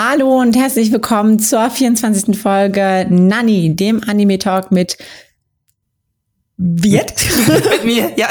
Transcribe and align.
Hallo 0.00 0.40
und 0.40 0.54
herzlich 0.54 0.92
willkommen 0.92 1.40
zur 1.40 1.68
24. 1.70 2.38
Folge 2.38 3.04
Nanny, 3.10 3.74
dem 3.74 4.00
Anime 4.06 4.38
Talk 4.38 4.70
mit 4.70 4.96
Wirt? 6.56 7.14
mit 7.72 7.84
mir, 7.84 8.12
ja. 8.16 8.28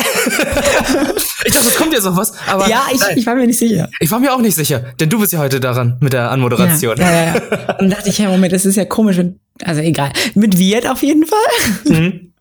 ich 1.43 1.51
dachte, 1.51 1.67
es 1.67 1.75
kommt 1.75 1.91
jetzt 1.91 2.05
noch 2.05 2.15
was, 2.15 2.31
aber. 2.47 2.69
Ja, 2.69 2.83
ich, 2.93 3.01
ich 3.17 3.25
war 3.25 3.35
mir 3.35 3.45
nicht 3.45 3.59
sicher. 3.59 3.89
Ich 3.99 4.09
war 4.09 4.21
mir 4.21 4.33
auch 4.33 4.39
nicht 4.39 4.55
sicher, 4.55 4.79
denn 4.97 5.09
du 5.09 5.19
bist 5.19 5.33
ja 5.33 5.39
heute 5.39 5.59
daran 5.59 5.97
mit 5.99 6.13
der 6.13 6.31
Anmoderation. 6.31 6.95
Ja, 6.99 7.11
ja, 7.11 7.35
ja. 7.35 7.77
Und 7.79 7.89
dachte 7.89 8.07
ich, 8.07 8.17
ja, 8.17 8.29
Moment, 8.29 8.53
das 8.53 8.65
ist 8.65 8.77
ja 8.77 8.85
komisch. 8.85 9.19
Also 9.61 9.81
egal. 9.81 10.13
Mit 10.35 10.57
Wirt 10.57 10.87
auf 10.87 11.03
jeden 11.03 11.25
Fall. 11.25 11.83
Mhm. 11.83 12.31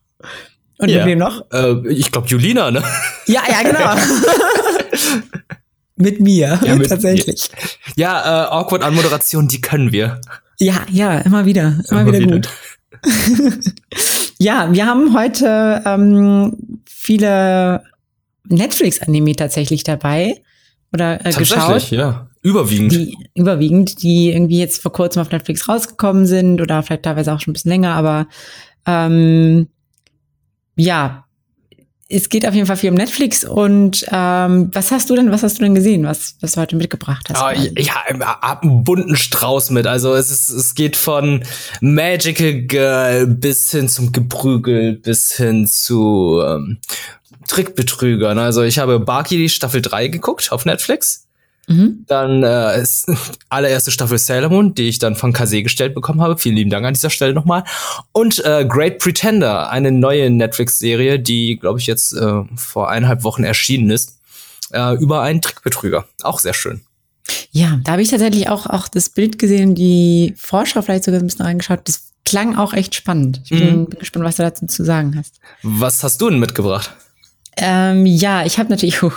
Und 0.79 0.88
ja. 0.88 0.98
mit 0.98 1.06
wem 1.06 1.18
noch? 1.18 1.50
Äh, 1.52 1.88
ich 1.88 2.12
glaube 2.12 2.29
Julina, 2.29 2.70
ne? 2.70 2.80
Ja, 3.27 3.43
ja, 3.50 3.62
genau. 3.64 3.90
mit 5.97 6.21
mir, 6.21 6.61
ja, 6.65 6.77
mit 6.77 6.89
tatsächlich. 6.91 7.51
Ja, 7.96 8.45
äh, 8.45 8.49
awkward 8.51 8.83
Anmoderation, 8.83 9.49
die 9.49 9.61
können 9.61 9.93
wir. 9.93 10.21
Ja, 10.59 10.82
ja, 10.91 11.18
immer 11.18 11.45
wieder, 11.45 11.81
immer, 11.91 12.03
immer 12.03 12.13
wieder, 12.13 12.21
wieder 12.21 12.35
gut. 12.37 12.49
ja, 14.39 14.73
wir 14.73 14.87
haben 14.87 15.14
heute 15.14 15.82
ähm, 15.85 16.81
viele 16.87 17.82
Netflix-Anime 18.49 19.37
tatsächlich 19.37 19.85
dabei 19.85 20.40
oder 20.93 21.25
äh, 21.25 21.32
geschaut. 21.32 21.90
ja. 21.90 22.29
Überwiegend. 22.43 22.93
Die, 22.93 23.17
überwiegend, 23.35 24.03
die 24.03 24.31
irgendwie 24.31 24.61
jetzt 24.61 24.81
vor 24.81 24.93
kurzem 24.93 25.21
auf 25.21 25.32
Netflix 25.32 25.68
rausgekommen 25.68 26.26
sind 26.26 26.61
oder 26.61 26.81
vielleicht 26.85 27.03
teilweise 27.03 27.32
auch 27.32 27.40
schon 27.40 27.51
ein 27.51 27.54
bisschen 27.54 27.73
länger, 27.73 27.95
aber 27.95 28.29
ähm, 28.87 29.67
ja, 30.76 31.25
es 32.09 32.28
geht 32.28 32.47
auf 32.47 32.55
jeden 32.55 32.67
Fall 32.67 32.77
viel 32.77 32.91
um 32.91 32.97
Netflix 32.97 33.45
und 33.45 34.06
ähm, 34.12 34.70
was 34.73 34.92
hast 34.92 35.11
du 35.11 35.17
denn, 35.17 35.33
was 35.33 35.42
hast 35.42 35.59
du 35.59 35.65
denn 35.65 35.75
gesehen, 35.75 36.05
was, 36.05 36.37
was 36.41 36.53
du 36.53 36.61
heute 36.61 36.77
mitgebracht 36.77 37.29
hast? 37.29 37.42
Oh, 37.42 37.70
ich, 37.75 37.92
habe 37.92 38.62
einen 38.62 38.84
bunten 38.84 39.17
Strauß 39.17 39.70
mit. 39.70 39.89
Also 39.89 40.15
es 40.15 40.31
ist, 40.31 40.48
es 40.48 40.75
geht 40.77 40.97
von 40.97 41.43
Magical 41.81 42.63
Girl 42.63 43.27
bis 43.27 43.73
hin 43.73 43.89
zum 43.89 44.13
Geprügel, 44.13 44.93
bis 44.93 45.33
hin 45.33 45.67
zu 45.67 46.41
ähm, 46.47 46.79
Trickbetrügern. 47.48 48.39
Also 48.39 48.63
ich 48.63 48.79
habe 48.79 49.01
Baki 49.01 49.48
Staffel 49.48 49.83
3 49.83 50.09
geguckt 50.09 50.53
auf 50.53 50.65
Netflix. 50.65 51.26
Mhm. 51.67 52.05
Dann 52.06 52.42
äh, 52.42 52.81
ist 52.81 53.06
allererste 53.48 53.91
Staffel 53.91 54.19
Sailor 54.19 54.50
Moon, 54.50 54.75
die 54.75 54.89
ich 54.89 54.98
dann 54.98 55.17
von 55.17 55.33
Kase 55.33 55.62
gestellt 55.62 55.95
bekommen 55.95 56.20
habe. 56.20 56.39
Vielen 56.39 56.56
lieben 56.56 56.70
Dank 56.70 56.86
an 56.86 56.95
dieser 56.95 57.11
Stelle 57.11 57.34
nochmal. 57.34 57.64
Und 58.12 58.45
äh, 58.45 58.64
Great 58.69 58.98
Pretender, 58.98 59.70
eine 59.70 59.91
neue 59.91 60.31
Netflix-Serie, 60.31 61.19
die, 61.19 61.56
glaube 61.56 61.78
ich, 61.78 61.86
jetzt 61.86 62.12
äh, 62.12 62.42
vor 62.55 62.89
eineinhalb 62.89 63.25
Wochen 63.25 63.45
erschienen 63.45 63.91
ist, 63.91 64.19
äh, 64.73 64.95
über 64.97 65.23
einen 65.23 65.42
Trickbetrüger. 65.42 66.06
Auch 66.23 66.39
sehr 66.39 66.55
schön. 66.55 66.83
Ja, 67.50 67.80
da 67.83 67.92
habe 67.92 68.03
ich 68.03 68.11
tatsächlich 68.11 68.48
auch, 68.48 68.67
auch 68.67 68.86
das 68.86 69.08
Bild 69.08 69.39
gesehen, 69.39 69.75
die 69.75 70.34
Vorschau 70.36 70.83
vielleicht 70.83 71.05
sogar 71.05 71.20
ein 71.20 71.27
bisschen 71.27 71.45
reingeschaut. 71.45 71.80
Das 71.84 72.12
klang 72.25 72.56
auch 72.56 72.73
echt 72.73 72.95
spannend. 72.95 73.41
Ich 73.45 73.51
bin, 73.51 73.80
mhm. 73.80 73.86
bin 73.86 73.98
gespannt, 73.98 74.25
was 74.25 74.36
du 74.36 74.42
dazu 74.42 74.67
zu 74.67 74.84
sagen 74.84 75.17
hast. 75.17 75.41
Was 75.62 76.05
hast 76.05 76.20
du 76.20 76.30
denn 76.30 76.39
mitgebracht? 76.39 76.95
Ähm, 77.59 78.05
ja, 78.05 78.45
ich 78.45 78.59
habe 78.59 78.69
natürlich, 78.69 78.99
du 79.01 79.09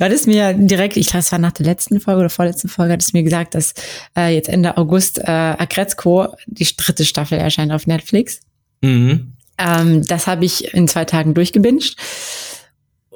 hattest 0.00 0.26
mir 0.26 0.52
direkt, 0.54 0.96
ich 0.96 1.06
glaube, 1.06 1.20
es 1.20 1.30
war 1.30 1.38
nach 1.38 1.52
der 1.52 1.66
letzten 1.66 2.00
Folge 2.00 2.20
oder 2.20 2.30
vorletzten 2.30 2.68
Folge, 2.68 2.92
hattest 2.92 3.14
mir 3.14 3.22
gesagt, 3.22 3.54
dass 3.54 3.74
äh, 4.16 4.34
jetzt 4.34 4.48
Ende 4.48 4.76
August 4.76 5.18
äh, 5.18 5.30
Agretzko, 5.30 6.34
die 6.46 6.66
dritte 6.76 7.04
Staffel 7.04 7.38
erscheint 7.38 7.72
auf 7.72 7.86
Netflix. 7.86 8.40
Mhm. 8.80 9.34
Ähm, 9.58 10.04
das 10.04 10.26
habe 10.26 10.44
ich 10.44 10.74
in 10.74 10.88
zwei 10.88 11.04
Tagen 11.04 11.34
durchgebinged. 11.34 11.96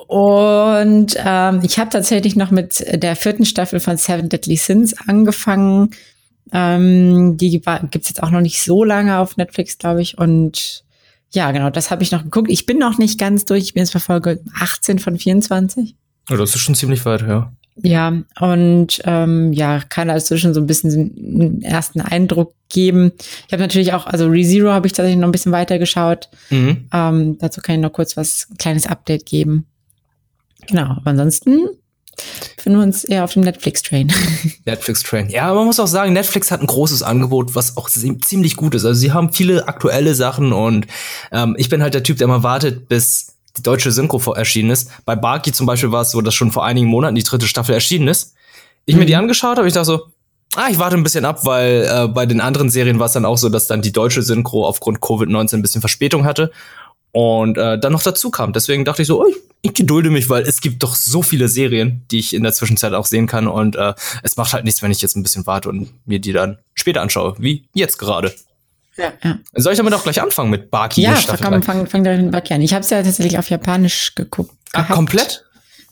Und 0.06 1.16
ähm, 1.16 1.60
ich 1.64 1.78
habe 1.78 1.91
tatsächlich 1.91 2.36
noch 2.36 2.53
mit 2.53 2.84
der 3.03 3.16
vierten 3.16 3.44
Staffel 3.44 3.81
von 3.81 3.97
Seven 3.97 4.28
Deadly 4.28 4.56
Sins 4.56 4.94
angefangen. 5.08 5.91
Ähm, 6.53 7.36
die 7.36 7.60
gibt's 7.91 8.08
jetzt 8.08 8.22
auch 8.22 8.31
noch 8.31 8.41
nicht 8.41 8.62
so 8.62 8.84
lange 8.84 9.19
auf 9.19 9.36
Netflix, 9.36 9.78
glaube 9.78 10.03
ich. 10.03 10.16
Und 10.16 10.84
ja, 11.32 11.50
genau, 11.52 11.70
das 11.70 11.91
habe 11.91 12.02
ich 12.02 12.12
noch 12.12 12.22
geguckt. 12.22 12.50
Ich 12.50 12.66
bin 12.66 12.78
noch 12.78 12.98
nicht 12.98 13.19
ganz 13.19 13.44
durch. 13.44 13.64
Ich 13.64 13.75
bin 13.75 13.82
jetzt 13.82 13.92
bei 13.92 13.98
Folge 13.98 14.41
18 14.60 14.98
von 14.98 15.19
24. 15.19 15.94
Ja, 16.28 16.37
das 16.37 16.54
ist 16.54 16.60
schon 16.60 16.75
ziemlich 16.75 17.04
weit, 17.04 17.22
ja. 17.22 17.53
Ja, 17.82 18.22
und 18.41 19.03
ähm, 19.04 19.53
ja, 19.53 19.81
kann 19.81 20.09
also 20.09 20.38
schon 20.38 20.54
so 20.54 20.60
ein 20.60 20.66
bisschen 20.66 20.92
einen 20.92 21.62
ersten 21.62 22.00
Eindruck 22.00 22.54
geben. 22.70 23.12
Ich 23.47 23.53
habe 23.53 23.62
natürlich 23.62 23.92
auch, 23.92 24.06
also 24.06 24.28
ReZero 24.28 24.70
habe 24.70 24.87
ich 24.87 24.94
tatsächlich 24.94 25.20
noch 25.20 25.28
ein 25.28 25.32
bisschen 25.32 25.53
weiter 25.53 25.78
geschaut. 25.78 26.31
Mhm. 26.48 26.88
Ähm, 26.92 27.38
dazu 27.38 27.60
kann 27.60 27.75
ich 27.75 27.82
noch 27.82 27.93
kurz 27.93 28.16
was, 28.16 28.48
ein 28.50 28.56
kleines 28.56 28.87
Update 28.87 29.26
geben. 29.26 29.66
Genau, 30.66 30.87
aber 30.87 31.10
ansonsten 31.10 31.69
befinden 32.56 32.78
wir 32.78 32.84
uns 32.84 33.04
eher 33.04 33.25
auf 33.25 33.32
dem 33.32 33.43
Netflix-Train. 33.43 34.12
Netflix-Train. 34.65 35.28
Ja, 35.31 35.53
man 35.53 35.66
muss 35.66 35.81
auch 35.81 35.87
sagen, 35.87 36.12
Netflix 36.12 36.50
hat 36.50 36.60
ein 36.60 36.66
großes 36.66 37.03
Angebot, 37.03 37.54
was 37.54 37.77
auch 37.77 37.88
ziemlich 37.88 38.56
gut 38.56 38.75
ist. 38.75 38.84
Also 38.84 38.99
sie 38.99 39.12
haben 39.12 39.32
viele 39.32 39.69
aktuelle 39.69 40.15
Sachen 40.15 40.53
und 40.53 40.87
ähm, 41.32 41.55
ich 41.59 41.69
bin 41.69 41.82
halt 41.82 41.94
der 41.94 42.03
Typ, 42.03 42.19
der 42.19 42.26
immer 42.26 42.43
wartet, 42.43 42.88
bis 42.88 43.34
die 43.56 43.62
deutsche 43.62 43.93
Synchro 43.93 44.32
erschienen 44.32 44.71
ist. 44.71 44.91
Bei 45.05 45.16
Barky 45.16 45.53
zum 45.53 45.66
Beispiel 45.66 45.93
war 45.93 46.03
es 46.03 46.10
so, 46.10 46.21
dass 46.21 46.34
schon 46.34 46.53
vor 46.53 46.65
einigen 46.65 46.88
Monaten 46.88 47.15
die 47.15 47.22
dritte 47.22 47.47
Staffel 47.47 47.75
erschienen 47.75 48.09
ist. 48.09 48.34
Ich 48.84 48.94
mhm. 48.94 49.00
mir 49.00 49.06
die 49.06 49.16
angeschaut 49.16 49.59
habe, 49.59 49.66
ich 49.66 49.75
dachte 49.75 49.87
so, 49.87 50.03
ah, 50.56 50.69
ich 50.71 50.78
warte 50.78 50.97
ein 50.97 51.03
bisschen 51.03 51.25
ab, 51.25 51.44
weil 51.44 51.88
äh, 51.91 52.09
bei 52.09 52.26
den 52.26 52.41
anderen 52.41 52.71
Serien 52.71 52.99
war 52.99 53.06
es 53.06 53.12
dann 53.12 53.25
auch 53.25 53.38
so, 53.38 53.49
dass 53.49 53.66
dann 53.66 53.82
die 53.82 53.93
deutsche 53.93 54.22
Synchro 54.22 54.66
aufgrund 54.66 55.00
Covid-19 55.00 55.55
ein 55.55 55.62
bisschen 55.62 55.81
Verspätung 55.81 56.25
hatte 56.25 56.50
und 57.16 57.56
äh, 57.56 57.78
dann 57.78 57.93
noch 57.93 58.03
dazu 58.03 58.31
kam. 58.31 58.53
Deswegen 58.53 58.84
dachte 58.84 59.00
ich 59.00 59.09
so, 59.09 59.22
oh, 59.22 59.27
ich, 59.27 59.37
ich 59.62 59.72
gedulde 59.72 60.10
mich, 60.10 60.28
weil 60.28 60.43
es 60.43 60.60
gibt 60.60 60.82
doch 60.82 60.94
so 60.94 61.22
viele 61.22 61.49
Serien, 61.49 62.03
die 62.10 62.19
ich 62.19 62.34
in 62.34 62.43
der 62.43 62.53
Zwischenzeit 62.53 62.93
auch 62.93 63.06
sehen 63.06 63.27
kann 63.27 63.49
und 63.49 63.75
äh, 63.75 63.94
es 64.22 64.37
macht 64.37 64.53
halt 64.53 64.65
nichts, 64.65 64.82
wenn 64.82 64.91
ich 64.91 65.00
jetzt 65.00 65.16
ein 65.16 65.22
bisschen 65.22 65.47
warte 65.47 65.71
und 65.71 65.88
mir 66.05 66.19
die 66.19 66.34
dann 66.34 66.59
später 66.75 67.00
anschaue, 67.00 67.34
wie 67.38 67.65
jetzt 67.72 67.97
gerade. 67.97 68.34
Ja, 68.99 69.15
ja. 69.25 69.38
Soll 69.55 69.72
ich 69.72 69.78
damit 69.78 69.94
auch 69.94 70.03
gleich 70.03 70.21
anfangen 70.21 70.50
mit 70.50 70.71
Baki? 70.71 71.00
Ja, 71.00 71.15
fang, 71.15 71.62
fang, 71.62 71.87
fang 71.87 72.05
direkt 72.05 72.22
mit 72.22 72.32
Baki 72.32 72.53
an. 72.53 72.60
Ich 72.60 72.75
habe 72.75 72.82
es 72.82 72.91
ja 72.91 73.03
tatsächlich 73.03 73.38
auf 73.38 73.49
Japanisch 73.49 74.15
geguckt. 74.15 74.53
Ah, 74.75 74.82
komplett? 74.82 75.43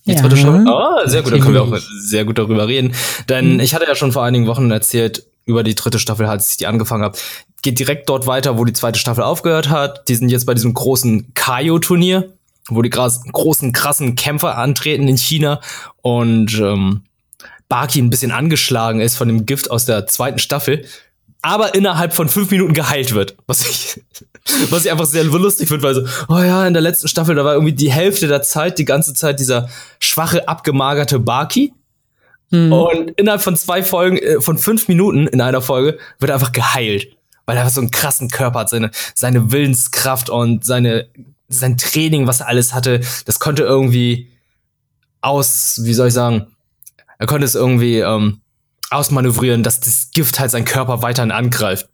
Jetzt 0.02 0.18
ja. 0.18 0.24
wird 0.24 0.38
schon. 0.38 0.68
Oh, 0.68 1.06
sehr 1.06 1.22
gut, 1.22 1.32
dann 1.32 1.40
können 1.40 1.54
wir 1.54 1.62
auch 1.62 1.78
sehr 2.02 2.26
gut 2.26 2.36
darüber 2.36 2.68
reden. 2.68 2.94
Denn 3.30 3.54
mhm. 3.54 3.60
ich 3.60 3.74
hatte 3.74 3.86
ja 3.86 3.94
schon 3.94 4.12
vor 4.12 4.24
einigen 4.24 4.46
Wochen 4.46 4.70
erzählt, 4.70 5.24
über 5.46 5.62
die 5.62 5.74
dritte 5.74 5.98
Staffel, 5.98 6.26
als 6.26 6.50
ich 6.50 6.56
die 6.56 6.66
angefangen 6.66 7.04
habe. 7.04 7.18
Geht 7.62 7.78
direkt 7.78 8.08
dort 8.08 8.26
weiter, 8.26 8.58
wo 8.58 8.64
die 8.64 8.72
zweite 8.72 8.98
Staffel 8.98 9.24
aufgehört 9.24 9.68
hat. 9.68 10.08
Die 10.08 10.14
sind 10.14 10.28
jetzt 10.28 10.46
bei 10.46 10.54
diesem 10.54 10.74
großen 10.74 11.32
Kaio-Turnier, 11.34 12.32
wo 12.68 12.82
die 12.82 12.90
großen, 12.90 13.72
krassen 13.72 14.14
Kämpfer 14.14 14.56
antreten 14.56 15.08
in 15.08 15.16
China 15.16 15.60
und 16.02 16.54
ähm, 16.54 17.02
Baki 17.68 18.00
ein 18.00 18.10
bisschen 18.10 18.30
angeschlagen 18.30 19.00
ist 19.00 19.16
von 19.16 19.28
dem 19.28 19.46
Gift 19.46 19.70
aus 19.70 19.84
der 19.84 20.06
zweiten 20.06 20.38
Staffel, 20.38 20.84
aber 21.42 21.74
innerhalb 21.74 22.14
von 22.14 22.28
fünf 22.28 22.50
Minuten 22.50 22.72
geheilt 22.72 23.14
wird. 23.14 23.36
Was 23.46 23.68
ich, 23.68 24.02
was 24.70 24.84
ich 24.84 24.90
einfach 24.90 25.06
sehr 25.06 25.24
lustig 25.24 25.68
finde, 25.68 25.82
weil 25.82 25.94
so, 25.94 26.02
oh 26.28 26.38
ja, 26.38 26.66
in 26.66 26.72
der 26.72 26.82
letzten 26.82 27.08
Staffel, 27.08 27.34
da 27.34 27.44
war 27.44 27.54
irgendwie 27.54 27.74
die 27.74 27.92
Hälfte 27.92 28.28
der 28.28 28.42
Zeit, 28.42 28.78
die 28.78 28.84
ganze 28.84 29.12
Zeit 29.14 29.40
dieser 29.40 29.68
schwache, 29.98 30.48
abgemagerte 30.48 31.18
Baki. 31.18 31.72
Mhm. 32.54 32.72
Und 32.72 33.10
innerhalb 33.16 33.42
von 33.42 33.56
zwei 33.56 33.82
Folgen, 33.82 34.16
äh, 34.18 34.40
von 34.40 34.58
fünf 34.58 34.86
Minuten 34.86 35.26
in 35.26 35.40
einer 35.40 35.60
Folge, 35.60 35.98
wird 36.20 36.30
er 36.30 36.34
einfach 36.34 36.52
geheilt. 36.52 37.08
Weil 37.46 37.56
er 37.56 37.68
so 37.68 37.80
einen 37.80 37.90
krassen 37.90 38.30
Körper 38.30 38.60
hat, 38.60 38.70
seine, 38.70 38.90
seine 39.14 39.50
Willenskraft 39.50 40.30
und 40.30 40.64
seine, 40.64 41.08
sein 41.48 41.76
Training, 41.76 42.26
was 42.26 42.40
er 42.40 42.48
alles 42.48 42.72
hatte, 42.72 43.00
das 43.26 43.40
konnte 43.40 43.64
irgendwie 43.64 44.30
aus, 45.20 45.80
wie 45.82 45.94
soll 45.94 46.08
ich 46.08 46.14
sagen, 46.14 46.46
er 47.18 47.26
konnte 47.26 47.44
es 47.44 47.54
irgendwie 47.54 47.98
ähm, 47.98 48.40
ausmanövrieren, 48.90 49.62
dass 49.62 49.80
das 49.80 50.10
Gift 50.12 50.38
halt 50.38 50.50
seinen 50.50 50.64
Körper 50.64 51.02
weiterhin 51.02 51.32
angreift. 51.32 51.88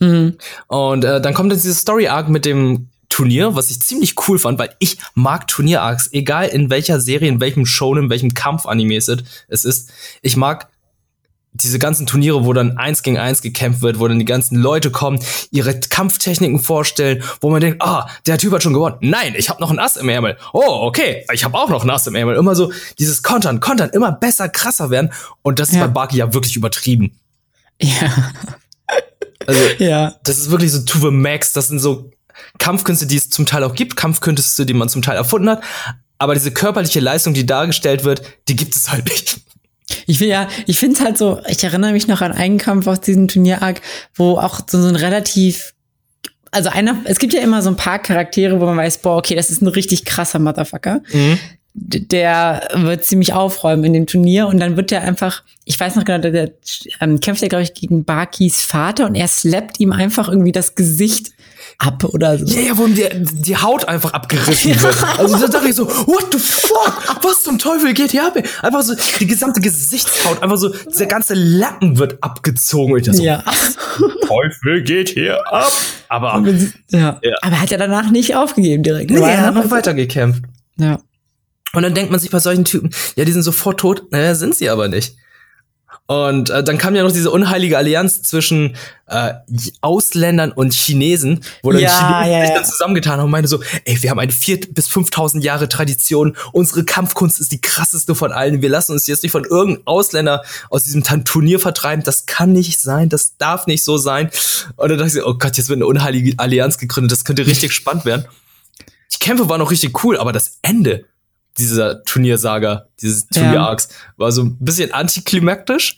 Mhm. 0.00 0.36
Und 0.66 1.04
äh, 1.04 1.20
dann 1.20 1.34
kommt 1.34 1.52
jetzt 1.52 1.64
diese 1.64 1.74
Story 1.74 2.08
Arc 2.08 2.28
mit 2.28 2.44
dem 2.44 2.88
Turnier, 3.14 3.54
was 3.54 3.70
ich 3.70 3.80
ziemlich 3.80 4.16
cool 4.26 4.40
fand, 4.40 4.58
weil 4.58 4.74
ich 4.80 4.98
mag 5.14 5.46
Turnier-Arcs, 5.46 6.08
egal 6.10 6.48
in 6.48 6.68
welcher 6.68 6.98
Serie, 6.98 7.28
in 7.28 7.40
welchem 7.40 7.64
Show, 7.64 7.94
in 7.94 8.10
welchem 8.10 8.34
Kampf-Anime 8.34 8.96
es 8.96 9.08
ist. 9.64 9.92
Ich 10.20 10.36
mag 10.36 10.68
diese 11.52 11.78
ganzen 11.78 12.08
Turniere, 12.08 12.44
wo 12.44 12.52
dann 12.52 12.76
eins 12.76 13.04
gegen 13.04 13.16
eins 13.16 13.40
gekämpft 13.40 13.82
wird, 13.82 14.00
wo 14.00 14.08
dann 14.08 14.18
die 14.18 14.24
ganzen 14.24 14.56
Leute 14.56 14.90
kommen, 14.90 15.20
ihre 15.52 15.78
Kampftechniken 15.78 16.58
vorstellen, 16.58 17.22
wo 17.40 17.50
man 17.50 17.60
denkt, 17.60 17.80
ah, 17.82 18.10
der 18.26 18.36
Typ 18.36 18.52
hat 18.52 18.64
schon 18.64 18.72
gewonnen. 18.72 18.96
Nein, 19.00 19.36
ich 19.38 19.48
habe 19.48 19.60
noch 19.60 19.70
ein 19.70 19.78
Ass 19.78 19.96
im 19.96 20.08
Ärmel. 20.08 20.36
Oh, 20.52 20.80
okay, 20.82 21.24
ich 21.32 21.44
habe 21.44 21.56
auch 21.56 21.68
noch 21.68 21.84
ein 21.84 21.90
Ass 21.90 22.08
im 22.08 22.16
Ärmel. 22.16 22.34
Immer 22.34 22.56
so 22.56 22.72
dieses 22.98 23.22
Kontern, 23.22 23.60
Kontern, 23.60 23.90
immer 23.90 24.10
besser, 24.10 24.48
krasser 24.48 24.90
werden. 24.90 25.12
Und 25.42 25.60
das 25.60 25.68
ist 25.68 25.76
ja. 25.76 25.86
bei 25.86 25.92
Baki 25.92 26.16
ja 26.16 26.34
wirklich 26.34 26.56
übertrieben. 26.56 27.16
Ja. 27.80 28.12
Also, 29.46 29.60
ja. 29.78 30.16
das 30.24 30.38
ist 30.38 30.50
wirklich 30.50 30.72
so 30.72 30.80
to 30.80 30.98
the 30.98 31.10
max. 31.10 31.52
Das 31.52 31.68
sind 31.68 31.78
so 31.78 32.10
Kampfkünste, 32.58 33.06
die 33.06 33.16
es 33.16 33.30
zum 33.30 33.46
Teil 33.46 33.64
auch 33.64 33.74
gibt, 33.74 33.96
Kampfkünste, 33.96 34.66
die 34.66 34.74
man 34.74 34.88
zum 34.88 35.02
Teil 35.02 35.16
erfunden 35.16 35.50
hat, 35.50 35.62
aber 36.18 36.34
diese 36.34 36.52
körperliche 36.52 37.00
Leistung, 37.00 37.34
die 37.34 37.46
dargestellt 37.46 38.04
wird, 38.04 38.22
die 38.48 38.56
gibt 38.56 38.74
es 38.76 38.90
halt 38.90 39.06
nicht. 39.06 39.40
Ich 40.06 40.20
will 40.20 40.28
ja, 40.28 40.48
ich 40.66 40.78
finde 40.78 40.96
es 40.96 41.04
halt 41.04 41.18
so, 41.18 41.40
ich 41.48 41.62
erinnere 41.62 41.92
mich 41.92 42.08
noch 42.08 42.22
an 42.22 42.32
einen 42.32 42.58
Kampf 42.58 42.86
aus 42.86 43.00
diesem 43.00 43.28
Turnier-Arc, 43.28 43.80
wo 44.14 44.38
auch 44.38 44.60
so, 44.66 44.80
so 44.80 44.88
ein 44.88 44.96
relativ, 44.96 45.74
also 46.50 46.70
einer, 46.70 46.96
es 47.04 47.18
gibt 47.18 47.34
ja 47.34 47.40
immer 47.40 47.60
so 47.60 47.68
ein 47.68 47.76
paar 47.76 47.98
Charaktere, 47.98 48.60
wo 48.60 48.64
man 48.64 48.76
weiß, 48.76 48.98
boah, 48.98 49.18
okay, 49.18 49.34
das 49.34 49.50
ist 49.50 49.60
ein 49.60 49.68
richtig 49.68 50.04
krasser 50.04 50.38
Motherfucker. 50.38 51.02
Mhm. 51.12 51.38
der 51.74 52.68
wird 52.74 53.04
ziemlich 53.04 53.32
aufräumen 53.32 53.84
in 53.84 53.92
dem 53.92 54.06
Turnier 54.06 54.46
und 54.46 54.60
dann 54.60 54.76
wird 54.76 54.92
er 54.92 55.02
einfach, 55.02 55.42
ich 55.64 55.78
weiß 55.78 55.96
noch 55.96 56.04
genau, 56.04 56.18
der, 56.18 56.30
der 56.30 56.52
ähm, 57.00 57.18
kämpft 57.20 57.42
ja, 57.42 57.48
glaube 57.48 57.64
ich, 57.64 57.74
gegen 57.74 58.04
Bakis 58.04 58.62
Vater 58.62 59.06
und 59.06 59.16
er 59.16 59.28
slappt 59.28 59.80
ihm 59.80 59.92
einfach 59.92 60.28
irgendwie 60.28 60.52
das 60.52 60.76
Gesicht 60.76 61.33
ab 61.78 62.04
oder 62.04 62.38
so. 62.38 62.46
Ja, 62.46 62.60
ja, 62.60 62.78
wo 62.78 62.86
die, 62.86 63.06
die 63.12 63.56
Haut 63.56 63.86
einfach 63.86 64.12
abgerissen 64.12 64.72
ja. 64.72 64.82
wird. 64.82 65.18
Also 65.18 65.38
da 65.38 65.48
dachte 65.48 65.68
ich 65.68 65.74
so, 65.74 65.86
what 65.86 66.26
the 66.32 66.38
fuck? 66.38 67.18
Was 67.22 67.42
zum 67.42 67.58
Teufel 67.58 67.94
geht 67.94 68.12
hier 68.12 68.26
ab? 68.26 68.36
Einfach 68.62 68.82
so, 68.82 68.94
die 69.18 69.26
gesamte 69.26 69.60
Gesichtshaut, 69.60 70.42
einfach 70.42 70.56
so, 70.56 70.74
der 70.98 71.06
ganze 71.06 71.34
Lappen 71.34 71.98
wird 71.98 72.22
abgezogen. 72.22 72.96
Ich 72.96 73.06
so, 73.06 73.22
ja. 73.22 73.42
Teufel 74.26 74.82
geht 74.82 75.10
hier 75.10 75.46
ab? 75.52 75.72
Aber, 76.08 76.44
ja. 76.90 77.18
ja. 77.22 77.34
Aber 77.42 77.60
hat 77.60 77.72
er 77.72 77.78
danach 77.78 78.10
nicht 78.10 78.36
aufgegeben 78.36 78.82
direkt. 78.82 79.10
Nee, 79.10 79.20
er 79.20 79.42
hat 79.42 79.54
noch 79.54 79.70
weitergekämpft. 79.70 80.44
Ja. 80.76 81.00
Und 81.72 81.82
dann 81.82 81.94
denkt 81.94 82.10
man 82.10 82.20
sich 82.20 82.30
bei 82.30 82.38
solchen 82.38 82.64
Typen, 82.64 82.90
ja, 83.16 83.24
die 83.24 83.32
sind 83.32 83.42
sofort 83.42 83.80
tot. 83.80 84.12
Naja, 84.12 84.34
sind 84.34 84.54
sie 84.54 84.70
aber 84.70 84.88
nicht. 84.88 85.16
Und 86.06 86.50
äh, 86.50 86.62
dann 86.62 86.76
kam 86.76 86.94
ja 86.94 87.02
noch 87.02 87.12
diese 87.12 87.30
unheilige 87.30 87.78
Allianz 87.78 88.20
zwischen 88.20 88.76
äh, 89.06 89.32
Ausländern 89.80 90.52
und 90.52 90.74
Chinesen, 90.74 91.42
wo 91.62 91.72
dann 91.72 91.80
ja, 91.80 91.88
Chinesen 91.88 92.32
ja, 92.32 92.46
sich 92.46 92.54
dann 92.54 92.64
zusammengetan 92.66 93.18
haben 93.18 93.24
und 93.24 93.30
meinte 93.30 93.48
so, 93.48 93.62
ey, 93.86 94.02
wir 94.02 94.10
haben 94.10 94.18
eine 94.18 94.32
vier 94.32 94.60
bis 94.60 94.86
5000 94.88 95.42
Jahre 95.42 95.66
Tradition, 95.66 96.36
unsere 96.52 96.84
Kampfkunst 96.84 97.40
ist 97.40 97.52
die 97.52 97.60
krasseste 97.60 98.14
von 98.14 98.32
allen, 98.32 98.60
wir 98.60 98.68
lassen 98.68 98.92
uns 98.92 99.06
jetzt 99.06 99.22
nicht 99.22 99.32
von 99.32 99.44
irgendeinem 99.44 99.86
Ausländer 99.86 100.44
aus 100.68 100.84
diesem 100.84 101.04
Turnier 101.24 101.58
vertreiben, 101.58 102.04
das 102.04 102.26
kann 102.26 102.52
nicht 102.52 102.80
sein, 102.80 103.08
das 103.08 103.38
darf 103.38 103.66
nicht 103.66 103.82
so 103.82 103.96
sein. 103.96 104.30
Und 104.76 104.90
dann 104.90 104.98
dachte 104.98 105.18
ich, 105.18 105.24
oh 105.24 105.34
Gott, 105.34 105.56
jetzt 105.56 105.70
wird 105.70 105.78
eine 105.78 105.86
unheilige 105.86 106.34
Allianz 106.38 106.76
gegründet, 106.76 107.12
das 107.12 107.24
könnte 107.24 107.46
richtig 107.46 107.72
spannend 107.72 108.04
werden. 108.04 108.26
Die 109.14 109.18
Kämpfe 109.18 109.48
waren 109.48 109.62
auch 109.62 109.70
richtig 109.70 110.04
cool, 110.04 110.18
aber 110.18 110.32
das 110.32 110.58
Ende, 110.60 111.06
dieser 111.58 112.02
Turniersaga, 112.04 112.86
dieses 113.00 113.28
Turnier-Arcs, 113.28 113.88
ja. 113.90 113.96
war 114.16 114.32
so 114.32 114.42
ein 114.42 114.58
bisschen 114.58 114.92
antiklimaktisch, 114.92 115.96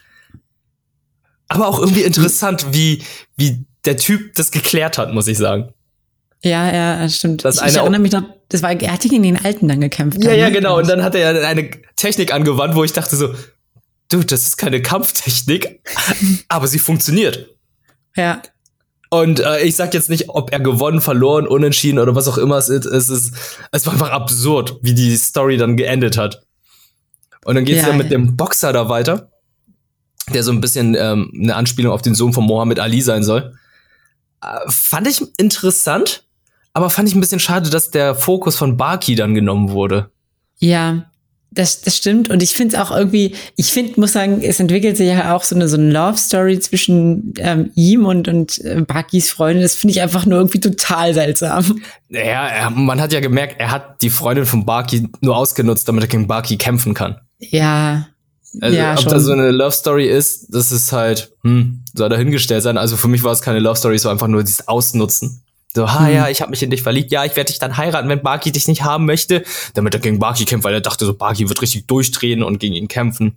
aber 1.48 1.68
auch 1.68 1.78
irgendwie 1.78 2.02
interessant, 2.02 2.66
wie, 2.72 3.02
wie 3.36 3.64
der 3.84 3.96
Typ 3.96 4.34
das 4.34 4.50
geklärt 4.50 4.98
hat, 4.98 5.12
muss 5.12 5.28
ich 5.28 5.38
sagen. 5.38 5.72
Ja, 6.42 6.72
ja, 6.72 7.08
stimmt. 7.08 7.44
Das 7.44 7.56
ich, 7.60 7.68
ich 7.68 7.76
erinnere 7.76 8.00
mich 8.00 8.12
noch, 8.12 8.22
das 8.48 8.62
war, 8.62 8.70
er 8.70 8.92
hat 8.92 9.00
gegen 9.00 9.22
den 9.22 9.42
Alten 9.42 9.68
dann 9.68 9.80
gekämpft. 9.80 10.22
Ja, 10.22 10.30
dann, 10.30 10.38
ja, 10.38 10.46
ne? 10.46 10.52
genau. 10.52 10.78
Und 10.78 10.88
dann 10.88 11.02
hat 11.02 11.14
er 11.14 11.32
ja 11.32 11.48
eine 11.48 11.70
Technik 11.96 12.32
angewandt, 12.32 12.74
wo 12.74 12.84
ich 12.84 12.92
dachte 12.92 13.16
so, 13.16 13.34
dude, 14.10 14.26
das 14.26 14.42
ist 14.42 14.56
keine 14.56 14.82
Kampftechnik, 14.82 15.80
aber 16.48 16.66
sie 16.66 16.78
funktioniert. 16.78 17.48
Ja. 18.14 18.42
Und 19.10 19.40
äh, 19.40 19.62
ich 19.62 19.76
sag 19.76 19.94
jetzt 19.94 20.10
nicht, 20.10 20.28
ob 20.28 20.52
er 20.52 20.60
gewonnen, 20.60 21.00
verloren, 21.00 21.46
unentschieden 21.46 21.98
oder 21.98 22.14
was 22.14 22.28
auch 22.28 22.38
immer 22.38 22.56
es 22.56 22.68
ist. 22.68 22.86
Es, 22.86 23.08
ist, 23.08 23.34
es 23.70 23.86
war 23.86 23.92
einfach 23.92 24.10
absurd, 24.10 24.76
wie 24.82 24.94
die 24.94 25.16
Story 25.16 25.56
dann 25.56 25.76
geendet 25.76 26.18
hat. 26.18 26.42
Und 27.44 27.54
dann 27.54 27.64
geht's 27.64 27.82
ja, 27.82 27.90
ja 27.90 27.96
mit 27.96 28.10
dem 28.10 28.36
Boxer 28.36 28.72
da 28.72 28.88
weiter, 28.88 29.30
der 30.34 30.42
so 30.42 30.50
ein 30.50 30.60
bisschen 30.60 30.96
ähm, 30.98 31.30
eine 31.34 31.54
Anspielung 31.54 31.92
auf 31.92 32.02
den 32.02 32.14
Sohn 32.14 32.32
von 32.32 32.44
Mohammed 32.44 32.80
Ali 32.80 33.00
sein 33.00 33.22
soll. 33.22 33.54
Äh, 34.42 34.58
fand 34.68 35.06
ich 35.06 35.22
interessant, 35.36 36.24
aber 36.72 36.90
fand 36.90 37.08
ich 37.08 37.14
ein 37.14 37.20
bisschen 37.20 37.40
schade, 37.40 37.70
dass 37.70 37.90
der 37.90 38.16
Fokus 38.16 38.56
von 38.56 38.76
Baki 38.76 39.14
dann 39.14 39.34
genommen 39.34 39.70
wurde. 39.70 40.10
Ja, 40.58 41.10
das, 41.56 41.80
das 41.80 41.96
stimmt. 41.96 42.30
Und 42.30 42.42
ich 42.42 42.52
finde 42.52 42.76
es 42.76 42.80
auch 42.80 42.94
irgendwie, 42.94 43.34
ich 43.56 43.72
finde, 43.72 43.98
muss 43.98 44.12
sagen, 44.12 44.42
es 44.42 44.60
entwickelt 44.60 44.96
sich 44.96 45.08
ja 45.08 45.34
auch 45.34 45.42
so 45.42 45.54
eine, 45.54 45.68
so 45.68 45.76
eine 45.76 45.90
Love-Story 45.90 46.60
zwischen 46.60 47.34
ähm, 47.38 47.70
ihm 47.74 48.04
und, 48.04 48.28
und 48.28 48.64
äh, 48.64 48.82
Bakis 48.86 49.30
Freundin. 49.30 49.62
Das 49.62 49.74
finde 49.74 49.92
ich 49.92 50.02
einfach 50.02 50.26
nur 50.26 50.38
irgendwie 50.38 50.60
total 50.60 51.14
seltsam. 51.14 51.80
Ja, 52.08 52.46
er, 52.46 52.70
man 52.70 53.00
hat 53.00 53.12
ja 53.12 53.20
gemerkt, 53.20 53.56
er 53.58 53.70
hat 53.70 54.02
die 54.02 54.10
Freundin 54.10 54.46
von 54.46 54.64
Baki 54.64 55.08
nur 55.20 55.36
ausgenutzt, 55.36 55.88
damit 55.88 56.04
er 56.04 56.08
gegen 56.08 56.28
Baki 56.28 56.56
kämpfen 56.56 56.94
kann. 56.94 57.16
Ja. 57.38 58.08
Also, 58.60 58.76
ja, 58.76 58.92
ob 58.92 59.00
schon. 59.00 59.12
da 59.12 59.20
so 59.20 59.32
eine 59.32 59.50
Love 59.50 59.72
Story 59.72 60.06
ist, 60.06 60.54
das 60.54 60.72
ist 60.72 60.92
halt, 60.92 61.32
hm, 61.42 61.82
soll 61.94 62.08
dahingestellt 62.08 62.62
sein. 62.62 62.78
Also 62.78 62.96
für 62.96 63.08
mich 63.08 63.22
war 63.22 63.32
es 63.32 63.42
keine 63.42 63.58
Love 63.58 63.76
Story, 63.76 63.96
es 63.96 64.04
war 64.04 64.12
einfach 64.12 64.28
nur 64.28 64.44
dieses 64.44 64.68
Ausnutzen. 64.68 65.42
So, 65.76 65.88
ha, 65.92 66.06
Hm. 66.06 66.14
ja, 66.14 66.28
ich 66.28 66.40
habe 66.40 66.50
mich 66.50 66.62
in 66.62 66.70
dich 66.70 66.82
verliebt. 66.82 67.12
Ja, 67.12 67.24
ich 67.24 67.36
werde 67.36 67.48
dich 67.52 67.58
dann 67.60 67.76
heiraten, 67.76 68.08
wenn 68.08 68.22
Baki 68.22 68.50
dich 68.50 68.66
nicht 68.66 68.82
haben 68.82 69.04
möchte. 69.06 69.44
Damit 69.74 69.94
er 69.94 70.00
gegen 70.00 70.18
Baki 70.18 70.44
kämpft, 70.44 70.64
weil 70.64 70.74
er 70.74 70.80
dachte, 70.80 71.04
so 71.06 71.14
Baki 71.14 71.48
wird 71.48 71.60
richtig 71.62 71.86
durchdrehen 71.86 72.42
und 72.42 72.58
gegen 72.58 72.74
ihn 72.74 72.88
kämpfen. 72.88 73.36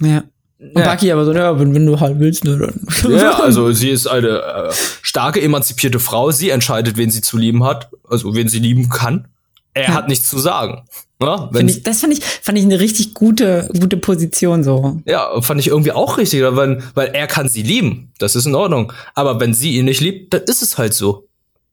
Ja. 0.00 0.22
Und 0.58 0.78
Ja. 0.78 0.84
Baki 0.84 1.10
aber 1.10 1.24
so, 1.24 1.32
ja, 1.32 1.58
wenn, 1.58 1.74
wenn 1.74 1.86
du 1.86 1.98
halt 1.98 2.18
willst, 2.20 2.44
ne, 2.44 2.58
dann. 2.58 3.12
Ja, 3.18 3.40
also 3.40 3.72
sie 3.72 3.88
ist 3.88 4.06
eine 4.06 4.28
äh, 4.28 4.72
starke, 5.02 5.40
emanzipierte 5.40 5.98
Frau. 5.98 6.30
Sie 6.30 6.50
entscheidet, 6.50 6.96
wen 6.98 7.10
sie 7.10 7.22
zu 7.22 7.38
lieben 7.38 7.64
hat, 7.64 7.88
also 8.08 8.34
wen 8.34 8.46
sie 8.48 8.58
lieben 8.58 8.90
kann. 8.90 9.26
Er 9.72 9.84
Ja. 9.84 9.94
hat 9.94 10.08
nichts 10.08 10.28
zu 10.28 10.38
sagen. 10.38 10.82
Ja, 11.22 11.48
wenn, 11.52 11.66
Find 11.68 11.70
ich, 11.78 11.82
das 11.82 12.00
fand 12.00 12.12
ich, 12.12 12.22
fand 12.24 12.58
ich 12.58 12.64
eine 12.64 12.80
richtig 12.80 13.14
gute, 13.14 13.68
gute 13.78 13.96
Position 13.98 14.64
so. 14.64 15.00
ja, 15.06 15.40
fand 15.42 15.60
ich 15.60 15.68
irgendwie 15.68 15.92
auch 15.92 16.18
richtig, 16.18 16.42
weil, 16.42 16.82
weil 16.94 17.08
er 17.08 17.26
kann 17.26 17.48
sie 17.48 17.62
lieben. 17.62 18.12
Das 18.18 18.36
ist 18.36 18.46
in 18.46 18.54
Ordnung. 18.54 18.92
Aber 19.14 19.38
wenn 19.40 19.54
sie 19.54 19.76
ihn 19.78 19.84
nicht 19.86 20.00
liebt, 20.00 20.34
dann 20.34 20.42
ist 20.42 20.62
es 20.62 20.76
halt 20.78 20.92
so. 20.94 21.26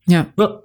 Ja. 0.07 0.27
Ja. 0.37 0.61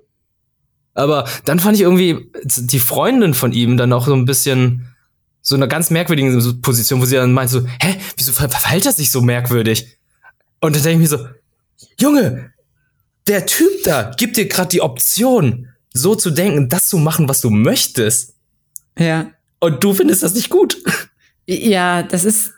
Aber 0.95 1.29
dann 1.45 1.59
fand 1.59 1.77
ich 1.77 1.83
irgendwie 1.83 2.31
die 2.45 2.79
Freundin 2.81 3.35
von 3.35 3.53
ihm 3.53 3.77
dann 3.77 3.93
auch 3.93 4.07
so 4.07 4.15
ein 4.15 4.25
bisschen 4.27 4.89
so 5.41 5.57
eine 5.57 5.67
ganz 5.67 5.91
merkwürdige 5.91 6.31
Position, 6.61 7.01
wo 7.01 7.05
sie 7.07 7.17
dann 7.17 7.33
meint 7.33 7.51
so, 7.51 7.67
hä, 7.81 7.97
wieso 8.17 8.33
ver- 8.33 8.49
verhält 8.49 8.87
er 8.87 8.93
sich 8.93 9.11
so 9.11 9.21
merkwürdig? 9.23 9.99
Und 10.61 10.77
dann 10.77 10.83
denke 10.83 11.03
ich 11.05 11.11
mir 11.11 11.19
so, 11.19 11.27
Junge, 11.99 12.53
der 13.27 13.47
Typ 13.47 13.71
da 13.85 14.13
gibt 14.17 14.37
dir 14.37 14.47
gerade 14.47 14.69
die 14.69 14.83
Option, 14.83 15.69
so 15.95 16.15
zu 16.15 16.31
denken, 16.31 16.69
das 16.69 16.89
zu 16.89 16.99
machen, 16.99 17.29
was 17.29 17.41
du 17.41 17.51
möchtest. 17.51 18.35
Ja. 18.99 19.31
Und 19.61 19.83
du 19.83 19.95
findest 19.95 20.23
das 20.23 20.35
nicht 20.35 20.51
gut. 20.51 20.77
Ja, 21.47 22.03
das 22.03 22.25
ist, 22.25 22.53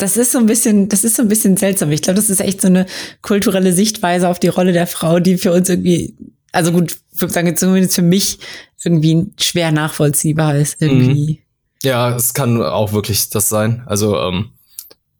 das 0.00 0.16
ist 0.16 0.32
so 0.32 0.38
ein 0.38 0.46
bisschen, 0.46 0.88
das 0.88 1.04
ist 1.04 1.16
so 1.16 1.22
ein 1.22 1.28
bisschen 1.28 1.56
seltsam. 1.56 1.90
Ich 1.92 2.02
glaube, 2.02 2.16
das 2.16 2.30
ist 2.30 2.40
echt 2.40 2.60
so 2.60 2.68
eine 2.68 2.86
kulturelle 3.22 3.72
Sichtweise 3.72 4.28
auf 4.28 4.38
die 4.38 4.48
Rolle 4.48 4.72
der 4.72 4.86
Frau, 4.86 5.20
die 5.20 5.38
für 5.38 5.52
uns 5.52 5.68
irgendwie, 5.68 6.16
also 6.52 6.72
gut, 6.72 6.96
ich 7.12 7.20
würde 7.20 7.34
sagen, 7.34 7.56
zumindest 7.56 7.94
für 7.94 8.02
mich 8.02 8.38
irgendwie 8.82 9.26
schwer 9.38 9.72
nachvollziehbar 9.72 10.56
ist 10.56 10.80
irgendwie. 10.80 11.42
Ja, 11.82 12.14
es 12.14 12.34
kann 12.34 12.62
auch 12.62 12.92
wirklich 12.92 13.30
das 13.30 13.48
sein. 13.48 13.82
Also, 13.86 14.18
ähm, 14.18 14.50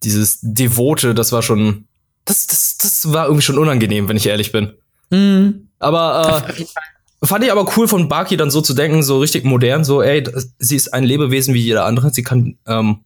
dieses 0.02 0.38
Devote, 0.42 1.14
das 1.14 1.32
war 1.32 1.42
schon, 1.42 1.84
das, 2.24 2.46
das, 2.46 2.78
das 2.78 3.12
war 3.12 3.26
irgendwie 3.26 3.42
schon 3.42 3.58
unangenehm, 3.58 4.08
wenn 4.08 4.16
ich 4.16 4.26
ehrlich 4.26 4.52
bin. 4.52 4.72
Mhm. 5.10 5.68
Aber 5.78 6.44
äh, 6.56 7.26
fand 7.26 7.44
ich 7.44 7.52
aber 7.52 7.70
cool 7.76 7.88
von 7.88 8.08
Baki 8.08 8.36
dann 8.36 8.50
so 8.50 8.60
zu 8.60 8.74
denken, 8.74 9.02
so 9.02 9.18
richtig 9.18 9.44
modern, 9.44 9.84
so, 9.84 10.02
ey, 10.02 10.24
sie 10.58 10.76
ist 10.76 10.92
ein 10.92 11.04
Lebewesen 11.04 11.54
wie 11.54 11.60
jeder 11.60 11.84
andere, 11.84 12.10
sie 12.10 12.22
kann, 12.22 12.56
ähm, 12.66 13.00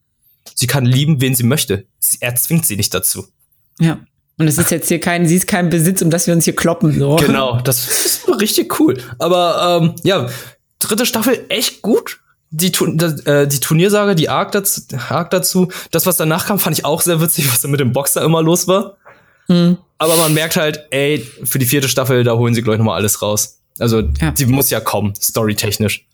sie 0.55 0.67
kann 0.67 0.85
lieben, 0.85 1.21
wen 1.21 1.35
sie 1.35 1.43
möchte. 1.45 1.87
Sie, 1.99 2.19
er 2.21 2.35
zwingt 2.35 2.67
sie 2.67 2.77
nicht 2.77 2.93
dazu. 2.95 3.27
Ja. 3.81 3.99
Und 4.37 4.49
es 4.49 4.59
ist 4.59 4.71
jetzt 4.71 4.89
hier 4.89 5.01
kein, 5.01 5.27
sie 5.29 5.37
ist 5.37 5.47
kein 5.47 5.71
Besitz, 5.71 6.03
um 6.03 6.11
das 6.11 6.27
wir 6.27 6.35
uns 6.35 6.45
hier 6.45 6.57
kloppen, 6.57 6.99
so. 6.99 7.17
Genau, 7.25 7.61
das 7.61 7.89
ist 8.05 8.29
richtig 8.41 8.81
cool. 8.81 9.01
Aber 9.19 9.81
ähm, 9.83 9.95
ja, 10.03 10.29
dritte 10.81 11.07
Staffel 11.07 11.45
echt 11.49 11.83
gut. 11.83 12.21
Die, 12.51 12.69
äh, 12.69 13.49
die 13.49 13.59
Turniersage, 13.61 14.15
die 14.15 14.29
Arc 14.29 14.53
dazu, 14.53 14.81
Arc 15.09 15.31
dazu, 15.31 15.73
das, 15.91 16.07
was 16.07 16.17
danach 16.17 16.47
kam, 16.47 16.61
fand 16.61 16.79
ich 16.79 16.85
auch 16.85 17.01
sehr 17.01 17.21
witzig, 17.21 17.51
was 17.51 17.61
da 17.63 17.69
mit 17.69 17.81
dem 17.81 17.93
Boxer 17.93 18.23
immer 18.23 18.43
los 18.43 18.69
war. 18.69 18.97
Mhm. 19.49 19.79
Aber 19.99 20.17
man 20.17 20.35
merkt 20.35 20.57
halt, 20.57 20.85
ey, 20.91 21.27
für 21.43 21.59
die 21.59 21.67
vierte 21.67 21.89
Staffel, 21.89 22.23
da 22.23 22.35
holen 22.35 22.55
sie 22.55 22.63
gleich 22.63 22.79
noch 22.79 22.85
mal 22.85 22.95
alles 22.95 23.23
raus. 23.23 23.61
Also, 23.81 24.03
Ja. 24.21 24.31
die 24.31 24.47
muss 24.47 24.71
ja 24.71 24.79
kommen, 24.81 25.15
storytechnisch. 25.21 26.07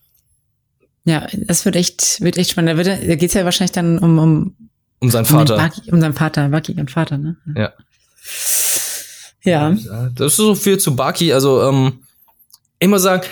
Ja, 1.04 1.26
das 1.32 1.64
wird 1.64 1.76
echt, 1.76 2.20
wird 2.20 2.36
echt 2.36 2.50
spannend. 2.50 2.72
Da, 2.72 2.76
wird, 2.76 2.86
da 2.86 3.14
geht's 3.14 3.34
ja 3.34 3.44
wahrscheinlich 3.44 3.72
dann 3.72 3.98
um, 3.98 4.18
um, 4.18 4.56
Um 5.00 5.10
seinen 5.10 5.22
um, 5.22 5.30
Vater. 5.30 5.56
Baki, 5.56 5.90
um 5.90 6.00
seinen 6.00 6.12
Vater, 6.12 6.48
Baki 6.48 6.72
und 6.78 6.90
Vater, 6.90 7.18
ne? 7.18 7.36
Ja. 7.56 7.72
Ja. 9.42 9.74
Das 10.14 10.32
ist 10.32 10.36
so 10.36 10.54
viel 10.54 10.78
zu 10.78 10.94
Baki. 10.94 11.32
Also, 11.32 11.62
ähm, 11.68 12.00
ich 12.78 12.88
muss 12.88 13.02
sagen, 13.02 13.22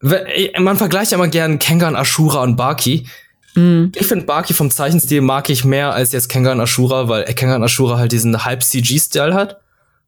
ey, 0.00 0.52
man 0.58 0.76
vergleicht 0.76 1.12
ja 1.12 1.16
immer 1.16 1.28
gern 1.28 1.58
Kengan, 1.58 1.94
Ashura 1.94 2.42
und 2.42 2.56
Baki. 2.56 3.06
Mhm. 3.54 3.92
Ich 3.94 4.06
finde 4.06 4.24
Baki 4.24 4.54
vom 4.54 4.70
Zeichenstil 4.70 5.20
mag 5.20 5.50
ich 5.50 5.64
mehr 5.64 5.92
als 5.92 6.12
jetzt 6.12 6.28
Kengan 6.28 6.60
Ashura, 6.60 7.08
weil 7.08 7.24
Kengan 7.24 7.62
Ashura 7.62 7.98
halt 7.98 8.12
diesen 8.12 8.44
halb 8.44 8.62
CG-Style 8.62 9.34
hat. 9.34 9.60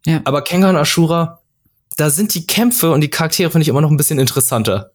Ja. 0.07 0.21
Aber 0.25 0.43
Kengan 0.43 0.77
Ashura, 0.77 1.41
da 1.97 2.11
sind 2.11 2.35
die 2.35 2.47
Kämpfe 2.47 2.91
und 2.93 3.01
die 3.03 3.11
Charaktere 3.11 3.51
finde 3.51 3.63
ich 3.63 3.69
immer 3.69 3.81
noch 3.81 3.91
ein 3.91 3.97
bisschen 3.97 4.19
interessanter. 4.19 4.93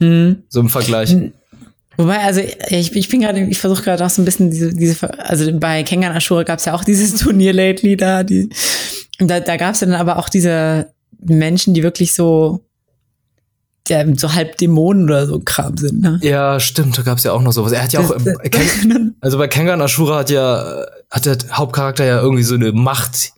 Mhm. 0.00 0.42
So 0.48 0.60
im 0.60 0.68
Vergleich. 0.68 1.16
Wobei, 1.96 2.18
also 2.20 2.40
ich, 2.70 2.96
ich 2.96 3.08
bin 3.10 3.20
gerade, 3.20 3.40
ich 3.40 3.58
versuche 3.58 3.82
gerade 3.82 4.04
auch 4.04 4.10
so 4.10 4.22
ein 4.22 4.24
bisschen 4.24 4.50
diese, 4.50 4.72
diese, 4.72 5.18
also 5.20 5.50
bei 5.58 5.82
Kengan 5.82 6.16
Ashura 6.16 6.42
gab 6.44 6.58
es 6.58 6.64
ja 6.64 6.74
auch 6.74 6.82
dieses 6.84 7.14
Turnier 7.22 7.52
lately 7.52 7.96
da, 7.96 8.22
die, 8.22 8.48
da, 9.18 9.40
da 9.40 9.56
gab 9.56 9.74
es 9.74 9.80
dann 9.80 9.92
aber 9.92 10.18
auch 10.18 10.28
diese 10.30 10.92
Menschen, 11.22 11.74
die 11.74 11.82
wirklich 11.82 12.14
so, 12.14 12.60
ja, 13.88 14.04
so 14.16 14.32
halb 14.32 14.56
Dämonen 14.56 15.04
oder 15.04 15.26
so 15.26 15.40
Kram 15.40 15.76
sind, 15.76 16.00
ne? 16.00 16.18
Ja, 16.22 16.58
stimmt, 16.60 16.96
da 16.96 17.02
gab's 17.02 17.24
ja 17.24 17.32
auch 17.32 17.42
noch 17.42 17.52
sowas. 17.52 17.72
Er 17.72 17.82
hat 17.82 17.92
ja 17.92 18.00
auch, 18.00 18.08
Das- 18.16 18.38
Ken, 18.50 19.16
also 19.20 19.36
bei 19.36 19.48
Kengan 19.48 19.82
Ashura 19.82 20.18
hat 20.20 20.30
ja, 20.30 20.86
hat 21.10 21.26
der 21.26 21.36
Hauptcharakter 21.52 22.04
ja 22.06 22.20
irgendwie 22.22 22.44
so 22.44 22.54
eine 22.54 22.72
Macht, 22.72 23.32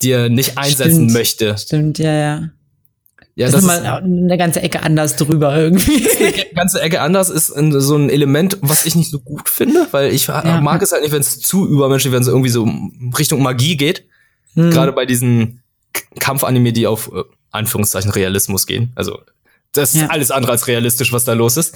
die 0.00 0.10
er 0.10 0.28
nicht 0.28 0.58
einsetzen 0.58 0.94
Stimmt. 0.94 1.12
möchte. 1.12 1.56
Stimmt, 1.58 1.98
ja, 2.00 2.12
ja. 2.12 2.48
Ja, 3.34 3.46
das, 3.46 3.54
das 3.54 3.62
ist 3.62 3.66
mal 3.66 4.02
eine 4.02 4.36
ganze 4.36 4.60
Ecke 4.60 4.82
anders 4.82 5.16
drüber 5.16 5.56
irgendwie. 5.56 6.06
Eine 6.18 6.54
ganze 6.54 6.80
Ecke 6.82 7.00
anders 7.00 7.30
ist 7.30 7.46
so 7.46 7.96
ein 7.96 8.10
Element, 8.10 8.58
was 8.60 8.84
ich 8.84 8.94
nicht 8.94 9.10
so 9.10 9.20
gut 9.20 9.48
finde, 9.48 9.86
weil 9.90 10.12
ich 10.12 10.26
ja. 10.26 10.60
mag 10.60 10.82
es 10.82 10.92
halt 10.92 11.02
nicht, 11.02 11.12
wenn 11.12 11.22
es 11.22 11.40
zu 11.40 11.66
übermenschlich, 11.66 12.12
wenn 12.12 12.22
es 12.22 12.28
irgendwie 12.28 12.50
so 12.50 12.68
Richtung 13.16 13.42
Magie 13.42 13.76
geht. 13.76 14.06
Hm. 14.54 14.70
Gerade 14.70 14.92
bei 14.92 15.06
diesen 15.06 15.62
Kampfanime, 16.18 16.72
die 16.72 16.86
auf 16.86 17.10
äh, 17.14 17.22
Anführungszeichen 17.50 18.10
Realismus 18.10 18.66
gehen. 18.66 18.92
Also 18.96 19.20
das 19.72 19.94
ja. 19.94 20.02
ist 20.02 20.10
alles 20.10 20.30
andere 20.30 20.52
als 20.52 20.66
realistisch, 20.66 21.12
was 21.12 21.24
da 21.24 21.32
los 21.32 21.56
ist. 21.56 21.74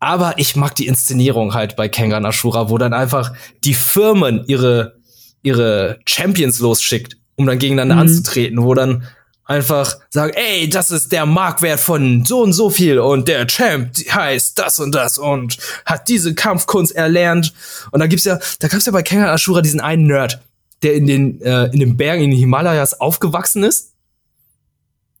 Aber 0.00 0.34
ich 0.38 0.56
mag 0.56 0.74
die 0.74 0.86
Inszenierung 0.86 1.54
halt 1.54 1.76
bei 1.76 1.88
Kengan 1.88 2.24
Ashura, 2.24 2.70
wo 2.70 2.78
dann 2.78 2.92
einfach 2.92 3.34
die 3.64 3.74
Firmen 3.74 4.44
ihre, 4.46 4.96
ihre 5.42 6.00
Champions 6.06 6.58
losschickt, 6.58 7.18
um 7.36 7.46
dann 7.46 7.58
gegeneinander 7.58 7.96
mhm. 7.96 8.00
anzutreten, 8.00 8.62
wo 8.62 8.74
dann 8.74 9.04
einfach 9.44 9.96
sagen, 10.10 10.32
ey, 10.34 10.68
das 10.68 10.90
ist 10.90 11.12
der 11.12 11.26
Marktwert 11.26 11.80
von 11.80 12.24
so 12.24 12.42
und 12.42 12.52
so 12.52 12.70
viel 12.70 12.98
und 12.98 13.28
der 13.28 13.46
Champ 13.46 13.90
heißt 14.10 14.58
das 14.58 14.78
und 14.78 14.94
das 14.94 15.18
und 15.18 15.58
hat 15.84 16.08
diese 16.08 16.34
Kampfkunst 16.34 16.94
erlernt. 16.94 17.52
Und 17.90 18.00
da 18.00 18.06
gibt's 18.06 18.24
ja, 18.24 18.38
da 18.60 18.68
gab's 18.68 18.86
ja 18.86 18.92
bei 18.92 19.02
Kengan 19.02 19.28
Ashura 19.28 19.60
diesen 19.60 19.80
einen 19.80 20.06
Nerd, 20.06 20.40
der 20.82 20.94
in 20.94 21.06
den, 21.06 21.40
äh, 21.42 21.66
in 21.66 21.80
den 21.80 21.96
Bergen 21.96 22.24
in 22.24 22.30
den 22.30 22.38
Himalayas 22.38 23.00
aufgewachsen 23.00 23.64
ist 23.64 23.92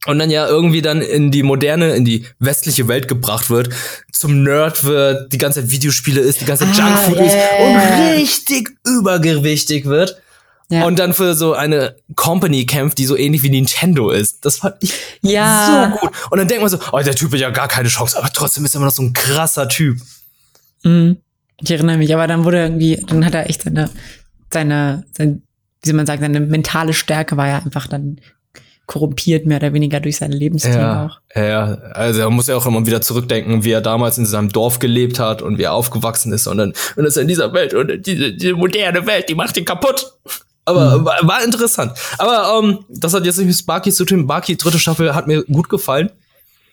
und 0.06 0.18
dann 0.18 0.30
ja 0.30 0.48
irgendwie 0.48 0.82
dann 0.82 1.00
in 1.00 1.30
die 1.30 1.42
moderne, 1.42 1.94
in 1.94 2.04
die 2.04 2.26
westliche 2.38 2.88
Welt 2.88 3.06
gebracht 3.06 3.50
wird, 3.50 3.70
zum 4.12 4.42
Nerd 4.42 4.84
wird, 4.84 5.32
die 5.32 5.38
ganze 5.38 5.60
Zeit 5.60 5.70
Videospiele 5.70 6.20
ist, 6.20 6.40
die 6.40 6.44
ganze 6.44 6.64
Zeit 6.64 6.80
ah, 6.80 6.88
Junkfood 6.88 7.18
yeah. 7.18 7.26
ist 7.26 7.60
und 7.60 8.18
richtig 8.18 8.70
übergewichtig 8.84 9.84
wird. 9.84 10.20
Ja. 10.70 10.86
Und 10.86 10.98
dann 10.98 11.12
für 11.12 11.34
so 11.34 11.52
eine 11.52 11.96
Company 12.16 12.64
kämpft, 12.64 12.98
die 12.98 13.04
so 13.04 13.16
ähnlich 13.16 13.42
wie 13.42 13.50
Nintendo 13.50 14.10
ist. 14.10 14.44
Das 14.44 14.58
fand 14.58 14.76
ich 14.80 14.94
ja. 15.20 15.92
so 15.92 15.98
gut. 15.98 16.10
Und 16.30 16.38
dann 16.38 16.48
denkt 16.48 16.62
man 16.62 16.70
so, 16.70 16.78
oh, 16.92 16.98
der 16.98 17.14
Typ 17.14 17.32
hat 17.32 17.40
ja 17.40 17.50
gar 17.50 17.68
keine 17.68 17.88
Chance, 17.88 18.16
aber 18.18 18.30
trotzdem 18.32 18.64
ist 18.64 18.74
er 18.74 18.78
immer 18.78 18.86
noch 18.86 18.94
so 18.94 19.02
ein 19.02 19.12
krasser 19.12 19.68
Typ. 19.68 19.98
Mhm. 20.82 21.18
Ich 21.60 21.70
erinnere 21.70 21.98
mich, 21.98 22.12
aber 22.12 22.26
dann 22.26 22.44
wurde 22.44 22.62
irgendwie, 22.62 23.04
dann 23.06 23.24
hat 23.24 23.34
er 23.34 23.48
echt 23.48 23.62
seine, 23.62 23.90
seine, 24.50 25.04
seine 25.16 25.42
wie 25.82 25.88
soll 25.88 25.96
man 25.96 26.06
sagen, 26.06 26.22
seine 26.22 26.40
mentale 26.40 26.92
Stärke 26.92 27.36
war 27.36 27.48
ja 27.48 27.58
einfach 27.58 27.86
dann 27.86 28.20
korrumpiert, 28.86 29.46
mehr 29.46 29.58
oder 29.58 29.72
weniger 29.72 30.00
durch 30.00 30.16
seinen 30.16 30.32
Lebensstil 30.32 30.74
ja, 30.74 31.06
auch. 31.06 31.20
Ja, 31.34 31.78
also 31.92 32.20
er 32.20 32.30
muss 32.30 32.48
ja 32.48 32.56
auch 32.56 32.66
immer 32.66 32.84
wieder 32.84 33.00
zurückdenken, 33.00 33.64
wie 33.64 33.70
er 33.70 33.80
damals 33.80 34.18
in 34.18 34.26
seinem 34.26 34.50
Dorf 34.50 34.80
gelebt 34.80 35.18
hat 35.18 35.40
und 35.40 35.58
wie 35.58 35.62
er 35.62 35.72
aufgewachsen 35.72 36.32
ist 36.32 36.46
und 36.46 36.58
dann 36.58 36.72
und 36.96 37.04
ist 37.04 37.16
er 37.16 37.22
in 37.22 37.28
dieser 37.28 37.52
Welt 37.52 37.74
und 37.74 38.06
diese, 38.06 38.32
diese 38.32 38.54
moderne 38.54 39.06
Welt, 39.06 39.28
die 39.28 39.34
macht 39.34 39.56
ihn 39.56 39.64
kaputt. 39.64 40.12
Aber 40.64 40.98
mhm. 40.98 41.04
war, 41.04 41.18
war, 41.22 41.44
interessant. 41.44 41.92
Aber 42.18 42.58
um, 42.58 42.70
ähm, 42.70 42.78
das 42.88 43.14
hat 43.14 43.24
jetzt 43.24 43.38
nicht 43.38 43.46
mit 43.46 43.56
Sparky 43.56 43.92
zu 43.92 44.04
tun. 44.04 44.24
Sparky, 44.24 44.56
dritte 44.56 44.78
Staffel, 44.78 45.14
hat 45.14 45.26
mir 45.26 45.42
gut 45.44 45.68
gefallen. 45.68 46.10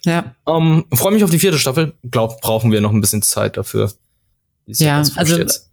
Ja. 0.06 0.36
Ähm, 0.48 0.86
Freue 0.94 1.14
mich 1.14 1.24
auf 1.24 1.32
die 1.32 1.40
vierte 1.40 1.60
Staffel. 1.60 1.94
Glaub, 2.10 2.40
brauchen 2.42 2.72
wir 2.72 2.82
noch 2.82 2.92
ein 2.92 3.02
bisschen 3.02 3.22
Zeit 3.22 3.58
dafür. 3.58 3.92
Ja, 4.68 5.04
also 5.16 5.38
jetzt. 5.38 5.70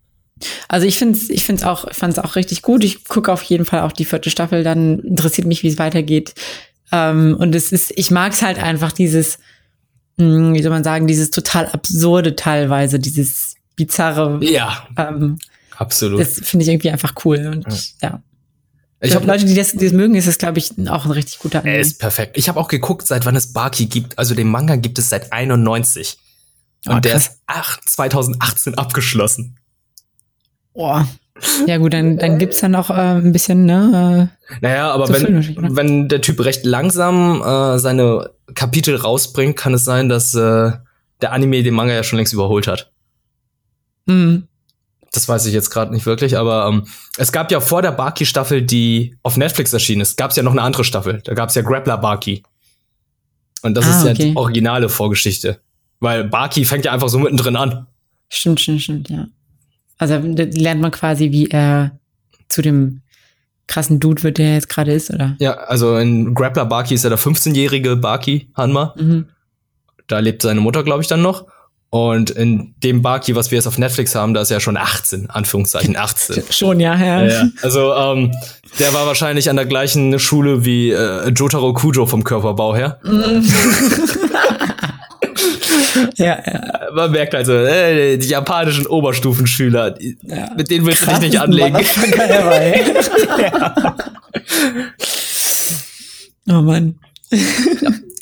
Also 0.69 0.87
ich 0.87 0.99
finde 0.99 1.19
es 1.19 1.31
ich 1.31 1.45
find's 1.45 1.63
auch, 1.63 1.93
fand's 1.93 2.19
auch 2.19 2.37
richtig 2.37 2.63
gut. 2.63 2.85
Ich 2.85 3.05
gucke 3.05 3.33
auf 3.33 3.43
jeden 3.43 3.65
Fall 3.65 3.81
auch 3.81 3.93
die 3.93 4.05
vierte 4.05 4.31
Staffel, 4.31 4.65
dann 4.65 4.99
interessiert 5.01 5.47
mich, 5.47 5.63
wie 5.63 5.69
es 5.69 5.79
weitergeht. 5.79 6.35
Ähm, 6.93 7.37
und 7.39 7.55
es 7.55 7.73
ist, 7.73 7.93
ich 7.97 8.11
mag 8.11 8.33
es 8.33 8.43
halt 8.43 8.59
einfach, 8.59 8.93
dieses, 8.93 9.39
mh, 10.19 10.27
hm, 10.27 10.55
wie 10.55 10.63
soll 10.63 10.71
man 10.71 10.85
sagen, 10.85 11.07
dieses 11.07 11.31
total 11.31 11.67
absurde 11.67 12.37
teilweise, 12.37 12.99
dieses 12.99 13.55
bizarre. 13.77 14.39
Ja. 14.43 14.87
Ähm, 14.97 15.39
absolut. 15.77 16.21
Das 16.21 16.41
finde 16.43 16.65
ich 16.65 16.69
irgendwie 16.71 16.91
einfach 16.91 17.15
cool. 17.25 17.47
Und 17.47 17.67
ja. 18.03 18.09
ja. 18.11 18.23
Ich 19.01 19.15
habe 19.15 19.27
Leute, 19.27 19.45
die 19.45 19.55
das, 19.55 19.73
die 19.73 19.85
das 19.85 19.93
mögen, 19.93 20.15
ist 20.15 20.27
das, 20.27 20.39
glaube 20.39 20.59
ich, 20.59 20.73
auch 20.89 21.05
ein 21.05 21.11
richtig 21.11 21.39
guter 21.39 21.61
Anime. 21.61 21.77
Er 21.77 21.81
ist 21.81 21.99
perfekt. 21.99 22.37
Ich 22.39 22.49
habe 22.49 22.59
auch 22.59 22.69
geguckt, 22.69 23.07
seit 23.07 23.27
wann 23.27 23.37
es 23.37 23.53
Baki 23.53 23.87
gibt. 23.87 24.19
Also 24.19 24.35
den 24.35 24.49
Manga 24.49 24.77
gibt 24.77 24.99
es 24.99 25.11
seit 25.11 25.33
91. 25.33 26.19
Und 26.87 26.97
oh, 26.97 27.01
der 27.01 27.17
ist 27.17 27.41
8, 27.47 27.89
2018 27.89 28.79
abgeschlossen. 28.79 29.59
Boah. 30.73 31.07
Ja 31.67 31.77
gut, 31.77 31.93
dann, 31.93 32.17
dann 32.17 32.39
gibt's 32.39 32.61
dann 32.61 32.75
auch 32.75 32.89
äh, 32.89 32.95
ein 32.95 33.33
bisschen, 33.33 33.67
ne? 33.67 34.31
Äh, 34.51 34.57
naja, 34.63 34.91
aber 34.91 35.09
wenn, 35.11 35.77
wenn 35.77 36.09
der 36.09 36.23
Typ 36.23 36.43
recht 36.43 36.65
langsam 36.65 37.43
äh, 37.43 37.79
seine 37.79 38.31
Kapitel 38.55 38.97
rausbringt, 38.97 39.57
kann 39.57 39.75
es 39.75 39.85
sein, 39.85 40.09
dass 40.09 40.35
äh, 40.35 40.73
der 41.21 41.33
Anime 41.33 41.63
den 41.63 41.75
Manga 41.75 41.93
ja 41.93 42.03
schon 42.03 42.17
längst 42.17 42.33
überholt 42.33 42.67
hat. 42.67 42.91
Mhm. 44.07 44.49
Das 45.17 45.31
weiß 45.31 45.47
ich 45.47 45.55
jetzt 45.55 45.71
gerade 45.71 45.95
nicht 45.95 46.05
wirklich, 46.05 46.37
aber 46.37 46.69
ähm, 46.69 46.87
es 47.17 47.33
gab 47.33 47.51
ja 47.51 47.61
vor 47.61 47.81
der 47.81 47.93
Baki-Staffel, 47.93 48.61
die 48.61 49.17
auf 49.23 49.39
Netflix 49.39 49.73
erschienen 49.73 50.03
ist, 50.03 50.19
gab's 50.19 50.37
ja 50.37 50.43
noch 50.43 50.53
eine 50.53 50.61
andere 50.61 50.85
Staffel. 50.85 51.23
Da 51.25 51.33
gab's 51.33 51.55
ja 51.55 51.63
Grappler 51.63 51.97
Baki. 51.97 52.43
Und 53.63 53.75
das 53.75 53.87
ah, 53.87 53.91
ist 53.91 54.05
ja 54.05 54.13
okay. 54.13 54.31
die 54.31 54.37
originale 54.37 54.91
Vorgeschichte. 54.91 55.59
Weil 56.01 56.25
Baki 56.25 56.67
fängt 56.67 56.85
ja 56.85 56.93
einfach 56.93 57.09
so 57.09 57.19
mittendrin 57.19 57.57
an. 57.57 57.87
Stimmt, 58.29 58.61
stimmt, 58.61 58.83
stimmt, 58.83 59.09
ja. 59.09 59.27
Also 59.97 60.19
lernt 60.19 60.83
man 60.83 60.91
quasi, 60.91 61.33
wie 61.33 61.49
er 61.49 61.99
zu 62.49 62.61
dem 62.61 63.01
krassen 63.67 63.99
Dude 63.99 64.23
wird, 64.23 64.37
der 64.37 64.53
jetzt 64.53 64.69
gerade 64.69 64.93
ist, 64.93 65.11
oder? 65.11 65.35
Ja, 65.39 65.55
also 65.55 65.97
in 65.97 66.35
Grappler 66.35 66.67
Baki 66.67 66.93
ist 66.93 67.05
er 67.05 67.11
der 67.11 67.19
15-jährige 67.19 67.97
Baki 67.97 68.51
Hanma. 68.55 68.95
Mhm. 68.99 69.29
Da 70.09 70.19
lebt 70.19 70.43
seine 70.43 70.61
Mutter, 70.61 70.85
glaube 70.85 71.01
ich, 71.01 71.09
dann 71.09 71.23
noch. 71.23 71.47
Und 71.91 72.31
in 72.31 72.75
dem 72.83 73.01
Baki, 73.01 73.37
was 73.37 73.51
wir 73.51 73.57
jetzt 73.57 73.67
auf 73.67 73.79
Netflix 73.79 74.15
haben, 74.15 74.35
da 74.35 74.43
ist 74.43 74.51
er 74.51 74.61
schon 74.61 74.77
18, 74.77 75.31
Anführungszeichen 75.31 75.97
18. 75.97 76.43
schon, 76.51 76.81
ja, 76.81 76.97
ja. 76.97 77.25
ja 77.25 77.49
also 77.63 77.95
ähm, 77.95 78.33
der 78.79 78.93
war 78.93 79.07
wahrscheinlich 79.07 79.49
an 79.49 79.57
der 79.57 79.67
gleichen 79.67 80.19
Schule 80.19 80.65
wie 80.65 80.91
äh, 80.91 81.29
Jotaro 81.31 81.73
Kujo 81.73 82.07
vom 82.07 82.25
Körperbau 82.25 82.75
her. 82.75 83.01
Ja, 86.17 86.39
ja. 86.45 86.91
Man 86.95 87.11
merkt 87.11 87.35
also, 87.35 87.53
äh, 87.53 88.17
die 88.17 88.29
japanischen 88.29 88.87
Oberstufenschüler, 88.87 89.93
die, 89.93 90.19
ja. 90.23 90.51
mit 90.57 90.71
denen 90.71 90.87
willst 90.87 91.03
du 91.03 91.07
dich 91.07 91.21
nicht 91.21 91.41
anlegen. 91.41 91.77
ja. 93.39 93.97
Oh 96.49 96.63
Mann. 96.63 96.99
Ja. 97.31 97.39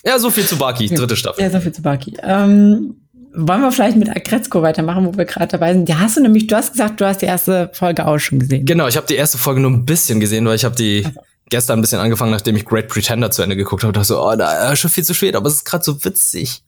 ja. 0.05 0.19
so 0.19 0.31
viel 0.31 0.45
zu 0.45 0.57
Baki, 0.57 0.89
dritte 0.89 1.17
Staffel. 1.17 1.43
Ja, 1.43 1.51
so 1.51 1.61
viel 1.61 1.73
zu 1.73 1.83
Baki. 1.83 2.17
Ähm, 2.23 2.97
wollen 3.35 3.61
wir 3.63 3.73
vielleicht 3.73 3.97
mit 3.97 4.09
Agretzko 4.09 4.63
weitermachen, 4.63 5.07
wo 5.07 5.17
wir 5.17 5.25
gerade 5.25 5.49
dabei 5.49 5.73
sind? 5.75 5.89
Ja, 5.89 5.99
hast 5.99 6.17
du 6.17 6.21
nämlich, 6.21 6.47
du 6.47 6.57
hast 6.57 6.73
gesagt, 6.73 7.01
du 7.01 7.07
hast 7.07 7.21
die 7.23 7.27
erste 7.27 7.71
Folge 7.73 8.07
auch 8.07 8.19
schon 8.19 8.39
gesehen. 8.39 8.65
Genau, 8.65 8.87
ich 8.87 8.97
habe 8.97 9.07
die 9.07 9.17
erste 9.17 9.39
Folge 9.39 9.61
nur 9.61 9.71
ein 9.71 9.85
bisschen 9.85 10.21
gesehen, 10.21 10.47
weil 10.47 10.57
ich 10.57 10.65
habe 10.65 10.77
die 10.77 11.05
also 11.05 11.21
gestern 11.51 11.79
ein 11.79 11.83
bisschen 11.83 12.01
angefangen, 12.01 12.31
nachdem 12.31 12.57
ich 12.57 12.65
Great 12.65 12.89
Pretender 12.89 13.31
zu 13.31 13.43
Ende 13.43 13.57
geguckt 13.57 13.83
habe. 13.83 13.93
Da 13.93 14.05
so, 14.05 14.21
oh, 14.23 14.35
da 14.37 14.73
ist 14.73 14.81
schon 14.81 14.91
viel 14.91 15.05
zu 15.05 15.15
spät, 15.15 15.37
aber 15.37 15.49
es 15.49 15.55
ist 15.55 15.65
gerade 15.65 15.85
so 15.85 16.05
witzig. 16.05 16.63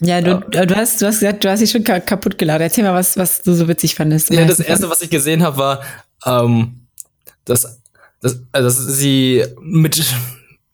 Ja, 0.00 0.20
du, 0.20 0.42
ja. 0.52 0.66
du 0.66 0.76
hast, 0.76 1.00
du 1.00 1.06
hast 1.06 1.20
gesagt, 1.20 1.44
du 1.44 1.50
hast 1.50 1.60
dich 1.60 1.70
schon 1.70 1.84
kaputt 1.84 2.38
geladen. 2.38 2.62
Erzähl 2.62 2.84
mal, 2.84 2.94
was, 2.94 3.16
was 3.16 3.42
du 3.42 3.54
so 3.54 3.68
witzig 3.68 3.94
fandest. 3.94 4.30
Ja, 4.30 4.44
das 4.44 4.60
erste, 4.60 4.90
was 4.90 5.02
ich 5.02 5.10
gesehen 5.10 5.42
habe, 5.42 5.58
war, 5.58 5.80
ähm, 6.24 6.80
dass, 7.44 7.80
dass, 8.20 8.40
also, 8.52 8.68
dass 8.68 8.76
sie 8.98 9.44
mit 9.60 10.02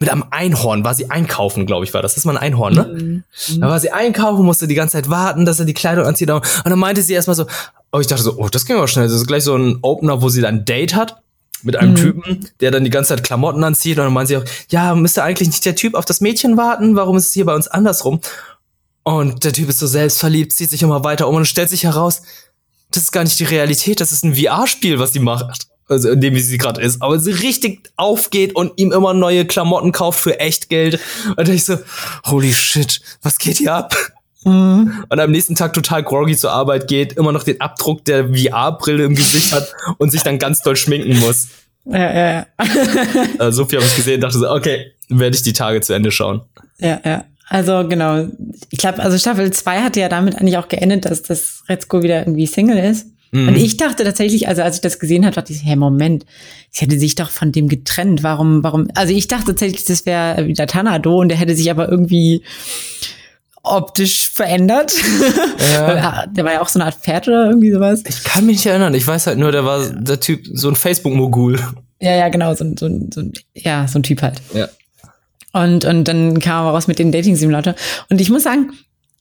mit 0.02 0.11
einem 0.11 0.25
Einhorn 0.32 0.82
war 0.82 0.94
sie 0.94 1.12
einkaufen, 1.12 1.64
glaube 1.64 1.85
ich, 1.85 1.94
war 1.94 2.02
das. 2.02 2.14
Das 2.14 2.18
ist 2.18 2.25
mal 2.25 2.37
ein 2.37 2.42
Einhorn, 2.42 2.75
ne? 2.75 2.85
Mhm. 2.85 3.25
Da 3.61 3.68
war 3.68 3.78
sie 3.78 3.92
einkaufen, 3.92 4.44
musste 4.44 4.66
die 4.66 4.75
ganze 4.75 4.94
Zeit 4.94 5.09
warten, 5.09 5.44
dass 5.47 5.61
er 5.61 5.64
die 5.64 5.75
Kleidung 5.75 6.06
anzieht. 6.06 6.28
Und 6.28 6.42
dann 6.64 6.78
meinte 6.80 7.02
sie 7.02 7.12
erstmal 7.12 7.37
so, 7.37 7.47
oh, 7.92 8.00
ich 8.00 8.09
dachte 8.09 8.25
so, 8.25 8.37
oh, 8.37 8.49
das 8.49 8.66
ging 8.66 8.75
aber 8.75 8.88
schnell. 8.88 9.06
Das 9.06 9.14
ist 9.14 9.28
gleich 9.28 9.44
so 9.44 9.54
ein 9.54 9.78
Opener, 9.82 10.21
wo 10.21 10.28
sie 10.28 10.40
dann 10.40 10.56
ein 10.56 10.64
Date 10.64 10.97
hat 10.97 11.23
mit 11.62 11.76
einem 11.76 11.92
mhm. 11.92 11.97
Typen, 11.97 12.49
der 12.59 12.73
dann 12.73 12.82
die 12.82 12.90
ganze 12.90 13.11
Zeit 13.11 13.23
Klamotten 13.23 13.62
anzieht 13.62 13.97
und 13.97 14.06
dann 14.06 14.12
meint 14.12 14.26
sie 14.26 14.38
auch, 14.38 14.44
ja, 14.71 14.97
müsste 14.97 15.23
eigentlich 15.23 15.47
nicht 15.47 15.64
der 15.64 15.76
Typ 15.76 15.94
auf 15.94 16.04
das 16.04 16.21
Mädchen 16.21 16.56
warten? 16.56 16.97
Warum 16.97 17.16
ist 17.16 17.28
es 17.28 17.32
hier 17.32 17.44
bei 17.44 17.54
uns 17.54 17.68
andersrum? 17.68 18.21
Und 19.04 19.44
der 19.44 19.52
Typ 19.52 19.68
ist 19.68 19.78
so 19.78 19.87
selbstverliebt, 19.87 20.52
zieht 20.52 20.71
sich 20.71 20.82
immer 20.82 21.04
weiter 21.04 21.28
um 21.28 21.37
und 21.37 21.44
stellt 21.44 21.71
sich 21.71 21.85
heraus, 21.85 22.23
das 22.90 23.04
ist 23.04 23.12
gar 23.12 23.23
nicht 23.23 23.38
die 23.38 23.44
Realität, 23.44 24.00
das 24.00 24.11
ist 24.11 24.25
ein 24.25 24.35
VR-Spiel, 24.35 24.99
was 24.99 25.12
sie 25.12 25.21
macht. 25.21 25.68
Also 25.92 26.11
in 26.11 26.20
dem 26.20 26.34
wie 26.34 26.40
sie 26.40 26.58
gerade 26.58 26.80
ist, 26.80 27.00
aber 27.02 27.18
sie 27.18 27.32
richtig 27.32 27.90
aufgeht 27.96 28.56
und 28.56 28.72
ihm 28.76 28.92
immer 28.92 29.14
neue 29.14 29.44
Klamotten 29.44 29.92
kauft 29.92 30.20
für 30.20 30.40
echt 30.40 30.68
Geld. 30.68 30.99
Und 31.37 31.49
ich 31.49 31.64
so, 31.64 31.78
holy 32.26 32.52
shit, 32.52 33.00
was 33.22 33.38
geht 33.38 33.58
hier 33.58 33.75
ab? 33.75 33.94
Mhm. 34.44 35.04
Und 35.08 35.20
am 35.20 35.30
nächsten 35.30 35.54
Tag 35.54 35.72
total 35.72 36.02
groggy 36.02 36.37
zur 36.37 36.50
Arbeit 36.50 36.88
geht, 36.88 37.12
immer 37.14 37.32
noch 37.32 37.44
den 37.44 37.61
Abdruck 37.61 38.04
der 38.04 38.28
VR-Brille 38.28 39.04
im 39.04 39.14
Gesicht 39.14 39.52
hat 39.52 39.72
und 39.99 40.11
sich 40.11 40.22
dann 40.22 40.38
ganz 40.38 40.61
doll 40.62 40.76
schminken 40.76 41.20
muss. 41.20 41.49
Ja, 41.84 42.12
ja, 42.14 42.32
ja. 42.32 42.46
also 43.38 43.62
so 43.62 43.68
viel 43.68 43.78
habe 43.78 43.88
ich 43.88 43.96
gesehen, 43.96 44.20
dachte 44.20 44.38
so, 44.38 44.50
okay, 44.50 44.92
werde 45.08 45.37
ich 45.37 45.42
die 45.42 45.52
Tage 45.52 45.80
zu 45.80 45.92
Ende 45.92 46.11
schauen. 46.11 46.42
Ja, 46.78 47.00
ja. 47.04 47.25
Also 47.49 47.87
genau. 47.87 48.28
Ich 48.70 48.78
glaube, 48.78 49.02
also 49.02 49.18
Staffel 49.18 49.52
2 49.52 49.82
hatte 49.82 50.00
ja 50.00 50.08
damit 50.08 50.37
eigentlich 50.37 50.56
auch 50.56 50.68
geendet, 50.68 51.04
dass 51.04 51.22
das 51.22 51.64
Retzko 51.68 52.02
wieder 52.02 52.20
irgendwie 52.20 52.46
Single 52.46 52.78
ist. 52.78 53.08
Mhm. 53.32 53.48
Und 53.48 53.56
ich 53.56 53.78
dachte 53.78 54.04
tatsächlich, 54.04 54.46
also 54.46 54.62
als 54.62 54.76
ich 54.76 54.80
das 54.82 54.98
gesehen 54.98 55.24
habe, 55.24 55.34
dachte 55.34 55.52
ich, 55.52 55.64
hey, 55.64 55.74
Moment, 55.74 56.26
sie 56.70 56.84
hätte 56.84 56.98
sich 56.98 57.14
doch 57.14 57.30
von 57.30 57.50
dem 57.50 57.66
getrennt. 57.68 58.22
Warum, 58.22 58.62
warum? 58.62 58.88
Also 58.94 59.12
ich 59.12 59.26
dachte 59.26 59.46
tatsächlich, 59.46 59.84
das 59.84 60.06
wäre 60.06 60.46
wieder 60.46 60.66
Tanado 60.66 61.18
und 61.18 61.30
der 61.30 61.38
hätte 61.38 61.56
sich 61.56 61.70
aber 61.70 61.88
irgendwie 61.88 62.42
optisch 63.62 64.28
verändert. 64.28 64.92
Ja. 65.72 66.26
der 66.36 66.44
war 66.44 66.52
ja 66.52 66.60
auch 66.60 66.68
so 66.68 66.78
eine 66.78 66.86
Art 66.86 66.96
Pferd 66.96 67.28
oder 67.28 67.46
irgendwie 67.46 67.72
sowas. 67.72 68.02
Ich 68.06 68.22
kann 68.22 68.44
mich 68.44 68.56
nicht 68.56 68.66
erinnern. 68.66 68.94
Ich 68.94 69.06
weiß 69.06 69.26
halt 69.26 69.38
nur, 69.38 69.50
der 69.50 69.64
war 69.64 69.88
der 69.88 70.20
Typ, 70.20 70.46
so 70.52 70.68
ein 70.68 70.76
Facebook-Mogul. 70.76 71.58
Ja, 72.00 72.16
ja, 72.16 72.28
genau, 72.28 72.54
so, 72.54 72.64
so, 72.78 72.88
so, 73.14 73.22
ja, 73.54 73.86
so 73.86 73.98
ein 73.98 74.02
Typ 74.02 74.22
halt. 74.22 74.42
Ja. 74.52 74.68
Und, 75.52 75.84
und 75.84 76.04
dann 76.04 76.40
kam 76.40 76.66
er 76.66 76.72
raus 76.72 76.88
mit 76.88 76.98
den 76.98 77.12
Dating-Simulator. 77.12 77.74
Und 78.10 78.20
ich 78.20 78.30
muss 78.30 78.42
sagen, 78.42 78.72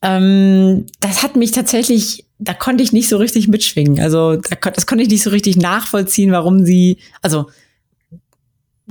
ähm, 0.01 0.87
das 0.99 1.23
hat 1.23 1.35
mich 1.35 1.51
tatsächlich, 1.51 2.25
da 2.41 2.53
konnte 2.55 2.83
ich 2.83 2.91
nicht 2.91 3.07
so 3.07 3.17
richtig 3.17 3.47
mitschwingen. 3.47 3.99
Also 3.99 4.35
da, 4.35 4.69
das 4.71 4.87
konnte 4.87 5.03
ich 5.03 5.09
nicht 5.09 5.23
so 5.23 5.29
richtig 5.29 5.57
nachvollziehen, 5.57 6.31
warum 6.31 6.65
sie, 6.65 6.97
also 7.21 7.49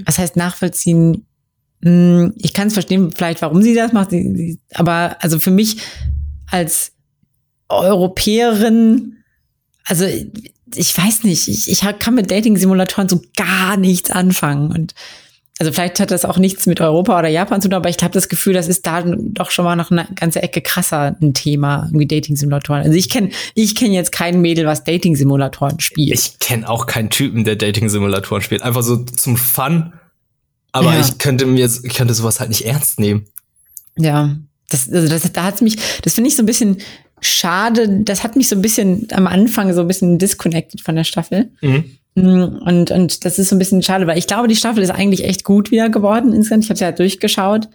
was 0.05 0.19
heißt 0.19 0.37
nachvollziehen? 0.37 1.27
Hm, 1.83 2.35
ich 2.39 2.53
kann 2.53 2.69
es 2.69 2.75
verstehen, 2.75 3.11
vielleicht 3.13 3.43
warum 3.43 3.61
sie 3.63 3.75
das 3.75 3.93
macht, 3.93 4.11
aber 4.75 5.17
also 5.21 5.39
für 5.39 5.51
mich 5.51 5.79
als 6.47 6.93
Europäerin, 7.69 9.17
also 9.85 10.05
ich 10.75 10.97
weiß 10.97 11.25
nicht, 11.25 11.49
ich, 11.49 11.71
ich 11.71 11.81
kann 11.99 12.15
mit 12.15 12.31
Dating-Simulatoren 12.31 13.09
so 13.09 13.21
gar 13.37 13.77
nichts 13.77 14.11
anfangen 14.11 14.71
und 14.71 14.95
also 15.61 15.73
vielleicht 15.73 16.01
hat 16.01 16.11
das 16.11 16.25
auch 16.25 16.39
nichts 16.39 16.65
mit 16.65 16.81
Europa 16.81 17.19
oder 17.19 17.29
Japan 17.29 17.61
zu 17.61 17.69
tun, 17.69 17.77
aber 17.77 17.91
ich 17.91 18.03
habe 18.03 18.15
das 18.15 18.31
Gefühl, 18.31 18.55
das 18.55 18.67
ist 18.67 18.87
da 18.87 19.03
doch 19.03 19.51
schon 19.51 19.67
mal 19.67 19.77
noch 19.77 19.91
eine 19.91 20.09
ganze 20.15 20.43
Ecke 20.43 20.63
krasser 20.63 21.15
ein 21.21 21.35
Thema, 21.35 21.85
irgendwie 21.89 22.07
Dating-Simulatoren. 22.07 22.83
Also 22.83 22.97
ich 22.97 23.11
kenne 23.11 23.29
ich 23.55 23.75
kenn 23.75 23.93
jetzt 23.93 24.11
kein 24.11 24.41
Mädel, 24.41 24.65
was 24.65 24.85
Dating-Simulatoren 24.85 25.79
spielt. 25.79 26.15
Ich 26.15 26.39
kenne 26.39 26.67
auch 26.67 26.87
keinen 26.87 27.11
Typen, 27.11 27.45
der 27.45 27.57
Dating-Simulatoren 27.57 28.41
spielt. 28.41 28.63
Einfach 28.63 28.83
so 28.83 29.05
zum 29.05 29.37
Fun. 29.37 29.93
Aber 30.73 30.95
ja. 30.95 31.01
ich 31.01 31.19
könnte 31.19 31.45
mir, 31.45 31.67
ich 31.67 31.95
könnte 31.95 32.15
sowas 32.15 32.41
halt 32.41 32.49
nicht 32.49 32.65
ernst 32.65 32.99
nehmen. 32.99 33.27
Ja, 33.99 34.37
das, 34.71 34.91
also 34.91 35.09
das, 35.09 35.31
da 35.31 35.45
hat's 35.45 35.61
mich, 35.61 35.77
das 36.01 36.15
finde 36.15 36.29
ich 36.29 36.37
so 36.37 36.43
ein 36.43 36.47
bisschen 36.47 36.79
schade. 37.21 38.01
Das 38.03 38.25
hat 38.25 38.35
mich 38.35 38.49
so 38.49 38.57
ein 38.57 38.63
bisschen 38.63 39.09
am 39.13 39.27
Anfang 39.27 39.75
so 39.75 39.83
ein 39.83 39.89
bisschen 39.89 40.19
disconnected 40.19 40.81
von 40.81 40.97
der 40.97 41.05
Staffel. 41.05 41.51
Mhm. 41.61 41.99
Mm, 42.15 42.59
und, 42.65 42.91
und 42.91 43.25
das 43.25 43.39
ist 43.39 43.51
so 43.51 43.57
ein 43.57 43.59
bisschen 43.59 43.83
schade, 43.83 44.07
weil 44.07 44.19
ich 44.19 44.27
glaube, 44.27 44.49
die 44.49 44.57
Staffel 44.57 44.83
ist 44.83 44.91
eigentlich 44.91 45.25
echt 45.25 45.45
gut 45.45 45.71
wieder 45.71 45.89
geworden 45.89 46.33
insgesamt. 46.33 46.65
Ich 46.65 46.71
habe 46.71 46.81
ja 46.81 46.93
durchgeschaut. 46.93 47.69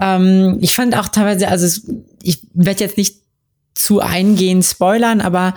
Ähm, 0.00 0.58
ich 0.60 0.74
fand 0.74 0.96
auch 0.96 1.08
teilweise, 1.08 1.48
also 1.48 1.66
es, 1.66 1.86
ich 2.22 2.40
werde 2.54 2.84
jetzt 2.84 2.96
nicht 2.96 3.16
zu 3.74 4.00
eingehend 4.00 4.64
spoilern, 4.64 5.20
aber 5.20 5.54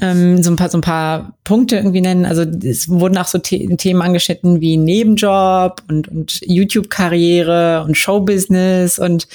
ähm, 0.00 0.42
so 0.42 0.50
ein 0.50 0.56
paar 0.56 0.70
so 0.70 0.78
ein 0.78 0.82
paar 0.82 1.36
Punkte 1.44 1.76
irgendwie 1.76 2.00
nennen. 2.00 2.24
Also 2.24 2.42
es 2.42 2.88
wurden 2.88 3.16
auch 3.16 3.28
so 3.28 3.38
The 3.42 3.76
Themen 3.76 4.02
angeschnitten 4.02 4.60
wie 4.60 4.76
Nebenjob 4.76 5.82
und 5.88 6.08
und 6.08 6.40
YouTube-Karriere 6.44 7.84
und 7.86 7.96
Showbusiness 7.96 8.98
und 8.98 9.28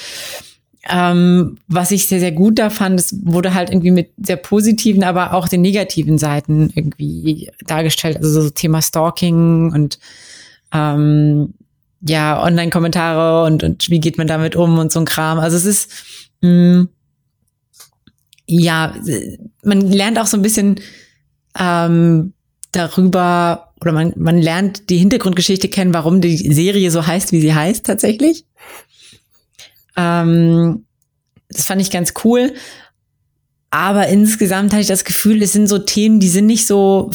ähm, 0.87 1.57
was 1.67 1.91
ich 1.91 2.07
sehr, 2.07 2.19
sehr 2.19 2.31
gut 2.31 2.59
da 2.59 2.69
fand, 2.69 2.99
es 2.99 3.15
wurde 3.25 3.53
halt 3.53 3.69
irgendwie 3.69 3.91
mit 3.91 4.11
sehr 4.17 4.37
positiven, 4.37 5.03
aber 5.03 5.33
auch 5.33 5.47
den 5.47 5.61
negativen 5.61 6.17
Seiten 6.17 6.71
irgendwie 6.75 7.51
dargestellt. 7.65 8.17
Also 8.17 8.43
so 8.43 8.49
Thema 8.51 8.81
Stalking 8.81 9.71
und 9.73 9.99
ähm, 10.71 11.53
ja, 12.01 12.43
Online-Kommentare 12.43 13.45
und, 13.45 13.63
und 13.63 13.89
wie 13.89 13.99
geht 13.99 14.17
man 14.17 14.27
damit 14.27 14.55
um 14.55 14.77
und 14.77 14.91
so 14.91 14.99
ein 14.99 15.05
Kram. 15.05 15.39
Also 15.39 15.57
es 15.57 15.65
ist, 15.65 15.91
mh, 16.41 16.49
mm, 16.49 16.89
ja, 18.47 18.93
man 19.63 19.81
lernt 19.81 20.19
auch 20.19 20.27
so 20.27 20.37
ein 20.37 20.43
bisschen 20.43 20.79
ähm, 21.59 22.33
darüber, 22.71 23.73
oder 23.81 23.91
man, 23.91 24.13
man 24.17 24.37
lernt 24.37 24.91
die 24.91 24.97
Hintergrundgeschichte 24.97 25.67
kennen, 25.67 25.95
warum 25.95 26.21
die 26.21 26.37
Serie 26.37 26.91
so 26.91 27.07
heißt, 27.07 27.31
wie 27.31 27.41
sie 27.41 27.55
heißt 27.55 27.85
tatsächlich. 27.85 28.45
Ähm, 29.95 30.85
das 31.49 31.65
fand 31.65 31.81
ich 31.81 31.91
ganz 31.91 32.13
cool. 32.23 32.53
Aber 33.69 34.07
insgesamt 34.07 34.71
hatte 34.71 34.81
ich 34.81 34.87
das 34.87 35.03
Gefühl, 35.03 35.41
es 35.41 35.53
sind 35.53 35.67
so 35.67 35.79
Themen, 35.79 36.19
die 36.19 36.29
sind 36.29 36.45
nicht 36.45 36.65
so 36.65 37.11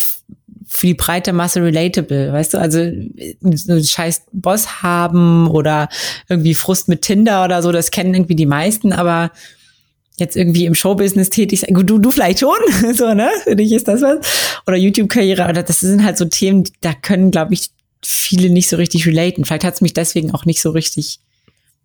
für 0.73 0.87
die 0.87 0.95
breite 0.95 1.33
Masse 1.33 1.63
relatable, 1.63 2.33
weißt 2.33 2.55
du? 2.55 2.59
Also 2.59 2.91
so 3.55 3.83
scheiß 3.83 4.23
Boss 4.33 4.83
haben 4.83 5.49
oder 5.49 5.89
irgendwie 6.29 6.55
Frust 6.55 6.89
mit 6.89 7.03
Tinder 7.03 7.45
oder 7.45 7.63
so, 7.63 7.73
das 7.73 7.91
kennen 7.91 8.15
irgendwie 8.15 8.37
die 8.37 8.47
meisten, 8.47 8.93
aber 8.93 9.33
jetzt 10.17 10.37
irgendwie 10.37 10.67
im 10.67 10.75
Showbusiness 10.75 11.31
tätig 11.31 11.61
sein, 11.61 11.75
du, 11.75 11.99
du 11.99 12.11
vielleicht 12.11 12.39
schon, 12.41 12.59
so, 12.95 13.15
ne? 13.15 13.31
Für 13.43 13.57
dich 13.57 13.73
ist 13.73 13.89
das 13.89 14.03
was. 14.03 14.19
Oder 14.67 14.77
YouTube-Karriere, 14.77 15.49
oder 15.49 15.63
das 15.63 15.81
sind 15.81 16.05
halt 16.05 16.19
so 16.19 16.27
Themen, 16.27 16.65
da 16.83 16.93
können, 16.93 17.31
glaube 17.31 17.55
ich, 17.55 17.71
viele 18.05 18.51
nicht 18.51 18.69
so 18.69 18.77
richtig 18.77 19.07
relaten. 19.07 19.45
Vielleicht 19.45 19.65
hat 19.65 19.75
es 19.75 19.81
mich 19.81 19.95
deswegen 19.95 20.33
auch 20.33 20.45
nicht 20.45 20.61
so 20.61 20.71
richtig 20.71 21.21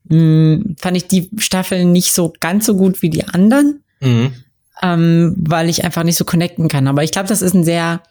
mh, 0.09 0.17
hm, 0.17 0.75
fand 0.79 0.97
ich 0.97 1.07
die 1.07 1.29
Staffeln 1.37 1.91
nicht 1.91 2.13
so 2.13 2.33
ganz 2.39 2.65
so 2.65 2.75
gut 2.75 3.01
wie 3.01 3.09
die 3.09 3.27
anderen, 3.27 3.83
mhm. 4.01 4.33
ähm, 4.81 5.35
weil 5.37 5.69
ich 5.69 5.83
einfach 5.83 6.03
nicht 6.03 6.17
so 6.17 6.25
connecten 6.25 6.67
kann. 6.67 6.87
Aber 6.87 7.03
ich 7.03 7.11
glaube, 7.11 7.27
das 7.27 7.41
ist 7.41 7.53
ein 7.53 7.63
sehr, 7.63 8.01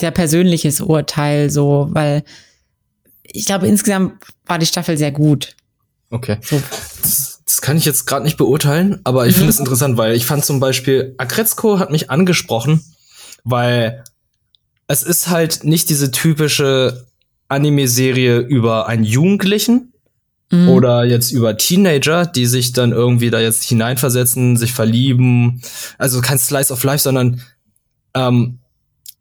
sehr 0.00 0.10
persönliches 0.10 0.80
Urteil, 0.80 1.50
so, 1.50 1.88
weil 1.92 2.24
ich 3.22 3.46
glaube, 3.46 3.66
insgesamt 3.66 4.14
war 4.46 4.58
die 4.58 4.66
Staffel 4.66 4.96
sehr 4.96 5.12
gut. 5.12 5.56
Okay. 6.10 6.38
So. 6.42 6.60
Das, 7.02 7.42
das 7.44 7.60
kann 7.60 7.76
ich 7.76 7.84
jetzt 7.84 8.06
gerade 8.06 8.24
nicht 8.24 8.36
beurteilen, 8.36 9.00
aber 9.04 9.26
ich 9.26 9.34
mhm. 9.34 9.40
finde 9.40 9.50
es 9.50 9.58
interessant, 9.58 9.96
weil 9.96 10.14
ich 10.14 10.26
fand 10.26 10.44
zum 10.44 10.60
Beispiel, 10.60 11.14
Agretzko 11.18 11.78
hat 11.78 11.90
mich 11.90 12.10
angesprochen, 12.10 12.84
weil 13.44 14.04
es 14.86 15.02
ist 15.02 15.28
halt 15.28 15.64
nicht 15.64 15.88
diese 15.88 16.10
typische 16.10 17.06
Anime-Serie 17.48 18.38
über 18.38 18.88
einen 18.88 19.04
Jugendlichen, 19.04 19.91
Mhm. 20.52 20.68
Oder 20.68 21.04
jetzt 21.04 21.32
über 21.32 21.56
Teenager, 21.56 22.26
die 22.26 22.46
sich 22.46 22.72
dann 22.72 22.92
irgendwie 22.92 23.30
da 23.30 23.40
jetzt 23.40 23.64
hineinversetzen, 23.64 24.58
sich 24.58 24.74
verlieben. 24.74 25.62
Also 25.98 26.20
kein 26.20 26.38
Slice 26.38 26.72
of 26.72 26.84
Life, 26.84 27.02
sondern 27.02 27.40
ähm, 28.14 28.58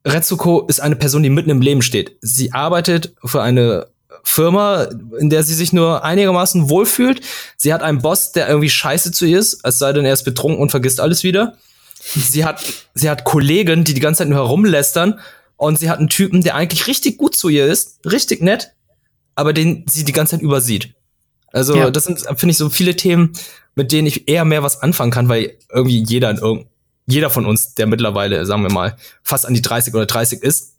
Retsuko 0.06 0.66
ist 0.68 0.82
eine 0.82 0.98
Person, 0.98 1.24
die 1.24 1.30
mitten 1.30 1.50
im 1.50 1.62
Leben 1.62 1.82
steht. 1.82 2.18
Sie 2.22 2.52
arbeitet 2.52 3.16
für 3.24 3.42
eine 3.42 3.88
Firma, 4.24 4.90
in 5.20 5.30
der 5.30 5.44
sie 5.44 5.54
sich 5.54 5.72
nur 5.72 6.04
einigermaßen 6.04 6.70
wohlfühlt. 6.70 7.22
Sie 7.56 7.74
hat 7.74 7.82
einen 7.82 8.02
Boss, 8.02 8.34
der 8.34 8.50
irgendwie 8.50 8.70
scheiße 8.70 9.14
zu 9.14 9.26
ihr 9.26 9.40
ist, 9.40 9.62
es 9.64 9.80
sei 9.80 9.94
denn, 9.94 10.06
er 10.06 10.14
ist 10.14 10.24
betrunken 10.24 10.62
und 10.62 10.70
vergisst 10.70 11.00
alles 11.00 11.24
wieder. 11.24 11.58
Sie 12.04 12.44
hat, 12.44 12.62
sie 12.94 13.10
hat 13.10 13.24
Kollegen, 13.24 13.86
die 13.86 13.94
die 13.94 14.02
ganze 14.02 14.20
Zeit 14.20 14.30
nur 14.30 14.40
herumlästern. 14.40 15.20
Und 15.56 15.80
sie 15.80 15.90
hat 15.90 16.00
einen 16.00 16.10
Typen, 16.10 16.42
der 16.42 16.56
eigentlich 16.56 16.88
richtig 16.88 17.18
gut 17.18 17.36
zu 17.36 17.48
ihr 17.48 17.68
ist, 17.68 18.00
richtig 18.06 18.42
nett, 18.42 18.72
aber 19.36 19.54
den 19.54 19.86
sie 19.88 20.04
die 20.04 20.12
ganze 20.12 20.32
Zeit 20.32 20.42
übersieht. 20.42 20.96
Also 21.52 21.76
ja. 21.76 21.92
das 21.92 22.06
sind, 22.06 22.20
finde 22.20 22.52
ich, 22.52 22.58
so 22.58 22.70
viele 22.70 22.96
Themen, 22.96 23.34
mit 23.76 23.92
denen 23.92 24.08
ich 24.08 24.28
eher 24.28 24.46
mehr 24.46 24.64
was 24.64 24.82
anfangen 24.82 25.12
kann, 25.12 25.30
weil 25.30 25.58
irgendwie 25.72 26.04
jeder, 26.04 26.36
jeder 27.06 27.30
von 27.30 27.46
uns, 27.46 27.74
der 27.74 27.88
mittlerweile, 27.88 28.46
sagen 28.46 28.64
wir 28.64 28.72
mal, 28.72 28.96
fast 29.24 29.46
an 29.46 29.54
die 29.54 29.62
30 29.62 29.94
oder 29.94 30.06
30 30.06 30.42
ist, 30.42 30.76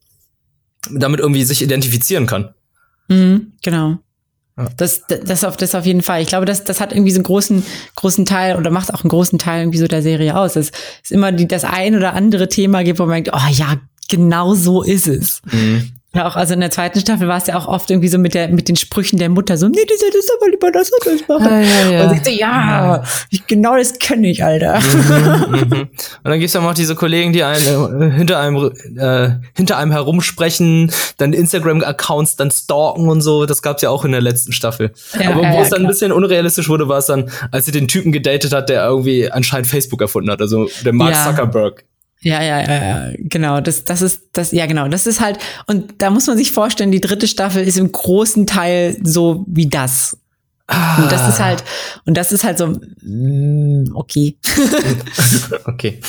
damit 0.90 1.20
irgendwie 1.20 1.44
sich 1.44 1.62
identifizieren 1.62 2.26
kann. 2.26 2.54
Mhm, 3.08 3.52
genau. 3.62 3.98
Ja. 4.56 4.68
Das, 4.76 5.02
das, 5.06 5.44
auf, 5.44 5.56
das 5.56 5.74
auf 5.74 5.86
jeden 5.86 6.02
Fall. 6.02 6.20
Ich 6.20 6.28
glaube, 6.28 6.44
das, 6.44 6.64
das 6.64 6.80
hat 6.80 6.92
irgendwie 6.92 7.10
so 7.10 7.16
einen 7.16 7.24
großen, 7.24 7.64
großen 7.94 8.26
Teil 8.26 8.56
oder 8.56 8.70
macht 8.70 8.92
auch 8.92 9.02
einen 9.02 9.08
großen 9.10 9.38
Teil 9.38 9.62
irgendwie 9.62 9.78
so 9.78 9.86
der 9.86 10.02
Serie 10.02 10.36
aus. 10.36 10.56
Es 10.56 10.72
ist 11.02 11.12
immer 11.12 11.32
die, 11.32 11.48
das 11.48 11.64
ein 11.64 11.96
oder 11.96 12.12
andere 12.12 12.48
Thema 12.48 12.84
gibt, 12.84 12.98
wo 12.98 13.06
man 13.06 13.22
denkt, 13.22 13.30
oh 13.32 13.50
ja, 13.50 13.76
genau 14.08 14.54
so 14.54 14.82
ist 14.82 15.08
es. 15.08 15.40
Mhm. 15.50 15.92
Ja, 16.14 16.26
auch 16.26 16.36
also 16.36 16.52
in 16.52 16.60
der 16.60 16.70
zweiten 16.70 17.00
Staffel 17.00 17.26
war 17.26 17.38
es 17.38 17.46
ja 17.46 17.56
auch 17.56 17.66
oft 17.66 17.90
irgendwie 17.90 18.08
so 18.08 18.18
mit 18.18 18.34
der 18.34 18.48
mit 18.48 18.68
den 18.68 18.76
Sprüchen 18.76 19.18
der 19.18 19.30
Mutter 19.30 19.56
so, 19.56 19.68
nee, 19.68 19.80
die 19.82 19.96
soll 19.96 20.10
das 20.12 20.28
aber 20.36 20.50
lieber 20.50 20.70
das 20.70 20.90
und 20.90 21.06
das 21.06 21.26
machen. 21.26 21.50
Ja, 21.50 21.60
ja, 21.60 21.90
ja. 21.90 22.10
Und 22.10 22.16
ich 22.16 22.24
so, 22.24 22.30
ja, 22.30 23.02
ich, 23.30 23.46
genau 23.46 23.78
das 23.78 23.98
kenne 23.98 24.28
ich, 24.28 24.44
Alter. 24.44 24.78
Mhm, 24.80 25.58
mhm. 25.58 25.80
Und 25.80 25.90
dann 26.24 26.38
gibt's 26.38 26.52
ja 26.52 26.60
noch 26.60 26.74
diese 26.74 26.96
Kollegen, 26.96 27.32
die 27.32 27.42
einen 27.44 28.02
äh, 28.02 28.10
hinter 28.10 28.40
einem 28.40 28.72
äh, 28.98 29.30
hinter 29.56 29.78
einem 29.78 29.90
herumsprechen, 29.90 30.92
dann 31.16 31.32
Instagram-Accounts 31.32 32.36
dann 32.36 32.50
stalken 32.50 33.08
und 33.08 33.22
so. 33.22 33.46
Das 33.46 33.62
gab's 33.62 33.80
ja 33.80 33.88
auch 33.88 34.04
in 34.04 34.12
der 34.12 34.20
letzten 34.20 34.52
Staffel. 34.52 34.92
Ja, 35.18 35.30
aber 35.30 35.42
wo 35.42 35.62
es 35.62 35.70
dann 35.70 35.80
ein 35.80 35.88
bisschen 35.88 36.12
unrealistisch 36.12 36.68
wurde, 36.68 36.88
war 36.88 36.98
es 36.98 37.06
dann, 37.06 37.30
als 37.50 37.64
sie 37.64 37.72
den 37.72 37.88
Typen 37.88 38.12
gedatet 38.12 38.52
hat, 38.52 38.68
der 38.68 38.84
irgendwie 38.84 39.30
anscheinend 39.30 39.66
Facebook 39.66 40.02
erfunden 40.02 40.30
hat, 40.30 40.42
also 40.42 40.68
der 40.84 40.92
Mark 40.92 41.14
Zuckerberg. 41.14 41.84
Ja, 42.22 42.42
ja, 42.42 42.60
ja, 42.60 42.84
ja, 42.84 43.12
genau. 43.18 43.60
Das, 43.60 43.84
das 43.84 44.00
ist, 44.00 44.22
das, 44.32 44.52
ja, 44.52 44.66
genau. 44.66 44.88
Das 44.88 45.06
ist 45.06 45.20
halt, 45.20 45.38
und 45.66 45.94
da 45.98 46.10
muss 46.10 46.26
man 46.26 46.36
sich 46.36 46.52
vorstellen, 46.52 46.92
die 46.92 47.00
dritte 47.00 47.26
Staffel 47.26 47.66
ist 47.66 47.78
im 47.78 47.90
großen 47.90 48.46
Teil 48.46 48.96
so 49.02 49.44
wie 49.48 49.68
das. 49.68 50.16
Ah. 50.68 51.02
Und 51.02 51.10
das 51.10 51.28
ist 51.28 51.40
halt, 51.40 51.64
und 52.06 52.16
das 52.16 52.32
ist 52.32 52.44
halt 52.44 52.58
so, 52.58 52.68
mm, 53.02 53.90
okay. 53.94 54.36
okay. 55.64 56.00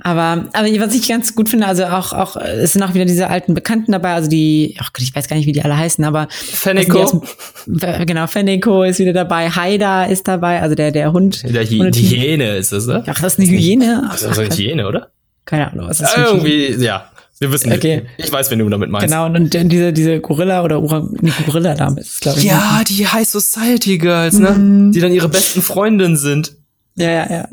Aber, 0.00 0.48
aber 0.52 0.68
was 0.78 0.94
ich 0.94 1.08
ganz 1.08 1.34
gut 1.34 1.48
finde, 1.48 1.66
also 1.66 1.84
auch, 1.86 2.12
auch, 2.12 2.36
es 2.36 2.74
sind 2.74 2.84
auch 2.84 2.94
wieder 2.94 3.04
diese 3.04 3.28
alten 3.28 3.54
Bekannten 3.54 3.90
dabei, 3.90 4.14
also 4.14 4.30
die, 4.30 4.76
ach 4.78 4.92
Gott, 4.92 5.02
ich 5.02 5.12
weiß 5.12 5.26
gar 5.26 5.34
nicht, 5.34 5.46
wie 5.46 5.52
die 5.52 5.62
alle 5.62 5.76
heißen, 5.76 6.04
aber. 6.04 6.28
Fenneko. 6.30 7.24
Genau, 7.66 8.28
Fenneko 8.28 8.84
ist 8.84 9.00
wieder 9.00 9.12
dabei, 9.12 9.50
Haida 9.50 10.04
ist 10.04 10.28
dabei, 10.28 10.62
also 10.62 10.76
der, 10.76 10.92
der 10.92 11.12
Hund. 11.12 11.42
Der 11.42 11.64
Hy 11.64 11.90
Hyäne 11.92 12.56
ist 12.56 12.70
das, 12.70 12.86
ne? 12.86 13.02
Ach, 13.08 13.20
das 13.20 13.34
ist 13.34 13.40
eine 13.40 13.48
Hyäne. 13.48 14.04
Ach, 14.08 14.20
das 14.20 14.22
ist 14.22 14.38
eine 14.38 14.54
Hyäne, 14.54 14.86
oder? 14.86 15.10
Keine 15.48 15.72
Ahnung, 15.72 15.88
was 15.88 15.98
ist 15.98 16.14
das? 16.14 16.26
Irgendwie, 16.26 16.74
ja. 16.74 17.10
Wir 17.38 17.50
wissen 17.50 17.72
okay. 17.72 18.02
nicht. 18.02 18.26
Ich 18.26 18.30
weiß, 18.30 18.50
wen 18.50 18.58
du 18.58 18.68
damit 18.68 18.90
meinst. 18.90 19.06
Genau, 19.06 19.24
und 19.24 19.54
dann 19.54 19.68
diese, 19.70 19.94
diese 19.94 20.20
Gorilla 20.20 20.62
oder 20.62 20.82
Orang, 20.82 21.16
nee, 21.22 21.32
Gorilla-Dame 21.46 22.00
ist, 22.00 22.20
glaube 22.20 22.38
ich. 22.38 22.44
Ja, 22.44 22.78
ne? 22.78 22.84
die 22.84 23.06
High 23.06 23.26
Society 23.26 23.96
Girls, 23.96 24.38
ne? 24.38 24.50
Mhm. 24.50 24.92
Die 24.92 25.00
dann 25.00 25.10
ihre 25.10 25.30
besten 25.30 25.62
Freundinnen 25.62 26.18
sind. 26.18 26.54
Ja, 26.96 27.10
ja, 27.10 27.32
ja. 27.32 27.48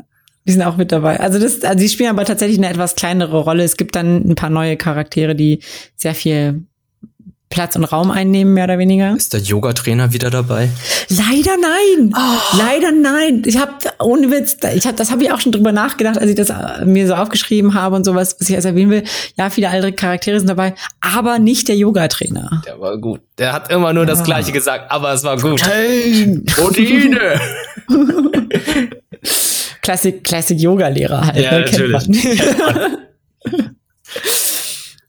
Die 0.46 0.52
sind 0.52 0.60
auch 0.60 0.76
mit 0.76 0.92
dabei. 0.92 1.18
Also 1.20 1.38
das, 1.38 1.62
also 1.62 1.78
die 1.78 1.88
spielen 1.88 2.10
aber 2.10 2.26
tatsächlich 2.26 2.58
eine 2.58 2.68
etwas 2.68 2.96
kleinere 2.96 3.38
Rolle. 3.38 3.64
Es 3.64 3.78
gibt 3.78 3.96
dann 3.96 4.28
ein 4.28 4.34
paar 4.34 4.50
neue 4.50 4.76
Charaktere, 4.76 5.34
die 5.34 5.60
sehr 5.96 6.14
viel 6.14 6.64
Platz 7.48 7.76
und 7.76 7.84
Raum 7.84 8.10
einnehmen, 8.10 8.54
mehr 8.54 8.64
oder 8.64 8.78
weniger. 8.78 9.14
Ist 9.16 9.32
der 9.32 9.40
Yoga-Trainer 9.40 10.12
wieder 10.12 10.30
dabei? 10.30 10.68
Leider 11.08 11.56
nein. 11.56 12.12
Oh. 12.14 12.58
Leider 12.58 12.90
nein. 12.90 13.42
Ich 13.46 13.56
habe 13.56 13.72
ohne 14.00 14.30
Witz, 14.30 14.56
ich 14.74 14.86
hab, 14.86 14.96
das 14.96 15.10
habe 15.10 15.22
ich 15.22 15.30
auch 15.30 15.40
schon 15.40 15.52
drüber 15.52 15.70
nachgedacht, 15.72 16.18
als 16.18 16.28
ich 16.28 16.34
das 16.34 16.50
äh, 16.50 16.84
mir 16.84 17.06
so 17.06 17.14
aufgeschrieben 17.14 17.74
habe 17.74 17.94
und 17.94 18.04
sowas, 18.04 18.36
was 18.38 18.48
ich 18.48 18.54
jetzt 18.54 18.64
erwähnen 18.64 18.90
will. 18.90 19.04
Ja, 19.36 19.48
viele 19.50 19.68
andere 19.68 19.92
Charaktere 19.92 20.38
sind 20.38 20.48
dabei, 20.48 20.74
aber 21.00 21.38
nicht 21.38 21.68
der 21.68 21.76
Yoga-Trainer. 21.76 22.62
Der 22.66 22.80
war 22.80 22.98
gut. 22.98 23.20
Der 23.38 23.52
hat 23.52 23.70
immer 23.70 23.92
nur 23.92 24.04
ja. 24.04 24.10
das 24.10 24.24
Gleiche 24.24 24.50
gesagt, 24.50 24.90
aber 24.90 25.12
es 25.12 25.22
war 25.22 25.38
gut. 25.38 25.62
Proteine. 26.54 27.40
Klassik, 29.82 30.24
Klassik 30.24 30.58
Yoga-Lehrer 30.58 31.26
halt. 31.26 31.36
Ja, 31.36 31.52
ne, 31.52 31.60
natürlich. 31.60 32.08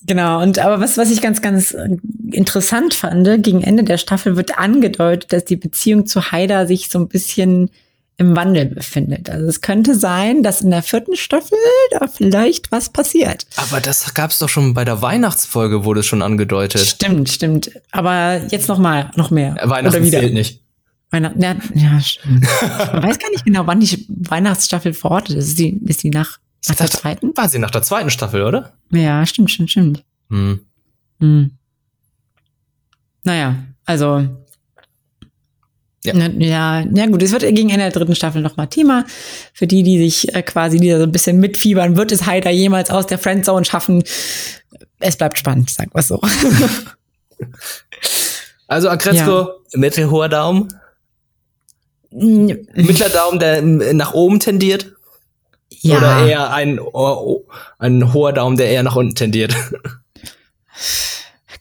Genau, 0.07 0.41
und 0.41 0.57
aber 0.59 0.79
was, 0.79 0.97
was 0.97 1.11
ich 1.11 1.21
ganz, 1.21 1.41
ganz 1.41 1.73
äh, 1.73 1.89
interessant 2.31 2.93
fand, 2.93 3.43
gegen 3.43 3.61
Ende 3.61 3.83
der 3.83 3.97
Staffel 3.97 4.37
wird 4.37 4.57
angedeutet, 4.57 5.33
dass 5.33 5.45
die 5.45 5.57
Beziehung 5.57 6.07
zu 6.07 6.31
Haida 6.31 6.65
sich 6.65 6.89
so 6.89 6.97
ein 6.97 7.09
bisschen 7.09 7.69
im 8.15 8.35
Wandel 8.35 8.65
befindet. 8.65 9.29
Also 9.29 9.45
es 9.45 9.61
könnte 9.61 9.95
sein, 9.95 10.41
dass 10.41 10.61
in 10.61 10.71
der 10.71 10.81
vierten 10.81 11.15
Staffel 11.15 11.57
da 11.91 12.07
vielleicht 12.07 12.71
was 12.71 12.89
passiert. 12.89 13.45
Aber 13.57 13.79
das 13.79 14.13
gab's 14.13 14.39
doch 14.39 14.49
schon 14.49 14.73
bei 14.73 14.85
der 14.85 15.01
Weihnachtsfolge, 15.01 15.83
wurde 15.83 15.99
es 15.99 16.07
schon 16.07 16.23
angedeutet. 16.23 16.81
Stimmt, 16.81 17.29
stimmt. 17.29 17.71
Aber 17.91 18.41
jetzt 18.49 18.69
noch 18.69 18.79
mal, 18.79 19.11
noch 19.15 19.29
mehr. 19.29 19.55
Weihnachten 19.61 19.97
Oder 19.97 20.05
wieder. 20.05 20.19
zählt 20.21 20.33
nicht. 20.33 20.61
Weihnachten, 21.11 21.41
ja, 21.41 21.55
ja 21.75 21.99
stimmt. 21.99 22.47
Man 22.93 23.03
weiß 23.03 23.19
gar 23.19 23.29
nicht 23.29 23.45
genau, 23.45 23.67
wann 23.67 23.81
die 23.81 24.05
Weihnachtsstaffel 24.09 24.93
verortet 24.93 25.37
ist. 25.37 25.49
Ist 25.49 25.59
die, 25.59 25.79
ist 25.85 26.01
die 26.01 26.09
nach 26.09 26.39
nach 26.67 26.75
der 26.75 26.89
zweiten? 26.89 27.35
War 27.35 27.49
sie 27.49 27.59
nach 27.59 27.71
der 27.71 27.81
zweiten 27.81 28.09
Staffel, 28.09 28.43
oder? 28.43 28.73
Ja, 28.91 29.25
stimmt, 29.25 29.51
stimmt, 29.51 29.71
stimmt. 29.71 30.03
Hm. 30.29 30.61
Hm. 31.19 31.51
Naja, 33.23 33.55
also. 33.85 34.27
Ja. 36.03 36.13
Na, 36.13 36.27
ja, 36.27 36.81
ja 36.81 37.05
gut, 37.07 37.21
es 37.21 37.31
wird 37.31 37.41
gegen 37.41 37.69
Ende 37.69 37.83
der 37.83 37.91
dritten 37.91 38.15
Staffel 38.15 38.41
nochmal 38.41 38.67
Thema. 38.67 39.05
Für 39.53 39.67
die, 39.67 39.83
die 39.83 39.97
sich 39.97 40.33
äh, 40.33 40.41
quasi 40.41 40.79
die 40.79 40.91
so 40.91 41.03
ein 41.03 41.11
bisschen 41.11 41.39
mitfiebern, 41.39 41.97
wird 41.97 42.11
es 42.11 42.25
Heider 42.25 42.51
jemals 42.51 42.89
aus 42.89 43.07
der 43.07 43.17
Friendzone 43.17 43.65
schaffen? 43.65 44.03
Es 44.99 45.17
bleibt 45.17 45.37
spannend, 45.37 45.69
sagen 45.69 45.91
wir 45.93 46.01
so. 46.01 46.21
Also 48.67 48.89
Akretzko, 48.89 49.31
ja. 49.31 49.55
mittelhoher 49.73 50.29
Daumen. 50.29 50.67
Mittler 52.11 53.09
Daumen, 53.09 53.39
der 53.39 53.61
nach 53.93 54.13
oben 54.13 54.39
tendiert. 54.39 54.93
Ja. 55.81 55.97
Oder 55.97 56.27
eher 56.27 56.53
ein, 56.53 56.79
oh, 56.79 57.45
ein 57.79 58.13
hoher 58.13 58.33
Daumen, 58.33 58.57
der 58.57 58.69
eher 58.69 58.83
nach 58.83 58.95
unten 58.95 59.15
tendiert. 59.15 59.55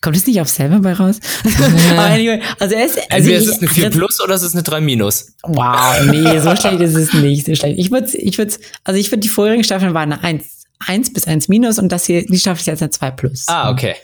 Kommt 0.00 0.16
es 0.16 0.26
nicht 0.26 0.40
auf 0.40 0.48
selber 0.48 0.78
bei 0.80 0.92
raus? 0.92 1.18
anyway, 1.96 2.40
also 2.58 2.74
er 2.74 2.86
ist, 2.86 2.98
also 3.10 3.30
ich, 3.30 3.36
ist 3.36 3.48
es 3.48 3.58
eine 3.58 3.68
4 3.68 3.90
plus 3.90 4.20
oder 4.22 4.34
ist 4.34 4.42
es 4.42 4.52
eine 4.52 4.62
3 4.62 4.80
minus? 4.80 5.32
Wow, 5.42 6.04
nee, 6.06 6.38
so 6.38 6.54
schlecht 6.54 6.80
ist 6.80 6.94
es 6.94 7.12
nicht. 7.14 7.46
So 7.46 7.54
schlecht. 7.54 7.78
Ich 7.78 7.90
würde, 7.90 8.16
ich 8.16 8.38
würde, 8.38 8.54
also 8.84 9.00
ich 9.00 9.10
würde 9.10 9.20
die 9.20 9.28
vorherigen 9.28 9.64
Staffeln 9.64 9.94
waren 9.94 10.12
eine 10.12 10.22
1, 10.22 10.44
1 10.86 11.12
bis 11.12 11.26
1 11.26 11.48
minus 11.48 11.78
und 11.78 11.90
das 11.90 12.04
hier, 12.04 12.24
die 12.24 12.38
Staffel 12.38 12.60
ist 12.60 12.66
jetzt 12.66 12.82
eine 12.82 12.90
2 12.90 13.10
plus. 13.12 13.44
Ah, 13.48 13.70
okay. 13.70 13.96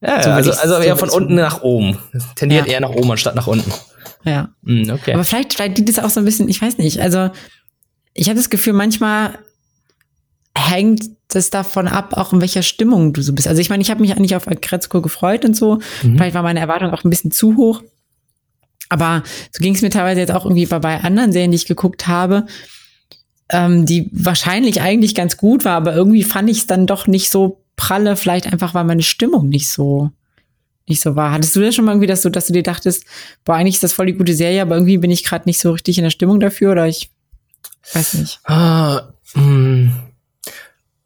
Ja, 0.00 0.22
so 0.22 0.30
also, 0.30 0.52
also 0.52 0.76
eher 0.76 0.96
von 0.96 1.10
unten 1.10 1.34
nach 1.34 1.62
oben. 1.62 1.98
tendiert 2.36 2.66
ja. 2.66 2.74
eher 2.74 2.80
nach 2.80 2.90
oben 2.90 3.10
anstatt 3.10 3.34
nach 3.34 3.48
unten. 3.48 3.72
Ja. 4.24 4.50
Mm, 4.62 4.90
okay. 4.90 5.14
Aber 5.14 5.24
vielleicht, 5.24 5.54
vielleicht 5.54 5.78
liegt 5.78 5.88
es 5.88 5.98
auch 5.98 6.10
so 6.10 6.20
ein 6.20 6.24
bisschen, 6.24 6.48
ich 6.48 6.62
weiß 6.62 6.78
nicht, 6.78 7.00
also 7.00 7.30
ich 8.18 8.28
hatte 8.28 8.38
das 8.38 8.50
Gefühl, 8.50 8.72
manchmal 8.72 9.38
hängt 10.56 11.04
das 11.28 11.50
davon 11.50 11.86
ab, 11.86 12.14
auch 12.14 12.32
in 12.32 12.40
welcher 12.40 12.62
Stimmung 12.62 13.12
du 13.12 13.22
so 13.22 13.32
bist. 13.32 13.46
Also 13.46 13.60
ich 13.60 13.70
meine, 13.70 13.82
ich 13.82 13.90
habe 13.90 14.00
mich 14.00 14.12
eigentlich 14.12 14.34
auf 14.34 14.46
Kretzko 14.60 15.00
gefreut 15.00 15.44
und 15.44 15.54
so. 15.54 15.76
Mhm. 16.02 16.16
Vielleicht 16.16 16.34
war 16.34 16.42
meine 16.42 16.58
Erwartung 16.58 16.90
auch 16.90 17.04
ein 17.04 17.10
bisschen 17.10 17.30
zu 17.30 17.56
hoch. 17.56 17.82
Aber 18.88 19.22
so 19.52 19.62
ging 19.62 19.74
es 19.74 19.82
mir 19.82 19.90
teilweise 19.90 20.20
jetzt 20.20 20.32
auch 20.32 20.44
irgendwie 20.44 20.66
bei 20.66 21.00
anderen 21.00 21.30
Serien, 21.30 21.52
die 21.52 21.56
ich 21.56 21.66
geguckt 21.66 22.08
habe, 22.08 22.46
ähm, 23.50 23.86
die 23.86 24.10
wahrscheinlich 24.12 24.80
eigentlich 24.80 25.14
ganz 25.14 25.36
gut 25.36 25.64
war, 25.64 25.76
aber 25.76 25.94
irgendwie 25.94 26.24
fand 26.24 26.50
ich 26.50 26.58
es 26.58 26.66
dann 26.66 26.86
doch 26.86 27.06
nicht 27.06 27.30
so 27.30 27.62
pralle, 27.76 28.16
vielleicht 28.16 28.50
einfach, 28.50 28.74
weil 28.74 28.84
meine 28.84 29.02
Stimmung 29.02 29.48
nicht 29.48 29.68
so 29.68 30.10
nicht 30.86 31.02
so 31.02 31.16
war. 31.16 31.32
Hattest 31.32 31.54
du 31.54 31.60
das 31.60 31.74
schon 31.74 31.84
mal 31.84 31.92
irgendwie, 31.92 32.06
dass 32.06 32.22
du, 32.22 32.30
dass 32.30 32.46
du 32.46 32.54
dir 32.54 32.62
dachtest, 32.62 33.04
boah, 33.44 33.56
eigentlich 33.56 33.74
ist 33.74 33.82
das 33.82 33.92
voll 33.92 34.06
die 34.06 34.14
gute 34.14 34.32
Serie, 34.32 34.62
aber 34.62 34.74
irgendwie 34.74 34.96
bin 34.96 35.10
ich 35.10 35.22
gerade 35.22 35.46
nicht 35.46 35.60
so 35.60 35.72
richtig 35.72 35.98
in 35.98 36.04
der 36.04 36.10
Stimmung 36.10 36.40
dafür 36.40 36.72
oder 36.72 36.88
ich 36.88 37.10
Weiß 37.92 38.14
nicht. 38.14 38.40
Ah, 38.44 39.12
hm. 39.32 39.92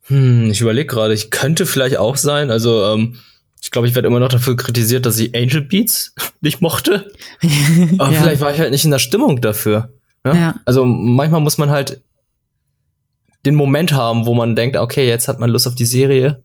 Hm, 0.06 0.50
ich 0.50 0.60
überlege 0.60 0.86
gerade, 0.86 1.14
ich 1.14 1.30
könnte 1.30 1.66
vielleicht 1.66 1.96
auch 1.96 2.16
sein. 2.16 2.50
Also, 2.50 2.84
ähm, 2.84 3.18
ich 3.62 3.70
glaube, 3.70 3.86
ich 3.86 3.94
werde 3.94 4.08
immer 4.08 4.20
noch 4.20 4.28
dafür 4.28 4.56
kritisiert, 4.56 5.06
dass 5.06 5.18
ich 5.18 5.34
Angel 5.34 5.62
Beats 5.62 6.14
nicht 6.40 6.60
mochte. 6.60 7.12
Aber 7.98 8.12
ja. 8.12 8.20
vielleicht 8.20 8.40
war 8.40 8.52
ich 8.52 8.58
halt 8.58 8.72
nicht 8.72 8.84
in 8.84 8.90
der 8.90 8.98
Stimmung 8.98 9.40
dafür. 9.40 9.92
Ja? 10.24 10.34
ja? 10.34 10.54
Also 10.64 10.84
manchmal 10.84 11.40
muss 11.40 11.58
man 11.58 11.70
halt 11.70 12.02
den 13.44 13.54
Moment 13.54 13.92
haben, 13.92 14.26
wo 14.26 14.34
man 14.34 14.54
denkt, 14.56 14.76
okay, 14.76 15.08
jetzt 15.08 15.28
hat 15.28 15.40
man 15.40 15.50
Lust 15.50 15.66
auf 15.66 15.74
die 15.74 15.86
Serie. 15.86 16.42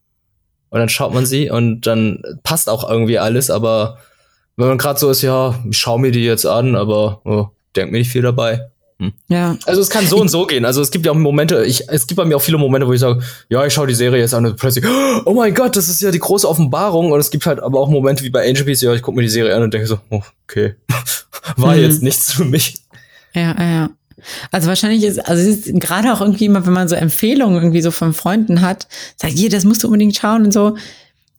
Und 0.69 0.79
dann 0.79 0.89
schaut 0.89 1.13
man 1.13 1.25
sie 1.25 1.49
und 1.49 1.87
dann 1.87 2.21
passt 2.43 2.69
auch 2.69 2.89
irgendwie 2.89 3.19
alles, 3.19 3.49
aber 3.49 3.99
wenn 4.57 4.67
man 4.67 4.77
gerade 4.77 4.99
so 4.99 5.09
ist, 5.09 5.21
ja, 5.21 5.57
ich 5.69 5.77
schau 5.77 5.97
mir 5.97 6.11
die 6.11 6.25
jetzt 6.25 6.45
an, 6.45 6.75
aber 6.75 7.21
oh, 7.25 7.47
denk 7.75 7.91
mir 7.91 7.99
nicht 7.99 8.11
viel 8.11 8.23
dabei. 8.23 8.69
Hm. 8.99 9.13
Ja. 9.27 9.55
Also 9.65 9.81
es 9.81 9.89
kann 9.89 10.07
so 10.07 10.19
und 10.19 10.29
so 10.29 10.47
gehen. 10.47 10.65
Also 10.65 10.81
es 10.81 10.89
gibt 10.89 11.05
ja 11.05 11.11
auch 11.11 11.15
Momente, 11.15 11.63
ich, 11.65 11.87
es 11.89 12.07
gibt 12.07 12.17
bei 12.17 12.25
mir 12.25 12.35
auch 12.35 12.41
viele 12.41 12.57
Momente, 12.57 12.87
wo 12.87 12.93
ich 12.93 12.99
sage, 12.99 13.21
ja, 13.47 13.65
ich 13.65 13.73
schaue 13.73 13.87
die 13.87 13.93
Serie 13.93 14.19
jetzt 14.19 14.33
an 14.33 14.45
und 14.45 14.57
plötzlich, 14.57 14.85
oh 15.25 15.33
mein 15.33 15.53
Gott, 15.53 15.75
das 15.75 15.87
ist 15.87 16.01
ja 16.01 16.09
die 16.09 16.19
große 16.19 16.49
Offenbarung. 16.49 17.11
Und 17.11 17.19
es 17.19 17.29
gibt 17.29 17.45
halt 17.45 17.59
aber 17.59 17.79
auch 17.79 17.89
Momente 17.89 18.23
wie 18.23 18.29
bei 18.31 18.47
Angel 18.47 18.63
Beats, 18.63 18.81
ja, 18.81 18.93
ich 18.93 19.01
gucke 19.01 19.15
mir 19.15 19.23
die 19.23 19.29
Serie 19.29 19.55
an 19.55 19.61
und 19.61 19.73
denke 19.73 19.87
so, 19.87 19.99
oh, 20.09 20.21
okay, 20.43 20.75
war 21.57 21.75
mhm. 21.75 21.81
jetzt 21.83 22.01
nichts 22.01 22.33
für 22.33 22.45
mich. 22.45 22.75
Ja, 23.33 23.55
ja. 23.59 23.89
Also 24.51 24.67
wahrscheinlich 24.67 25.03
ist, 25.03 25.19
also 25.19 25.47
es 25.47 25.67
ist 25.67 25.79
gerade 25.79 26.11
auch 26.11 26.21
irgendwie 26.21 26.45
immer, 26.45 26.65
wenn 26.65 26.73
man 26.73 26.87
so 26.87 26.95
Empfehlungen 26.95 27.57
irgendwie 27.57 27.83
so 27.83 27.91
von 27.91 28.13
Freunden 28.13 28.61
hat, 28.61 28.87
sagt, 29.15 29.33
hier, 29.33 29.49
das 29.49 29.63
musst 29.63 29.83
du 29.83 29.87
unbedingt 29.87 30.15
schauen 30.15 30.45
und 30.45 30.51
so. 30.51 30.75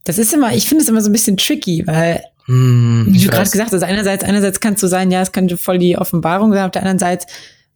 Das 0.05 0.17
ist 0.17 0.33
immer, 0.33 0.55
ich 0.55 0.69
finde 0.69 0.85
es 0.85 0.89
immer 0.89 1.01
so 1.01 1.11
ein 1.11 1.13
bisschen 1.13 1.37
tricky, 1.37 1.85
weil 1.87 2.23
hm, 2.49 3.09
Wie 3.11 3.21
du 3.21 3.29
gerade 3.29 3.51
gesagt 3.51 3.73
hast, 3.73 3.83
einerseits, 3.83 4.25
einerseits 4.25 4.61
kannst 4.61 4.83
du 4.83 4.87
sein, 4.87 5.11
ja, 5.11 5.21
es 5.21 5.33
könnte 5.33 5.59
voll 5.59 5.77
die 5.77 5.99
Offenbarung 5.99 6.51
sein, 6.53 6.65
auf 6.65 6.71
der 6.71 6.81
anderen 6.81 6.99
Seite, 6.99 7.27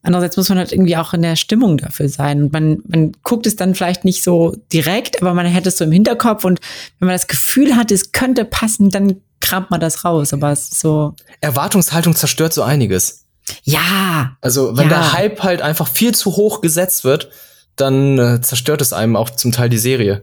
andererseits 0.03 0.39
muss 0.39 0.49
man 0.49 0.57
halt 0.57 0.73
irgendwie 0.73 0.97
auch 0.97 1.13
in 1.13 1.21
der 1.21 1.37
Stimmung 1.37 1.77
dafür 1.77 2.09
sein. 2.09 2.45
Und 2.45 2.53
man, 2.55 2.83
man 2.89 3.13
guckt 3.23 3.47
es 3.47 3.55
dann 3.55 3.75
vielleicht 3.75 4.07
nicht 4.07 4.23
so 4.23 4.57
direkt, 4.73 5.21
aber 5.21 5.35
man 5.35 5.45
hätte 5.45 5.69
es 5.69 5.77
so 5.77 5.85
im 5.85 5.93
Hinterkopf 5.93 6.47
und 6.47 6.59
wenn 6.99 7.07
man 7.07 7.15
das 7.15 7.29
Gefühl 7.29 7.77
hat, 7.77 7.91
es 7.91 8.13
könnte 8.13 8.47
passen, 8.47 8.89
dann 8.89 9.21
kramt 9.41 9.71
man 9.71 9.79
das 9.79 10.07
raus. 10.07 10.33
Aber 10.33 10.51
es 10.53 10.71
ist 10.71 10.81
so. 10.81 11.15
Erwartungshaltung 11.43 12.17
zerstört 12.17 12.55
so 12.55 12.63
einiges. 12.63 13.27
Ja. 13.65 14.39
Also, 14.41 14.75
wenn 14.79 14.89
ja. 14.89 15.01
der 15.01 15.13
Hype 15.13 15.43
halt 15.43 15.61
einfach 15.61 15.87
viel 15.87 16.15
zu 16.15 16.37
hoch 16.37 16.63
gesetzt 16.63 17.05
wird, 17.05 17.29
dann 17.77 18.19
äh, 18.19 18.41
zerstört 18.41 18.81
es 18.81 18.95
einem 18.95 19.17
auch 19.17 19.29
zum 19.29 19.53
Teil 19.53 19.69
die 19.69 19.79
Serie. 19.79 20.23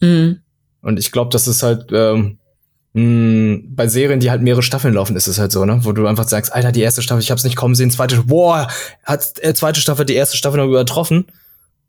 Mhm. 0.00 0.40
Und 0.82 0.98
ich 0.98 1.12
glaube, 1.12 1.30
das 1.30 1.46
ist 1.46 1.62
halt, 1.62 1.90
ähm, 1.92 2.39
mh, 2.92 3.02
hm, 3.02 3.74
bei 3.74 3.88
Serien, 3.88 4.20
die 4.20 4.30
halt 4.30 4.42
mehrere 4.42 4.62
Staffeln 4.62 4.94
laufen, 4.94 5.16
ist 5.16 5.26
es 5.26 5.38
halt 5.38 5.52
so, 5.52 5.64
ne? 5.64 5.80
Wo 5.84 5.92
du 5.92 6.06
einfach 6.06 6.28
sagst, 6.28 6.52
Alter, 6.52 6.72
die 6.72 6.82
erste 6.82 7.02
Staffel, 7.02 7.22
ich 7.22 7.30
hab's 7.30 7.44
nicht 7.44 7.56
kommen 7.56 7.74
sehen, 7.74 7.90
zweite, 7.90 8.24
boah, 8.24 8.68
hat 9.04 9.32
äh, 9.42 9.54
zweite 9.54 9.80
Staffel 9.80 10.04
die 10.04 10.14
erste 10.14 10.36
Staffel 10.36 10.58
noch 10.58 10.66
übertroffen. 10.66 11.26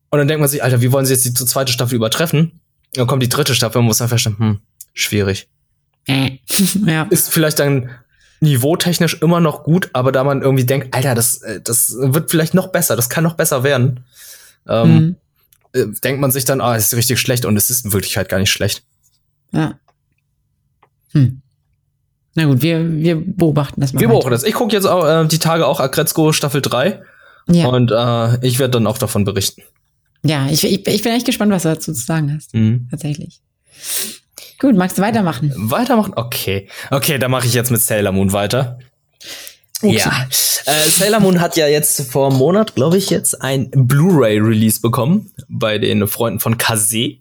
Und 0.10 0.20
dann 0.20 0.28
denkt 0.28 0.42
man 0.42 0.50
sich, 0.50 0.64
Alter, 0.64 0.82
wie 0.82 0.92
wollen 0.92 1.06
sie 1.06 1.14
jetzt 1.14 1.26
die 1.26 1.34
zweite 1.34 1.72
Staffel 1.72 1.96
übertreffen? 1.96 2.62
dann 2.94 3.08
kommt 3.08 3.24
die 3.24 3.30
dritte 3.30 3.56
Staffel 3.56 3.80
und 3.80 3.86
muss 3.86 4.00
dann 4.00 4.10
feststellen, 4.10 4.38
hm, 4.38 4.60
schwierig. 4.94 5.48
Äh. 6.08 6.40
ja. 6.86 7.04
Ist 7.10 7.30
vielleicht 7.30 7.60
dann 7.60 7.90
niveautechnisch 8.42 9.22
immer 9.22 9.40
noch 9.40 9.64
gut, 9.64 9.90
aber 9.94 10.12
da 10.12 10.24
man 10.24 10.42
irgendwie 10.42 10.66
denkt, 10.66 10.94
Alter, 10.94 11.16
das, 11.16 11.38
äh, 11.42 11.62
das 11.62 11.96
wird 11.98 12.32
vielleicht 12.32 12.54
noch 12.54 12.68
besser, 12.68 12.96
das 12.96 13.10
kann 13.10 13.24
noch 13.24 13.36
besser 13.36 13.64
werden, 13.64 14.04
ähm, 14.68 14.94
mhm. 14.94 15.16
Äh, 15.74 15.86
denkt 16.04 16.20
man 16.20 16.32
sich 16.32 16.44
dann, 16.44 16.60
ah, 16.60 16.76
es 16.76 16.88
ist 16.88 16.98
richtig 16.98 17.18
schlecht 17.22 17.46
und 17.46 17.56
es 17.56 17.70
ist 17.70 17.86
in 17.86 17.94
Wirklichkeit 17.94 18.28
gar 18.28 18.40
nicht 18.40 18.52
schlecht. 18.52 18.84
Ja. 19.54 19.80
Hm. 21.12 21.42
Na 22.36 22.46
gut, 22.46 22.62
wir, 22.62 22.92
wir 22.92 23.16
beobachten 23.16 23.82
das 23.82 23.94
mal. 23.94 24.00
Wir 24.00 24.08
weiter. 24.08 24.20
beobachten 24.20 24.32
das. 24.32 24.44
Ich 24.44 24.54
gucke 24.54 24.74
jetzt 24.74 24.86
auch, 24.86 25.06
äh, 25.06 25.28
die 25.28 25.40
Tage 25.40 25.66
auch 25.68 25.80
Akretzko 25.80 26.32
Staffel 26.32 26.62
3. 26.62 27.02
Ja. 27.50 27.68
Und 27.68 27.92
äh, 27.92 28.46
ich 28.46 28.60
werde 28.60 28.72
dann 28.72 28.88
auch 28.88 28.98
davon 28.98 29.26
berichten. 29.26 29.64
Ja, 30.24 30.48
ich, 30.50 30.64
ich, 30.64 30.88
ich 30.88 31.02
bin 31.02 31.12
echt 31.14 31.26
gespannt, 31.26 31.52
was 31.52 31.64
du 31.64 31.70
dazu 31.70 31.94
zu 31.94 32.06
sagen 32.06 32.34
hast. 32.34 32.54
Mhm. 32.54 32.88
Tatsächlich. 32.90 33.42
Gut, 34.60 34.76
magst 34.76 34.98
du 34.98 35.02
weitermachen? 35.02 35.52
Weitermachen? 35.56 36.14
Okay. 36.16 36.70
Okay, 36.92 37.18
dann 37.18 37.32
mache 37.32 37.48
ich 37.48 37.54
jetzt 37.54 37.72
mit 37.72 37.82
Sailor 37.82 38.12
Moon 38.12 38.32
weiter. 38.32 38.78
Okay. 39.82 39.98
Ja, 39.98 40.28
äh, 40.66 40.90
Sailor 40.90 41.20
Moon 41.20 41.42
hat 41.42 41.58
ja 41.58 41.68
jetzt 41.68 42.12
vor 42.12 42.28
einem 42.28 42.38
Monat, 42.38 42.76
glaube 42.76 42.98
ich, 42.98 43.10
jetzt 43.10 43.42
ein 43.42 43.72
Blu-ray-Release 43.72 44.80
bekommen 44.82 45.32
bei 45.48 45.78
den 45.78 46.08
Freunden 46.08 46.40
von 46.40 46.58
Kase. 46.58 47.16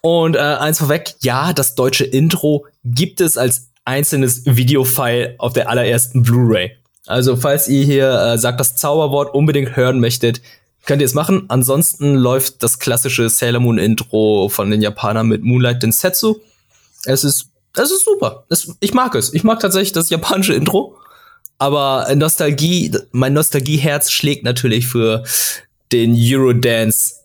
Und 0.00 0.36
äh, 0.36 0.38
eins 0.38 0.78
vorweg, 0.78 1.14
ja, 1.20 1.52
das 1.52 1.74
deutsche 1.74 2.04
Intro 2.04 2.66
gibt 2.84 3.20
es 3.20 3.36
als 3.36 3.68
einzelnes 3.84 4.42
Videofile 4.46 5.34
auf 5.38 5.52
der 5.52 5.68
allerersten 5.68 6.22
Blu-ray. 6.22 6.76
Also 7.06 7.36
falls 7.36 7.68
ihr 7.68 7.84
hier 7.84 8.10
äh, 8.10 8.38
sagt 8.38 8.60
das 8.60 8.76
Zauberwort 8.76 9.34
unbedingt 9.34 9.76
hören 9.76 10.00
möchtet, 10.00 10.40
könnt 10.86 11.02
ihr 11.02 11.06
es 11.06 11.14
machen. 11.14 11.44
Ansonsten 11.48 12.14
läuft 12.14 12.62
das 12.62 12.78
klassische 12.78 13.28
Sailor 13.28 13.60
Moon 13.60 13.78
Intro 13.78 14.48
von 14.48 14.70
den 14.70 14.80
Japanern 14.80 15.26
mit 15.26 15.42
Moonlight 15.42 15.82
Densetsu. 15.82 16.36
Es 17.04 17.24
ist 17.24 17.48
das 17.74 17.90
ist 17.90 18.04
super. 18.04 18.44
Das, 18.48 18.70
ich 18.80 18.92
mag 18.92 19.14
es. 19.14 19.32
Ich 19.32 19.44
mag 19.44 19.60
tatsächlich 19.60 19.92
das 19.92 20.10
japanische 20.10 20.54
Intro. 20.54 20.96
Aber 21.62 22.12
Nostalgie, 22.16 22.90
mein 23.12 23.34
Nostalgieherz 23.34 24.10
schlägt 24.10 24.42
natürlich 24.42 24.88
für 24.88 25.22
den 25.92 26.12
Eurodance 26.18 27.20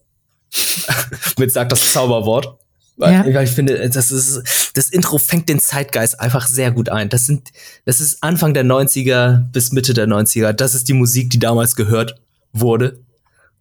mit 1.39 1.51
sagt 1.51 1.71
das 1.71 1.91
Zauberwort. 1.91 2.59
Weil, 2.97 3.31
ja. 3.33 3.41
ich 3.41 3.49
finde, 3.49 3.89
das 3.89 4.11
ist, 4.11 4.71
das 4.75 4.89
Intro 4.89 5.17
fängt 5.17 5.49
den 5.49 5.59
Zeitgeist 5.59 6.19
einfach 6.19 6.45
sehr 6.45 6.69
gut 6.69 6.89
ein. 6.89 7.09
Das 7.09 7.25
sind, 7.25 7.49
das 7.85 7.99
ist 7.99 8.21
Anfang 8.21 8.53
der 8.53 8.63
90er 8.63 9.37
bis 9.51 9.71
Mitte 9.71 9.95
der 9.95 10.07
90er. 10.07 10.53
Das 10.53 10.75
ist 10.75 10.87
die 10.87 10.93
Musik, 10.93 11.31
die 11.31 11.39
damals 11.39 11.75
gehört 11.75 12.21
wurde. 12.53 12.99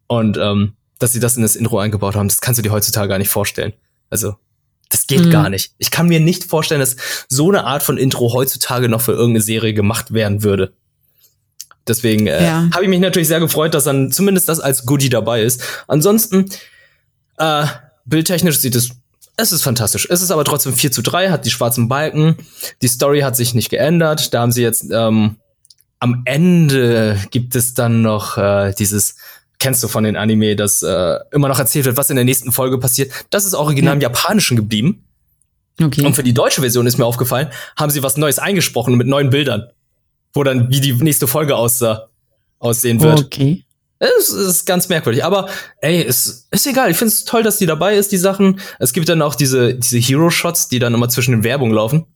Und 0.08 0.36
ähm, 0.36 0.74
dass 0.98 1.14
sie 1.14 1.20
das 1.20 1.36
in 1.38 1.42
das 1.42 1.56
Intro 1.56 1.78
eingebaut 1.78 2.16
haben, 2.16 2.28
das 2.28 2.42
kannst 2.42 2.58
du 2.58 2.62
dir 2.62 2.70
heutzutage 2.70 3.08
gar 3.08 3.18
nicht 3.18 3.30
vorstellen. 3.30 3.72
Also, 4.10 4.36
das 4.88 5.06
geht 5.06 5.24
mhm. 5.24 5.30
gar 5.30 5.50
nicht. 5.50 5.72
Ich 5.78 5.90
kann 5.90 6.08
mir 6.08 6.20
nicht 6.20 6.44
vorstellen, 6.44 6.80
dass 6.80 6.96
so 7.28 7.48
eine 7.48 7.64
Art 7.64 7.82
von 7.82 7.98
Intro 7.98 8.32
heutzutage 8.32 8.88
noch 8.88 9.00
für 9.00 9.12
irgendeine 9.12 9.42
Serie 9.42 9.74
gemacht 9.74 10.12
werden 10.12 10.42
würde. 10.42 10.72
Deswegen 11.86 12.26
äh, 12.26 12.44
ja. 12.44 12.68
habe 12.72 12.84
ich 12.84 12.90
mich 12.90 13.00
natürlich 13.00 13.28
sehr 13.28 13.40
gefreut, 13.40 13.74
dass 13.74 13.84
dann 13.84 14.10
zumindest 14.10 14.48
das 14.48 14.60
als 14.60 14.86
Goodie 14.86 15.08
dabei 15.08 15.42
ist. 15.42 15.62
Ansonsten, 15.86 16.50
äh, 17.38 17.66
bildtechnisch 18.04 18.58
sieht 18.58 18.74
es 18.74 18.90
es 19.38 19.52
ist 19.52 19.62
fantastisch. 19.62 20.08
Es 20.10 20.22
ist 20.22 20.30
aber 20.30 20.44
trotzdem 20.44 20.72
4 20.72 20.92
zu 20.92 21.02
3, 21.02 21.28
hat 21.28 21.44
die 21.44 21.50
schwarzen 21.50 21.88
Balken. 21.88 22.36
Die 22.80 22.88
Story 22.88 23.20
hat 23.20 23.36
sich 23.36 23.52
nicht 23.52 23.68
geändert. 23.68 24.32
Da 24.32 24.40
haben 24.40 24.50
sie 24.50 24.62
jetzt 24.62 24.86
ähm, 24.90 25.36
am 25.98 26.22
Ende 26.24 27.18
gibt 27.30 27.54
es 27.54 27.74
dann 27.74 28.00
noch 28.00 28.38
äh, 28.38 28.72
dieses, 28.78 29.16
kennst 29.58 29.82
du 29.82 29.88
von 29.88 30.04
den 30.04 30.16
Anime, 30.16 30.56
dass 30.56 30.82
äh, 30.82 31.18
immer 31.32 31.48
noch 31.48 31.58
erzählt 31.58 31.84
wird, 31.86 31.96
was 31.96 32.10
in 32.10 32.16
der 32.16 32.24
nächsten 32.24 32.52
Folge 32.52 32.78
passiert. 32.78 33.12
Das 33.30 33.44
ist 33.44 33.54
original 33.54 33.92
ja. 33.92 33.94
im 33.94 34.00
Japanischen 34.00 34.56
geblieben. 34.56 35.04
Okay. 35.80 36.04
Und 36.04 36.14
für 36.14 36.22
die 36.22 36.34
deutsche 36.34 36.60
Version 36.60 36.86
ist 36.86 36.98
mir 36.98 37.04
aufgefallen, 37.04 37.48
haben 37.76 37.90
sie 37.90 38.02
was 38.02 38.16
Neues 38.16 38.38
eingesprochen 38.38 38.96
mit 38.96 39.06
neuen 39.06 39.30
Bildern, 39.30 39.70
wo 40.32 40.42
dann 40.42 40.70
wie 40.70 40.80
die 40.80 40.92
nächste 40.92 41.26
Folge 41.26 41.56
aussah, 41.56 42.08
aussehen 42.58 43.00
wird. 43.00 43.20
Okay. 43.20 43.64
Es 43.98 44.28
ist 44.28 44.66
ganz 44.66 44.88
merkwürdig, 44.90 45.24
aber 45.24 45.48
ey, 45.80 46.02
es 46.02 46.48
ist 46.50 46.66
egal. 46.66 46.90
Ich 46.90 46.98
finde 46.98 47.12
es 47.12 47.24
toll, 47.24 47.42
dass 47.42 47.56
die 47.56 47.66
dabei 47.66 47.96
ist, 47.96 48.12
die 48.12 48.18
Sachen. 48.18 48.60
Es 48.78 48.92
gibt 48.92 49.08
dann 49.08 49.22
auch 49.22 49.34
diese, 49.34 49.74
diese 49.74 49.98
Hero-Shots, 49.98 50.68
die 50.68 50.78
dann 50.78 50.92
immer 50.92 51.08
zwischen 51.08 51.32
den 51.32 51.44
Werbungen 51.44 51.74
laufen. 51.74 52.06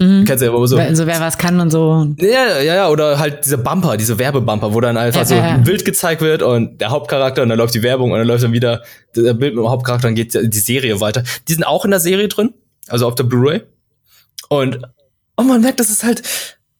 Mhm. 0.00 0.24
Kennst 0.24 0.40
du 0.40 0.46
ja 0.46 0.56
immer 0.56 0.66
so. 0.66 0.78
So 0.94 1.06
wer 1.06 1.20
was 1.20 1.36
kann 1.36 1.60
und 1.60 1.70
so. 1.70 2.06
Ja, 2.18 2.58
ja, 2.60 2.74
ja, 2.74 2.88
oder 2.88 3.18
halt 3.18 3.44
diese 3.44 3.58
Bumper, 3.58 3.98
diese 3.98 4.18
Werbebumper, 4.18 4.72
wo 4.72 4.80
dann 4.80 4.96
einfach 4.96 5.20
ja, 5.20 5.26
so 5.26 5.34
ein 5.34 5.62
Bild 5.62 5.84
gezeigt 5.84 6.22
wird 6.22 6.42
und 6.42 6.80
der 6.80 6.88
Hauptcharakter 6.88 7.42
und 7.42 7.50
dann 7.50 7.58
läuft 7.58 7.74
die 7.74 7.82
Werbung 7.82 8.12
und 8.12 8.18
dann 8.18 8.26
läuft 8.26 8.42
dann 8.42 8.52
wieder 8.52 8.82
der 9.14 9.34
Bild 9.34 9.54
mit 9.54 9.62
dem 9.62 9.68
Hauptcharakter 9.68 10.08
und 10.08 10.14
geht 10.14 10.32
die 10.34 10.58
Serie 10.58 11.00
weiter. 11.02 11.22
Die 11.48 11.52
sind 11.52 11.64
auch 11.64 11.84
in 11.84 11.90
der 11.90 12.00
Serie 12.00 12.28
drin, 12.28 12.54
also 12.88 13.06
auf 13.06 13.14
der 13.14 13.24
Blu-ray. 13.24 13.60
Und 14.48 14.80
oh 15.36 15.42
man 15.42 15.60
merkt, 15.60 15.80
das 15.80 15.90
ist 15.90 16.02
halt, 16.02 16.22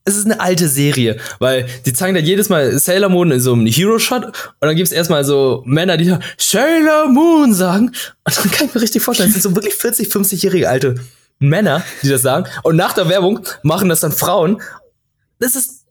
es 0.07 0.17
ist 0.17 0.25
eine 0.25 0.41
alte 0.41 0.67
Serie, 0.69 1.19
weil 1.41 1.67
die 1.85 1.93
zeigen 1.93 2.15
da 2.15 2.21
jedes 2.21 2.49
Mal 2.49 2.79
Sailor 2.79 3.11
Moon 3.11 3.33
in 3.33 3.41
so 3.41 3.53
einem 3.53 3.67
Hero-Shot 3.67 4.25
und 4.25 4.35
dann 4.61 4.77
gibt's 4.77 4.93
erstmal 4.93 5.25
so 5.25 5.63
Männer, 5.67 5.99
die 5.99 6.17
Sailor 6.39 7.09
Moon 7.09 7.53
sagen 7.53 7.89
und 8.25 8.37
dann 8.39 8.51
kann 8.51 8.67
ich 8.69 8.75
mir 8.75 8.81
richtig 8.81 9.03
vorstellen, 9.03 9.29
das 9.29 9.43
sind 9.43 9.43
so 9.43 9.55
wirklich 9.55 9.75
40, 9.75 10.09
50-jährige 10.09 10.71
alte 10.71 10.95
Männer, 11.41 11.83
die 12.03 12.09
das 12.09 12.23
sagen 12.23 12.47
und 12.63 12.77
nach 12.77 12.93
der 12.93 13.09
Werbung 13.09 13.41
machen 13.63 13.89
das 13.89 14.01
dann 14.01 14.13
Frauen. 14.13 14.63
Das 15.41 15.57
ist, 15.57 15.87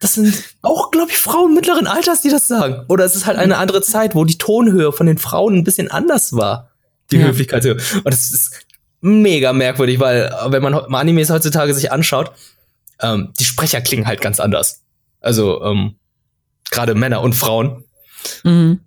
das 0.00 0.14
sind 0.14 0.34
auch, 0.62 0.90
glaube 0.90 1.10
ich, 1.10 1.18
Frauen 1.18 1.54
mittleren 1.54 1.86
Alters, 1.86 2.22
die 2.22 2.30
das 2.30 2.48
sagen. 2.48 2.84
Oder 2.88 3.04
es 3.04 3.14
ist 3.14 3.26
halt 3.26 3.38
eine 3.38 3.58
andere 3.58 3.82
Zeit, 3.82 4.14
wo 4.14 4.24
die 4.24 4.38
Tonhöhe 4.38 4.92
von 4.92 5.06
den 5.06 5.18
Frauen 5.18 5.56
ein 5.56 5.64
bisschen 5.64 5.90
anders 5.90 6.32
war. 6.32 6.70
Die 7.10 7.18
ja. 7.18 7.26
Höflichkeit. 7.26 7.64
Und 7.66 8.04
das 8.04 8.30
ist 8.30 8.66
mega 9.02 9.52
merkwürdig, 9.52 10.00
weil 10.00 10.34
wenn 10.46 10.62
man 10.62 10.74
Animes 10.74 11.28
heutzutage 11.28 11.74
sich 11.74 11.92
anschaut, 11.92 12.32
ähm, 13.00 13.32
die 13.38 13.44
Sprecher 13.44 13.82
klingen 13.82 14.06
halt 14.06 14.22
ganz 14.22 14.40
anders. 14.40 14.82
Also 15.20 15.62
ähm, 15.62 15.96
gerade 16.70 16.94
Männer 16.94 17.20
und 17.20 17.34
Frauen. 17.34 17.84
Mhm. 18.42 18.80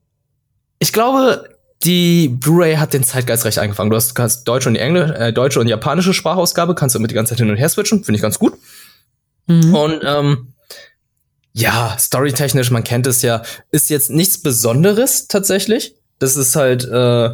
Ich 0.80 0.94
glaube, 0.94 1.48
die 1.84 2.30
Blu-ray 2.30 2.76
hat 2.76 2.94
den 2.94 3.04
Zeitgeist 3.04 3.46
recht 3.46 3.60
eingefangen. 3.60 3.90
Du 3.90 3.96
hast, 3.96 4.16
kannst 4.16 4.48
deutsche 4.48 4.70
und 4.70 4.76
die 4.76 4.80
Engl 4.80 5.14
äh, 5.14 5.32
deutsche 5.32 5.60
und 5.60 5.68
japanische 5.68 6.14
Sprachausgabe, 6.14 6.76
kannst 6.76 6.96
du 6.96 7.00
mit 7.00 7.12
die 7.12 7.16
ganze 7.16 7.32
Zeit 7.32 7.40
hin 7.40 7.50
und 7.50 7.58
her 7.58 7.70
switchen, 7.70 8.04
finde 8.04 8.18
ich 8.18 8.22
ganz 8.22 8.40
gut. 8.40 8.58
Mhm. 9.48 9.74
Und 9.74 10.02
ähm, 10.04 10.54
ja, 11.54 11.96
storytechnisch, 11.98 12.72
man 12.72 12.84
kennt 12.84 13.08
es 13.08 13.22
ja, 13.22 13.42
ist 13.72 13.90
jetzt 13.90 14.10
nichts 14.10 14.42
Besonderes 14.42 15.28
tatsächlich. 15.28 15.96
Das 16.20 16.36
ist 16.36 16.56
halt 16.56 16.86
äh, 16.86 17.30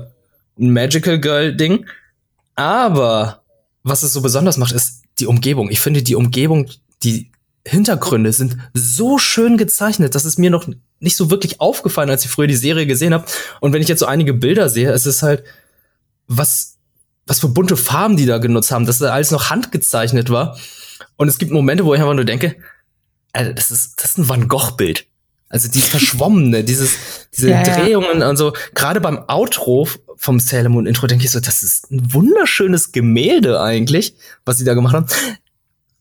ein 0.59 0.71
Magical 0.71 1.19
Girl 1.19 1.55
Ding. 1.55 1.85
Aber 2.55 3.43
was 3.83 4.03
es 4.03 4.13
so 4.13 4.21
besonders 4.21 4.57
macht, 4.57 4.73
ist 4.73 5.03
die 5.19 5.27
Umgebung. 5.27 5.69
Ich 5.69 5.81
finde 5.81 6.03
die 6.03 6.15
Umgebung, 6.15 6.69
die 7.03 7.31
Hintergründe 7.65 8.33
sind 8.33 8.57
so 8.73 9.17
schön 9.17 9.57
gezeichnet, 9.57 10.15
dass 10.15 10.25
es 10.25 10.37
mir 10.37 10.49
noch 10.49 10.67
nicht 11.03 11.17
so 11.17 11.29
wirklich 11.29 11.59
aufgefallen, 11.59 12.09
als 12.09 12.23
ich 12.25 12.31
früher 12.31 12.47
die 12.47 12.55
Serie 12.55 12.87
gesehen 12.87 13.13
habe. 13.13 13.25
Und 13.59 13.73
wenn 13.73 13.81
ich 13.81 13.89
jetzt 13.89 13.99
so 13.99 14.05
einige 14.05 14.33
Bilder 14.33 14.69
sehe, 14.69 14.91
es 14.91 15.05
ist 15.05 15.21
halt, 15.21 15.43
was, 16.27 16.77
was 17.27 17.39
für 17.39 17.49
bunte 17.49 17.75
Farben 17.75 18.15
die 18.15 18.25
da 18.25 18.37
genutzt 18.37 18.71
haben, 18.71 18.85
dass 18.85 18.99
da 18.99 19.11
alles 19.11 19.31
noch 19.31 19.49
handgezeichnet 19.49 20.29
war. 20.29 20.57
Und 21.17 21.27
es 21.27 21.37
gibt 21.37 21.51
Momente, 21.51 21.85
wo 21.85 21.93
ich 21.93 21.99
einfach 21.99 22.13
nur 22.13 22.25
denke, 22.25 22.55
Alter, 23.33 23.53
das 23.53 23.69
ist, 23.69 24.01
das 24.01 24.11
ist 24.11 24.17
ein 24.17 24.29
Van 24.29 24.47
Gogh-Bild. 24.47 25.05
Also 25.49 25.67
dieses 25.67 25.89
Verschwommene, 25.89 26.63
dieses, 26.63 26.95
diese 27.35 27.49
ja, 27.49 27.63
Drehungen 27.63 28.21
ja. 28.21 28.29
und 28.29 28.37
so. 28.37 28.53
Gerade 28.73 29.01
beim 29.01 29.25
Outro 29.27 29.87
vom 30.15 30.39
Sailor 30.39 30.69
Moon 30.69 30.85
Intro 30.85 31.07
denke 31.07 31.25
ich 31.25 31.31
so, 31.31 31.41
das 31.41 31.63
ist 31.63 31.91
ein 31.91 32.13
wunderschönes 32.13 32.93
Gemälde 32.93 33.59
eigentlich, 33.59 34.15
was 34.45 34.57
sie 34.57 34.63
da 34.63 34.73
gemacht 34.73 34.95
haben. 34.95 35.07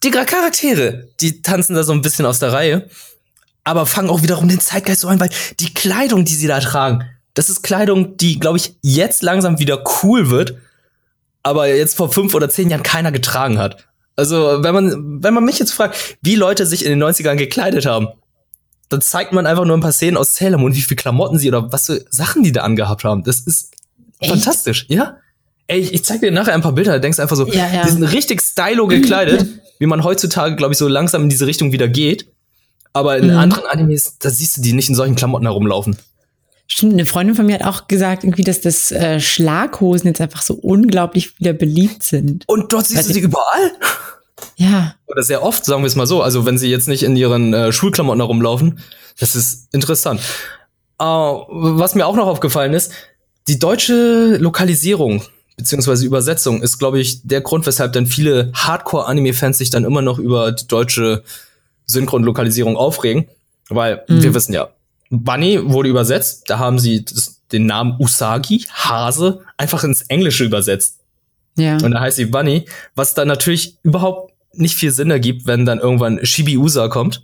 Die 0.05 0.11
Charaktere, 0.11 1.09
die 1.21 1.43
tanzen 1.43 1.75
da 1.75 1.83
so 1.83 1.93
ein 1.93 2.03
bisschen 2.03 2.25
aus 2.25 2.39
der 2.39 2.53
Reihe, 2.53 2.89
aber 3.65 3.87
fangen 3.87 4.11
auch 4.11 4.23
wiederum 4.23 4.49
den 4.49 4.61
Zeitgeist 4.61 5.03
so 5.03 5.09
ein, 5.09 5.21
weil 5.21 5.31
die 5.61 5.73
Kleidung, 5.73 6.25
die 6.25 6.35
sie 6.35 6.47
da 6.47 6.61
tragen, 6.61 7.05
das 7.35 7.49
ist 7.49 7.63
Kleidung, 7.63 8.17
die, 8.17 8.39
glaube 8.39 8.59
ich, 8.59 8.77
jetzt 8.83 9.23
langsam 9.23 9.59
wieder 9.59 9.83
cool 10.03 10.31
wird, 10.31 10.57
aber 11.43 11.69
jetzt 11.69 11.97
vor 11.97 12.13
fünf 12.13 12.35
oder 12.35 12.49
zehn 12.49 12.71
Jahren 12.71 12.83
keiner 12.83 13.13
getragen 13.13 13.59
hat. 13.59 13.87
Also, 14.17 14.63
wenn 14.63 14.75
man, 14.75 15.23
wenn 15.23 15.33
man 15.33 15.45
mich 15.45 15.59
jetzt 15.59 15.73
fragt, 15.73 16.19
wie 16.21 16.35
Leute 16.35 16.67
sich 16.67 16.85
in 16.85 16.91
den 16.91 17.03
90ern 17.03 17.37
gekleidet 17.37 17.87
haben, 17.87 18.09
dann 18.91 19.01
zeigt 19.01 19.33
man 19.33 19.47
einfach 19.47 19.65
nur 19.65 19.77
ein 19.77 19.81
paar 19.81 19.93
Szenen 19.93 20.19
aus 20.19 20.35
Sailor 20.35 20.61
Moon, 20.61 20.75
wie 20.75 20.83
viel 20.83 20.97
Klamotten 20.97 21.39
sie 21.39 21.49
oder 21.49 21.73
was 21.73 21.87
für 21.87 22.05
Sachen 22.11 22.43
die 22.43 22.53
da 22.53 22.61
angehabt 22.63 23.05
haben. 23.05 23.25
Das 23.25 23.41
ist 23.41 23.73
Echt? 24.21 24.31
fantastisch, 24.31 24.87
ja. 24.89 25.17
Ey, 25.67 25.81
ich, 25.81 25.95
ich 25.95 26.05
zeig 26.05 26.21
dir 26.21 26.31
nachher 26.31 26.53
ein 26.53 26.61
paar 26.61 26.73
Bilder, 26.73 26.93
da 26.93 26.99
denkst 26.99 27.19
einfach 27.19 27.37
so, 27.37 27.47
ja, 27.47 27.67
ja. 27.73 27.85
die 27.85 27.91
sind 27.91 28.03
richtig 28.03 28.43
stylo 28.43 28.87
gekleidet, 28.87 29.47
wie 29.79 29.87
man 29.87 30.05
heutzutage, 30.05 30.57
glaube 30.57 30.75
ich, 30.75 30.79
so 30.79 30.89
langsam 30.89 31.23
in 31.23 31.29
diese 31.31 31.47
Richtung 31.47 31.73
wieder 31.73 31.89
geht. 31.89 32.27
Aber 32.93 33.17
in 33.17 33.29
mhm. 33.29 33.39
anderen 33.39 33.67
Animes, 33.67 34.19
da 34.19 34.31
siehst 34.31 34.57
du 34.57 34.63
die 34.63 34.73
nicht 34.73 34.89
in 34.89 34.95
solchen 34.95 35.15
Klamotten 35.17 35.47
herumlaufen. 35.47 35.97
Stimmt, 36.67 36.95
eine 36.95 37.07
Freundin 37.07 37.35
von 37.35 37.47
mir 37.47 37.55
hat 37.55 37.65
auch 37.65 37.87
gesagt, 37.89 38.25
irgendwie, 38.25 38.45
dass 38.45 38.61
das 38.61 38.91
äh, 38.93 39.21
Schlaghosen 39.21 40.09
jetzt 40.09 40.21
einfach 40.21 40.43
so 40.43 40.55
unglaublich 40.55 41.39
wieder 41.39 41.53
beliebt 41.53 42.03
sind. 42.03 42.45
Und 42.47 42.73
dort 42.73 42.87
siehst 42.87 42.99
Weil 43.01 43.09
du 43.09 43.13
sie 43.13 43.21
überall? 43.21 43.73
Ja. 44.57 44.95
Oder 45.07 45.23
sehr 45.23 45.43
oft, 45.43 45.65
sagen 45.65 45.83
wir 45.83 45.87
es 45.87 45.97
mal 45.97 46.07
so. 46.07 46.23
Also 46.23 46.47
wenn 46.47 46.59
sie 46.59 46.71
jetzt 46.71 46.89
nicht 46.89 47.03
in 47.03 47.17
ihren 47.17 47.53
äh, 47.53 47.73
Schulklamotten 47.73 48.21
herumlaufen, 48.21 48.81
das 49.19 49.37
ist 49.37 49.69
interessant. 49.73 50.21
Uh, 51.01 51.45
was 51.49 51.95
mir 51.95 52.07
auch 52.07 52.17
noch 52.17 52.27
aufgefallen 52.27 52.75
ist, 52.75 52.93
die 53.49 53.59
deutsche 53.59 54.37
Lokalisierung 54.39 55.23
beziehungsweise 55.57 56.07
Übersetzung 56.07 56.63
ist, 56.63 56.79
glaube 56.79 57.01
ich, 57.01 57.27
der 57.27 57.41
Grund, 57.41 57.67
weshalb 57.67 57.93
dann 57.93 58.07
viele 58.07 58.51
Hardcore-Anime-Fans 58.55 59.59
sich 59.59 59.71
dann 59.71 59.85
immer 59.85 60.03
noch 60.03 60.19
über 60.19 60.53
die 60.53 60.67
deutsche 60.67 61.23
Synchronlokalisierung 61.93 62.77
aufregen. 62.77 63.29
Weil 63.69 64.03
mhm. 64.09 64.23
wir 64.23 64.35
wissen 64.35 64.53
ja, 64.53 64.69
Bunny 65.11 65.61
wurde 65.63 65.89
übersetzt, 65.89 66.45
da 66.49 66.59
haben 66.59 66.79
sie 66.79 67.05
das, 67.05 67.43
den 67.53 67.67
Namen 67.67 67.97
Usagi, 67.99 68.67
Hase, 68.73 69.41
einfach 69.57 69.85
ins 69.85 70.03
Englische 70.03 70.45
übersetzt. 70.45 71.01
Ja. 71.57 71.77
Und 71.77 71.93
da 71.93 72.01
heißt 72.01 72.17
sie 72.17 72.27
Bunny, 72.27 72.65
was 72.95 73.15
dann 73.15 73.29
natürlich 73.29 73.77
überhaupt 73.83 74.33
nicht 74.55 74.75
viel 74.75 74.91
Sinn 74.91 75.11
ergibt, 75.11 75.47
wenn 75.47 75.67
dann 75.67 75.79
irgendwann 75.79 76.25
Shibiusa 76.25 76.89
kommt, 76.89 77.23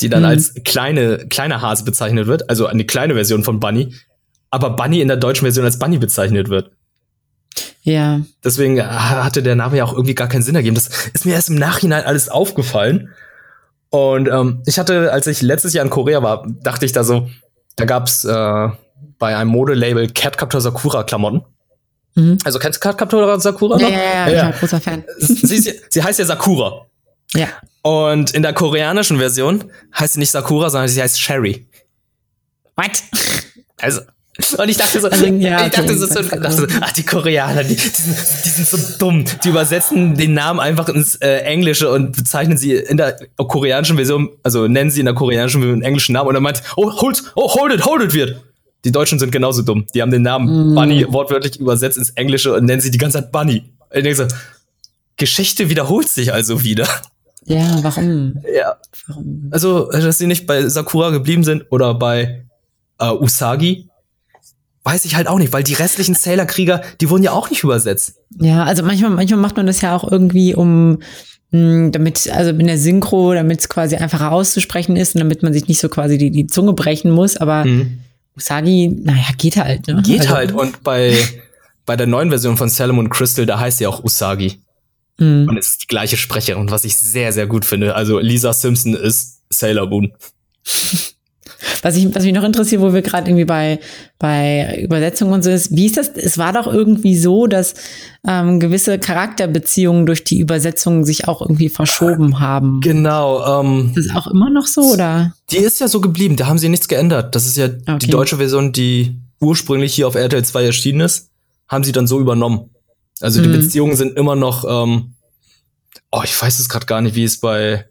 die 0.00 0.08
dann 0.08 0.20
mhm. 0.20 0.28
als 0.28 0.54
kleine, 0.64 1.26
kleine 1.28 1.62
Hase 1.62 1.84
bezeichnet 1.84 2.26
wird, 2.26 2.48
also 2.50 2.66
eine 2.66 2.84
kleine 2.84 3.14
Version 3.14 3.42
von 3.42 3.58
Bunny, 3.58 3.94
aber 4.50 4.70
Bunny 4.70 5.00
in 5.00 5.08
der 5.08 5.16
deutschen 5.16 5.44
Version 5.44 5.64
als 5.64 5.78
Bunny 5.78 5.98
bezeichnet 5.98 6.48
wird. 6.48 6.72
Ja. 7.82 8.20
Deswegen 8.44 8.80
hatte 8.82 9.42
der 9.42 9.56
Name 9.56 9.78
ja 9.78 9.84
auch 9.84 9.92
irgendwie 9.92 10.14
gar 10.14 10.28
keinen 10.28 10.42
Sinn 10.42 10.54
ergeben. 10.54 10.74
Das 10.74 10.88
ist 11.12 11.24
mir 11.24 11.32
erst 11.32 11.48
im 11.48 11.56
Nachhinein 11.56 12.04
alles 12.04 12.28
aufgefallen. 12.28 13.08
Und 13.92 14.26
ähm, 14.28 14.62
ich 14.64 14.78
hatte, 14.78 15.12
als 15.12 15.26
ich 15.26 15.42
letztes 15.42 15.74
Jahr 15.74 15.84
in 15.84 15.90
Korea 15.90 16.22
war, 16.22 16.46
dachte 16.62 16.86
ich 16.86 16.92
da 16.92 17.04
so, 17.04 17.28
da 17.76 17.84
gab's 17.84 18.24
äh, 18.24 18.68
bei 19.18 19.36
einem 19.36 19.50
Modelabel 19.50 20.08
Cat 20.08 20.38
Captor 20.38 20.62
Sakura 20.62 21.04
Klamotten. 21.04 21.42
Mhm. 22.14 22.38
Also 22.42 22.58
kennst 22.58 22.82
du 22.82 22.88
Cat 22.88 22.96
Captor 22.96 23.38
Sakura? 23.38 23.78
Ja, 23.78 23.88
ja, 23.90 23.98
ja, 23.98 24.28
ja, 24.28 24.48
ich 24.48 24.50
bin 24.52 24.60
großer 24.60 24.80
Fan. 24.80 25.04
Sie, 25.18 25.78
sie 25.90 26.02
heißt 26.02 26.18
ja 26.18 26.24
Sakura. 26.24 26.86
Ja. 27.34 27.48
Und 27.82 28.30
in 28.30 28.42
der 28.42 28.54
koreanischen 28.54 29.18
Version 29.18 29.70
heißt 29.98 30.14
sie 30.14 30.20
nicht 30.20 30.30
Sakura, 30.30 30.70
sondern 30.70 30.88
sie 30.88 31.02
heißt 31.02 31.20
Sherry. 31.20 31.66
What? 32.76 33.02
Also, 33.78 34.00
Und 34.56 34.68
ich 34.68 34.78
dachte 34.78 34.98
so, 34.98 35.08
also, 35.08 35.26
ja, 35.26 35.66
ich 35.66 35.72
dachte, 35.72 35.94
so, 35.94 36.06
so, 36.06 36.22
dachte 36.22 36.52
so, 36.52 36.66
ach, 36.80 36.92
die 36.92 37.02
Koreaner, 37.02 37.64
die, 37.64 37.76
die, 37.76 37.82
sind, 37.82 38.16
die 38.44 38.48
sind 38.48 38.66
so 38.66 38.78
dumm. 38.98 39.26
Die 39.44 39.50
übersetzen 39.50 40.14
den 40.14 40.32
Namen 40.32 40.58
einfach 40.58 40.88
ins 40.88 41.16
äh, 41.16 41.40
Englische 41.40 41.90
und 41.90 42.16
bezeichnen 42.16 42.56
sie 42.56 42.72
in 42.72 42.96
der 42.96 43.18
koreanischen 43.36 43.96
Version, 43.96 44.30
also 44.42 44.68
nennen 44.68 44.90
sie 44.90 45.00
in 45.00 45.06
der 45.06 45.14
koreanischen 45.14 45.60
Version 45.60 45.74
einen 45.74 45.82
englischen 45.82 46.14
Namen 46.14 46.28
und 46.28 46.34
dann 46.34 46.42
meint, 46.42 46.62
oh, 46.76 46.90
hold, 47.02 47.22
oh, 47.34 47.54
hold 47.54 47.74
it, 47.74 47.84
hold 47.84 48.02
it 48.02 48.14
wird. 48.14 48.40
Die 48.86 48.90
Deutschen 48.90 49.18
sind 49.18 49.32
genauso 49.32 49.60
dumm. 49.60 49.86
Die 49.94 50.00
haben 50.00 50.10
den 50.10 50.22
Namen 50.22 50.72
mm. 50.72 50.74
Bunny 50.74 51.06
wortwörtlich 51.12 51.60
übersetzt 51.60 51.98
ins 51.98 52.10
Englische 52.10 52.54
und 52.54 52.64
nennen 52.64 52.80
sie 52.80 52.90
die 52.90 52.98
ganze 52.98 53.18
Zeit 53.18 53.32
Bunny. 53.32 53.64
Ich 53.92 54.02
denke 54.02 54.16
so, 54.16 54.26
Geschichte 55.18 55.68
wiederholt 55.68 56.08
sich 56.08 56.32
also 56.32 56.62
wieder. 56.62 56.88
Ja, 57.44 57.78
warum? 57.82 58.42
Ja. 58.56 58.76
Warum? 59.06 59.48
Also, 59.50 59.90
dass 59.90 60.16
sie 60.16 60.26
nicht 60.26 60.46
bei 60.46 60.68
Sakura 60.68 61.10
geblieben 61.10 61.44
sind 61.44 61.66
oder 61.70 61.94
bei 61.94 62.46
äh, 62.98 63.10
Usagi, 63.10 63.88
weiß 64.84 65.04
ich 65.04 65.14
halt 65.14 65.28
auch 65.28 65.38
nicht, 65.38 65.52
weil 65.52 65.62
die 65.62 65.74
restlichen 65.74 66.14
Sailor-Krieger, 66.14 66.82
die 67.00 67.08
wurden 67.08 67.22
ja 67.22 67.32
auch 67.32 67.50
nicht 67.50 67.62
übersetzt. 67.62 68.16
Ja, 68.40 68.64
also 68.64 68.82
manchmal, 68.82 69.10
manchmal 69.10 69.40
macht 69.40 69.56
man 69.56 69.66
das 69.66 69.80
ja 69.80 69.94
auch 69.94 70.10
irgendwie, 70.10 70.54
um 70.54 70.98
mh, 71.52 71.90
damit, 71.90 72.28
also 72.30 72.50
in 72.50 72.66
der 72.66 72.78
Synchro, 72.78 73.34
damit 73.34 73.60
es 73.60 73.68
quasi 73.68 73.96
einfacher 73.96 74.32
auszusprechen 74.32 74.96
ist 74.96 75.14
und 75.14 75.20
damit 75.20 75.42
man 75.42 75.52
sich 75.52 75.68
nicht 75.68 75.80
so 75.80 75.88
quasi 75.88 76.18
die, 76.18 76.30
die 76.30 76.46
Zunge 76.46 76.72
brechen 76.72 77.10
muss, 77.10 77.36
aber 77.36 77.64
mhm. 77.64 78.00
Usagi, 78.36 78.88
naja, 78.88 79.26
geht 79.36 79.56
halt, 79.56 79.86
ne? 79.86 80.02
Geht 80.04 80.22
also, 80.22 80.34
halt. 80.34 80.52
Und 80.52 80.82
bei, 80.82 81.16
bei 81.86 81.96
der 81.96 82.06
neuen 82.06 82.30
Version 82.30 82.56
von 82.56 82.68
Salomon 82.68 83.10
Crystal, 83.10 83.46
da 83.46 83.60
heißt 83.60 83.78
sie 83.78 83.86
auch 83.86 84.02
Usagi. 84.02 84.60
Mhm. 85.18 85.48
Und 85.48 85.58
es 85.58 85.68
ist 85.68 85.82
die 85.82 85.86
gleiche 85.86 86.16
Sprecherin, 86.16 86.70
was 86.70 86.84
ich 86.84 86.96
sehr, 86.96 87.32
sehr 87.32 87.46
gut 87.46 87.64
finde. 87.64 87.94
Also 87.94 88.18
Lisa 88.18 88.52
Simpson 88.52 88.94
ist 88.94 89.42
Sailor 89.50 89.86
Moon. 89.88 90.12
Was, 91.82 91.96
ich, 91.96 92.14
was 92.14 92.22
mich 92.22 92.32
noch 92.32 92.44
interessiert, 92.44 92.80
wo 92.80 92.94
wir 92.94 93.02
gerade 93.02 93.28
irgendwie 93.28 93.44
bei, 93.44 93.80
bei 94.18 94.80
Übersetzungen 94.80 95.32
und 95.34 95.42
so 95.42 95.50
ist, 95.50 95.74
wie 95.74 95.86
ist 95.86 95.96
das? 95.96 96.10
Es 96.14 96.38
war 96.38 96.52
doch 96.52 96.72
irgendwie 96.72 97.18
so, 97.18 97.48
dass 97.48 97.74
ähm, 98.26 98.60
gewisse 98.60 99.00
Charakterbeziehungen 99.00 100.06
durch 100.06 100.22
die 100.22 100.38
Übersetzungen 100.38 101.04
sich 101.04 101.26
auch 101.26 101.42
irgendwie 101.42 101.68
verschoben 101.68 102.38
haben. 102.38 102.80
Genau. 102.80 103.60
Ähm, 103.60 103.92
ist 103.96 104.08
das 104.08 104.16
auch 104.16 104.28
immer 104.28 104.48
noch 104.48 104.66
so, 104.66 104.82
oder? 104.92 105.34
Die 105.50 105.56
ist 105.56 105.80
ja 105.80 105.88
so 105.88 106.00
geblieben, 106.00 106.36
da 106.36 106.46
haben 106.46 106.58
sie 106.58 106.68
nichts 106.68 106.86
geändert. 106.86 107.34
Das 107.34 107.46
ist 107.46 107.56
ja 107.56 107.66
okay. 107.66 107.98
die 107.98 108.10
deutsche 108.10 108.36
Version, 108.36 108.72
die 108.72 109.18
ursprünglich 109.40 109.92
hier 109.92 110.06
auf 110.06 110.14
RTL 110.14 110.44
2 110.44 110.64
erschienen 110.64 111.00
ist, 111.00 111.30
haben 111.66 111.82
sie 111.82 111.92
dann 111.92 112.06
so 112.06 112.20
übernommen. 112.20 112.70
Also 113.20 113.42
die 113.42 113.48
mhm. 113.48 113.52
Beziehungen 113.52 113.96
sind 113.96 114.16
immer 114.16 114.36
noch, 114.36 114.64
ähm, 114.68 115.14
oh, 116.12 116.22
ich 116.24 116.40
weiß 116.40 116.60
es 116.60 116.68
gerade 116.68 116.86
gar 116.86 117.00
nicht, 117.00 117.16
wie 117.16 117.24
es 117.24 117.40
bei, 117.40 117.86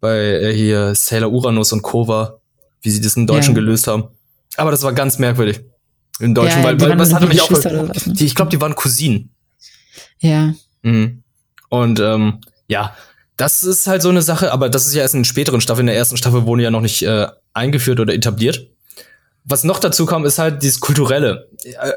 bei 0.00 0.18
äh, 0.18 0.52
hier 0.52 0.94
Sailor 0.94 1.32
Uranus 1.32 1.72
und 1.72 1.82
Co. 1.82 2.08
wie 2.84 2.90
sie 2.90 3.00
das 3.00 3.16
in 3.16 3.26
Deutschen 3.26 3.54
ja. 3.54 3.60
gelöst 3.60 3.86
haben. 3.86 4.04
Aber 4.56 4.70
das 4.70 4.82
war 4.82 4.92
ganz 4.92 5.18
merkwürdig. 5.18 5.62
In 6.20 6.34
Deutschen, 6.34 6.60
ja, 6.60 6.64
weil, 6.64 6.80
weil 6.80 6.98
was 6.98 7.12
hatte 7.12 7.26
mich 7.26 7.40
auch. 7.40 7.50
Was, 7.50 7.64
ne? 7.64 7.90
die, 8.06 8.24
ich 8.24 8.36
glaube, 8.36 8.50
die 8.50 8.60
waren 8.60 8.76
Cousinen. 8.76 9.30
Ja. 10.20 10.54
Mhm. 10.82 11.24
Und 11.70 11.98
ähm, 11.98 12.40
ja, 12.68 12.94
das 13.36 13.64
ist 13.64 13.88
halt 13.88 14.02
so 14.02 14.10
eine 14.10 14.22
Sache, 14.22 14.52
aber 14.52 14.68
das 14.68 14.86
ist 14.86 14.94
ja 14.94 15.02
erst 15.02 15.14
in 15.14 15.24
späteren 15.24 15.60
Staffeln. 15.60 15.88
In 15.88 15.92
der 15.92 15.96
ersten 15.96 16.16
Staffel 16.16 16.46
wurde 16.46 16.62
ja 16.62 16.70
noch 16.70 16.82
nicht 16.82 17.02
äh, 17.02 17.26
eingeführt 17.52 17.98
oder 17.98 18.14
etabliert. 18.14 18.68
Was 19.44 19.64
noch 19.64 19.80
dazu 19.80 20.06
kam, 20.06 20.24
ist 20.24 20.38
halt 20.38 20.62
dieses 20.62 20.78
Kulturelle. 20.78 21.48
Äh, 21.64 21.92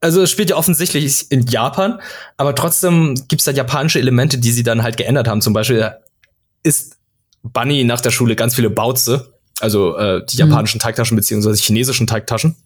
also 0.00 0.22
es 0.22 0.30
spielt 0.30 0.50
ja 0.50 0.56
offensichtlich 0.56 1.30
in 1.32 1.46
Japan, 1.46 2.00
aber 2.36 2.54
trotzdem 2.54 3.14
gibt 3.28 3.40
es 3.40 3.46
da 3.46 3.50
japanische 3.50 3.98
Elemente, 3.98 4.38
die 4.38 4.52
sie 4.52 4.62
dann 4.62 4.82
halt 4.82 4.96
geändert 4.96 5.26
haben. 5.26 5.40
Zum 5.40 5.54
Beispiel 5.54 5.90
ist 6.62 6.98
Bunny 7.42 7.82
nach 7.82 8.00
der 8.00 8.10
Schule 8.10 8.36
ganz 8.36 8.54
viele 8.54 8.70
Bauze 8.70 9.35
also 9.60 9.96
äh, 9.96 10.24
die 10.26 10.38
hm. 10.38 10.50
japanischen 10.50 10.80
Teigtaschen 10.80 11.16
beziehungsweise 11.16 11.60
chinesischen 11.62 12.06
Teigtaschen. 12.06 12.56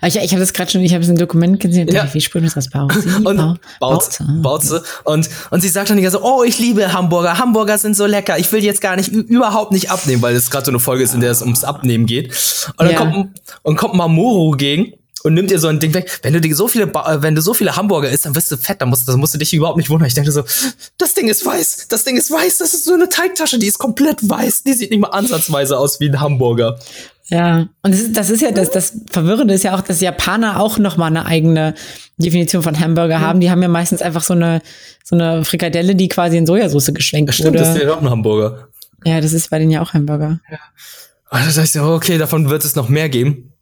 Ah, 0.00 0.08
ich, 0.08 0.16
ich 0.16 0.30
habe 0.32 0.40
das 0.40 0.52
gerade 0.52 0.70
schon, 0.70 0.80
ich 0.82 0.92
habe 0.94 1.04
ein 1.04 1.16
Dokument 1.16 1.60
gesehen, 1.60 1.88
ja. 1.88 2.12
wie 2.12 2.20
spricht 2.20 2.56
das 2.56 2.70
Bauzi? 2.70 3.08
und 3.24 3.24
Bauze. 3.26 3.60
Bauze. 3.80 4.24
Bauze. 4.42 4.84
Und, 5.04 5.28
und 5.50 5.60
sie 5.60 5.68
sagt 5.68 5.90
dann 5.90 5.96
die 5.96 6.02
ganze 6.02 6.22
oh, 6.22 6.42
ich 6.42 6.58
liebe 6.58 6.92
Hamburger, 6.92 7.38
Hamburger 7.38 7.78
sind 7.78 7.96
so 7.96 8.06
lecker, 8.06 8.38
ich 8.38 8.50
will 8.50 8.62
jetzt 8.64 8.80
gar 8.80 8.96
nicht, 8.96 9.08
überhaupt 9.08 9.72
nicht 9.72 9.90
abnehmen, 9.90 10.22
weil 10.22 10.34
es 10.34 10.50
gerade 10.50 10.64
so 10.64 10.70
eine 10.70 10.80
Folge 10.80 11.04
ist, 11.04 11.14
in 11.14 11.20
der 11.20 11.30
es 11.30 11.40
ums 11.40 11.64
Abnehmen 11.64 12.06
geht. 12.06 12.32
Und 12.76 12.86
dann 12.86 12.90
ja. 12.90 12.98
kommt, 12.98 13.40
und 13.62 13.76
kommt 13.76 13.94
Mamoru 13.94 14.52
gegen 14.52 14.92
und 15.26 15.34
nimmt 15.34 15.50
ihr 15.50 15.58
so 15.58 15.66
ein 15.66 15.80
Ding 15.80 15.92
weg. 15.92 16.20
Wenn 16.22 16.32
du 16.32 16.40
dir 16.40 16.54
so 16.54 16.68
viele, 16.68 16.86
ba 16.86 17.18
wenn 17.20 17.34
du 17.34 17.42
so 17.42 17.52
viele 17.52 17.74
Hamburger 17.74 18.08
isst, 18.08 18.26
dann 18.26 18.36
wirst 18.36 18.52
du 18.52 18.56
fett, 18.56 18.80
dann 18.80 18.88
musst, 18.88 19.08
dann 19.08 19.18
musst 19.18 19.34
du 19.34 19.38
dich 19.38 19.52
überhaupt 19.52 19.76
nicht 19.76 19.90
wundern. 19.90 20.06
Ich 20.06 20.14
denke 20.14 20.30
so, 20.30 20.44
das 20.98 21.14
Ding 21.14 21.28
ist 21.28 21.44
weiß, 21.44 21.88
das 21.88 22.04
Ding 22.04 22.16
ist 22.16 22.30
weiß, 22.30 22.58
das 22.58 22.74
ist 22.74 22.84
so 22.84 22.94
eine 22.94 23.08
Teigtasche, 23.08 23.58
die 23.58 23.66
ist 23.66 23.78
komplett 23.78 24.28
weiß, 24.28 24.62
die 24.62 24.72
sieht 24.72 24.90
nicht 24.90 25.00
mal 25.00 25.08
ansatzweise 25.08 25.78
aus 25.78 25.98
wie 25.98 26.08
ein 26.08 26.20
Hamburger. 26.20 26.78
Ja, 27.28 27.68
und 27.82 27.92
das 27.92 28.00
ist, 28.02 28.16
das 28.16 28.30
ist 28.30 28.40
ja 28.40 28.52
das, 28.52 28.70
das 28.70 28.92
Verwirrende 29.10 29.52
ist 29.52 29.64
ja 29.64 29.76
auch, 29.76 29.80
dass 29.80 30.00
Japaner 30.00 30.60
auch 30.60 30.78
noch 30.78 30.96
mal 30.96 31.08
eine 31.08 31.26
eigene 31.26 31.74
Definition 32.18 32.62
von 32.62 32.78
Hamburger 32.78 33.18
mhm. 33.18 33.22
haben. 33.22 33.40
Die 33.40 33.50
haben 33.50 33.62
ja 33.62 33.68
meistens 33.68 34.02
einfach 34.02 34.22
so 34.22 34.34
eine, 34.34 34.62
so 35.02 35.16
eine 35.16 35.44
Frikadelle, 35.44 35.96
die 35.96 36.06
quasi 36.06 36.36
in 36.36 36.46
Sojasauce 36.46 36.92
geschwenkt 36.94 37.34
Stimmt, 37.34 37.48
wurde. 37.48 37.58
Stimmt, 37.58 37.76
das 37.76 37.82
ist 37.82 37.88
ja 37.88 37.94
auch 37.94 38.00
ein 38.00 38.10
Hamburger. 38.10 38.68
Ja, 39.04 39.20
das 39.20 39.32
ist 39.32 39.50
bei 39.50 39.58
denen 39.58 39.72
ja 39.72 39.82
auch 39.82 39.92
Hamburger. 39.92 40.38
Ja. 40.48 40.58
Also 41.28 41.48
da 41.48 41.54
dachte 41.56 41.64
ich 41.64 41.72
so, 41.72 41.82
okay, 41.82 42.16
davon 42.16 42.48
wird 42.48 42.64
es 42.64 42.76
noch 42.76 42.88
mehr 42.88 43.08
geben. 43.08 43.52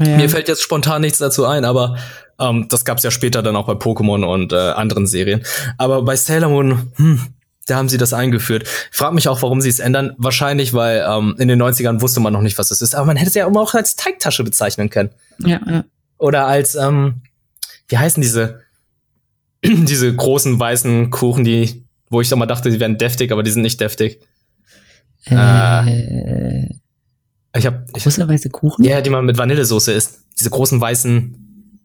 Ja. 0.00 0.16
Mir 0.16 0.30
fällt 0.30 0.48
jetzt 0.48 0.62
spontan 0.62 1.02
nichts 1.02 1.18
dazu 1.18 1.44
ein, 1.46 1.64
aber 1.64 1.98
ähm, 2.38 2.66
das 2.68 2.84
gab's 2.84 3.02
ja 3.02 3.10
später 3.10 3.42
dann 3.42 3.54
auch 3.54 3.66
bei 3.66 3.74
Pokémon 3.74 4.24
und 4.24 4.52
äh, 4.52 4.56
anderen 4.56 5.06
Serien. 5.06 5.44
Aber 5.76 6.02
bei 6.02 6.16
Sailor 6.16 6.48
Moon, 6.48 6.92
hm, 6.96 7.20
da 7.66 7.76
haben 7.76 7.88
sie 7.88 7.98
das 7.98 8.12
eingeführt. 8.12 8.64
Ich 8.90 8.96
frage 8.96 9.14
mich 9.14 9.28
auch, 9.28 9.42
warum 9.42 9.60
sie 9.60 9.68
es 9.68 9.78
ändern. 9.78 10.14
Wahrscheinlich, 10.16 10.72
weil 10.72 11.06
ähm, 11.06 11.36
in 11.38 11.48
den 11.48 11.62
90ern 11.62 12.00
wusste 12.00 12.20
man 12.20 12.32
noch 12.32 12.40
nicht, 12.40 12.58
was 12.58 12.68
das 12.68 12.82
ist. 12.82 12.94
Aber 12.94 13.06
man 13.06 13.16
hätte 13.16 13.28
es 13.28 13.34
ja 13.34 13.46
immer 13.46 13.60
auch 13.60 13.74
als 13.74 13.94
Teigtasche 13.94 14.42
bezeichnen 14.42 14.88
können. 14.88 15.10
Ja, 15.38 15.60
ja. 15.68 15.84
Oder 16.18 16.46
als, 16.46 16.74
ähm, 16.74 17.22
wie 17.88 17.98
heißen 17.98 18.22
diese, 18.22 18.60
diese 19.64 20.14
großen 20.14 20.58
weißen 20.58 21.10
Kuchen, 21.10 21.44
die, 21.44 21.84
wo 22.08 22.20
ich 22.20 22.28
doch 22.28 22.38
mal 22.38 22.46
dachte, 22.46 22.70
die 22.70 22.80
wären 22.80 22.98
deftig, 22.98 23.32
aber 23.32 23.42
die 23.42 23.50
sind 23.50 23.62
nicht 23.62 23.80
deftig. 23.80 24.20
Äh, 25.26 25.34
äh 25.36 26.68
ich 27.56 27.66
habe 27.66 27.84
große 27.92 28.28
weiße 28.28 28.50
Kuchen. 28.50 28.84
Ja, 28.84 29.00
die 29.00 29.10
man 29.10 29.24
mit 29.24 29.36
Vanillesoße 29.36 29.92
isst. 29.92 30.20
Diese 30.38 30.50
großen 30.50 30.80
weißen, 30.80 31.80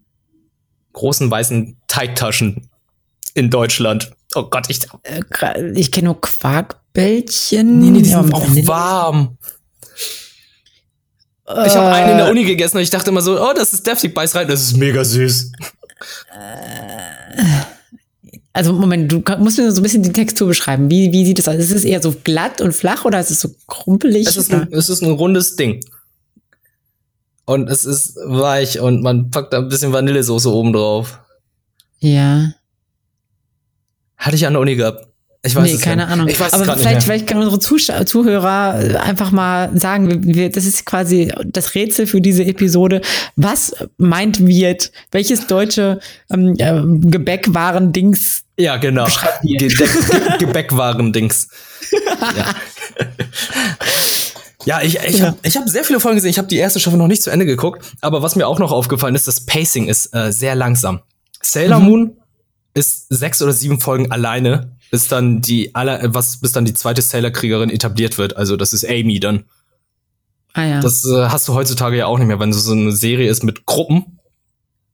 großen 0.93 1.29
weißen 1.29 1.77
Teigtaschen 1.87 2.69
in 3.33 3.49
Deutschland. 3.49 4.11
Oh 4.35 4.43
Gott, 4.43 4.69
ich. 4.69 4.79
Äh, 5.03 5.71
ich 5.73 5.91
kenne 5.91 6.05
nur 6.05 6.21
Quarkbällchen. 6.21 7.79
Nee, 7.79 7.89
nee, 7.89 8.01
die 8.01 8.09
sind 8.09 8.33
auch 8.33 8.47
warm. 8.67 9.37
Äh, 11.47 11.67
ich 11.67 11.75
habe 11.75 11.87
einen 11.87 12.11
in 12.11 12.17
der 12.17 12.29
Uni 12.29 12.43
gegessen 12.43 12.77
und 12.77 12.83
ich 12.83 12.89
dachte 12.89 13.09
immer 13.09 13.21
so, 13.21 13.41
oh, 13.41 13.53
das 13.53 13.73
ist 13.73 13.85
deftig, 13.85 14.13
beiß 14.13 14.35
rein, 14.35 14.47
das 14.47 14.61
ist 14.61 14.77
mega 14.77 15.03
süß. 15.03 15.51
Äh. 16.37 17.74
Also 18.55 18.71
Moment, 18.71 19.11
du 19.11 19.21
musst 19.39 19.57
mir 19.57 19.69
so 19.69 19.81
ein 19.81 19.83
bisschen 19.83 20.01
die 20.01 20.13
Textur 20.13 20.47
beschreiben. 20.47 20.89
Wie, 20.89 21.11
wie 21.11 21.25
sieht 21.25 21.39
es 21.39 21.49
aus? 21.49 21.55
Ist 21.55 21.71
es 21.71 21.83
eher 21.83 22.01
so 22.01 22.15
glatt 22.23 22.61
und 22.61 22.71
flach 22.71 23.03
oder 23.03 23.19
ist 23.19 23.29
es 23.29 23.41
so 23.41 23.49
krumpelig? 23.67 24.27
Es 24.27 24.37
ist, 24.37 24.53
ein, 24.53 24.71
es 24.71 24.87
ist 24.87 25.03
ein 25.03 25.11
rundes 25.11 25.57
Ding. 25.57 25.83
Und 27.43 27.69
es 27.69 27.83
ist 27.83 28.15
weich 28.25 28.79
und 28.79 29.03
man 29.03 29.29
packt 29.29 29.51
da 29.51 29.57
ein 29.57 29.67
bisschen 29.67 29.91
Vanillesoße 29.91 30.49
oben 30.49 30.71
drauf. 30.71 31.19
Ja. 31.99 32.53
Hatte 34.15 34.37
ich 34.37 34.47
an 34.47 34.53
der 34.53 34.61
Uni 34.61 34.77
gehabt. 34.77 35.05
Ich 35.43 35.53
weiß 35.53 35.63
nee, 35.63 35.73
es 35.73 35.81
keine 35.81 36.03
nicht. 36.03 36.11
Ahnung. 36.13 36.27
Ich 36.29 36.39
weiß 36.39 36.53
Aber 36.53 36.75
es 36.75 36.81
vielleicht, 36.81 37.03
vielleicht 37.03 37.27
können 37.27 37.41
unsere 37.41 37.59
Zuh 37.59 37.75
Zuhörer 37.77 38.81
äh, 38.81 38.95
einfach 38.95 39.31
mal 39.31 39.77
sagen, 39.77 40.33
wir, 40.33 40.49
das 40.49 40.65
ist 40.65 40.85
quasi 40.85 41.29
das 41.45 41.75
Rätsel 41.75 42.07
für 42.07 42.21
diese 42.21 42.45
Episode. 42.45 43.01
Was 43.35 43.75
meint 43.97 44.47
wird? 44.47 44.93
Welches 45.11 45.45
deutsche 45.45 45.99
ähm, 46.31 46.55
äh, 46.57 46.81
Gebäckwaren-Dings? 47.09 48.44
Ja, 48.57 48.77
genau. 48.77 49.07
Ge 49.43 49.67
Ge 49.67 49.87
Gebäckwaren-Dings. 50.39 51.49
ja. 52.21 52.55
Ja, 54.65 54.81
ich, 54.81 54.97
ich 54.97 55.21
habe 55.21 55.37
ich 55.43 55.57
hab 55.57 55.69
sehr 55.69 55.83
viele 55.83 55.99
Folgen 55.99 56.17
gesehen. 56.17 56.31
Ich 56.31 56.39
habe 56.39 56.47
die 56.47 56.57
erste 56.57 56.79
Staffel 56.79 56.97
noch 56.97 57.07
nicht 57.07 57.21
zu 57.21 57.29
Ende 57.29 57.45
geguckt. 57.45 57.85
Aber 58.01 58.23
was 58.23 58.35
mir 58.35 58.47
auch 58.47 58.57
noch 58.57 58.71
aufgefallen 58.71 59.13
ist, 59.13 59.27
das 59.27 59.45
Pacing 59.45 59.87
ist 59.87 60.15
äh, 60.15 60.31
sehr 60.31 60.55
langsam. 60.55 61.01
Sailor 61.41 61.79
mhm. 61.79 61.85
Moon 61.85 62.17
ist 62.73 63.07
sechs 63.09 63.41
oder 63.41 63.53
sieben 63.53 63.79
Folgen 63.79 64.11
alleine 64.11 64.75
bis 64.91 65.07
dann 65.07 65.41
die 65.41 65.75
aller, 65.75 66.13
was, 66.13 66.37
bis 66.37 66.51
dann 66.51 66.65
die 66.65 66.73
zweite 66.73 67.01
Sailor-Kriegerin 67.01 67.69
etabliert 67.69 68.17
wird. 68.17 68.37
Also 68.37 68.55
das 68.55 68.73
ist 68.73 68.87
Amy 68.87 69.19
dann. 69.19 69.43
Ah 70.53 70.63
ja. 70.63 70.79
Das 70.79 71.05
äh, 71.05 71.27
hast 71.27 71.47
du 71.47 71.53
heutzutage 71.53 71.97
ja 71.97 72.05
auch 72.05 72.17
nicht 72.17 72.27
mehr. 72.27 72.39
Wenn 72.39 72.53
so 72.53 72.71
eine 72.71 72.91
Serie 72.91 73.29
ist 73.29 73.43
mit 73.43 73.65
Gruppen, 73.65 74.19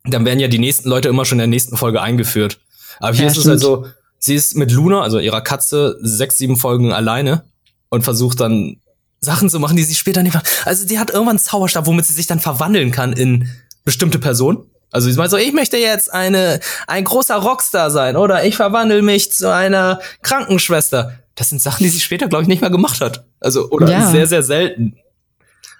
dann 0.03 0.25
werden 0.25 0.39
ja 0.39 0.47
die 0.47 0.59
nächsten 0.59 0.89
Leute 0.89 1.09
immer 1.09 1.23
schon 1.23 1.35
in 1.35 1.41
der 1.41 1.47
nächsten 1.47 1.77
Folge 1.77 2.01
eingeführt. 2.01 2.59
Aber 2.99 3.13
hier 3.13 3.25
ja, 3.25 3.31
ist 3.31 3.37
stimmt. 3.39 3.45
es 3.45 3.49
halt 3.49 3.59
so, 3.61 3.85
sie 4.19 4.35
ist 4.35 4.55
mit 4.55 4.71
Luna, 4.71 5.01
also 5.01 5.19
ihrer 5.19 5.41
Katze, 5.41 5.97
sechs, 6.01 6.37
sieben 6.37 6.57
Folgen 6.57 6.93
alleine 6.93 7.43
und 7.89 8.03
versucht 8.03 8.39
dann 8.39 8.77
Sachen 9.19 9.49
zu 9.49 9.59
machen, 9.59 9.77
die 9.77 9.83
sie 9.83 9.95
später 9.95 10.23
nicht 10.23 10.33
macht. 10.33 10.47
Also 10.65 10.87
die 10.87 10.99
hat 10.99 11.09
irgendwann 11.09 11.37
einen 11.37 11.39
Zauberstab, 11.39 11.85
womit 11.85 12.05
sie 12.05 12.13
sich 12.13 12.27
dann 12.27 12.39
verwandeln 12.39 12.91
kann 12.91 13.13
in 13.13 13.49
bestimmte 13.85 14.19
Personen. 14.19 14.65
Also 14.91 15.09
ich 15.09 15.15
meine 15.15 15.29
so, 15.29 15.37
ich 15.37 15.53
möchte 15.53 15.77
jetzt 15.77 16.11
eine 16.11 16.59
ein 16.87 17.05
großer 17.05 17.35
Rockstar 17.35 17.91
sein 17.91 18.17
oder 18.17 18.43
ich 18.43 18.57
verwandle 18.57 19.01
mich 19.01 19.31
zu 19.31 19.53
einer 19.53 19.99
Krankenschwester. 20.21 21.19
Das 21.35 21.49
sind 21.49 21.61
Sachen, 21.61 21.83
die 21.83 21.89
sie 21.89 22.01
später, 22.01 22.27
glaube 22.27 22.43
ich, 22.43 22.47
nicht 22.49 22.61
mehr 22.61 22.69
gemacht 22.69 22.99
hat. 22.99 23.23
Also 23.39 23.69
oder 23.69 23.89
ja. 23.89 24.09
sehr 24.09 24.27
sehr 24.27 24.43
selten. 24.43 24.97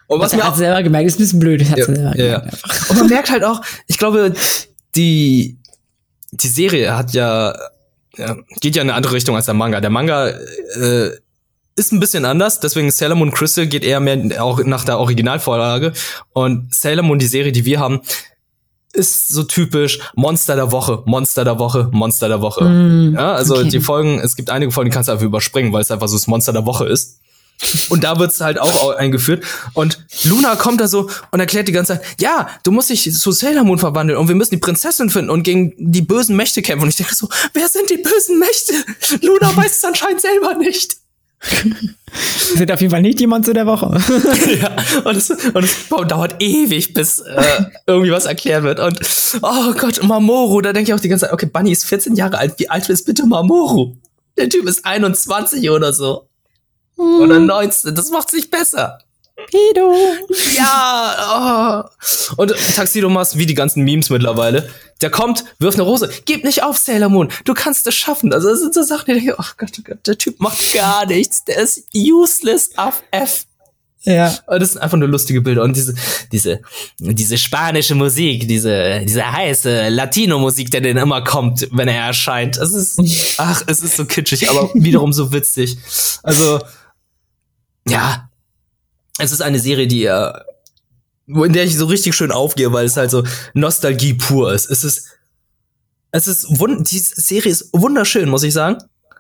Und 0.08 0.20
was 0.20 0.34
mir 0.34 0.46
auch 0.46 0.56
selber 0.56 0.84
gemerkt, 0.84 1.08
ist 1.08 1.16
ein 1.16 1.24
bisschen 1.24 1.40
blöd, 1.40 1.62
ja, 1.62 1.78
ja. 1.78 1.86
gemerkt. 1.86 2.90
Und 2.90 2.98
man 2.98 3.08
merkt 3.08 3.32
halt 3.32 3.46
auch, 3.46 3.62
ich 3.88 3.98
glaube, 3.98 4.34
die, 4.96 5.58
die 6.32 6.48
Serie 6.48 6.96
hat 6.96 7.14
ja, 7.14 7.54
ja, 8.18 8.38
geht 8.60 8.76
ja 8.76 8.82
in 8.82 8.90
eine 8.90 8.98
andere 8.98 9.14
Richtung 9.14 9.36
als 9.36 9.46
der 9.46 9.54
Manga. 9.54 9.82
Der 9.82 9.90
Manga 9.90 10.30
äh, 10.30 11.12
ist 11.76 11.92
ein 11.92 12.00
bisschen 12.00 12.26
anders, 12.26 12.60
deswegen 12.60 12.92
Sailor 12.92 13.16
Moon 13.16 13.32
Crystal 13.32 13.68
geht 13.68 13.84
eher 13.84 14.00
mehr 14.00 14.44
auch 14.44 14.64
nach 14.64 14.84
der 14.84 15.00
Originalvorlage 15.00 15.94
und 16.34 16.74
Sailor 16.74 17.04
Moon, 17.04 17.20
die 17.20 17.28
Serie, 17.28 17.52
die 17.52 17.66
wir 17.66 17.80
haben, 17.80 18.02
ist 18.94 19.30
so 19.30 19.44
typisch 19.44 20.00
Monster 20.16 20.56
der 20.56 20.72
Woche, 20.72 21.04
Monster 21.06 21.46
der 21.46 21.60
Woche, 21.60 21.90
Monster 21.92 22.28
der 22.28 22.42
Woche. 22.42 22.66
Mm, 22.66 23.16
ja, 23.16 23.34
also 23.34 23.56
okay. 23.56 23.70
die 23.70 23.80
Folgen, 23.80 24.20
es 24.20 24.36
gibt 24.36 24.50
einige 24.50 24.72
Folgen, 24.72 24.90
die 24.90 24.94
kannst 24.94 25.08
du 25.08 25.14
einfach 25.14 25.26
überspringen, 25.26 25.72
weil 25.72 25.82
es 25.82 25.92
einfach 25.92 26.10
so 26.10 26.18
das 26.18 26.28
Monster 26.28 26.52
der 26.52 26.66
Woche 26.66 26.86
ist. 26.88 27.21
Und 27.90 28.04
da 28.04 28.20
wird's 28.20 28.42
halt 28.42 28.60
auch 28.60 28.96
eingeführt. 28.96 29.44
Und 29.74 30.06
Luna 30.24 30.56
kommt 30.56 30.82
da 30.82 30.88
so 30.88 31.10
und 31.32 31.40
erklärt 31.40 31.68
die 31.68 31.72
ganze 31.72 31.94
Zeit, 31.94 32.06
ja, 32.20 32.50
du 32.64 32.72
musst 32.72 32.90
dich 32.90 33.12
zu 33.14 33.32
Sailor 33.32 33.64
Moon 33.64 33.78
verwandeln 33.78 34.18
und 34.18 34.28
wir 34.28 34.36
müssen 34.36 34.56
die 34.56 34.60
Prinzessin 34.60 35.10
finden 35.10 35.30
und 35.30 35.44
gegen 35.44 35.74
die 35.78 36.02
bösen 36.02 36.36
Mächte 36.36 36.62
kämpfen. 36.62 36.84
Und 36.84 36.90
ich 36.90 36.96
denke 36.96 37.16
so, 37.16 37.30
wer 37.54 37.68
sind 37.68 37.90
die 37.90 37.98
bösen 37.98 38.40
Mächte? 38.40 38.74
Luna 39.22 39.56
weiß 39.56 39.78
es 39.78 39.84
anscheinend 39.84 40.22
selber 40.22 40.56
nicht. 40.56 40.98
sind 42.56 42.72
auf 42.72 42.82
jeden 42.82 42.92
Fall 42.92 43.02
nicht 43.02 43.20
die 43.20 43.28
Monster 43.28 43.54
der 43.54 43.66
Woche. 43.66 43.88
ja, 44.62 44.76
und 45.04 45.16
es, 45.16 45.30
und 45.30 45.64
es 45.64 45.90
dauert 45.90 46.36
ewig, 46.40 46.94
bis 46.94 47.20
äh, 47.20 47.64
irgendwie 47.88 48.12
was 48.12 48.26
erklärt 48.26 48.64
wird. 48.64 48.80
Und 48.80 49.00
oh 49.42 49.74
Gott, 49.74 50.04
Mamoru, 50.04 50.62
da 50.62 50.74
denke 50.74 50.92
ich 50.92 50.94
auch 50.94 51.00
die 51.00 51.10
ganze 51.10 51.26
Zeit, 51.26 51.34
okay, 51.34 51.48
Bunny 51.48 51.72
ist 51.72 51.86
14 51.86 52.16
Jahre 52.16 52.38
alt, 52.38 52.54
wie 52.58 52.70
alt 52.70 52.90
ist 52.90 53.06
bitte 53.06 53.26
Mamoru? 53.26 53.96
Der 54.38 54.50
Typ 54.50 54.68
ist 54.68 54.86
21 54.86 55.70
oder 55.70 55.94
so. 55.94 56.28
Oder 57.22 57.40
19, 57.40 57.96
das 57.96 58.10
macht's 58.10 58.34
nicht 58.34 58.52
besser. 58.52 59.00
Pedo. 59.48 59.94
Ja, 60.56 61.88
oh. 61.88 62.36
Und 62.38 62.54
Taxido 62.76 63.10
machst 63.10 63.38
wie 63.38 63.46
die 63.46 63.54
ganzen 63.54 63.84
Memes 63.84 64.10
mittlerweile. 64.10 64.70
Der 65.02 65.10
kommt, 65.10 65.46
wirft 65.60 65.78
eine 65.78 65.88
Rose. 65.88 66.10
Gib 66.26 66.44
nicht 66.44 66.64
auf, 66.64 66.78
Sailor 66.78 67.10
Moon. 67.10 67.30
Du 67.46 67.54
kannst 67.54 67.88
es 67.88 67.96
schaffen. 67.96 68.34
Also, 68.34 68.50
das 68.50 68.60
sind 68.60 68.74
so 68.74 68.84
Sachen, 68.84 69.06
die 69.08 69.14
denke, 69.14 69.36
oh 69.40 69.52
Gott, 69.58 69.72
oh 69.80 69.82
Gott, 69.84 70.06
der 70.06 70.18
Typ 70.18 70.40
macht 70.40 70.74
gar 70.74 71.06
nichts. 71.06 71.44
Der 71.46 71.58
ist 71.58 71.86
useless 71.96 72.72
auf 72.78 73.02
F. 73.12 73.46
Ja. 74.04 74.36
Und 74.48 74.62
das 74.62 74.72
sind 74.72 74.82
einfach 74.82 74.98
nur 74.98 75.08
lustige 75.08 75.42
Bilder. 75.42 75.64
Und 75.64 75.76
diese, 75.76 75.94
diese, 76.32 76.62
diese 77.00 77.38
spanische 77.38 77.96
Musik, 77.96 78.48
diese, 78.48 79.02
diese 79.06 79.32
heiße 79.32 79.90
Latino-Musik, 79.90 80.72
der 80.72 80.82
denn 80.82 80.98
immer 80.98 81.24
kommt, 81.24 81.68
wenn 81.72 81.88
er 81.88 82.06
erscheint. 82.06 82.58
Es 82.58 82.74
ist, 82.74 83.00
ach, 83.38 83.64
es 83.68 83.82
ist 83.82 83.98
so 83.98 84.06
kitschig, 84.06 84.50
aber 84.50 84.70
wiederum 84.74 85.14
so 85.14 85.32
witzig. 85.32 85.78
Also, 86.24 86.60
ja, 87.88 88.30
es 89.18 89.32
ist 89.32 89.42
eine 89.42 89.60
Serie, 89.60 89.88
die 89.88 90.06
äh, 90.06 90.34
in 91.28 91.54
der 91.54 91.64
ich 91.64 91.78
so 91.78 91.86
richtig 91.86 92.16
schön 92.16 92.32
aufgehe, 92.32 92.74
weil 92.74 92.86
es 92.86 92.98
halt 92.98 93.12
so 93.12 93.24
Nostalgie 93.54 94.14
pur 94.16 94.54
ist. 94.54 94.70
Es 94.70 94.84
ist, 94.84 95.08
es 96.12 96.28
ist 96.28 96.48
die 96.50 97.00
Serie 97.00 97.52
ist 97.52 97.70
wunderschön, 97.74 98.30
muss 98.30 98.44
ich 98.44 98.54
sagen. 98.54 98.78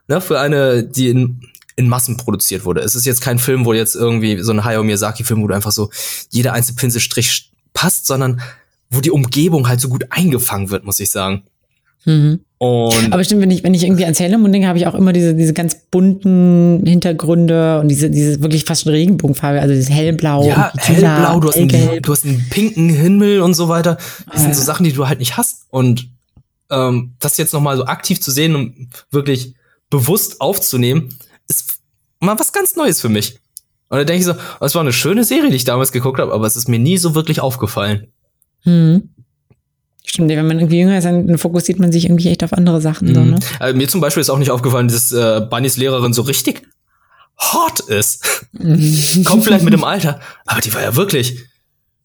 Ne, 0.07 0.19
für 0.19 0.39
eine, 0.39 0.83
die 0.83 1.09
in, 1.09 1.41
in 1.75 1.87
Massen 1.87 2.17
produziert 2.17 2.65
wurde. 2.65 2.81
Es 2.81 2.95
ist 2.95 3.05
jetzt 3.05 3.21
kein 3.21 3.39
Film, 3.39 3.65
wo 3.65 3.73
jetzt 3.73 3.95
irgendwie 3.95 4.41
so 4.41 4.51
ein 4.51 4.63
Hayao 4.63 4.83
Miyazaki-Film, 4.83 5.41
wo 5.41 5.47
du 5.47 5.55
einfach 5.55 5.71
so 5.71 5.89
jeder 6.29 6.53
einzelne 6.53 6.77
Pinselstrich 6.77 7.51
passt, 7.73 8.07
sondern 8.07 8.41
wo 8.89 8.99
die 8.99 9.11
Umgebung 9.11 9.69
halt 9.69 9.79
so 9.79 9.87
gut 9.87 10.05
eingefangen 10.09 10.69
wird, 10.69 10.83
muss 10.83 10.99
ich 10.99 11.11
sagen. 11.11 11.43
Mhm. 12.05 12.39
Und 12.57 13.11
Aber 13.11 13.23
stimmt, 13.23 13.41
wenn 13.41 13.49
ich, 13.49 13.63
wenn 13.63 13.73
ich 13.73 13.83
irgendwie 13.83 14.05
an 14.05 14.13
Sailor 14.13 14.37
Moon 14.37 14.51
denke, 14.51 14.67
habe 14.67 14.77
ich 14.77 14.85
auch 14.85 14.93
immer 14.93 15.13
diese, 15.13 15.33
diese 15.33 15.53
ganz 15.53 15.75
bunten 15.89 16.85
Hintergründe 16.85 17.79
und 17.79 17.87
diese, 17.87 18.09
diese 18.11 18.41
wirklich 18.41 18.65
fast 18.65 18.83
schon 18.83 18.91
Regenbogenfarbe, 18.91 19.59
also 19.59 19.73
dieses 19.73 19.89
hellblau. 19.89 20.47
Ja, 20.47 20.71
hellblau, 20.77 21.39
du 21.39 21.47
hast, 21.47 21.57
einen, 21.57 22.01
du 22.01 22.11
hast 22.11 22.25
einen 22.25 22.45
pinken 22.49 22.89
Himmel 22.89 23.41
und 23.41 23.55
so 23.55 23.67
weiter. 23.67 23.97
Das 24.31 24.43
sind 24.43 24.55
so 24.55 24.61
Sachen, 24.61 24.83
die 24.83 24.93
du 24.93 25.07
halt 25.07 25.17
nicht 25.17 25.37
hast. 25.37 25.65
Und 25.71 26.09
ähm, 26.69 27.13
das 27.19 27.37
jetzt 27.37 27.53
nochmal 27.53 27.77
so 27.77 27.85
aktiv 27.85 28.21
zu 28.21 28.29
sehen 28.29 28.55
und 28.55 28.89
wirklich 29.09 29.55
bewusst 29.89 30.39
aufzunehmen, 30.39 31.09
ist 31.47 31.79
mal 32.19 32.39
was 32.39 32.53
ganz 32.53 32.75
Neues 32.75 33.01
für 33.01 33.09
mich. 33.09 33.39
Und 33.89 33.97
da 33.97 34.03
denke 34.03 34.19
ich 34.19 34.25
so, 34.25 34.35
es 34.61 34.75
war 34.75 34.81
eine 34.81 34.93
schöne 34.93 35.23
Serie, 35.23 35.49
die 35.49 35.55
ich 35.55 35.65
damals 35.65 35.91
geguckt 35.91 36.19
habe, 36.19 36.31
aber 36.31 36.47
es 36.47 36.55
ist 36.55 36.69
mir 36.69 36.79
nie 36.79 36.97
so 36.97 37.13
wirklich 37.13 37.41
aufgefallen. 37.41 38.07
Hm. 38.61 39.09
Stimmt, 40.05 40.29
wenn 40.29 40.47
man 40.47 40.59
irgendwie 40.59 40.79
jünger 40.79 40.97
ist, 40.97 41.03
dann 41.05 41.37
fokussiert 41.37 41.79
man 41.79 41.91
sich 41.91 42.05
irgendwie 42.05 42.29
echt 42.29 42.43
auf 42.43 42.53
andere 42.53 42.81
Sachen. 42.81 43.09
Mhm. 43.09 43.13
So, 43.13 43.21
ne? 43.21 43.39
also 43.59 43.77
mir 43.77 43.87
zum 43.87 44.01
Beispiel 44.01 44.21
ist 44.21 44.29
auch 44.29 44.39
nicht 44.39 44.51
aufgefallen, 44.51 44.87
dass 44.87 45.11
äh, 45.11 45.41
Bunnys 45.49 45.77
Lehrerin 45.77 46.13
so 46.13 46.23
richtig 46.23 46.63
hot 47.39 47.79
ist. 47.81 48.47
Kommt 49.25 49.43
vielleicht 49.43 49.63
mit 49.63 49.73
dem 49.73 49.83
Alter, 49.83 50.19
aber 50.45 50.61
die 50.61 50.73
war 50.73 50.81
ja 50.81 50.95
wirklich 50.95 51.39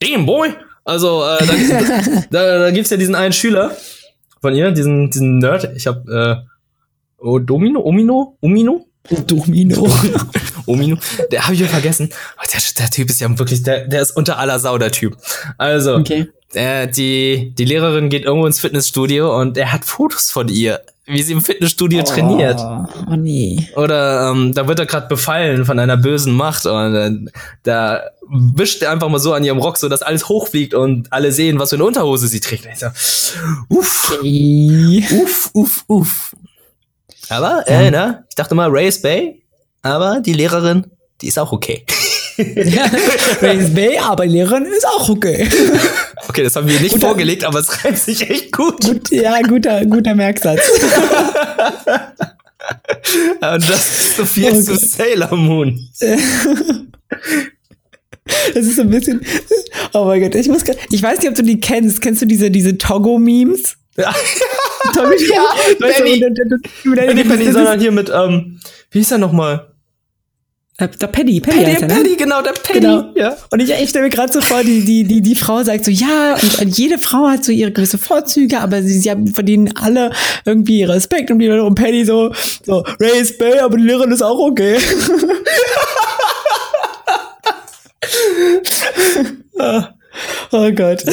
damn 0.01 0.26
boy. 0.26 0.51
Also 0.84 1.24
äh, 1.24 1.47
da, 1.47 2.22
da, 2.30 2.59
da 2.59 2.70
gibt's 2.70 2.90
ja 2.90 2.97
diesen 2.97 3.14
einen 3.14 3.32
Schüler 3.32 3.76
von 4.40 4.55
ihr, 4.55 4.70
diesen 4.70 5.11
diesen 5.11 5.38
Nerd. 5.38 5.70
Ich 5.74 5.86
hab 5.86 6.07
äh, 6.09 6.36
oh, 7.18 7.38
Domino, 7.38 7.80
Omino, 7.80 8.36
Omino, 8.40 8.86
Domino. 9.26 9.88
Omino. 10.66 10.99
Der 11.32 11.44
habe 11.44 11.55
ich 11.55 11.61
ja 11.61 11.66
vergessen. 11.66 12.11
Der, 12.53 12.61
der 12.78 12.90
Typ 12.90 13.09
ist 13.09 13.20
ja 13.20 13.38
wirklich, 13.38 13.62
der, 13.62 13.88
der 13.88 14.03
ist 14.03 14.12
unter 14.12 14.38
aller 14.38 14.59
Sau, 14.59 14.78
der 14.78 14.92
Typ. 14.92 15.16
Also, 15.59 15.97
okay 15.97 16.28
äh, 16.57 16.88
die, 16.88 17.52
die 17.57 17.64
Lehrerin 17.64 18.09
geht 18.09 18.24
irgendwo 18.24 18.46
ins 18.46 18.61
Fitnessstudio 18.61 19.38
und 19.38 19.57
er 19.57 19.72
hat 19.72 19.84
Fotos 19.84 20.30
von 20.30 20.48
ihr, 20.48 20.80
wie 21.07 21.22
sie 21.22 21.32
im 21.32 21.40
Fitnessstudio 21.40 22.00
oh, 22.00 22.04
trainiert. 22.04 22.59
Oh 22.61 23.14
nee. 23.16 23.68
Oder 23.76 24.30
ähm, 24.30 24.54
da 24.54 24.66
wird 24.66 24.78
er 24.78 24.86
gerade 24.86 25.09
befallen 25.09 25.64
von 25.64 25.78
einer 25.78 25.96
bösen 25.96 26.34
Macht 26.34 26.66
und 26.66 26.94
äh, 26.94 27.12
da 27.62 28.02
wischt 28.28 28.82
er 28.82 28.90
einfach 28.90 29.09
mal 29.09 29.18
so 29.18 29.32
an 29.32 29.44
ihrem 29.44 29.59
Rock, 29.59 29.76
so 29.76 29.88
dass 29.88 30.02
alles 30.02 30.28
hochfliegt 30.28 30.74
und 30.74 31.12
alle 31.12 31.30
sehen, 31.32 31.59
was 31.59 31.70
für 31.70 31.76
eine 31.76 31.84
Unterhose 31.84 32.26
sie 32.26 32.40
trägt. 32.40 32.66
So, 32.76 32.86
uff, 33.68 34.18
okay. 34.18 35.04
uff, 35.22 35.50
uff, 35.52 35.84
uff. 35.86 36.36
Aber, 37.28 37.64
äh, 37.66 37.90
na, 37.90 38.24
ich 38.28 38.34
dachte 38.34 38.54
mal, 38.54 38.70
Ray 38.70 38.88
ist 38.88 39.02
Bay, 39.02 39.42
aber 39.82 40.20
die 40.20 40.32
Lehrerin, 40.32 40.86
die 41.20 41.28
ist 41.28 41.38
auch 41.38 41.52
okay. 41.52 41.84
Ray 42.39 43.59
ist 43.59 43.74
Bay, 43.74 43.99
aber 43.99 44.26
die 44.26 44.32
Lehrerin 44.34 44.66
ist 44.66 44.87
auch 44.87 45.09
okay. 45.09 45.49
Okay, 46.28 46.43
das 46.43 46.57
haben 46.57 46.68
wir 46.68 46.78
nicht 46.80 46.93
guter, 46.95 47.09
vorgelegt, 47.09 47.45
aber 47.45 47.61
es 47.61 47.84
reimt 47.84 47.99
sich 47.99 48.28
echt 48.28 48.53
gut. 48.53 48.84
gut 48.84 49.11
ja, 49.11 49.41
guter, 49.43 49.84
guter 49.87 50.14
Merksatz. 50.14 50.61
Und 53.41 53.70
das 53.70 53.99
ist 54.01 54.16
so 54.16 54.24
viel 54.24 54.51
oh 54.53 54.61
zu 54.61 54.76
Sailor 54.76 55.37
Moon. 55.37 55.78
Das 58.55 58.64
ist 58.64 58.76
so 58.76 58.82
ein 58.82 58.91
bisschen. 58.91 59.20
Oh 59.93 60.05
mein 60.05 60.20
Gott, 60.20 60.34
ich 60.34 60.49
muss 60.49 60.64
Ich 60.91 61.03
weiß 61.03 61.20
nicht, 61.20 61.28
ob 61.28 61.37
du 61.37 61.43
die 61.43 61.61
kennst. 61.61 62.01
Kennst 62.03 62.22
du 62.22 62.26
diese, 62.26 62.51
diese 62.51 62.76
Togo-Memes? 62.76 63.76
Ja. 63.97 64.12
Togo 64.93 65.12
ja, 65.12 65.45
Benny. 65.78 66.20
Nicht 67.14 67.28
Benny, 67.28 67.53
sondern 67.53 67.80
hier 67.80 67.93
mit, 67.93 68.11
ähm, 68.14 68.61
wie 68.91 68.99
hieß 68.99 69.12
er 69.12 69.18
nochmal? 69.18 69.72
Äh, 70.79 70.89
der 70.89 71.07
Paddy, 71.07 71.41
Paddy, 71.41 71.57
Paddy, 71.57 71.79
der, 71.79 71.89
ne? 71.89 71.95
Paddy 71.95 72.16
genau, 72.16 72.43
der 72.43 72.53
Paddy. 72.53 72.81
Genau. 72.81 73.11
Ja. 73.14 73.35
Und 73.51 73.61
ich, 73.61 73.70
ich 73.70 73.89
stelle 73.89 74.05
mir 74.05 74.11
gerade 74.11 74.31
so 74.31 74.43
vor, 74.43 74.62
die, 74.62 74.85
die, 74.85 75.05
die, 75.05 75.22
die 75.22 75.35
Frau 75.35 75.62
sagt 75.62 75.87
so, 75.87 75.91
ja, 75.91 76.37
und 76.61 76.77
jede 76.77 76.99
Frau 76.99 77.29
hat 77.29 77.45
so 77.45 77.53
ihre 77.53 77.72
gewisse 77.72 77.97
Vorzüge, 77.97 78.61
aber 78.61 78.83
sie, 78.83 78.99
sie 78.99 79.11
haben, 79.11 79.27
verdienen 79.29 79.74
alle 79.74 80.12
irgendwie 80.45 80.85
Respekt 80.85 81.31
und, 81.31 81.39
die, 81.39 81.49
und 81.49 81.74
Paddy 81.77 82.05
so, 82.05 82.31
so, 82.62 82.85
Bay, 82.99 83.59
aber 83.61 83.79
die 83.79 83.85
Lehrerin 83.85 84.12
ist 84.12 84.22
auch 84.22 84.39
okay. 84.39 84.77
Oh 90.53 90.70
Gott. 90.72 91.05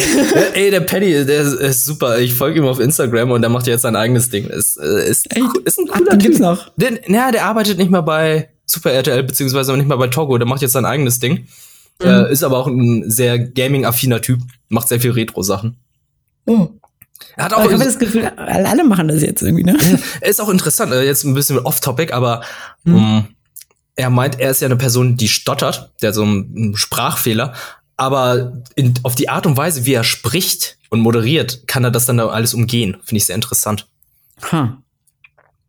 Ey, 0.53 0.71
der 0.71 0.81
Paddy, 0.81 1.25
der 1.25 1.41
ist, 1.41 1.53
ist, 1.53 1.85
super. 1.85 2.19
Ich 2.19 2.33
folge 2.33 2.59
ihm 2.59 2.65
auf 2.65 2.79
Instagram 2.79 3.31
und 3.31 3.41
der 3.41 3.49
macht 3.49 3.67
jetzt 3.67 3.81
sein 3.81 3.95
eigenes 3.95 4.29
Ding. 4.29 4.47
Ist, 4.47 4.77
äh, 4.77 5.09
ist, 5.09 5.27
ist 5.65 5.79
ein 5.79 5.87
cooler 5.87 6.11
Ach, 6.11 6.11
den 6.11 6.19
Typ. 6.19 6.21
Gibt's 6.21 6.39
noch? 6.39 6.71
Den, 6.77 6.99
ja, 7.07 7.31
der 7.31 7.43
arbeitet 7.45 7.77
nicht 7.77 7.91
mehr 7.91 8.03
bei 8.03 8.52
Super 8.65 8.91
RTL, 8.91 9.23
beziehungsweise 9.23 9.75
nicht 9.75 9.87
mal 9.87 9.97
bei 9.97 10.07
Togo, 10.07 10.37
der 10.37 10.47
macht 10.47 10.61
jetzt 10.61 10.73
sein 10.73 10.85
eigenes 10.85 11.19
Ding. 11.19 11.47
Mhm. 12.01 12.07
Äh, 12.07 12.31
ist 12.31 12.43
aber 12.43 12.57
auch 12.57 12.67
ein 12.67 13.09
sehr 13.09 13.39
gaming-affiner 13.39 14.21
Typ, 14.21 14.41
macht 14.69 14.87
sehr 14.87 14.99
viel 14.99 15.11
Retro-Sachen. 15.11 15.77
Oh. 16.45 16.69
Er 17.35 17.45
hat 17.45 17.53
auch. 17.53 17.65
Ich 17.65 17.71
habe 17.71 17.83
das 17.83 17.99
Gefühl, 17.99 18.25
alle 18.25 18.83
machen 18.83 19.07
das 19.07 19.21
jetzt 19.21 19.41
irgendwie, 19.41 19.63
ne? 19.63 19.77
er 20.21 20.29
ist 20.29 20.41
auch 20.41 20.49
interessant, 20.49 20.91
äh, 20.91 21.03
jetzt 21.03 21.23
ein 21.23 21.33
bisschen 21.33 21.59
off-topic, 21.59 22.13
aber 22.13 22.43
mhm. 22.83 22.95
um, 22.95 23.03
ähm, 23.03 23.27
er 23.95 24.09
meint, 24.09 24.39
er 24.39 24.51
ist 24.51 24.61
ja 24.61 24.67
eine 24.67 24.75
Person, 24.75 25.17
die 25.17 25.27
stottert, 25.27 25.93
der 26.01 26.09
hat 26.09 26.15
so 26.15 26.23
einen 26.23 26.75
Sprachfehler, 26.75 27.53
aber 27.95 28.63
in, 28.75 28.93
auf 29.03 29.15
die 29.15 29.29
Art 29.29 29.45
und 29.45 29.55
Weise, 29.55 29.85
wie 29.85 29.93
er 29.93 30.03
spricht 30.03 30.77
und 30.89 30.99
moderiert, 30.99 31.67
kann 31.67 31.83
er 31.83 31.91
das 31.91 32.05
dann 32.05 32.19
alles 32.19 32.53
umgehen. 32.53 32.97
Finde 33.03 33.17
ich 33.17 33.25
sehr 33.25 33.35
interessant. 33.35 33.87
Ha. 34.51 34.77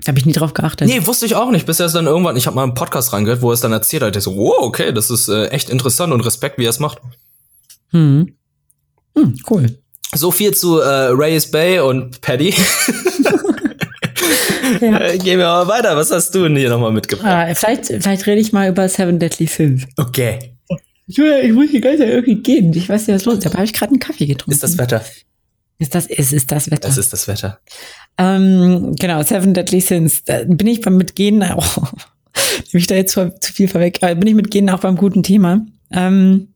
Habe 0.07 0.19
ich 0.19 0.27
nie 0.27 0.33
drauf 0.33 0.53
geachtet. 0.55 0.89
Nee, 0.89 1.07
wusste 1.07 1.25
ich 1.27 1.35
auch 1.35 1.51
nicht, 1.51 1.67
bis 1.67 1.81
er 1.81 1.87
es 1.87 1.93
dann 1.93 2.07
irgendwann, 2.07 2.37
ich 2.37 2.47
habe 2.47 2.57
mal 2.57 2.63
einen 2.63 2.75
Podcast 2.75 3.13
reingehört, 3.13 3.43
wo 3.43 3.51
er 3.51 3.55
es 3.55 3.61
dann 3.61 3.73
erzählt 3.73 4.03
hat. 4.03 4.15
Ich 4.17 4.23
so, 4.23 4.37
wow, 4.37 4.59
okay, 4.61 4.93
das 4.93 5.11
ist 5.11 5.29
äh, 5.29 5.47
echt 5.49 5.71
interessant 5.71 6.13
und 6.13 6.21
Respekt, 6.21 6.59
wie 6.59 6.65
er 6.65 6.71
es 6.71 6.79
macht. 6.79 6.99
Hm. 7.91 8.35
Hm, 9.17 9.39
cool. 9.51 9.67
So 10.15 10.31
viel 10.31 10.53
zu 10.55 10.79
äh, 10.81 11.07
Reyes 11.09 11.51
Bay 11.51 11.81
und 11.81 12.21
Paddy. 12.21 12.55
ja. 14.81 15.01
äh, 15.01 15.19
gehen 15.19 15.39
wir 15.39 15.47
mal 15.47 15.69
weiter. 15.69 15.97
Was 15.97 16.11
hast 16.11 16.35
du 16.35 16.43
denn 16.45 16.57
hier 16.57 16.69
nochmal 16.69 16.93
mitgebracht? 16.93 17.27
Ah, 17.27 17.55
vielleicht, 17.55 17.87
vielleicht 17.87 18.27
rede 18.27 18.41
ich 18.41 18.53
mal 18.53 18.69
über 18.69 18.89
Seven 18.89 19.19
Deadly 19.19 19.47
Sins. 19.47 19.85
Okay. 19.97 20.55
Julia, 21.07 21.41
ich 21.41 21.53
muss 21.53 21.71
die 21.71 21.81
ganze 21.81 21.99
Zeit 21.99 22.09
irgendwie 22.09 22.37
gehen. 22.37 22.73
Ich 22.75 22.89
weiß 22.89 23.07
nicht, 23.07 23.15
was 23.17 23.25
los 23.25 23.35
ist. 23.37 23.47
Da 23.47 23.53
habe 23.53 23.65
ich 23.65 23.73
gerade 23.73 23.91
einen 23.91 24.01
Kaffee 24.01 24.27
getrunken. 24.27 24.53
Ist 24.53 24.63
das 24.63 24.79
Wetter? 24.79 25.05
Ist 25.79 25.95
das, 25.95 26.07
ist, 26.07 26.33
ist 26.33 26.51
das 26.53 26.71
Wetter? 26.71 26.89
Es 26.89 26.99
ist 26.99 27.13
das 27.13 27.27
Wetter. 27.27 27.59
Ähm, 28.17 28.95
genau, 28.99 29.23
Seven 29.23 29.55
Deadly 29.55 29.81
Sins. 29.81 30.23
Da 30.25 30.45
bin 30.47 30.67
ich 30.69 30.81
beim 30.81 30.97
mit 30.97 31.17
Gehen, 31.17 31.43
oh, 31.43 31.63
nehme 32.73 32.81
ich 32.81 32.87
da 32.87 32.95
jetzt 32.95 33.13
zu, 33.13 33.33
viel 33.41 33.69
vorweg, 33.69 33.99
aber 34.03 34.15
bin 34.15 34.29
ich 34.29 34.35
mit 34.35 34.51
Gehen 34.51 34.71
auch 34.71 34.81
beim 34.81 34.97
guten 34.97 35.23
Thema. 35.23 35.67
Ähm, 35.91 36.49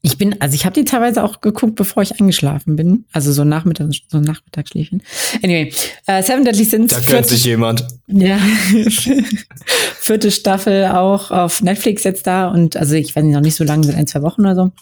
ich 0.00 0.18
bin, 0.18 0.38
also 0.40 0.54
ich 0.54 0.66
habe 0.66 0.74
die 0.74 0.84
teilweise 0.84 1.24
auch 1.24 1.40
geguckt, 1.40 1.76
bevor 1.76 2.02
ich 2.02 2.20
eingeschlafen 2.20 2.76
bin. 2.76 3.06
Also 3.12 3.32
so 3.32 3.44
Nachmittag, 3.44 3.88
so 4.08 4.20
Nachmittagsschläfchen. 4.20 5.02
Anyway, 5.42 5.72
äh, 6.06 6.22
Seven 6.22 6.44
Deadly 6.44 6.64
Sins. 6.64 6.90
Da 6.92 7.00
gönnt 7.00 7.26
sich 7.26 7.44
jemand. 7.44 7.86
Ja. 8.08 8.38
vierte 10.04 10.30
Staffel 10.30 10.86
auch 10.86 11.30
auf 11.30 11.62
Netflix 11.62 12.04
jetzt 12.04 12.26
da 12.26 12.48
und 12.48 12.76
also 12.76 12.94
ich 12.94 13.16
weiß 13.16 13.24
nicht, 13.24 13.32
noch 13.32 13.40
nicht 13.40 13.54
so 13.54 13.64
lange, 13.64 13.84
seit 13.84 13.96
ein, 13.96 14.06
zwei 14.06 14.20
Wochen 14.20 14.42
oder 14.42 14.54
so. 14.54 14.72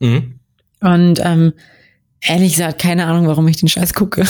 Mhm. 0.00 0.40
Und 0.80 1.20
ähm, 1.22 1.52
ehrlich 2.24 2.52
gesagt, 2.52 2.80
keine 2.80 3.06
Ahnung, 3.06 3.26
warum 3.26 3.46
ich 3.48 3.58
den 3.58 3.68
Scheiß 3.68 3.94
gucke. 3.94 4.24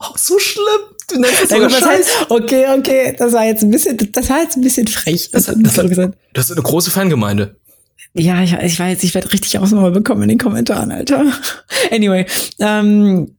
Oh, 0.00 0.14
so 0.16 0.38
schlimm. 0.38 0.64
Du 1.08 1.20
nennst 1.20 1.44
es 1.44 1.50
sogar 1.50 1.70
Scheiß. 1.70 1.84
Heißt, 1.84 2.10
okay, 2.30 2.66
okay, 2.76 3.14
das 3.16 3.32
war 3.32 3.44
jetzt 3.44 3.62
ein 3.62 3.70
bisschen, 3.70 3.96
das 4.12 4.28
war 4.30 4.42
jetzt 4.42 4.56
ein 4.56 4.62
bisschen 4.62 4.86
frech. 4.86 5.30
Das, 5.30 5.46
das, 5.46 5.56
das, 5.56 6.10
das 6.32 6.50
ist 6.50 6.52
eine 6.52 6.62
große 6.62 6.90
Fangemeinde. 6.90 7.56
Ja, 8.14 8.42
ich, 8.42 8.52
ich 8.52 8.78
weiß, 8.78 9.02
ich 9.02 9.14
werde 9.14 9.32
richtig 9.32 9.58
Ausnahme 9.58 9.90
bekommen 9.90 10.22
in 10.22 10.28
den 10.30 10.38
Kommentaren, 10.38 10.92
Alter. 10.92 11.26
Anyway, 11.90 12.26
ähm, 12.60 13.36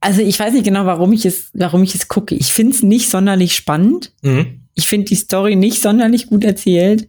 also 0.00 0.20
ich 0.20 0.38
weiß 0.38 0.52
nicht 0.52 0.64
genau, 0.64 0.84
warum 0.84 1.12
ich 1.12 1.24
es, 1.24 1.50
warum 1.54 1.82
ich 1.82 1.94
es 1.94 2.08
gucke. 2.08 2.34
Ich 2.34 2.52
finde 2.52 2.74
es 2.74 2.82
nicht 2.82 3.08
sonderlich 3.08 3.54
spannend. 3.54 4.12
Mhm. 4.22 4.60
Ich 4.74 4.88
finde 4.88 5.06
die 5.06 5.14
Story 5.14 5.56
nicht 5.56 5.80
sonderlich 5.80 6.26
gut 6.26 6.44
erzählt. 6.44 7.08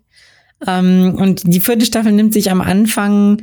Ähm, 0.65 1.15
und 1.19 1.41
die 1.45 1.59
vierte 1.59 1.85
Staffel 1.85 2.11
nimmt 2.11 2.33
sich 2.33 2.51
am 2.51 2.61
Anfang 2.61 3.41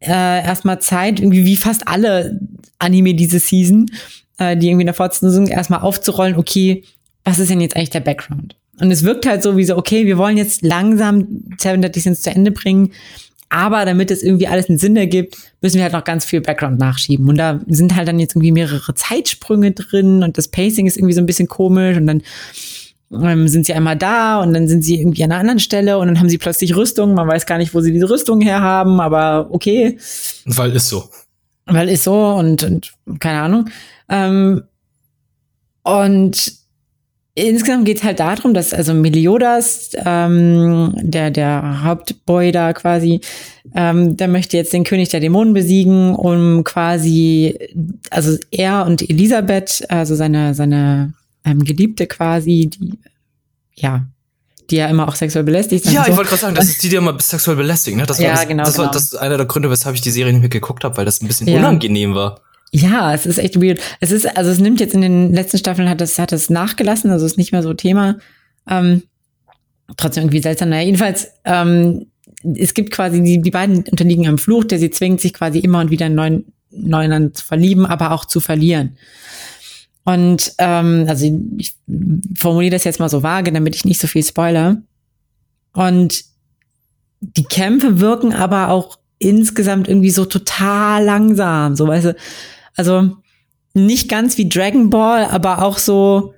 äh, 0.00 0.44
erstmal 0.44 0.80
Zeit, 0.80 1.20
irgendwie 1.20 1.44
wie 1.44 1.56
fast 1.56 1.86
alle 1.88 2.40
Anime 2.78 3.14
diese 3.14 3.38
Season, 3.38 3.90
äh, 4.38 4.56
die 4.56 4.68
irgendwie 4.68 4.82
in 4.82 4.86
der 4.86 4.94
Fortsetzung 4.94 5.46
erstmal 5.46 5.80
aufzurollen, 5.80 6.36
okay, 6.36 6.84
was 7.24 7.38
ist 7.38 7.50
denn 7.50 7.60
jetzt 7.60 7.76
eigentlich 7.76 7.90
der 7.90 8.00
Background? 8.00 8.56
Und 8.80 8.90
es 8.90 9.04
wirkt 9.04 9.26
halt 9.26 9.42
so 9.42 9.56
wie 9.56 9.64
so, 9.64 9.76
okay, 9.76 10.06
wir 10.06 10.18
wollen 10.18 10.36
jetzt 10.36 10.62
langsam 10.62 11.44
Seven 11.58 11.82
Deadly 11.82 12.00
Sins 12.00 12.22
zu 12.22 12.30
Ende 12.30 12.50
bringen. 12.50 12.92
Aber 13.48 13.84
damit 13.84 14.10
es 14.10 14.22
irgendwie 14.22 14.48
alles 14.48 14.70
einen 14.70 14.78
Sinn 14.78 14.96
ergibt, 14.96 15.36
müssen 15.60 15.76
wir 15.76 15.82
halt 15.82 15.92
noch 15.92 16.04
ganz 16.04 16.24
viel 16.24 16.40
Background 16.40 16.78
nachschieben. 16.78 17.28
Und 17.28 17.36
da 17.36 17.60
sind 17.66 17.94
halt 17.94 18.08
dann 18.08 18.18
jetzt 18.18 18.34
irgendwie 18.34 18.50
mehrere 18.50 18.94
Zeitsprünge 18.94 19.72
drin 19.72 20.22
und 20.22 20.38
das 20.38 20.48
Pacing 20.48 20.86
ist 20.86 20.96
irgendwie 20.96 21.12
so 21.12 21.20
ein 21.20 21.26
bisschen 21.26 21.48
komisch 21.48 21.98
und 21.98 22.06
dann 22.06 22.22
ähm, 23.12 23.48
sind 23.48 23.66
sie 23.66 23.74
einmal 23.74 23.96
da 23.96 24.40
und 24.40 24.54
dann 24.54 24.68
sind 24.68 24.82
sie 24.82 25.00
irgendwie 25.00 25.24
an 25.24 25.32
einer 25.32 25.40
anderen 25.40 25.58
Stelle 25.58 25.98
und 25.98 26.06
dann 26.06 26.18
haben 26.18 26.28
sie 26.28 26.38
plötzlich 26.38 26.76
Rüstung. 26.76 27.14
Man 27.14 27.28
weiß 27.28 27.46
gar 27.46 27.58
nicht, 27.58 27.74
wo 27.74 27.80
sie 27.80 27.92
diese 27.92 28.08
Rüstung 28.08 28.40
herhaben, 28.40 29.00
aber 29.00 29.48
okay. 29.50 29.98
Weil 30.46 30.72
ist 30.72 30.88
so. 30.88 31.04
Weil 31.66 31.88
ist 31.88 32.04
so 32.04 32.28
und, 32.34 32.62
und 32.64 32.92
keine 33.20 33.40
Ahnung. 33.40 33.68
Ähm, 34.08 34.62
und 35.82 36.52
insgesamt 37.34 37.84
geht 37.84 37.98
es 37.98 38.04
halt 38.04 38.20
darum, 38.20 38.54
dass 38.54 38.74
also 38.74 38.94
Meliodas, 38.94 39.90
ähm, 40.04 40.94
der, 40.96 41.30
der 41.30 41.82
Hauptboy 41.84 42.52
da 42.52 42.72
quasi, 42.72 43.20
ähm, 43.74 44.16
der 44.16 44.28
möchte 44.28 44.56
jetzt 44.56 44.72
den 44.72 44.84
König 44.84 45.08
der 45.10 45.20
Dämonen 45.20 45.54
besiegen, 45.54 46.14
um 46.14 46.64
quasi, 46.64 47.58
also 48.10 48.36
er 48.50 48.86
und 48.86 49.08
Elisabeth, 49.08 49.84
also 49.88 50.14
seine, 50.14 50.54
seine 50.54 51.14
ähm, 51.44 51.64
Geliebte 51.64 52.06
quasi, 52.06 52.70
die, 52.72 52.98
ja, 53.74 54.06
die 54.70 54.76
ja 54.76 54.86
immer 54.88 55.08
auch 55.08 55.14
sexuell 55.14 55.44
belästigt 55.44 55.86
Ja, 55.86 56.04
so. 56.04 56.10
ich 56.10 56.16
wollte 56.16 56.30
gerade 56.30 56.42
sagen, 56.42 56.54
das 56.54 56.68
ist 56.68 56.82
die, 56.82 56.88
die 56.88 56.96
immer 56.96 57.18
sexuell 57.20 57.56
belästigt, 57.56 57.96
ne? 57.96 58.06
Das 58.06 58.18
war, 58.18 58.26
ja, 58.26 58.32
das, 58.32 58.48
genau, 58.48 58.64
das, 58.64 58.78
war, 58.78 58.84
genau. 58.86 58.94
das 58.94 59.04
ist 59.04 59.16
einer 59.16 59.36
der 59.36 59.46
Gründe, 59.46 59.70
weshalb 59.70 59.94
ich 59.94 60.00
die 60.00 60.10
Serie 60.10 60.32
nicht 60.32 60.40
mehr 60.40 60.48
geguckt 60.48 60.84
habe, 60.84 60.96
weil 60.96 61.04
das 61.04 61.20
ein 61.20 61.26
bisschen 61.26 61.48
ja. 61.48 61.58
unangenehm 61.58 62.14
war. 62.14 62.40
Ja, 62.70 63.12
es 63.12 63.26
ist 63.26 63.38
echt 63.38 63.60
weird. 63.60 63.80
Es 64.00 64.10
ist, 64.10 64.36
also 64.36 64.50
es 64.50 64.58
nimmt 64.58 64.80
jetzt 64.80 64.94
in 64.94 65.02
den 65.02 65.32
letzten 65.34 65.58
Staffeln 65.58 65.90
hat 65.90 66.00
es, 66.00 66.18
hat 66.18 66.32
es 66.32 66.48
nachgelassen, 66.48 67.10
also 67.10 67.26
ist 67.26 67.36
nicht 67.36 67.52
mehr 67.52 67.62
so 67.62 67.74
Thema. 67.74 68.16
Ähm, 68.66 69.02
trotzdem 69.98 70.24
irgendwie 70.24 70.40
seltsam. 70.40 70.70
Naja, 70.70 70.86
jedenfalls, 70.86 71.28
ähm, 71.44 72.06
es 72.56 72.72
gibt 72.72 72.90
quasi, 72.90 73.22
die, 73.22 73.42
die 73.42 73.50
beiden 73.50 73.84
unterliegen 73.84 74.26
einem 74.26 74.38
Fluch, 74.38 74.64
der 74.64 74.78
sie 74.78 74.90
zwingt, 74.90 75.20
sich 75.20 75.34
quasi 75.34 75.58
immer 75.58 75.80
und 75.80 75.90
wieder 75.90 76.06
in 76.06 76.14
neuen, 76.14 76.52
neuen 76.70 77.34
zu 77.34 77.44
verlieben, 77.44 77.84
aber 77.84 78.12
auch 78.12 78.24
zu 78.24 78.40
verlieren. 78.40 78.96
Und 80.04 80.52
ähm, 80.58 81.06
also 81.08 81.26
ich 81.58 81.74
formuliere 82.36 82.72
das 82.72 82.84
jetzt 82.84 82.98
mal 82.98 83.08
so 83.08 83.22
vage, 83.22 83.52
damit 83.52 83.76
ich 83.76 83.84
nicht 83.84 84.00
so 84.00 84.06
viel 84.06 84.24
spoiler. 84.24 84.82
Und 85.72 86.24
die 87.20 87.44
Kämpfe 87.44 88.00
wirken 88.00 88.32
aber 88.32 88.68
auch 88.68 88.98
insgesamt 89.18 89.86
irgendwie 89.86 90.10
so 90.10 90.24
total 90.24 91.04
langsam, 91.04 91.76
so 91.76 91.86
weißt 91.86 92.06
du, 92.06 92.16
also 92.76 93.16
nicht 93.74 94.08
ganz 94.08 94.36
wie 94.36 94.48
Dragon 94.48 94.90
Ball, 94.90 95.26
aber 95.26 95.62
auch 95.62 95.78
so 95.78 96.34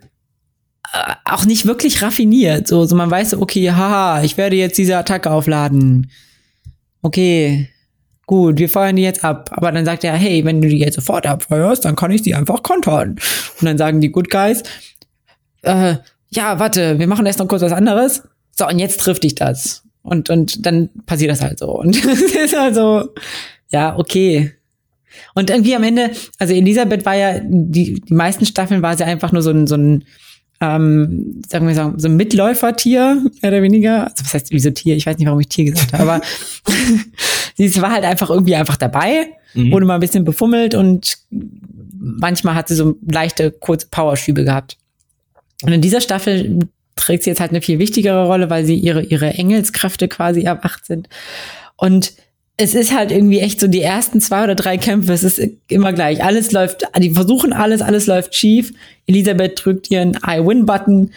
äh, 0.92 1.14
auch 1.24 1.46
nicht 1.46 1.64
wirklich 1.66 2.02
raffiniert. 2.02 2.68
So, 2.68 2.84
so 2.84 2.94
man 2.94 3.10
weiß 3.10 3.34
okay, 3.34 3.72
haha, 3.72 4.22
ich 4.22 4.36
werde 4.36 4.56
jetzt 4.56 4.78
diese 4.78 4.98
Attacke 4.98 5.30
aufladen. 5.30 6.10
Okay, 7.02 7.70
gut, 8.26 8.58
wir 8.58 8.68
feuern 8.68 8.96
die 8.96 9.02
jetzt 9.02 9.24
ab. 9.24 9.50
Aber 9.52 9.72
dann 9.72 9.84
sagt 9.84 10.04
er, 10.04 10.14
hey, 10.14 10.44
wenn 10.44 10.60
du 10.60 10.68
die 10.68 10.78
jetzt 10.78 10.94
sofort 10.94 11.26
abfeuerst, 11.26 11.84
dann 11.84 11.96
kann 11.96 12.10
ich 12.10 12.22
die 12.22 12.34
einfach 12.34 12.62
kontern. 12.62 13.16
Und 13.60 13.66
dann 13.66 13.78
sagen 13.78 14.00
die 14.00 14.10
Good 14.10 14.30
Guys, 14.30 14.62
äh, 15.62 15.96
ja, 16.30 16.58
warte, 16.58 16.98
wir 16.98 17.06
machen 17.06 17.26
erst 17.26 17.38
noch 17.38 17.48
kurz 17.48 17.62
was 17.62 17.72
anderes. 17.72 18.22
So, 18.52 18.66
und 18.66 18.78
jetzt 18.78 19.00
trifft 19.00 19.24
dich 19.24 19.34
das. 19.34 19.82
Und, 20.02 20.30
und 20.30 20.66
dann 20.66 20.90
passiert 21.06 21.30
das 21.30 21.40
halt 21.40 21.58
so. 21.58 21.70
Und 21.78 21.96
es 22.04 22.22
ist 22.22 22.56
halt 22.56 22.74
so, 22.74 23.08
ja, 23.70 23.96
okay. 23.98 24.52
Und 25.34 25.50
irgendwie 25.50 25.74
am 25.74 25.82
Ende, 25.82 26.10
also 26.38 26.54
Elisabeth 26.54 27.06
war 27.06 27.14
ja, 27.14 27.40
die, 27.42 28.00
die 28.00 28.14
meisten 28.14 28.46
Staffeln 28.46 28.82
war 28.82 28.96
sie 28.96 29.04
einfach 29.04 29.32
nur 29.32 29.42
so 29.42 29.50
ein, 29.50 29.66
so 29.66 29.76
ein, 29.76 30.04
ähm, 30.60 31.42
sagen 31.48 31.66
wir 31.66 31.74
sagen, 31.74 31.98
so 31.98 32.08
ein 32.08 32.16
Mitläufertier, 32.16 33.22
mehr 33.42 33.50
oder 33.50 33.62
weniger. 33.62 34.04
Also 34.04 34.24
was 34.24 34.34
heißt 34.34 34.50
wie 34.50 34.60
so 34.60 34.70
Tier? 34.70 34.96
Ich 34.96 35.06
weiß 35.06 35.18
nicht, 35.18 35.26
warum 35.26 35.40
ich 35.40 35.48
Tier 35.48 35.70
gesagt 35.70 35.92
habe, 35.92 36.02
aber 36.02 36.20
sie 37.56 37.82
war 37.82 37.92
halt 37.92 38.04
einfach 38.04 38.30
irgendwie 38.30 38.54
einfach 38.54 38.76
dabei, 38.76 39.28
mhm. 39.54 39.72
wurde 39.72 39.86
mal 39.86 39.94
ein 39.94 40.00
bisschen 40.00 40.24
befummelt 40.24 40.74
und 40.74 41.18
manchmal 41.98 42.54
hat 42.54 42.68
sie 42.68 42.74
so 42.74 42.96
leichte, 43.06 43.50
kurze 43.50 43.88
Powerschübe 43.90 44.44
gehabt. 44.44 44.76
Und 45.62 45.72
in 45.72 45.80
dieser 45.80 46.00
Staffel 46.00 46.60
trägt 46.96 47.24
sie 47.24 47.30
jetzt 47.30 47.40
halt 47.40 47.50
eine 47.50 47.62
viel 47.62 47.78
wichtigere 47.78 48.26
Rolle, 48.26 48.50
weil 48.50 48.64
sie 48.64 48.76
ihre, 48.76 49.02
ihre 49.02 49.34
Engelskräfte 49.34 50.08
quasi 50.08 50.42
erwacht 50.42 50.86
sind. 50.86 51.08
Und 51.76 52.12
es 52.56 52.74
ist 52.74 52.94
halt 52.94 53.10
irgendwie 53.10 53.40
echt 53.40 53.58
so 53.58 53.66
die 53.66 53.82
ersten 53.82 54.20
zwei 54.20 54.44
oder 54.44 54.54
drei 54.54 54.78
Kämpfe, 54.78 55.12
es 55.12 55.24
ist 55.24 55.40
immer 55.68 55.92
gleich. 55.92 56.22
Alles 56.22 56.52
läuft, 56.52 56.86
die 56.98 57.10
versuchen 57.10 57.52
alles, 57.52 57.82
alles 57.82 58.06
läuft 58.06 58.34
schief. 58.34 58.72
Elisabeth 59.06 59.64
drückt 59.64 59.90
ihren 59.90 60.16
I-Win-Button 60.24 61.10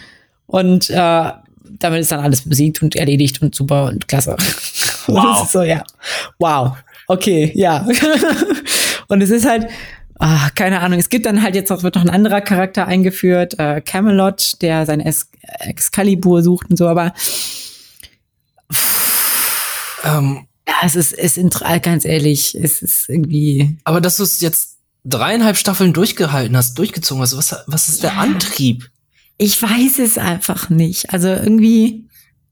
und 0.47 0.89
äh, 0.89 1.31
damit 1.79 2.01
ist 2.01 2.11
dann 2.11 2.21
alles 2.21 2.47
besiegt 2.47 2.81
und 2.81 2.95
erledigt 2.95 3.41
und 3.41 3.53
super 3.53 3.85
und 3.85 4.07
klasse. 4.07 4.35
Wow. 5.09 5.49
So, 5.49 5.61
ja. 5.61 5.85
Wow. 6.37 6.73
Okay, 7.07 7.53
ja. 7.55 7.87
und 9.07 9.21
es 9.21 9.29
ist 9.29 9.47
halt, 9.47 9.69
ach, 10.19 10.53
keine 10.53 10.81
Ahnung, 10.81 10.99
es 10.99 11.07
gibt 11.07 11.25
dann 11.25 11.41
halt 11.41 11.55
jetzt 11.55 11.69
noch, 11.69 11.81
wird 11.81 11.95
noch 11.95 12.01
ein 12.01 12.09
anderer 12.09 12.41
Charakter 12.41 12.87
eingeführt, 12.87 13.57
äh, 13.57 13.79
Camelot, 13.79 14.61
der 14.61 14.85
sein 14.85 14.99
Excalibur 15.61 16.43
sucht 16.43 16.69
und 16.69 16.75
so, 16.75 16.89
aber 16.89 17.13
ähm, 20.03 20.47
ja, 20.67 20.73
es 20.83 20.95
ist, 20.95 21.13
es 21.13 21.37
ist 21.37 21.61
ganz 21.81 22.03
ehrlich, 22.03 22.55
es 22.55 22.81
ist 22.81 23.07
irgendwie. 23.09 23.77
Aber 23.85 24.01
dass 24.01 24.17
du 24.17 24.23
es 24.23 24.41
jetzt 24.41 24.77
dreieinhalb 25.05 25.57
Staffeln 25.57 25.93
durchgehalten 25.93 26.57
hast, 26.57 26.77
durchgezogen 26.77 27.21
hast, 27.21 27.37
was, 27.37 27.55
was 27.67 27.87
ist 27.87 28.03
der 28.03 28.11
ja. 28.11 28.17
Antrieb? 28.17 28.89
Ich 29.37 29.61
weiß 29.61 29.99
es 29.99 30.17
einfach 30.17 30.69
nicht. 30.69 31.13
Also 31.13 31.29
irgendwie. 31.29 32.05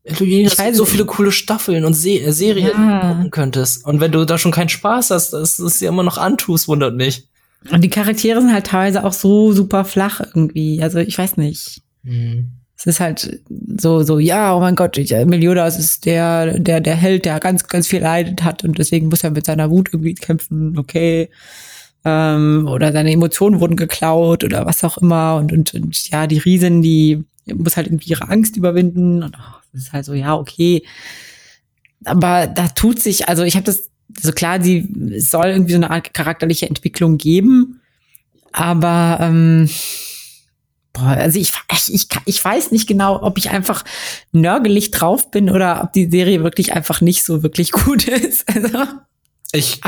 Du 0.06 0.24
weiß 0.24 0.78
so 0.78 0.86
viele 0.86 1.06
coole 1.06 1.32
Staffeln 1.32 1.84
und 1.84 1.96
Se 1.96 2.12
äh, 2.12 2.32
Serien 2.32 2.68
ja. 2.68 3.00
gucken 3.00 3.32
könntest. 3.32 3.86
Und 3.86 4.00
wenn 4.00 4.12
du 4.12 4.24
da 4.24 4.38
schon 4.38 4.52
keinen 4.52 4.70
Spaß 4.70 5.10
hast, 5.10 5.32
dass 5.32 5.58
du 5.58 5.66
es 5.66 5.80
ja 5.80 5.90
immer 5.90 6.04
noch 6.04 6.20
antust, 6.20 6.68
wundert 6.68 6.96
mich. 6.96 7.28
Und 7.72 7.84
die 7.84 7.90
Charaktere 7.90 8.40
sind 8.40 8.54
halt 8.54 8.68
teilweise 8.68 9.04
auch 9.04 9.14
so 9.14 9.52
super 9.52 9.84
flach 9.84 10.22
irgendwie. 10.22 10.82
Also 10.84 11.00
ich 11.00 11.18
weiß 11.18 11.38
nicht. 11.38 11.82
Mhm. 12.04 12.52
Es 12.78 12.86
ist 12.86 13.00
halt 13.00 13.40
so, 13.80 14.04
so, 14.04 14.20
ja, 14.20 14.56
oh 14.56 14.60
mein 14.60 14.76
Gott, 14.76 14.98
ich, 14.98 15.12
Meliodas 15.12 15.80
ist 15.80 16.06
der, 16.06 16.60
der, 16.60 16.82
der 16.82 16.96
Held, 16.96 17.26
der 17.26 17.40
ganz, 17.40 17.68
ganz 17.68 17.88
viel 17.88 18.02
leidet 18.02 18.44
hat 18.44 18.64
und 18.64 18.78
deswegen 18.78 19.08
muss 19.08 19.24
er 19.24 19.32
mit 19.32 19.46
seiner 19.46 19.70
Wut 19.70 19.90
irgendwie 19.94 20.14
kämpfen, 20.14 20.78
okay. 20.78 21.30
Ähm, 22.04 22.68
oder 22.70 22.92
seine 22.92 23.12
Emotionen 23.12 23.60
wurden 23.60 23.78
geklaut 23.78 24.44
oder 24.44 24.66
was 24.66 24.84
auch 24.84 24.98
immer 24.98 25.38
und, 25.38 25.54
und, 25.54 25.74
und 25.74 26.10
ja, 26.10 26.28
die 26.28 26.38
Riesen, 26.38 26.82
die 26.82 27.24
muss 27.54 27.78
halt 27.78 27.88
irgendwie 27.88 28.10
ihre 28.10 28.30
Angst 28.30 28.58
überwinden 28.58 29.24
und 29.24 29.36
oh, 29.38 29.56
das 29.72 29.84
ist 29.84 29.94
halt 29.94 30.06
so, 30.06 30.14
ja, 30.14 30.36
okay. 30.36 30.84
Aber 32.04 32.48
da 32.48 32.68
tut 32.68 33.00
sich, 33.00 33.30
also 33.30 33.44
ich 33.44 33.56
habe 33.56 33.66
das, 33.66 33.90
so 34.22 34.32
klar, 34.32 34.62
sie 34.62 34.88
soll 35.18 35.48
irgendwie 35.48 35.72
so 35.72 35.78
eine 35.78 35.90
Art 35.90 36.14
charakterliche 36.14 36.68
Entwicklung 36.68 37.18
geben, 37.18 37.82
aber 38.52 39.18
ähm, 39.22 39.70
also 41.00 41.40
ich, 41.40 41.52
ich, 41.88 42.08
ich 42.26 42.44
weiß 42.46 42.72
nicht 42.72 42.88
genau, 42.88 43.22
ob 43.22 43.38
ich 43.38 43.50
einfach 43.50 43.84
nörgelig 44.32 44.92
drauf 44.92 45.32
bin 45.32 45.50
oder 45.50 45.84
ob 45.84 45.94
die 45.94 46.10
Serie 46.10 46.44
wirklich 46.44 46.74
einfach 46.74 47.02
nicht 47.02 47.24
so 47.24 47.44
wirklich 47.44 47.72
gut 47.72 48.08
ist. 48.08 48.46
Also, 48.54 48.86
ich, 49.52 49.82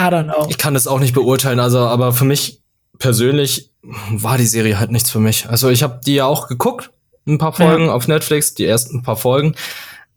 ich 0.50 0.58
kann 0.58 0.74
das 0.74 0.88
auch 0.88 1.00
nicht 1.00 1.14
beurteilen, 1.14 1.60
also, 1.60 1.80
aber 1.80 2.14
für 2.14 2.26
mich 2.26 2.62
persönlich 3.00 3.72
war 4.10 4.38
die 4.38 4.46
Serie 4.46 4.80
halt 4.80 4.92
nichts 4.92 5.12
für 5.12 5.20
mich. 5.20 5.48
Also 5.50 5.70
ich 5.70 5.84
habe 5.84 6.02
die 6.06 6.16
ja 6.16 6.26
auch 6.26 6.48
geguckt, 6.48 6.92
ein 7.28 7.38
paar 7.38 7.54
Folgen 7.54 7.86
ja. 7.86 7.94
auf 7.94 8.08
Netflix, 8.08 8.54
die 8.54 8.66
ersten 8.66 9.04
paar 9.04 9.18
Folgen. 9.18 9.56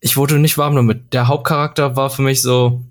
Ich 0.00 0.16
wurde 0.16 0.38
nicht 0.38 0.58
warm 0.58 0.74
damit. 0.76 1.12
Der 1.12 1.28
Hauptcharakter 1.28 1.96
war 1.96 2.10
für 2.10 2.22
mich 2.22 2.42
so, 2.42 2.82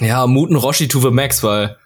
ja, 0.00 0.26
Muten 0.26 0.56
Roshi 0.56 0.88
to 0.88 1.00
the 1.00 1.10
Max, 1.10 1.42
weil 1.42 1.76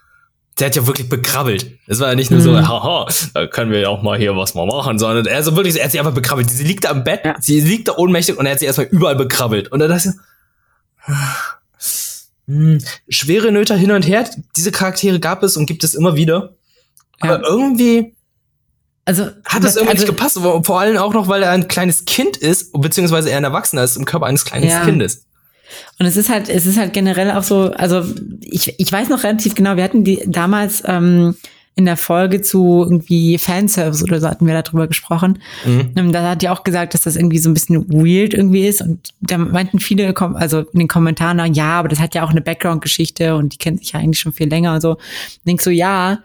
der 0.59 0.67
hat 0.67 0.75
ja 0.75 0.85
wirklich 0.85 1.09
bekrabbelt. 1.09 1.79
Es 1.87 1.99
war 1.99 2.09
ja 2.09 2.15
nicht 2.15 2.29
nur 2.29 2.39
mhm. 2.39 2.43
so, 2.43 2.55
haha, 2.57 3.07
da 3.33 3.47
können 3.47 3.71
wir 3.71 3.79
ja 3.79 3.89
auch 3.89 4.03
mal 4.03 4.17
hier 4.17 4.35
was 4.35 4.53
mal 4.53 4.65
machen, 4.65 4.99
sondern 4.99 5.25
er 5.25 5.43
so 5.43 5.55
wirklich, 5.55 5.77
er 5.77 5.85
hat 5.85 5.91
sie 5.91 5.99
einfach 5.99 6.13
bekrabbelt. 6.13 6.49
Sie 6.49 6.63
liegt 6.63 6.85
da 6.85 6.89
am 6.91 7.03
Bett, 7.03 7.21
ja. 7.25 7.35
sie 7.39 7.59
liegt 7.59 7.87
da 7.87 7.95
ohnmächtig 7.97 8.37
und 8.37 8.45
er 8.45 8.53
hat 8.53 8.59
sie 8.59 8.65
erstmal 8.65 8.87
überall 8.87 9.15
bekrabbelt. 9.15 9.71
Und 9.71 9.79
dann 9.79 9.89
dachte 9.89 10.09
ich, 10.09 11.13
hm, 12.47 12.79
schwere 13.09 13.51
Nöte 13.51 13.75
hin 13.75 13.91
und 13.91 14.07
her. 14.07 14.29
Diese 14.55 14.71
Charaktere 14.71 15.19
gab 15.19 15.43
es 15.43 15.57
und 15.57 15.65
gibt 15.65 15.83
es 15.83 15.95
immer 15.95 16.15
wieder. 16.15 16.53
Ja. 17.23 17.35
Aber 17.35 17.47
irgendwie 17.47 18.15
also 19.05 19.23
hat 19.45 19.63
es 19.63 19.75
irgendwie 19.75 19.91
also, 19.91 20.05
nicht 20.05 20.05
gepasst. 20.05 20.39
Vor 20.39 20.79
allem 20.79 20.97
auch 20.97 21.13
noch, 21.13 21.27
weil 21.27 21.43
er 21.43 21.51
ein 21.51 21.67
kleines 21.67 22.05
Kind 22.05 22.37
ist, 22.37 22.71
beziehungsweise 22.73 23.29
er 23.29 23.37
ein 23.37 23.43
Erwachsener 23.43 23.83
ist 23.83 23.97
im 23.97 24.05
Körper 24.05 24.27
eines 24.27 24.45
kleinen 24.45 24.67
ja. 24.67 24.85
Kindes. 24.85 25.25
Und 25.99 26.05
es 26.05 26.17
ist 26.17 26.29
halt, 26.29 26.49
es 26.49 26.65
ist 26.65 26.77
halt 26.77 26.93
generell 26.93 27.31
auch 27.31 27.43
so, 27.43 27.71
also 27.71 28.03
ich, 28.41 28.79
ich 28.79 28.91
weiß 28.91 29.09
noch 29.09 29.23
relativ 29.23 29.55
genau, 29.55 29.75
wir 29.75 29.83
hatten 29.83 30.03
die 30.03 30.21
damals 30.27 30.83
ähm, 30.85 31.35
in 31.75 31.85
der 31.85 31.97
Folge 31.97 32.41
zu 32.41 32.83
irgendwie 32.83 33.37
Fanservice 33.39 34.03
oder 34.03 34.19
so 34.19 34.27
hatten 34.27 34.45
wir 34.45 34.61
darüber 34.61 34.87
gesprochen. 34.87 35.39
Mhm. 35.65 36.11
Da 36.11 36.29
hat 36.29 36.43
die 36.43 36.49
auch 36.49 36.63
gesagt, 36.63 36.93
dass 36.93 37.01
das 37.01 37.15
irgendwie 37.15 37.39
so 37.39 37.49
ein 37.49 37.55
bisschen 37.55 37.89
weird 37.89 38.35
irgendwie 38.35 38.67
ist. 38.67 38.81
Und 38.81 39.09
da 39.21 39.39
meinten 39.39 39.79
viele, 39.79 40.15
also 40.15 40.59
in 40.59 40.79
den 40.79 40.87
Kommentaren, 40.87 41.53
ja, 41.53 41.79
aber 41.79 41.87
das 41.87 41.99
hat 41.99 42.13
ja 42.13 42.23
auch 42.23 42.29
eine 42.29 42.41
Background-Geschichte 42.41 43.35
und 43.35 43.53
die 43.53 43.57
kennt 43.57 43.79
sich 43.79 43.93
ja 43.93 43.99
eigentlich 43.99 44.19
schon 44.19 44.33
viel 44.33 44.49
länger 44.49 44.75
und 44.75 44.81
so. 44.81 44.97
Ich 45.27 45.41
denk 45.45 45.61
so, 45.61 45.71
ja, 45.71 46.19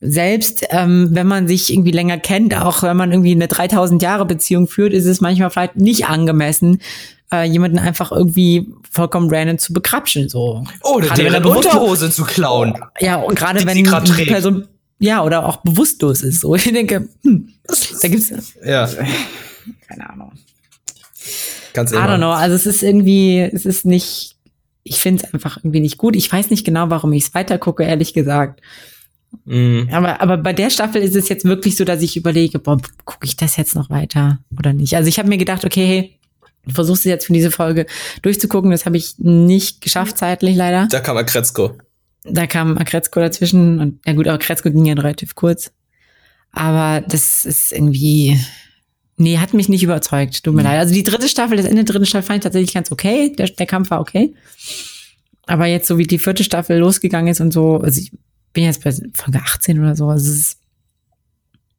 selbst 0.00 0.66
ähm, 0.70 1.10
wenn 1.12 1.26
man 1.26 1.46
sich 1.46 1.72
irgendwie 1.72 1.92
länger 1.92 2.18
kennt, 2.18 2.56
auch 2.56 2.82
wenn 2.82 2.96
man 2.96 3.12
irgendwie 3.12 3.32
eine 3.32 3.48
3000 3.48 4.02
Jahre 4.02 4.24
Beziehung 4.24 4.66
führt, 4.66 4.92
ist 4.92 5.06
es 5.06 5.20
manchmal 5.20 5.50
vielleicht 5.50 5.76
nicht 5.76 6.06
angemessen, 6.06 6.80
äh, 7.32 7.44
jemanden 7.44 7.78
einfach 7.78 8.12
irgendwie 8.12 8.72
vollkommen 8.90 9.32
random 9.32 9.58
zu 9.58 9.72
bekrapschen. 9.72 10.28
So. 10.28 10.64
Oder 10.82 11.08
gerade 11.08 11.22
deren 11.22 11.44
Unterhose 11.44 12.10
zu 12.10 12.24
klauen. 12.24 12.74
Ja, 13.00 13.16
und 13.16 13.34
gerade 13.34 13.64
wenn 13.64 13.76
die 13.76 14.24
Person 14.24 14.66
ja 14.98 15.24
oder 15.24 15.46
auch 15.46 15.58
bewusstlos 15.58 16.22
ist. 16.22 16.40
So, 16.40 16.54
ich 16.56 16.64
denke, 16.64 17.08
hm, 17.22 17.52
da 18.02 18.08
gibt's 18.08 18.32
ja 18.64 18.88
keine 19.88 20.10
Ahnung. 20.10 20.32
Ganz 21.72 21.92
I 21.92 21.96
don't 21.96 22.18
know. 22.18 22.32
Also 22.32 22.56
es 22.56 22.66
ist 22.66 22.82
irgendwie, 22.82 23.40
es 23.40 23.66
ist 23.66 23.84
nicht. 23.84 24.36
Ich 24.82 25.00
finde 25.00 25.24
es 25.24 25.34
einfach 25.34 25.58
irgendwie 25.58 25.80
nicht 25.80 25.98
gut. 25.98 26.16
Ich 26.16 26.32
weiß 26.32 26.50
nicht 26.50 26.64
genau, 26.64 26.90
warum 26.90 27.12
ich 27.12 27.24
es 27.24 27.34
weitergucke, 27.34 27.84
ehrlich 27.84 28.14
gesagt. 28.14 28.60
Mm. 29.44 29.82
Aber, 29.92 30.20
aber 30.20 30.36
bei 30.38 30.52
der 30.52 30.70
Staffel 30.70 31.02
ist 31.02 31.14
es 31.14 31.28
jetzt 31.28 31.44
wirklich 31.44 31.76
so, 31.76 31.84
dass 31.84 32.02
ich 32.02 32.16
überlege, 32.16 32.58
boah, 32.58 32.78
gucke 33.04 33.26
ich 33.26 33.36
das 33.36 33.56
jetzt 33.56 33.74
noch 33.74 33.90
weiter 33.90 34.38
oder 34.58 34.72
nicht? 34.72 34.96
Also 34.96 35.08
ich 35.08 35.18
habe 35.18 35.28
mir 35.28 35.38
gedacht, 35.38 35.64
okay, 35.64 35.86
hey, 35.86 36.19
Du 36.66 36.74
versuchst 36.74 37.04
jetzt 37.04 37.26
für 37.26 37.32
diese 37.32 37.50
Folge 37.50 37.86
durchzugucken. 38.22 38.70
Das 38.70 38.86
habe 38.86 38.96
ich 38.96 39.18
nicht 39.18 39.80
geschafft 39.80 40.18
zeitlich 40.18 40.56
leider. 40.56 40.88
Da 40.90 41.00
kam 41.00 41.16
Akretzko. 41.16 41.78
Da 42.24 42.46
kam 42.46 42.76
Akretzko 42.76 43.20
dazwischen 43.20 43.80
und 43.80 44.00
ja 44.06 44.12
gut, 44.12 44.28
aber 44.28 44.34
Akretzko 44.34 44.70
ging 44.70 44.84
ja 44.84 44.94
relativ 44.94 45.34
kurz. 45.34 45.72
Aber 46.52 47.00
das 47.06 47.44
ist 47.44 47.72
irgendwie, 47.72 48.38
nee, 49.16 49.38
hat 49.38 49.54
mich 49.54 49.68
nicht 49.68 49.82
überzeugt. 49.82 50.42
Tut 50.44 50.54
mir 50.54 50.62
mhm. 50.62 50.68
leid. 50.68 50.78
Also 50.78 50.92
die 50.92 51.02
dritte 51.02 51.28
Staffel, 51.28 51.56
das 51.56 51.66
Ende 51.66 51.84
der 51.84 51.92
dritten 51.92 52.06
Staffel 52.06 52.26
fand 52.26 52.38
ich 52.38 52.44
tatsächlich 52.44 52.74
ganz 52.74 52.92
okay. 52.92 53.34
Der, 53.36 53.48
der 53.48 53.66
Kampf 53.66 53.90
war 53.90 54.00
okay. 54.00 54.34
Aber 55.46 55.66
jetzt 55.66 55.88
so 55.88 55.98
wie 55.98 56.06
die 56.06 56.18
vierte 56.18 56.44
Staffel 56.44 56.78
losgegangen 56.78 57.30
ist 57.30 57.40
und 57.40 57.52
so, 57.52 57.78
also 57.78 58.00
ich 58.00 58.12
bin 58.52 58.64
jetzt 58.64 58.84
bei 58.84 58.92
Folge 59.14 59.40
18 59.40 59.80
oder 59.80 59.96
so, 59.96 60.08
also 60.08 60.30
es 60.30 60.38
ist, 60.38 60.58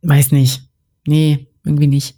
weiß 0.01 0.31
nicht. 0.31 0.63
Nee, 1.05 1.47
irgendwie 1.63 1.87
nicht. 1.87 2.15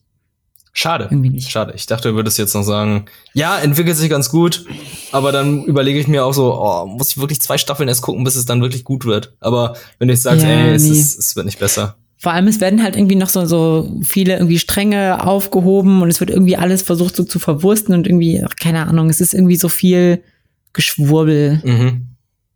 Schade. 0.76 1.08
Irgendwie 1.12 1.30
nicht. 1.30 1.52
Schade. 1.52 1.74
Ich 1.76 1.86
dachte, 1.86 2.10
du 2.10 2.16
würdest 2.16 2.40
jetzt 2.40 2.56
noch 2.56 2.64
sagen, 2.64 3.06
ja, 3.34 3.60
entwickelt 3.60 3.96
sich 3.96 4.10
ganz 4.10 4.30
gut, 4.30 4.66
aber 5.12 5.32
dann 5.32 5.64
überlege 5.66 6.00
ich 6.00 6.08
mir 6.08 6.26
auch 6.26 6.34
so, 6.34 6.60
oh, 6.60 6.88
muss 6.88 7.12
ich 7.12 7.20
wirklich 7.20 7.42
zwei 7.42 7.60
Staffeln 7.60 7.88
erst 7.88 8.02
gucken, 8.02 8.24
bis 8.24 8.36
es 8.36 8.46
dann 8.46 8.62
wirklich 8.62 8.84
gut 8.84 9.06
wird. 9.06 9.36
Aber 9.40 9.76
wenn 10.00 10.08
du 10.08 10.16
jetzt 10.16 10.24
sagst, 10.24 10.44
ja, 10.44 10.50
ey, 10.50 10.74
es, 10.74 10.90
ist, 10.90 11.18
es 11.20 11.36
wird 11.36 11.46
nicht 11.46 11.60
besser. 11.60 11.96
Vor 12.18 12.32
allem, 12.32 12.48
es 12.48 12.60
werden 12.60 12.82
halt 12.82 12.96
irgendwie 12.96 13.16
noch 13.16 13.30
so, 13.30 13.46
so 13.46 14.02
viele 14.02 14.34
irgendwie 14.34 14.58
Stränge 14.58 15.24
aufgehoben 15.24 16.02
und 16.02 16.10
es 16.10 16.20
wird 16.20 16.32
irgendwie 16.32 16.58
alles 16.58 16.82
versucht 16.82 17.16
so 17.16 17.24
zu 17.24 17.38
verwursten 17.38 17.94
und 17.94 18.08
irgendwie, 18.08 18.44
ach, 18.44 18.56
keine 18.60 18.88
Ahnung, 18.88 19.12
es 19.12 19.22
ist 19.22 19.36
irgendwie 19.36 19.58
so 19.58 19.70
viel 19.70 20.24
Geschwurbel. 20.72 21.62
Mhm. 21.64 22.08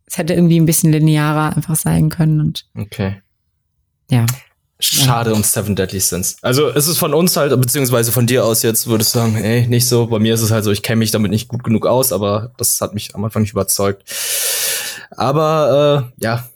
Es 0.06 0.18
hätte 0.18 0.34
irgendwie 0.34 0.58
ein 0.58 0.66
bisschen 0.66 0.90
linearer 0.90 1.54
einfach 1.54 1.76
sein 1.76 2.08
können 2.08 2.40
und. 2.40 2.66
Okay. 2.76 3.20
Ja. 4.10 4.26
Schade 4.80 5.34
um 5.34 5.42
Seven 5.42 5.74
Deadly 5.74 5.98
Sins. 5.98 6.36
Also 6.40 6.68
es 6.68 6.86
ist 6.86 6.98
von 6.98 7.12
uns 7.12 7.36
halt, 7.36 7.58
beziehungsweise 7.60 8.12
von 8.12 8.26
dir 8.26 8.44
aus 8.44 8.62
jetzt, 8.62 8.86
würdest 8.86 9.14
du 9.14 9.18
sagen, 9.18 9.36
ey, 9.36 9.66
nicht 9.66 9.88
so. 9.88 10.06
Bei 10.06 10.20
mir 10.20 10.34
ist 10.34 10.42
es 10.42 10.52
halt 10.52 10.64
so, 10.64 10.70
ich 10.70 10.82
kenne 10.82 11.00
mich 11.00 11.10
damit 11.10 11.32
nicht 11.32 11.48
gut 11.48 11.64
genug 11.64 11.84
aus, 11.86 12.12
aber 12.12 12.52
das 12.58 12.80
hat 12.80 12.94
mich 12.94 13.14
am 13.14 13.24
Anfang 13.24 13.42
nicht 13.42 13.52
überzeugt. 13.52 14.04
Aber 15.10 16.10
äh, 16.18 16.24
ja, 16.24 16.48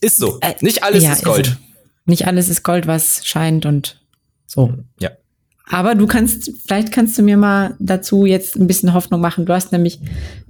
ist 0.00 0.18
so. 0.18 0.38
Äh, 0.40 0.54
nicht 0.60 0.82
alles 0.82 1.02
ja, 1.02 1.12
ist 1.12 1.24
Gold. 1.24 1.46
Ist 1.46 1.58
nicht 2.04 2.26
alles 2.26 2.48
ist 2.48 2.62
Gold, 2.62 2.86
was 2.86 3.26
scheint 3.26 3.64
und 3.64 4.00
so. 4.46 4.74
Ja. 5.00 5.10
Aber 5.68 5.96
du 5.96 6.06
kannst, 6.06 6.52
vielleicht 6.66 6.92
kannst 6.92 7.18
du 7.18 7.22
mir 7.22 7.36
mal 7.36 7.74
dazu 7.80 8.24
jetzt 8.24 8.56
ein 8.56 8.68
bisschen 8.68 8.94
Hoffnung 8.94 9.20
machen. 9.20 9.46
Du 9.46 9.52
hast 9.52 9.72
nämlich 9.72 9.98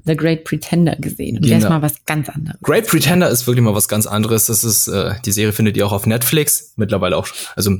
The 0.05 0.15
Great 0.15 0.45
Pretender 0.45 0.95
gesehen. 0.97 1.37
Und 1.37 1.43
genau. 1.43 1.49
der 1.49 1.59
ist 1.59 1.65
genau. 1.65 1.77
mal 1.77 1.83
was 1.83 2.05
ganz 2.05 2.29
anderes. 2.29 2.61
Great 2.63 2.87
Pretender 2.87 3.31
ist 3.31 3.47
wirklich 3.47 3.65
mal 3.65 3.75
was 3.75 3.89
ganz 3.89 4.07
anderes. 4.07 4.47
Das 4.47 4.63
ist, 4.63 4.89
äh, 4.89 5.15
die 5.25 5.33
Serie 5.33 5.53
findet 5.53 5.77
ihr 5.77 5.87
auch 5.87 5.93
auf 5.93 6.07
Netflix. 6.07 6.75
Mittlerweile 6.77 7.17
auch, 7.17 7.29
also 7.55 7.71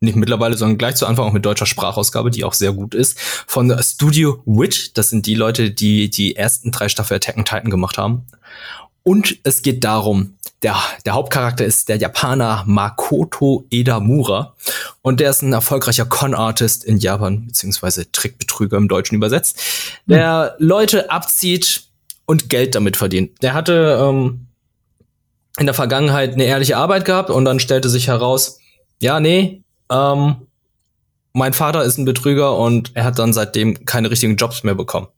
nicht 0.00 0.16
mittlerweile, 0.16 0.56
sondern 0.56 0.78
gleich 0.78 0.96
zu 0.96 1.06
Anfang 1.06 1.26
auch 1.26 1.32
mit 1.32 1.46
deutscher 1.46 1.64
Sprachausgabe, 1.64 2.30
die 2.30 2.44
auch 2.44 2.54
sehr 2.54 2.72
gut 2.72 2.94
ist. 2.94 3.18
Von 3.18 3.74
Studio 3.82 4.42
Witch. 4.44 4.92
Das 4.92 5.08
sind 5.08 5.26
die 5.26 5.34
Leute, 5.34 5.70
die 5.70 6.10
die 6.10 6.36
ersten 6.36 6.72
drei 6.72 6.88
Staffeln 6.88 7.16
Attack 7.16 7.38
on 7.38 7.44
Titan 7.44 7.70
gemacht 7.70 7.96
haben. 7.96 8.26
Und 9.04 9.38
es 9.42 9.62
geht 9.62 9.84
darum, 9.84 10.36
der, 10.62 10.76
der 11.04 11.14
Hauptcharakter 11.14 11.64
ist 11.64 11.88
der 11.88 11.96
Japaner 11.96 12.62
Makoto 12.66 13.66
Edamura. 13.70 14.54
Und 15.02 15.20
der 15.20 15.30
ist 15.30 15.42
ein 15.42 15.52
erfolgreicher 15.52 16.04
Con-Artist 16.04 16.84
in 16.84 16.98
Japan, 16.98 17.46
beziehungsweise 17.46 18.10
Trickbetrüger 18.12 18.76
im 18.76 18.88
Deutschen 18.88 19.16
übersetzt, 19.16 19.60
der 20.06 20.54
hm. 20.58 20.66
Leute 20.66 21.10
abzieht 21.10 21.84
und 22.26 22.48
Geld 22.48 22.74
damit 22.74 22.96
verdient. 22.96 23.42
Der 23.42 23.54
hatte 23.54 23.98
ähm, 24.00 24.46
in 25.58 25.66
der 25.66 25.74
Vergangenheit 25.74 26.34
eine 26.34 26.44
ehrliche 26.44 26.76
Arbeit 26.76 27.04
gehabt 27.04 27.30
und 27.30 27.44
dann 27.44 27.60
stellte 27.60 27.88
sich 27.88 28.06
heraus, 28.06 28.58
ja, 29.00 29.20
nee, 29.20 29.62
ähm, 29.90 30.46
mein 31.32 31.52
Vater 31.52 31.82
ist 31.82 31.98
ein 31.98 32.04
Betrüger 32.04 32.56
und 32.56 32.92
er 32.94 33.04
hat 33.04 33.18
dann 33.18 33.32
seitdem 33.32 33.84
keine 33.84 34.10
richtigen 34.10 34.36
Jobs 34.36 34.62
mehr 34.64 34.74
bekommen. 34.74 35.08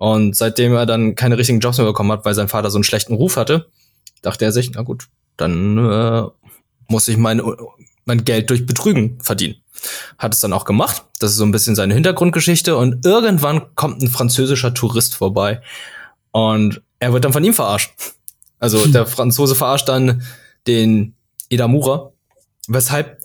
Und 0.00 0.34
seitdem 0.34 0.72
er 0.72 0.86
dann 0.86 1.14
keine 1.14 1.36
richtigen 1.36 1.60
Jobs 1.60 1.76
mehr 1.76 1.86
bekommen 1.86 2.10
hat, 2.10 2.24
weil 2.24 2.32
sein 2.32 2.48
Vater 2.48 2.70
so 2.70 2.78
einen 2.78 2.84
schlechten 2.84 3.12
Ruf 3.12 3.36
hatte, 3.36 3.68
dachte 4.22 4.46
er 4.46 4.50
sich, 4.50 4.70
na 4.70 4.80
gut, 4.80 5.08
dann 5.36 5.76
äh, 5.76 6.22
muss 6.88 7.06
ich 7.08 7.18
mein, 7.18 7.42
mein 8.06 8.24
Geld 8.24 8.48
durch 8.48 8.64
Betrügen 8.64 9.20
verdienen. 9.20 9.56
Hat 10.16 10.32
es 10.32 10.40
dann 10.40 10.54
auch 10.54 10.64
gemacht. 10.64 11.04
Das 11.18 11.32
ist 11.32 11.36
so 11.36 11.44
ein 11.44 11.52
bisschen 11.52 11.74
seine 11.74 11.92
Hintergrundgeschichte. 11.92 12.78
Und 12.78 13.04
irgendwann 13.04 13.74
kommt 13.74 14.00
ein 14.00 14.08
französischer 14.08 14.72
Tourist 14.72 15.14
vorbei 15.14 15.60
und 16.30 16.80
er 16.98 17.12
wird 17.12 17.26
dann 17.26 17.34
von 17.34 17.44
ihm 17.44 17.52
verarscht. 17.52 17.92
Also 18.58 18.86
der 18.86 19.04
Franzose 19.06 19.54
verarscht 19.54 19.90
dann 19.90 20.22
den 20.66 21.14
Edamura, 21.50 22.12
weshalb 22.68 23.18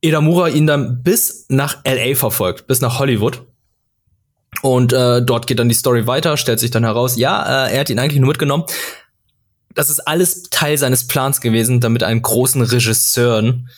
Edamura 0.00 0.48
ihn 0.48 0.66
dann 0.66 1.02
bis 1.02 1.44
nach 1.50 1.84
LA 1.84 2.14
verfolgt, 2.14 2.66
bis 2.66 2.80
nach 2.80 2.98
Hollywood 2.98 3.44
und 4.62 4.92
äh, 4.92 5.22
dort 5.22 5.46
geht 5.46 5.58
dann 5.58 5.68
die 5.68 5.74
Story 5.74 6.06
weiter, 6.06 6.36
stellt 6.36 6.60
sich 6.60 6.70
dann 6.70 6.84
heraus, 6.84 7.16
ja, 7.16 7.66
äh, 7.66 7.74
er 7.74 7.80
hat 7.80 7.90
ihn 7.90 7.98
eigentlich 7.98 8.20
nur 8.20 8.28
mitgenommen. 8.28 8.64
Das 9.74 9.90
ist 9.90 10.00
alles 10.00 10.44
Teil 10.44 10.78
seines 10.78 11.06
Plans 11.06 11.40
gewesen, 11.40 11.80
damit 11.80 12.02
einen 12.02 12.22
großen 12.22 12.62
Regisseuren 12.62 13.68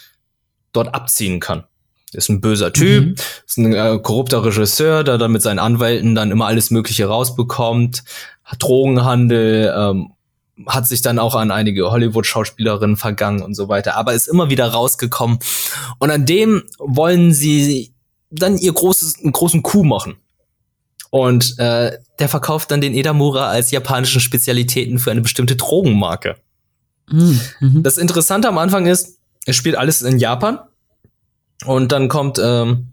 dort 0.72 0.94
abziehen 0.94 1.40
kann. 1.40 1.64
Ist 2.12 2.30
ein 2.30 2.40
böser 2.40 2.72
Typ, 2.72 3.04
mhm. 3.04 3.14
ist 3.46 3.58
ein 3.58 3.74
äh, 3.74 3.98
korrupter 4.02 4.44
Regisseur, 4.44 5.04
der 5.04 5.18
dann 5.18 5.32
mit 5.32 5.42
seinen 5.42 5.58
Anwälten 5.58 6.14
dann 6.14 6.30
immer 6.30 6.46
alles 6.46 6.70
Mögliche 6.70 7.06
rausbekommt, 7.06 8.04
hat 8.44 8.62
Drogenhandel, 8.62 9.74
ähm, 9.76 10.12
hat 10.66 10.86
sich 10.86 11.02
dann 11.02 11.18
auch 11.18 11.34
an 11.34 11.50
einige 11.50 11.90
Hollywood-Schauspielerinnen 11.90 12.96
vergangen 12.96 13.42
und 13.42 13.54
so 13.54 13.68
weiter, 13.68 13.96
aber 13.96 14.14
ist 14.14 14.26
immer 14.26 14.48
wieder 14.48 14.68
rausgekommen. 14.68 15.38
Und 15.98 16.10
an 16.10 16.24
dem 16.24 16.62
wollen 16.78 17.32
sie 17.32 17.92
dann 18.30 18.56
ihr 18.56 18.72
großes, 18.72 19.20
einen 19.22 19.32
großen 19.32 19.62
Coup 19.62 19.84
machen. 19.84 20.16
Und 21.10 21.58
äh, 21.58 21.98
der 22.18 22.28
verkauft 22.28 22.70
dann 22.70 22.80
den 22.80 22.94
Edamura 22.94 23.48
als 23.48 23.70
japanischen 23.70 24.20
Spezialitäten 24.20 24.98
für 24.98 25.10
eine 25.10 25.22
bestimmte 25.22 25.56
Drogenmarke. 25.56 26.36
Mhm. 27.10 27.82
Das 27.82 27.96
Interessante 27.96 28.48
am 28.48 28.58
Anfang 28.58 28.86
ist, 28.86 29.18
es 29.46 29.56
spielt 29.56 29.76
alles 29.76 30.02
in 30.02 30.18
Japan. 30.18 30.58
Und 31.64 31.92
dann 31.92 32.08
kommt 32.08 32.38
ähm, 32.42 32.88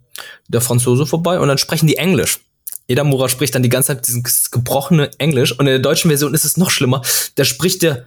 der 0.47 0.61
Franzose 0.61 1.05
vorbei 1.05 1.39
und 1.39 1.47
dann 1.47 1.57
sprechen 1.57 1.88
die 1.88 1.97
Englisch. 1.97 2.39
Edamura 2.88 3.30
spricht 3.30 3.55
dann 3.55 3.63
die 3.63 3.70
ganze 3.70 3.88
Zeit 3.88 4.07
dieses 4.07 4.51
gebrochene 4.51 5.09
Englisch 5.18 5.51
und 5.51 5.61
in 5.61 5.66
der 5.72 5.80
deutschen 5.80 6.09
Version 6.09 6.34
ist 6.34 6.45
es 6.45 6.57
noch 6.57 6.70
schlimmer. 6.70 7.01
Da 7.36 7.43
spricht 7.43 7.84
er 7.84 8.05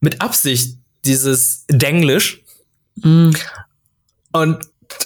mit 0.00 0.20
Absicht 0.20 0.78
dieses 1.04 1.64
Denglisch. 1.68 2.42
Mm. 2.96 3.30
Und 4.32 4.58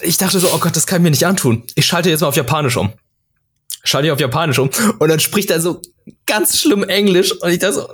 ich 0.03 0.19
dachte 0.19 0.41
so, 0.41 0.53
oh 0.53 0.59
Gott, 0.59 0.77
das 0.77 0.87
kann 0.87 1.01
ich 1.01 1.05
mir 1.05 1.11
nicht 1.11 1.27
antun. 1.27 1.65
Ich 1.75 1.87
schalte 1.87 2.11
jetzt 2.11 2.21
mal 2.21 2.29
auf 2.29 2.37
Japanisch 2.37 2.77
um. 2.77 2.93
Schalte 3.85 4.07
ich 4.09 4.13
auf 4.13 4.21
Japanisch 4.21 4.59
um 4.59 4.71
und 4.99 5.09
dann 5.09 5.21
spricht 5.21 5.51
er 5.51 5.61
so 5.61 5.81
ganz 6.27 6.59
schlimm 6.59 6.83
Englisch 6.85 7.33
und 7.33 7.51
ich 7.51 7.59
dachte 7.59 7.75
so, 7.75 7.89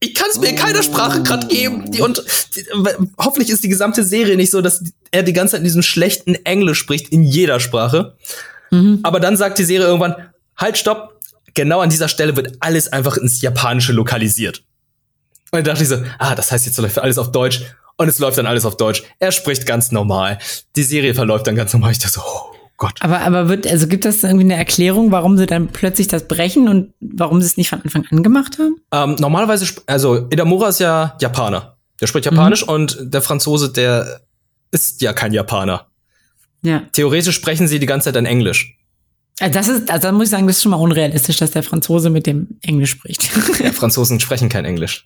ich 0.00 0.14
kann 0.14 0.28
es 0.30 0.38
mir 0.38 0.48
in 0.48 0.56
keiner 0.56 0.82
Sprache 0.82 1.22
gerade 1.22 1.46
geben. 1.46 1.90
Die, 1.90 2.02
und 2.02 2.22
die, 2.54 2.64
hoffentlich 3.18 3.50
ist 3.50 3.64
die 3.64 3.68
gesamte 3.68 4.04
Serie 4.04 4.36
nicht 4.36 4.50
so, 4.50 4.60
dass 4.60 4.82
er 5.10 5.22
die 5.22 5.32
ganze 5.32 5.52
Zeit 5.52 5.60
in 5.60 5.64
diesem 5.64 5.82
schlechten 5.82 6.34
Englisch 6.44 6.78
spricht, 6.78 7.08
in 7.10 7.22
jeder 7.22 7.60
Sprache. 7.60 8.14
Mhm. 8.70 9.00
Aber 9.02 9.20
dann 9.20 9.36
sagt 9.36 9.58
die 9.58 9.64
Serie 9.64 9.86
irgendwann, 9.86 10.14
halt, 10.56 10.76
stopp, 10.76 11.20
genau 11.54 11.80
an 11.80 11.90
dieser 11.90 12.08
Stelle 12.08 12.36
wird 12.36 12.56
alles 12.60 12.92
einfach 12.92 13.16
ins 13.16 13.40
Japanische 13.40 13.92
lokalisiert. 13.92 14.62
Und 15.50 15.58
dann 15.58 15.64
dachte 15.64 15.82
ich 15.82 15.88
so, 15.88 16.02
ah, 16.18 16.34
das 16.34 16.52
heißt 16.52 16.66
jetzt 16.66 16.78
läuft 16.78 16.98
alles 16.98 17.18
auf 17.18 17.32
Deutsch. 17.32 17.62
Und 17.96 18.08
es 18.08 18.18
läuft 18.18 18.36
dann 18.36 18.46
alles 18.46 18.66
auf 18.66 18.76
Deutsch. 18.76 19.02
Er 19.18 19.32
spricht 19.32 19.64
ganz 19.64 19.90
normal. 19.90 20.38
Die 20.76 20.82
Serie 20.82 21.14
verläuft 21.14 21.46
dann 21.46 21.56
ganz 21.56 21.72
normal. 21.72 21.92
Ich 21.92 21.98
dachte 21.98 22.14
so, 22.14 22.20
oh 22.20 22.55
Gott. 22.76 23.00
Aber, 23.00 23.20
aber 23.20 23.48
wird, 23.48 23.66
also 23.66 23.86
gibt 23.86 24.04
das 24.04 24.22
irgendwie 24.22 24.44
eine 24.44 24.56
Erklärung, 24.56 25.10
warum 25.10 25.38
sie 25.38 25.46
dann 25.46 25.68
plötzlich 25.68 26.08
das 26.08 26.28
brechen 26.28 26.68
und 26.68 26.92
warum 27.00 27.40
sie 27.40 27.46
es 27.46 27.56
nicht 27.56 27.70
von 27.70 27.80
Anfang 27.80 28.04
an 28.10 28.22
gemacht 28.22 28.58
haben? 28.58 28.76
Ähm, 28.92 29.16
normalerweise, 29.18 29.66
also 29.86 30.28
Edamura 30.30 30.68
ist 30.68 30.80
ja 30.80 31.16
Japaner. 31.20 31.76
Der 32.00 32.06
spricht 32.06 32.26
Japanisch 32.26 32.66
mhm. 32.66 32.72
und 32.72 32.98
der 33.00 33.22
Franzose, 33.22 33.72
der 33.72 34.20
ist 34.70 35.00
ja 35.00 35.14
kein 35.14 35.32
Japaner. 35.32 35.86
Ja. 36.62 36.82
Theoretisch 36.92 37.34
sprechen 37.34 37.66
sie 37.68 37.78
die 37.78 37.86
ganze 37.86 38.06
Zeit 38.06 38.16
in 38.16 38.26
Englisch. 38.26 38.76
Also 39.38 39.52
das 39.52 39.68
ist, 39.68 39.90
also 39.90 40.08
da 40.08 40.12
muss 40.12 40.24
ich 40.24 40.30
sagen, 40.30 40.46
das 40.46 40.56
ist 40.56 40.62
schon 40.62 40.70
mal 40.70 40.78
unrealistisch, 40.78 41.36
dass 41.36 41.50
der 41.50 41.62
Franzose 41.62 42.10
mit 42.10 42.26
dem 42.26 42.58
Englisch 42.62 42.90
spricht. 42.90 43.30
ja, 43.62 43.72
Franzosen 43.72 44.18
sprechen 44.20 44.48
kein 44.48 44.64
Englisch. 44.64 45.04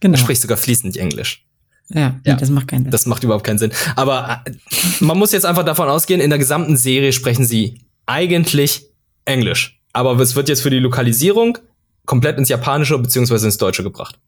Genau. 0.00 0.14
Er 0.14 0.18
spricht 0.18 0.42
sogar 0.42 0.56
fließend 0.56 0.96
Englisch. 0.96 1.44
Ja, 1.90 2.20
ja, 2.24 2.36
das 2.36 2.50
macht 2.50 2.68
keinen 2.68 2.84
Sinn. 2.84 2.90
Das 2.90 3.06
macht 3.06 3.24
überhaupt 3.24 3.44
keinen 3.44 3.58
Sinn. 3.58 3.72
Aber 3.96 4.42
äh, 4.44 4.52
man 5.00 5.18
muss 5.18 5.32
jetzt 5.32 5.46
einfach 5.46 5.64
davon 5.64 5.88
ausgehen, 5.88 6.20
in 6.20 6.30
der 6.30 6.38
gesamten 6.38 6.76
Serie 6.76 7.12
sprechen 7.12 7.46
sie 7.46 7.80
eigentlich 8.06 8.86
Englisch. 9.24 9.80
Aber 9.92 10.18
es 10.20 10.36
wird 10.36 10.48
jetzt 10.48 10.60
für 10.60 10.70
die 10.70 10.78
Lokalisierung 10.78 11.58
komplett 12.04 12.38
ins 12.38 12.48
Japanische 12.48 12.98
beziehungsweise 12.98 13.46
ins 13.46 13.58
Deutsche 13.58 13.82
gebracht. 13.82 14.18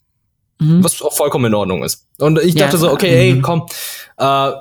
Mhm. 0.58 0.82
Was 0.82 1.00
auch 1.02 1.12
vollkommen 1.12 1.46
in 1.46 1.54
Ordnung 1.54 1.82
ist. 1.82 2.06
Und 2.18 2.38
ich 2.38 2.54
dachte 2.54 2.76
ja, 2.76 2.78
so, 2.78 2.92
okay, 2.92 3.10
hey, 3.10 3.34
mhm. 3.34 3.42
komm, 3.42 3.66
äh, 4.16 4.52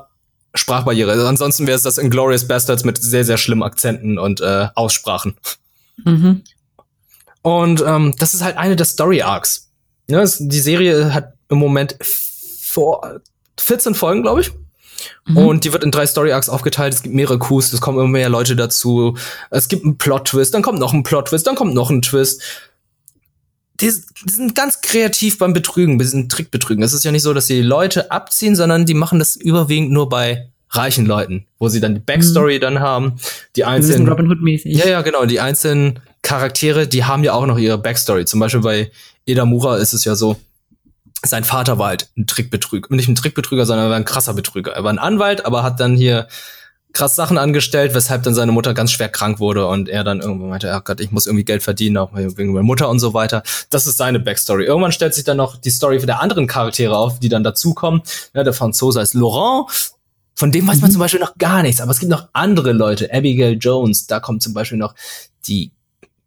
Sprachbarriere. 0.56 1.12
Also 1.12 1.28
ansonsten 1.28 1.68
wäre 1.68 1.76
es 1.76 1.84
das 1.84 1.98
Inglorious 1.98 2.48
Bastards 2.48 2.84
mit 2.84 3.02
sehr, 3.02 3.24
sehr 3.24 3.38
schlimmen 3.38 3.64
Akzenten 3.64 4.18
und 4.18 4.42
äh, 4.42 4.68
Aussprachen. 4.76 5.36
Mhm. 6.04 6.44
Und 7.42 7.84
ähm, 7.86 8.16
das 8.18 8.34
ist 8.34 8.44
halt 8.44 8.58
eine 8.58 8.76
der 8.76 8.86
Story 8.86 9.22
Arcs. 9.22 9.70
Ja, 10.08 10.22
es, 10.22 10.38
die 10.40 10.60
Serie 10.60 11.14
hat 11.14 11.34
im 11.50 11.60
Moment 11.60 11.96
vor 12.70 13.22
14 13.60 13.96
Folgen, 13.96 14.22
glaube 14.22 14.42
ich. 14.42 14.52
Mhm. 15.28 15.38
Und 15.38 15.64
die 15.64 15.74
wird 15.74 15.84
in 15.84 15.92
drei 15.92 16.06
Story 16.06 16.32
Arcs 16.32 16.50
aufgeteilt. 16.50 16.94
Es 16.94 17.04
gibt 17.04 17.16
mehrere 17.16 17.40
Coups, 17.40 17.74
es 17.74 17.82
kommen 17.82 18.00
immer 18.00 18.08
mehr 18.08 18.30
Leute 18.30 18.56
dazu. 18.56 19.18
Es 19.50 19.68
gibt 19.68 19.86
einen 19.86 19.98
Plot-Twist, 19.98 20.54
dann 20.54 20.62
kommt 20.62 20.80
noch 20.80 20.94
ein 20.94 21.04
Plot-Twist, 21.04 21.48
dann 21.48 21.56
kommt 21.56 21.74
noch 21.74 21.90
ein 21.90 22.02
Twist. 22.02 22.42
Die, 23.82 23.92
die, 24.26 24.32
sind 24.32 24.56
ganz 24.56 24.82
kreativ 24.82 25.38
beim 25.38 25.54
Betrügen, 25.54 25.98
bei 25.98 26.04
diesen 26.04 26.28
Trickbetrügen. 26.28 26.84
Es 26.84 26.92
ist 26.92 27.06
ja 27.06 27.12
nicht 27.12 27.24
so, 27.24 27.34
dass 27.34 27.48
sie 27.48 27.62
Leute 27.62 28.12
abziehen, 28.12 28.56
sondern 28.56 28.86
die 28.86 28.94
machen 28.94 29.20
das 29.20 29.38
überwiegend 29.38 29.92
nur 29.92 30.10
bei 30.10 30.50
reichen 30.72 31.06
Leuten, 31.06 31.48
wo 31.58 31.70
sie 31.70 31.80
dann 31.80 31.96
die 31.96 32.02
Backstory 32.02 32.58
mhm. 32.58 32.62
dann 32.62 32.80
haben. 32.82 33.16
Die 33.56 33.64
einzelnen. 33.64 34.08
Robin 34.08 34.30
Hood-mäßig. 34.30 34.76
Ja, 34.76 34.88
ja, 34.88 35.02
genau. 35.02 35.26
Die 35.26 35.40
einzelnen 35.40 36.00
Charaktere, 36.22 36.88
die 36.88 37.06
haben 37.06 37.24
ja 37.24 37.34
auch 37.34 37.46
noch 37.46 37.58
ihre 37.58 37.78
Backstory. 37.78 38.26
Zum 38.26 38.42
Beispiel 38.42 38.62
bei 38.62 38.92
Edamura 39.26 39.78
ist 39.78 39.94
es 39.94 40.04
ja 40.04 40.16
so, 40.16 40.36
sein 41.24 41.44
Vater 41.44 41.78
war 41.78 41.88
halt 41.88 42.10
ein 42.18 42.28
Trickbetrüger, 42.28 42.94
nicht 42.96 43.10
ein 43.10 43.16
Trickbetrüger, 43.16 43.66
sondern 43.66 43.88
er 43.88 43.90
war 43.90 43.98
ein 43.98 44.06
krasser 44.06 44.34
Betrüger. 44.34 44.72
Er 44.74 44.84
war 44.84 44.92
ein 44.92 45.00
Anwalt, 45.00 45.46
aber 45.46 45.64
hat 45.64 45.80
dann 45.80 45.96
hier 45.96 46.28
krass 46.92 47.16
Sachen 47.16 47.38
angestellt, 47.38 47.94
weshalb 47.94 48.24
dann 48.24 48.34
seine 48.34 48.52
Mutter 48.52 48.74
ganz 48.74 48.92
schwer 48.92 49.10
krank 49.10 49.40
wurde 49.40 49.68
und 49.68 49.90
er 49.90 50.04
dann 50.04 50.22
irgendwann 50.22 50.50
meinte, 50.50 50.74
oh 50.76 50.82
Gott, 50.84 51.00
ich 51.00 51.12
muss 51.12 51.28
irgendwie 51.28 51.46
Geld 51.46 51.62
verdienen, 51.62 51.98
auch 51.98 52.12
wegen 52.14 52.54
meiner 52.54 52.64
Mutter 52.64 52.90
und 52.90 53.00
so 53.00 53.14
weiter. 53.14 53.44
Das 53.70 53.86
ist 53.86 53.98
seine 53.98 54.20
Backstory. 54.20 54.66
Irgendwann 54.66 54.92
stellt 54.92 55.14
sich 55.14 55.24
dann 55.24 55.38
noch 55.38 55.58
die 55.58 55.70
Story 55.70 56.00
für 56.00 56.08
der 56.08 56.22
anderen 56.22 56.48
Charaktere 56.48 56.98
auf, 56.98 57.20
die 57.20 57.30
dann 57.30 57.44
dazukommen. 57.44 58.02
Ja, 58.34 58.44
der 58.44 58.54
Franzose 58.54 59.00
heißt 59.02 59.14
Laurent. 59.14 59.68
Von 60.36 60.52
dem 60.52 60.68
weiß 60.68 60.80
man 60.80 60.90
mhm. 60.90 60.94
zum 60.94 61.00
Beispiel 61.00 61.20
noch 61.20 61.36
gar 61.38 61.62
nichts, 61.62 61.82
aber 61.82 61.92
es 61.92 62.00
gibt 62.00 62.12
noch 62.12 62.30
andere 62.34 62.72
Leute. 62.72 63.10
Abigail 63.14 63.58
Jones, 63.60 64.08
da 64.08 64.20
kommt 64.20 64.42
zum 64.42 64.54
Beispiel 64.54 64.78
noch 64.78 64.96
die 65.48 65.72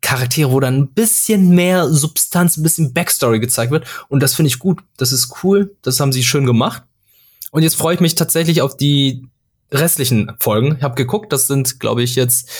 Charaktere, 0.03 0.51
wo 0.53 0.61
dann 0.61 0.77
ein 0.77 0.89
bisschen 0.89 1.51
mehr 1.51 1.89
Substanz, 1.89 2.57
ein 2.57 2.63
bisschen 2.63 2.93
Backstory 2.93 3.41
gezeigt 3.41 3.73
wird. 3.73 3.87
Und 4.09 4.23
das 4.23 4.35
finde 4.35 4.49
ich 4.49 4.59
gut. 4.59 4.81
Das 4.99 5.13
ist 5.13 5.33
cool. 5.43 5.75
Das 5.81 5.99
haben 6.01 6.13
sie 6.13 6.23
schön 6.23 6.45
gemacht. 6.45 6.83
Und 7.51 7.63
jetzt 7.63 7.77
freue 7.77 7.95
ich 7.95 8.01
mich 8.01 8.15
tatsächlich 8.15 8.61
auf 8.61 8.77
die 8.77 9.27
restlichen 9.71 10.33
Folgen. 10.39 10.77
Ich 10.77 10.83
habe 10.83 10.95
geguckt, 10.95 11.33
das 11.33 11.47
sind, 11.47 11.81
glaube 11.81 12.03
ich, 12.03 12.15
jetzt 12.15 12.51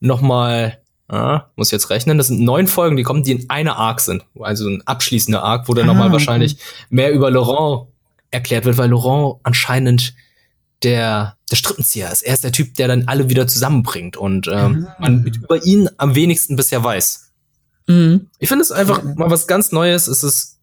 noch 0.00 0.20
mal, 0.20 0.78
ah, 1.08 1.44
muss 1.56 1.70
jetzt 1.70 1.90
rechnen, 1.90 2.18
das 2.18 2.28
sind 2.28 2.40
neun 2.40 2.66
Folgen, 2.66 2.96
die 2.96 3.02
kommen, 3.02 3.22
die 3.22 3.32
in 3.32 3.50
einer 3.50 3.76
Arc 3.76 4.00
sind. 4.00 4.24
Also 4.38 4.68
ein 4.68 4.82
abschließender 4.86 5.42
Arc, 5.42 5.68
wo 5.68 5.74
dann 5.74 5.84
ah, 5.84 5.92
noch 5.92 5.98
mal 5.98 6.04
okay. 6.06 6.12
wahrscheinlich 6.12 6.58
mehr 6.90 7.12
über 7.12 7.30
Laurent 7.30 7.88
erklärt 8.30 8.64
wird, 8.64 8.76
weil 8.76 8.90
Laurent 8.90 9.40
anscheinend 9.42 10.14
der, 10.82 11.36
der 11.50 11.56
Strippenzieher 11.56 12.10
ist. 12.12 12.22
Er 12.22 12.34
ist 12.34 12.44
der 12.44 12.52
Typ, 12.52 12.74
der 12.74 12.88
dann 12.88 13.08
alle 13.08 13.28
wieder 13.28 13.46
zusammenbringt 13.46 14.16
und 14.16 14.48
ähm, 14.48 14.72
mhm. 14.72 14.88
man 14.98 15.24
über 15.24 15.64
ihn 15.64 15.88
am 15.96 16.14
wenigsten 16.14 16.56
bisher 16.56 16.82
weiß. 16.82 17.32
Mhm. 17.86 18.28
Ich 18.38 18.48
finde 18.48 18.62
es 18.62 18.70
einfach 18.70 19.02
mal 19.02 19.30
was 19.30 19.46
ganz 19.46 19.72
Neues. 19.72 20.06
Es 20.06 20.22
ist, 20.22 20.60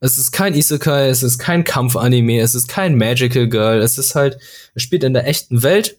es 0.00 0.16
ist 0.16 0.32
kein 0.32 0.54
Isekai, 0.54 1.08
es 1.08 1.22
ist 1.22 1.38
kein 1.38 1.64
Kampfanime, 1.64 2.40
es 2.40 2.54
ist 2.54 2.68
kein 2.68 2.96
Magical 2.96 3.48
Girl. 3.48 3.80
Es 3.80 3.98
ist 3.98 4.14
halt, 4.14 4.38
es 4.74 4.82
spielt 4.82 5.04
in 5.04 5.12
der 5.12 5.26
echten 5.26 5.62
Welt 5.62 5.98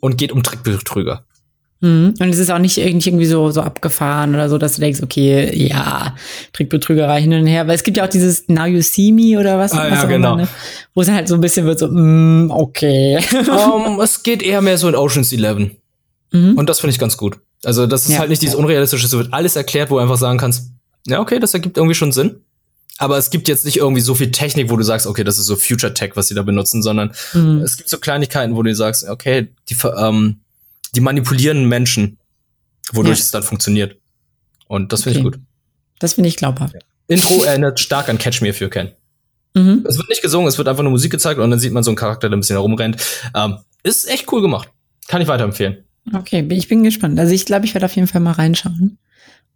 und 0.00 0.16
geht 0.16 0.32
um 0.32 0.42
Trickbetrüger. 0.42 1.24
Mhm. 1.80 2.14
Und 2.18 2.28
es 2.28 2.38
ist 2.38 2.50
auch 2.50 2.58
nicht 2.58 2.76
irgendwie 2.76 3.24
so, 3.24 3.50
so 3.50 3.62
abgefahren 3.62 4.34
oder 4.34 4.48
so, 4.48 4.58
dass 4.58 4.74
du 4.74 4.80
denkst, 4.80 5.02
okay, 5.02 5.50
ja, 5.56 6.14
Trickbetrügerei 6.52 7.22
hin 7.22 7.32
und 7.32 7.46
her. 7.46 7.66
Weil 7.66 7.74
es 7.74 7.82
gibt 7.82 7.96
ja 7.96 8.04
auch 8.04 8.08
dieses 8.08 8.48
Now 8.48 8.66
You 8.66 8.82
See 8.82 9.12
Me 9.12 9.38
oder 9.38 9.58
was, 9.58 9.72
ah, 9.72 9.86
was 9.90 10.02
ja, 10.02 10.04
genau. 10.06 10.34
Immer, 10.34 10.42
ne? 10.42 10.48
wo 10.94 11.00
es 11.00 11.10
halt 11.10 11.28
so 11.28 11.34
ein 11.34 11.40
bisschen 11.40 11.66
wird 11.66 11.78
so, 11.78 11.88
mm, 11.88 12.50
okay. 12.50 13.18
Um, 13.50 14.00
es 14.00 14.22
geht 14.22 14.42
eher 14.42 14.60
mehr 14.60 14.76
so 14.78 14.88
in 14.88 14.94
Ocean's 14.94 15.32
Eleven. 15.32 15.76
Mhm. 16.32 16.56
Und 16.56 16.68
das 16.68 16.80
finde 16.80 16.92
ich 16.92 16.98
ganz 16.98 17.16
gut. 17.16 17.38
Also 17.64 17.86
das 17.86 18.04
ist 18.04 18.12
ja. 18.12 18.18
halt 18.18 18.30
nicht 18.30 18.42
dieses 18.42 18.54
Unrealistische, 18.54 19.06
es 19.06 19.12
wird 19.12 19.32
alles 19.32 19.56
erklärt, 19.56 19.90
wo 19.90 19.96
du 19.96 20.00
einfach 20.00 20.16
sagen 20.16 20.38
kannst, 20.38 20.70
ja, 21.06 21.20
okay, 21.20 21.38
das 21.38 21.54
ergibt 21.54 21.76
irgendwie 21.76 21.94
schon 21.94 22.12
Sinn. 22.12 22.36
Aber 22.98 23.16
es 23.16 23.30
gibt 23.30 23.48
jetzt 23.48 23.64
nicht 23.64 23.78
irgendwie 23.78 24.02
so 24.02 24.14
viel 24.14 24.30
Technik, 24.30 24.70
wo 24.70 24.76
du 24.76 24.82
sagst, 24.82 25.06
okay, 25.06 25.24
das 25.24 25.38
ist 25.38 25.46
so 25.46 25.56
Future 25.56 25.94
Tech, 25.94 26.12
was 26.16 26.28
sie 26.28 26.34
da 26.34 26.42
benutzen, 26.42 26.82
sondern 26.82 27.12
mhm. 27.32 27.62
es 27.62 27.78
gibt 27.78 27.88
so 27.88 27.96
Kleinigkeiten, 27.96 28.54
wo 28.54 28.62
du 28.62 28.74
sagst, 28.74 29.08
okay, 29.08 29.48
die, 29.70 29.76
ähm, 29.96 30.40
die 30.94 31.00
manipulieren 31.00 31.66
Menschen, 31.66 32.18
wodurch 32.92 33.18
ja. 33.18 33.24
es 33.24 33.30
dann 33.30 33.42
funktioniert. 33.42 33.96
Und 34.66 34.92
das 34.92 35.02
finde 35.02 35.20
okay. 35.20 35.28
ich 35.28 35.34
gut. 35.34 35.42
Das 35.98 36.14
finde 36.14 36.28
ich 36.28 36.36
glaubhaft. 36.36 36.74
Ja. 36.74 36.80
Intro 37.08 37.42
erinnert 37.42 37.80
stark 37.80 38.08
an 38.08 38.18
Catch 38.18 38.40
Me 38.40 38.48
If 38.48 38.60
You 38.60 38.68
Can. 38.68 38.92
Mhm. 39.54 39.84
Es 39.88 39.98
wird 39.98 40.08
nicht 40.08 40.22
gesungen, 40.22 40.48
es 40.48 40.58
wird 40.58 40.68
einfach 40.68 40.82
nur 40.82 40.92
Musik 40.92 41.10
gezeigt 41.10 41.40
und 41.40 41.50
dann 41.50 41.58
sieht 41.58 41.72
man 41.72 41.82
so 41.82 41.90
einen 41.90 41.96
Charakter, 41.96 42.28
der 42.28 42.36
ein 42.36 42.40
bisschen 42.40 42.56
herumrennt. 42.56 43.02
Ähm, 43.34 43.58
ist 43.82 44.08
echt 44.08 44.30
cool 44.32 44.42
gemacht. 44.42 44.70
Kann 45.08 45.20
ich 45.20 45.28
weiterempfehlen. 45.28 45.84
Okay, 46.14 46.46
ich 46.50 46.68
bin 46.68 46.82
gespannt. 46.82 47.18
Also 47.18 47.34
ich 47.34 47.44
glaube, 47.44 47.66
ich 47.66 47.74
werde 47.74 47.86
auf 47.86 47.96
jeden 47.96 48.06
Fall 48.06 48.20
mal 48.20 48.32
reinschauen. 48.32 48.98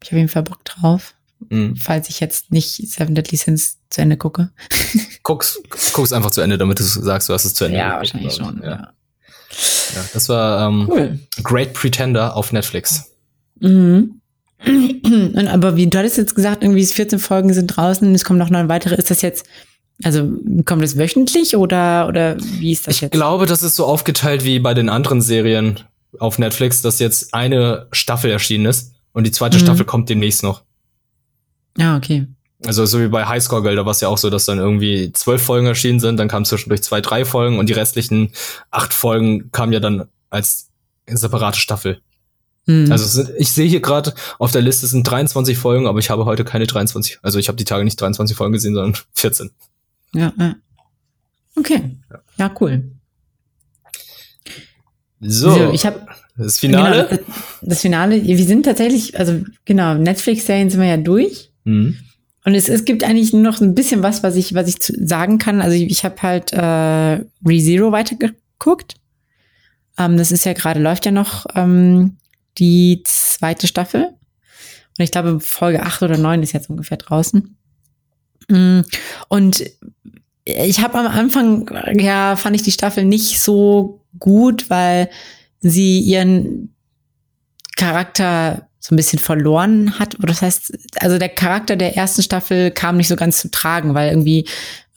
Ich 0.03 0.11
habe 0.11 0.17
auf 0.17 0.21
jeden 0.21 0.29
Fall 0.29 0.43
Bock 0.43 0.65
drauf. 0.65 1.15
Mhm. 1.49 1.77
Falls 1.77 2.09
ich 2.09 2.21
jetzt 2.21 2.51
nicht 2.51 2.77
Seven 2.89 3.15
Deadly 3.15 3.37
Sins 3.37 3.79
zu 3.91 4.01
Ende 4.01 4.17
gucke. 4.17 4.51
guck's, 5.23 5.61
guck's 5.93 6.13
einfach 6.13 6.31
zu 6.31 6.41
Ende, 6.41 6.59
damit 6.59 6.81
du 6.81 6.85
sagst, 6.85 7.29
du 7.29 7.33
hast 7.33 7.45
es 7.45 7.55
zu 7.55 7.65
Ende. 7.65 7.79
Ja, 7.79 7.97
wahrscheinlich 7.97 8.35
schon. 8.35 8.61
Ja. 8.63 8.71
ja. 8.71 8.93
Ja, 9.95 10.05
das 10.13 10.29
war 10.29 10.67
ähm, 10.67 10.89
cool. 10.91 11.19
Great 11.43 11.75
Pretender 11.75 12.37
auf 12.37 12.53
Netflix. 12.53 13.11
Mhm. 13.61 14.21
Und, 14.65 15.49
aber 15.49 15.77
wie 15.77 15.87
du 15.87 15.99
hattest 15.99 16.17
jetzt 16.17 16.35
gesagt, 16.35 16.63
irgendwie 16.63 16.85
14 16.85 17.19
Folgen 17.19 17.53
sind 17.53 17.69
draußen, 17.69 18.15
es 18.15 18.25
kommen 18.25 18.39
noch 18.39 18.51
neun 18.51 18.69
weitere. 18.69 18.95
Ist 18.95 19.11
das 19.11 19.23
jetzt, 19.23 19.47
also 20.03 20.33
kommt 20.65 20.83
das 20.83 20.97
wöchentlich 20.97 21.57
oder, 21.57 22.09
oder 22.09 22.37
wie 22.59 22.73
ist 22.73 22.87
das 22.87 22.97
ich 22.97 23.01
jetzt? 23.03 23.15
Ich 23.15 23.19
glaube, 23.21 23.47
das 23.47 23.63
ist 23.63 23.77
so 23.77 23.85
aufgeteilt 23.85 24.45
wie 24.45 24.59
bei 24.59 24.75
den 24.75 24.89
anderen 24.89 25.21
Serien 25.21 25.81
auf 26.19 26.39
Netflix, 26.39 26.83
dass 26.83 26.99
jetzt 26.99 27.35
eine 27.35 27.89
Staffel 27.93 28.31
erschienen 28.31 28.67
ist 28.67 28.93
und 29.13 29.27
die 29.27 29.33
zweite 29.33 29.59
mhm. 29.59 29.63
Staffel 29.63 29.85
kommt 29.85 30.09
demnächst 30.09 30.43
noch. 30.43 30.63
Ja, 31.77 31.95
ah, 31.95 31.97
okay. 31.97 32.27
Also 32.67 32.87
so 32.87 33.01
wie 33.01 33.09
bei 33.09 33.27
Highscore 33.27 33.63
Girl, 33.63 33.77
da 33.77 33.85
war 33.85 33.93
es 33.93 34.01
ja 34.01 34.09
auch 34.09 34.19
so, 34.19 34.31
dass 34.31 34.47
dann 34.47 34.59
irgendwie 34.59 35.13
zwölf 35.13 35.43
Folgen 35.43 35.67
erschienen 35.67 36.01
sind, 36.01 36.17
dann 36.19 36.29
kamen 36.29 36.45
zwischendurch 36.45 36.83
zwei, 36.83 37.01
drei 37.01 37.25
Folgen 37.25 37.59
und 37.59 37.69
die 37.69 37.75
restlichen 37.75 38.33
acht 38.71 38.95
Folgen 38.95 39.51
kamen 39.53 39.73
ja 39.73 39.81
dann 39.81 40.09
als 40.31 40.71
separate 41.07 41.59
Staffel. 41.59 42.01
Mhm. 42.67 42.91
Also 42.91 43.05
sind, 43.05 43.33
ich 43.39 43.51
sehe 43.51 43.69
hier 43.69 43.81
gerade 43.81 44.15
auf 44.39 44.53
der 44.53 44.63
Liste 44.63 44.87
sind 44.87 45.09
23 45.09 45.59
Folgen, 45.59 45.87
aber 45.87 45.99
ich 45.99 46.11
habe 46.11 46.25
heute 46.25 46.45
keine 46.45 46.67
23. 46.67 47.19
Also 47.23 47.39
ich 47.39 47.49
habe 47.49 47.57
die 47.57 47.65
Tage 47.65 47.85
nicht 47.85 48.01
23 48.01 48.37
Folgen 48.37 48.53
gesehen, 48.53 48.75
sondern 48.75 49.01
14. 49.13 49.51
Ja, 50.15 50.33
ja. 50.39 50.55
Okay. 51.57 51.97
Ja, 52.39 52.55
cool. 52.61 52.91
So, 55.21 55.51
so 55.51 55.71
ich 55.73 55.87
habe 55.87 56.07
das 56.37 56.59
Finale. 56.59 57.07
Genau, 57.09 57.23
das, 57.63 57.81
Finale. 57.81 58.25
Wir 58.25 58.45
sind 58.45 58.65
tatsächlich, 58.65 59.19
also 59.19 59.43
genau, 59.65 59.95
Netflix-Serien 59.95 60.69
sind 60.69 60.81
wir 60.81 60.89
ja 60.89 60.97
durch. 60.97 61.53
Mhm. 61.65 61.97
Und 62.45 62.55
es, 62.55 62.69
es 62.69 62.85
gibt 62.85 63.03
eigentlich 63.03 63.33
nur 63.33 63.43
noch 63.43 63.61
ein 63.61 63.75
bisschen 63.75 64.03
was, 64.03 64.23
was 64.23 64.37
ich, 64.37 64.55
was 64.55 64.69
ich 64.69 64.77
sagen 64.81 65.39
kann. 65.39 65.63
Also 65.63 65.75
ich, 65.75 65.91
ich 65.91 66.05
habe 66.05 66.21
halt 66.23 66.53
äh, 66.53 67.25
ReZero 67.47 67.91
weitergeguckt. 67.91 68.97
Ähm, 69.99 70.17
das 70.19 70.31
ist 70.31 70.45
ja 70.45 70.53
gerade, 70.53 70.81
läuft 70.81 71.07
ja 71.07 71.13
noch 71.13 71.47
ähm, 71.55 72.19
die 72.59 73.03
zweite 73.05 73.67
Staffel. 73.67 74.11
Und 74.99 75.03
ich 75.03 75.11
glaube, 75.11 75.41
Folge 75.41 75.83
8 75.83 76.03
oder 76.03 76.19
9 76.19 76.43
ist 76.43 76.53
jetzt 76.53 76.69
ungefähr 76.69 76.99
draußen. 76.99 77.57
Mm, 78.49 78.81
und 79.29 79.65
ich 80.45 80.81
habe 80.81 80.99
am 80.99 81.07
Anfang, 81.07 81.71
ja, 81.99 82.37
fand 82.37 82.55
ich 82.57 82.63
die 82.63 82.73
Staffel 82.73 83.05
nicht 83.05 83.41
so 83.41 84.05
gut, 84.19 84.69
weil 84.69 85.09
sie 85.61 86.01
ihren 86.01 86.75
Charakter 87.77 88.69
so 88.87 88.95
ein 88.95 88.97
bisschen 88.97 89.19
verloren 89.19 89.99
hat. 89.99 90.19
Oder 90.19 90.27
das 90.27 90.43
heißt, 90.43 90.79
also 91.01 91.17
der 91.17 91.31
Charakter 91.31 91.75
der 91.75 91.97
ersten 91.97 92.21
Staffel 92.23 92.71
kam 92.71 92.99
nicht 92.99 93.09
so 93.09 93.17
ganz 93.17 93.39
zu 93.39 93.51
tragen, 93.51 93.95
weil 93.95 94.11
irgendwie 94.11 94.45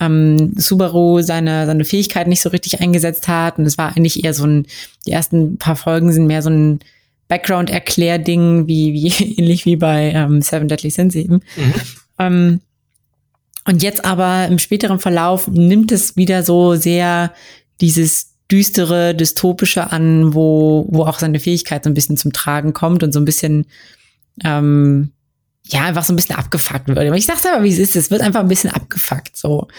ähm, 0.01 0.51
Subaru 0.57 1.21
seine, 1.21 1.65
seine 1.65 1.85
Fähigkeit 1.85 2.27
nicht 2.27 2.41
so 2.41 2.49
richtig 2.49 2.81
eingesetzt 2.81 3.29
hat. 3.29 3.57
Und 3.57 3.65
es 3.65 3.77
war 3.77 3.95
eigentlich 3.95 4.25
eher 4.25 4.33
so 4.33 4.45
ein, 4.45 4.65
die 5.05 5.13
ersten 5.13 5.57
paar 5.57 5.77
Folgen 5.77 6.11
sind 6.11 6.27
mehr 6.27 6.41
so 6.41 6.49
ein 6.49 6.81
Background-Erklärding, 7.29 8.67
wie, 8.67 8.91
wie 8.91 9.07
ähnlich 9.38 9.65
wie 9.65 9.77
bei 9.77 10.11
ähm, 10.13 10.41
Seven 10.41 10.67
Deadly 10.67 10.89
Sins 10.89 11.15
eben. 11.15 11.35
Mhm. 11.55 11.73
Ähm, 12.19 12.61
und 13.63 13.83
jetzt 13.83 14.03
aber 14.03 14.47
im 14.47 14.59
späteren 14.59 14.99
Verlauf 14.99 15.47
nimmt 15.47 15.93
es 15.93 16.17
wieder 16.17 16.43
so 16.43 16.75
sehr 16.75 17.31
dieses 17.79 18.33
düstere, 18.52 19.14
dystopische 19.14 19.91
an, 19.91 20.34
wo, 20.34 20.88
wo 20.89 21.04
auch 21.04 21.20
seine 21.20 21.39
Fähigkeit 21.39 21.84
so 21.84 21.89
ein 21.89 21.93
bisschen 21.93 22.18
zum 22.18 22.34
Tragen 22.34 22.74
kommt 22.74 23.04
und 23.04 23.12
so 23.12 23.20
ein 23.20 23.26
bisschen, 23.26 23.66
ähm, 24.43 25.12
ja, 25.66 25.84
einfach 25.84 26.06
so 26.06 26.14
ein 26.14 26.16
bisschen 26.16 26.38
abgefuckt 26.38 26.88
wird. 26.88 26.98
Aber 26.98 27.18
ich 27.18 27.26
sag's 27.26 27.45
aber, 27.45 27.64
wie 27.64 27.74
es 27.74 27.78
ist, 27.78 27.95
es 27.98 28.10
wird 28.10 28.22
einfach 28.22 28.39
ein 28.39 28.48
bisschen 28.48 28.70
abgefuckt, 28.70 29.36
so. 29.36 29.64
Und 29.64 29.70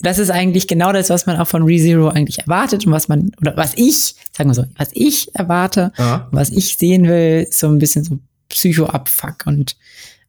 das 0.00 0.18
ist 0.18 0.30
eigentlich 0.30 0.66
genau 0.66 0.92
das, 0.92 1.10
was 1.10 1.26
man 1.26 1.36
auch 1.36 1.48
von 1.48 1.64
ReZero 1.64 2.08
eigentlich 2.08 2.38
erwartet 2.38 2.86
und 2.86 2.92
was 2.92 3.08
man, 3.08 3.30
oder 3.40 3.56
was 3.56 3.74
ich, 3.76 4.14
sagen 4.32 4.48
wir 4.50 4.54
so, 4.54 4.64
was 4.76 4.88
ich 4.92 5.34
erwarte, 5.34 5.92
ja. 5.98 6.28
was 6.30 6.48
ich 6.48 6.78
sehen 6.78 7.06
will, 7.06 7.46
so 7.50 7.68
ein 7.68 7.78
bisschen 7.78 8.04
so 8.04 8.18
Psycho-Abfuck 8.48 9.46
und, 9.46 9.76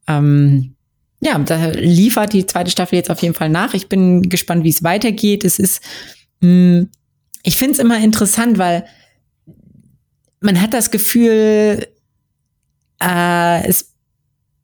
ähm, 0.08 0.76
ja, 1.22 1.39
da 1.39 1.68
liefert 1.70 2.34
die 2.34 2.46
zweite 2.46 2.70
Staffel 2.70 2.98
jetzt 2.98 3.10
auf 3.10 3.22
jeden 3.22 3.34
Fall 3.34 3.50
nach. 3.50 3.74
Ich 3.74 3.88
bin 3.88 4.30
gespannt, 4.30 4.64
wie 4.64 4.70
es 4.70 4.84
weitergeht. 4.84 5.43
Es 5.43 5.58
ist, 5.60 5.82
mh, 6.41 6.50
hm, 6.50 6.89
ich 7.46 7.56
finde 7.56 7.74
es 7.74 7.80
immer 7.80 8.00
interessant, 8.00 8.58
weil 8.58 8.86
man 10.41 10.60
hat 10.62 10.74
das 10.74 10.91
Gefühl, 10.91 11.88
äh, 13.02 13.68
es, 13.68 13.93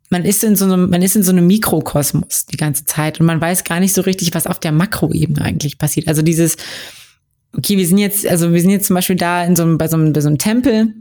man 0.10 0.26
ist 0.26 0.44
in 0.44 0.56
so 0.56 0.66
einem, 0.66 0.90
man 0.90 1.02
ist 1.02 1.16
in 1.16 1.24
so 1.24 1.32
einem 1.32 1.48
Mikrokosmos 1.48 2.48
die 2.48 2.58
ganze 2.58 2.86
Zeit 2.86 3.20
und 3.20 3.28
man 3.28 3.40
weiß 3.40 3.64
gar 3.64 3.80
nicht 3.80 3.94
so 3.94 4.02
richtig, 4.02 4.34
was 4.34 4.48
auf 4.48 4.60
der 4.60 4.72
Makroebene 4.72 5.42
eigentlich 5.42 5.78
passiert. 5.78 6.08
Also 6.08 6.22
dieses, 6.22 6.58
okay, 7.56 7.78
wir 7.78 7.88
sind 7.88 8.00
jetzt, 8.00 8.28
also 8.28 8.52
wir 8.52 8.62
sind 8.62 8.72
jetzt 8.72 8.88
zum 8.88 8.96
Beispiel 8.96 9.16
da 9.16 9.46
in 9.46 9.56
so 9.56 9.64
einem, 9.64 9.78
bei 9.78 9.88
so 9.88 9.96
einem, 9.96 10.12
bei 10.12 10.22
so 10.22 10.28
einem 10.28 10.40
Tempel 10.40 10.94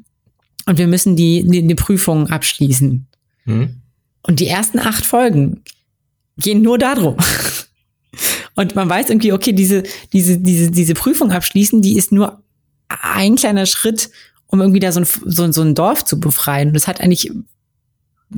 und 0.67 0.79
wir 0.79 0.87
müssen 0.87 1.17
die, 1.17 1.45
die, 1.47 1.67
die 1.67 1.75
Prüfung 1.75 2.29
abschließen. 2.29 3.07
Hm. 3.45 3.81
Und 4.23 4.41
die 4.41 4.49
ersten 4.49 4.79
acht 4.79 5.05
Folgen 5.07 5.63
gehen 6.37 6.61
nur 6.61 6.77
darum. 6.79 7.17
Und 8.55 8.75
man 8.75 8.89
weiß 8.89 9.11
irgendwie, 9.11 9.33
okay, 9.33 9.53
diese, 9.53 9.83
diese, 10.13 10.39
diese, 10.39 10.71
diese 10.71 10.95
Prüfung 10.95 11.33
abschließen, 11.33 11.83
die 11.83 11.97
ist 11.97 12.13
nur 12.13 12.43
ein 12.89 13.37
kleiner 13.37 13.67
Schritt, 13.67 14.11
um 14.47 14.61
irgendwie 14.61 14.81
da 14.81 14.93
so 14.93 15.01
ein, 15.01 15.07
so, 15.07 15.51
so 15.53 15.63
ein 15.63 15.75
Dorf 15.75 16.05
zu 16.05 16.19
befreien. 16.19 16.69
Und 16.69 16.75
das 16.75 16.89
hat 16.89 17.01
eigentlich 17.01 17.31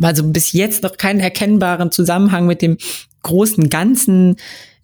also 0.00 0.24
bis 0.24 0.52
jetzt 0.52 0.82
noch 0.82 0.96
keinen 0.96 1.20
erkennbaren 1.20 1.90
Zusammenhang 1.90 2.46
mit 2.46 2.62
dem 2.62 2.78
großen 3.22 3.68
Ganzen. 3.68 4.36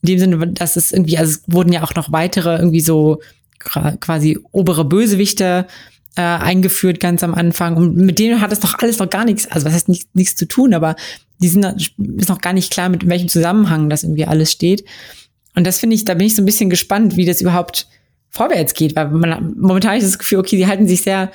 In 0.02 0.06
dem 0.06 0.18
Sinne, 0.18 0.46
dass 0.48 0.76
es 0.76 0.92
irgendwie, 0.92 1.18
also 1.18 1.32
es 1.32 1.42
wurden 1.52 1.72
ja 1.72 1.82
auch 1.82 1.94
noch 1.94 2.12
weitere 2.12 2.56
irgendwie 2.56 2.80
so 2.80 3.20
quasi 3.58 4.38
obere 4.52 4.84
Bösewichte 4.84 5.66
äh, 6.16 6.22
eingeführt 6.22 7.00
ganz 7.00 7.22
am 7.22 7.34
Anfang. 7.34 7.76
Und 7.76 7.96
mit 7.96 8.18
denen 8.18 8.40
hat 8.40 8.52
es 8.52 8.60
doch 8.60 8.78
alles 8.78 8.98
noch 8.98 9.10
gar 9.10 9.24
nichts, 9.24 9.46
also 9.50 9.66
was 9.66 9.72
heißt 9.72 9.88
nichts, 9.88 10.08
nichts 10.14 10.36
zu 10.36 10.46
tun, 10.46 10.74
aber 10.74 10.96
die 11.40 11.48
sind 11.48 11.64
ist 12.16 12.28
noch 12.28 12.40
gar 12.40 12.52
nicht 12.52 12.72
klar, 12.72 12.88
mit 12.88 13.08
welchem 13.08 13.28
Zusammenhang 13.28 13.88
das 13.88 14.02
irgendwie 14.02 14.26
alles 14.26 14.50
steht. 14.50 14.84
Und 15.54 15.66
das 15.66 15.78
finde 15.78 15.96
ich, 15.96 16.04
da 16.04 16.14
bin 16.14 16.26
ich 16.26 16.34
so 16.34 16.42
ein 16.42 16.46
bisschen 16.46 16.70
gespannt, 16.70 17.16
wie 17.16 17.24
das 17.24 17.40
überhaupt 17.40 17.88
vorwärts 18.30 18.74
geht, 18.74 18.96
weil 18.96 19.08
man, 19.10 19.54
momentan 19.58 19.96
ich 19.96 20.02
das 20.02 20.18
Gefühl, 20.18 20.38
okay, 20.38 20.56
sie 20.56 20.66
halten 20.66 20.88
sich 20.88 21.02
sehr 21.02 21.30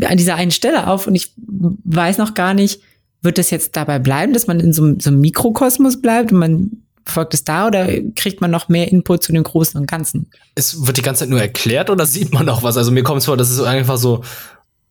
an 0.00 0.16
dieser 0.16 0.36
einen 0.36 0.50
Stelle 0.50 0.86
auf 0.86 1.06
und 1.06 1.14
ich 1.14 1.32
weiß 1.36 2.18
noch 2.18 2.34
gar 2.34 2.54
nicht, 2.54 2.80
wird 3.22 3.38
das 3.38 3.50
jetzt 3.50 3.74
dabei 3.76 3.98
bleiben, 3.98 4.32
dass 4.32 4.46
man 4.46 4.60
in 4.60 4.72
so, 4.72 4.94
so 4.98 5.10
einem 5.10 5.20
Mikrokosmos 5.20 6.00
bleibt 6.00 6.30
und 6.30 6.38
man 6.38 6.82
folgt 7.10 7.34
es 7.34 7.44
da 7.44 7.66
oder 7.66 7.88
kriegt 8.16 8.40
man 8.40 8.50
noch 8.50 8.68
mehr 8.68 8.90
Input 8.90 9.22
zu 9.22 9.32
dem 9.32 9.42
Großen 9.42 9.78
und 9.80 9.86
Ganzen? 9.86 10.30
Es 10.54 10.86
wird 10.86 10.96
die 10.96 11.02
ganze 11.02 11.20
Zeit 11.20 11.30
nur 11.30 11.40
erklärt 11.40 11.90
oder 11.90 12.06
sieht 12.06 12.32
man 12.32 12.48
auch 12.48 12.62
was? 12.62 12.76
Also 12.76 12.90
mir 12.90 13.02
kommt 13.02 13.18
es 13.18 13.26
vor, 13.26 13.36
das 13.36 13.50
ist 13.50 13.60
einfach 13.60 13.96
so, 13.96 14.22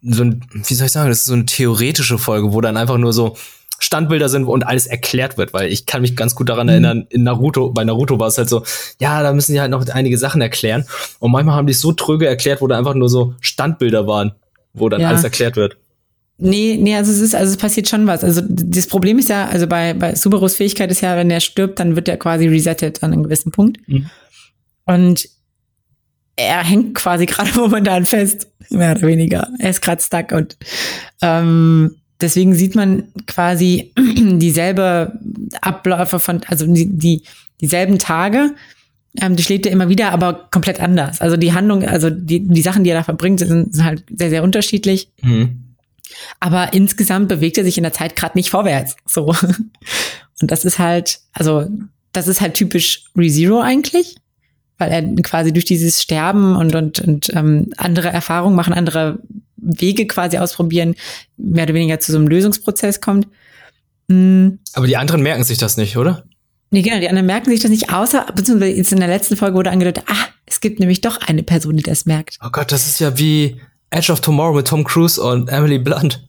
so 0.01 0.23
ein, 0.23 0.41
wie 0.53 0.73
soll 0.73 0.87
ich 0.87 0.93
sagen, 0.93 1.09
das 1.09 1.19
ist 1.19 1.25
so 1.25 1.33
eine 1.33 1.45
theoretische 1.45 2.17
Folge, 2.17 2.53
wo 2.53 2.61
dann 2.61 2.77
einfach 2.77 2.97
nur 2.97 3.13
so, 3.13 3.35
Standbilder 3.79 4.29
sind 4.29 4.45
und 4.45 4.65
alles 4.65 4.87
erklärt 4.87 5.37
wird, 5.37 5.53
weil 5.53 5.71
ich 5.71 5.85
kann 5.85 6.01
mich 6.01 6.15
ganz 6.15 6.35
gut 6.35 6.49
daran 6.49 6.67
mhm. 6.67 6.71
erinnern, 6.71 7.07
in 7.09 7.23
Naruto, 7.23 7.71
bei 7.71 7.83
Naruto 7.83 8.19
war 8.19 8.27
es 8.27 8.37
halt 8.37 8.49
so, 8.49 8.63
ja, 8.99 9.21
da 9.21 9.33
müssen 9.33 9.53
die 9.53 9.61
halt 9.61 9.71
noch 9.71 9.87
einige 9.89 10.17
Sachen 10.17 10.41
erklären. 10.41 10.85
Und 11.19 11.31
manchmal 11.31 11.55
haben 11.55 11.67
die 11.67 11.73
es 11.73 11.81
so 11.81 11.91
tröge 11.91 12.27
erklärt, 12.27 12.61
wo 12.61 12.67
da 12.67 12.77
einfach 12.77 12.95
nur 12.95 13.09
so 13.09 13.35
Standbilder 13.41 14.07
waren, 14.07 14.33
wo 14.73 14.89
dann 14.89 15.01
ja. 15.01 15.09
alles 15.09 15.23
erklärt 15.23 15.55
wird. 15.55 15.77
Nee, 16.39 16.77
nee, 16.79 16.95
also 16.95 17.11
es 17.11 17.19
ist, 17.19 17.33
also 17.33 17.51
es 17.51 17.57
passiert 17.57 17.87
schon 17.87 18.05
was. 18.05 18.23
Also 18.23 18.41
das 18.47 18.85
Problem 18.85 19.17
ist 19.17 19.29
ja, 19.29 19.47
also 19.47 19.65
bei, 19.65 19.93
bei 19.93 20.13
Subarus 20.13 20.55
Fähigkeit 20.55 20.91
ist 20.91 21.01
ja, 21.01 21.15
wenn 21.17 21.31
er 21.31 21.39
stirbt, 21.39 21.79
dann 21.79 21.95
wird 21.95 22.07
er 22.07 22.17
quasi 22.17 22.47
resettet 22.47 23.01
an 23.01 23.11
einem 23.11 23.23
gewissen 23.23 23.51
Punkt. 23.51 23.79
Mhm. 23.87 24.09
Und 24.85 25.29
er 26.35 26.63
hängt 26.63 26.93
quasi 26.95 27.25
gerade 27.27 27.51
momentan 27.55 28.05
fest, 28.05 28.47
mehr 28.69 28.91
oder 28.91 29.07
weniger. 29.07 29.47
Er 29.59 29.71
ist 29.71 29.81
gerade 29.81 30.01
stuck 30.01 30.31
und 30.31 30.57
ähm, 31.21 31.95
deswegen 32.21 32.53
sieht 32.53 32.75
man 32.75 33.05
quasi 33.25 33.93
dieselbe 33.97 35.19
Abläufe 35.61 36.19
von, 36.19 36.41
also 36.47 36.67
die, 36.67 36.85
die 36.85 37.23
dieselben 37.61 37.97
Tage, 37.97 38.53
ähm, 39.19 39.35
die 39.35 39.43
schlägt 39.43 39.65
er 39.65 39.71
immer 39.71 39.89
wieder, 39.89 40.11
aber 40.11 40.47
komplett 40.51 40.79
anders. 40.79 41.21
Also 41.21 41.37
die 41.37 41.53
Handlung, 41.53 41.83
also 41.83 42.11
die, 42.11 42.47
die 42.47 42.61
Sachen, 42.61 42.83
die 42.83 42.91
er 42.91 42.97
da 42.97 43.03
verbringt, 43.03 43.39
sind, 43.39 43.73
sind 43.73 43.83
halt 43.83 44.03
sehr, 44.15 44.29
sehr 44.29 44.43
unterschiedlich. 44.43 45.09
Mhm. 45.23 45.66
Aber 46.39 46.73
insgesamt 46.73 47.27
bewegt 47.27 47.57
er 47.57 47.63
sich 47.63 47.77
in 47.77 47.83
der 47.83 47.93
Zeit 47.93 48.15
gerade 48.15 48.37
nicht 48.37 48.49
vorwärts. 48.49 48.95
So. 49.05 49.25
Und 50.41 50.51
das 50.51 50.65
ist 50.65 50.79
halt, 50.79 51.19
also, 51.33 51.67
das 52.11 52.27
ist 52.27 52.41
halt 52.41 52.53
typisch 52.53 53.05
ReZero 53.15 53.61
eigentlich, 53.61 54.15
weil 54.77 54.91
er 54.91 55.03
quasi 55.23 55.51
durch 55.51 55.65
dieses 55.65 56.01
Sterben 56.01 56.55
und, 56.55 56.75
und, 56.75 56.99
und 56.99 57.31
ähm, 57.33 57.71
andere 57.77 58.09
Erfahrungen 58.09 58.55
machen, 58.55 58.73
andere 58.73 59.19
Wege 59.55 60.05
quasi 60.05 60.37
ausprobieren, 60.37 60.95
mehr 61.37 61.63
oder 61.63 61.73
weniger 61.73 61.99
zu 61.99 62.11
so 62.11 62.17
einem 62.17 62.27
Lösungsprozess 62.27 63.01
kommt. 63.01 63.27
Mhm. 64.07 64.59
Aber 64.73 64.87
die 64.87 64.97
anderen 64.97 65.21
merken 65.21 65.43
sich 65.43 65.57
das 65.57 65.77
nicht, 65.77 65.97
oder? 65.97 66.23
Nee, 66.69 66.81
genau, 66.81 66.99
die 66.99 67.09
anderen 67.09 67.25
merken 67.25 67.49
sich 67.49 67.61
das 67.61 67.71
nicht, 67.71 67.93
außer, 67.93 68.25
beziehungsweise 68.35 68.73
jetzt 68.73 68.91
in 68.91 68.99
der 68.99 69.07
letzten 69.07 69.37
Folge 69.37 69.55
wurde 69.55 69.71
angedeutet, 69.71 70.03
ah, 70.07 70.27
es 70.45 70.59
gibt 70.59 70.79
nämlich 70.79 71.01
doch 71.01 71.17
eine 71.21 71.43
Person, 71.43 71.77
die 71.77 71.83
das 71.83 72.05
merkt. 72.05 72.37
Oh 72.43 72.49
Gott, 72.51 72.71
das 72.71 72.87
ist 72.87 72.99
ja 72.99 73.17
wie 73.17 73.61
Edge 73.89 74.11
of 74.11 74.21
Tomorrow 74.21 74.55
mit 74.55 74.67
Tom 74.67 74.83
Cruise 74.83 75.21
und 75.21 75.49
Emily 75.49 75.79
Blunt. 75.79 76.27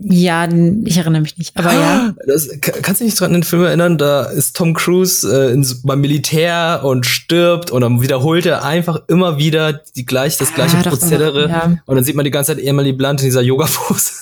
Ja, 0.00 0.48
ich 0.84 0.96
erinnere 0.96 1.22
mich 1.22 1.36
nicht, 1.38 1.56
aber 1.56 1.72
ja. 1.72 2.14
Das, 2.26 2.48
kannst 2.60 3.00
du 3.00 3.04
dich 3.04 3.12
nicht 3.12 3.20
dran 3.20 3.34
an 3.34 3.40
den 3.40 3.42
Film 3.42 3.64
erinnern? 3.64 3.98
Da 3.98 4.26
ist 4.26 4.56
Tom 4.56 4.72
Cruise 4.72 5.26
äh, 5.28 5.52
in, 5.52 5.66
beim 5.82 6.00
Militär 6.00 6.82
und 6.84 7.04
stirbt 7.04 7.72
und 7.72 7.80
dann 7.80 8.00
wiederholt 8.00 8.46
er 8.46 8.64
einfach 8.64 9.02
immer 9.08 9.38
wieder 9.38 9.72
die 9.72 10.06
gleich, 10.06 10.36
das 10.36 10.54
gleiche 10.54 10.76
ah, 10.76 10.82
Prozedere. 10.82 11.48
Ja. 11.48 11.78
Und 11.84 11.96
dann 11.96 12.04
sieht 12.04 12.14
man 12.14 12.24
die 12.24 12.30
ganze 12.30 12.54
Zeit 12.54 12.64
Emily 12.64 12.92
Blunt 12.92 13.20
in 13.20 13.26
dieser 13.26 13.42
Yoga-Pose. 13.42 14.12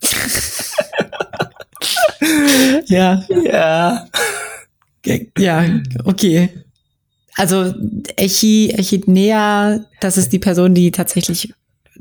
ja. 2.86 3.22
Ja. 3.44 4.06
Ja, 5.36 5.64
okay. 6.04 6.48
Also 7.34 7.74
Echi, 8.16 8.70
Echidnea, 8.70 9.80
das 10.00 10.16
ist 10.16 10.32
die 10.32 10.38
Person, 10.38 10.74
die 10.74 10.90
tatsächlich 10.90 11.52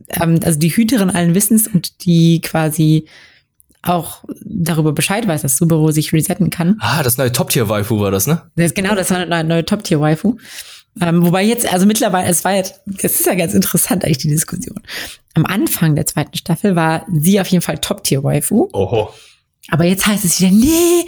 ähm, 0.09 0.39
also 0.43 0.59
die 0.59 0.69
Hüterin 0.69 1.09
allen 1.09 1.35
Wissens 1.35 1.67
und 1.67 2.05
die 2.05 2.41
quasi 2.41 3.05
auch 3.83 4.23
darüber 4.43 4.91
Bescheid 4.91 5.27
weiß, 5.27 5.41
dass 5.41 5.57
Subaru 5.57 5.91
sich 5.91 6.13
resetten 6.13 6.49
kann. 6.49 6.77
Ah, 6.79 7.01
das 7.03 7.17
neue 7.17 7.31
Top-Tier-Waifu 7.31 7.99
war 7.99 8.11
das, 8.11 8.27
ne? 8.27 8.43
Das 8.55 8.73
genau, 8.73 8.95
das 8.95 9.09
war 9.09 9.17
eine 9.17 9.43
neue 9.43 9.65
Top-Tier-Waifu. 9.65 10.37
Ähm, 10.99 11.25
wobei 11.25 11.43
jetzt, 11.43 11.71
also 11.71 11.85
mittlerweile, 11.85 12.29
es 12.29 12.43
war 12.43 12.53
jetzt, 12.53 12.81
es 13.01 13.19
ist 13.19 13.25
ja 13.25 13.33
ganz 13.33 13.53
interessant 13.53 14.03
eigentlich 14.03 14.19
die 14.19 14.29
Diskussion. 14.29 14.79
Am 15.33 15.45
Anfang 15.45 15.95
der 15.95 16.05
zweiten 16.05 16.35
Staffel 16.35 16.75
war 16.75 17.05
sie 17.11 17.39
auf 17.39 17.47
jeden 17.47 17.61
Fall 17.61 17.77
Top-Tier-Waifu. 17.77 18.69
Oho. 18.73 19.09
Aber 19.69 19.85
jetzt 19.85 20.05
heißt 20.05 20.25
es 20.25 20.39
wieder, 20.41 20.51
nee, 20.51 21.05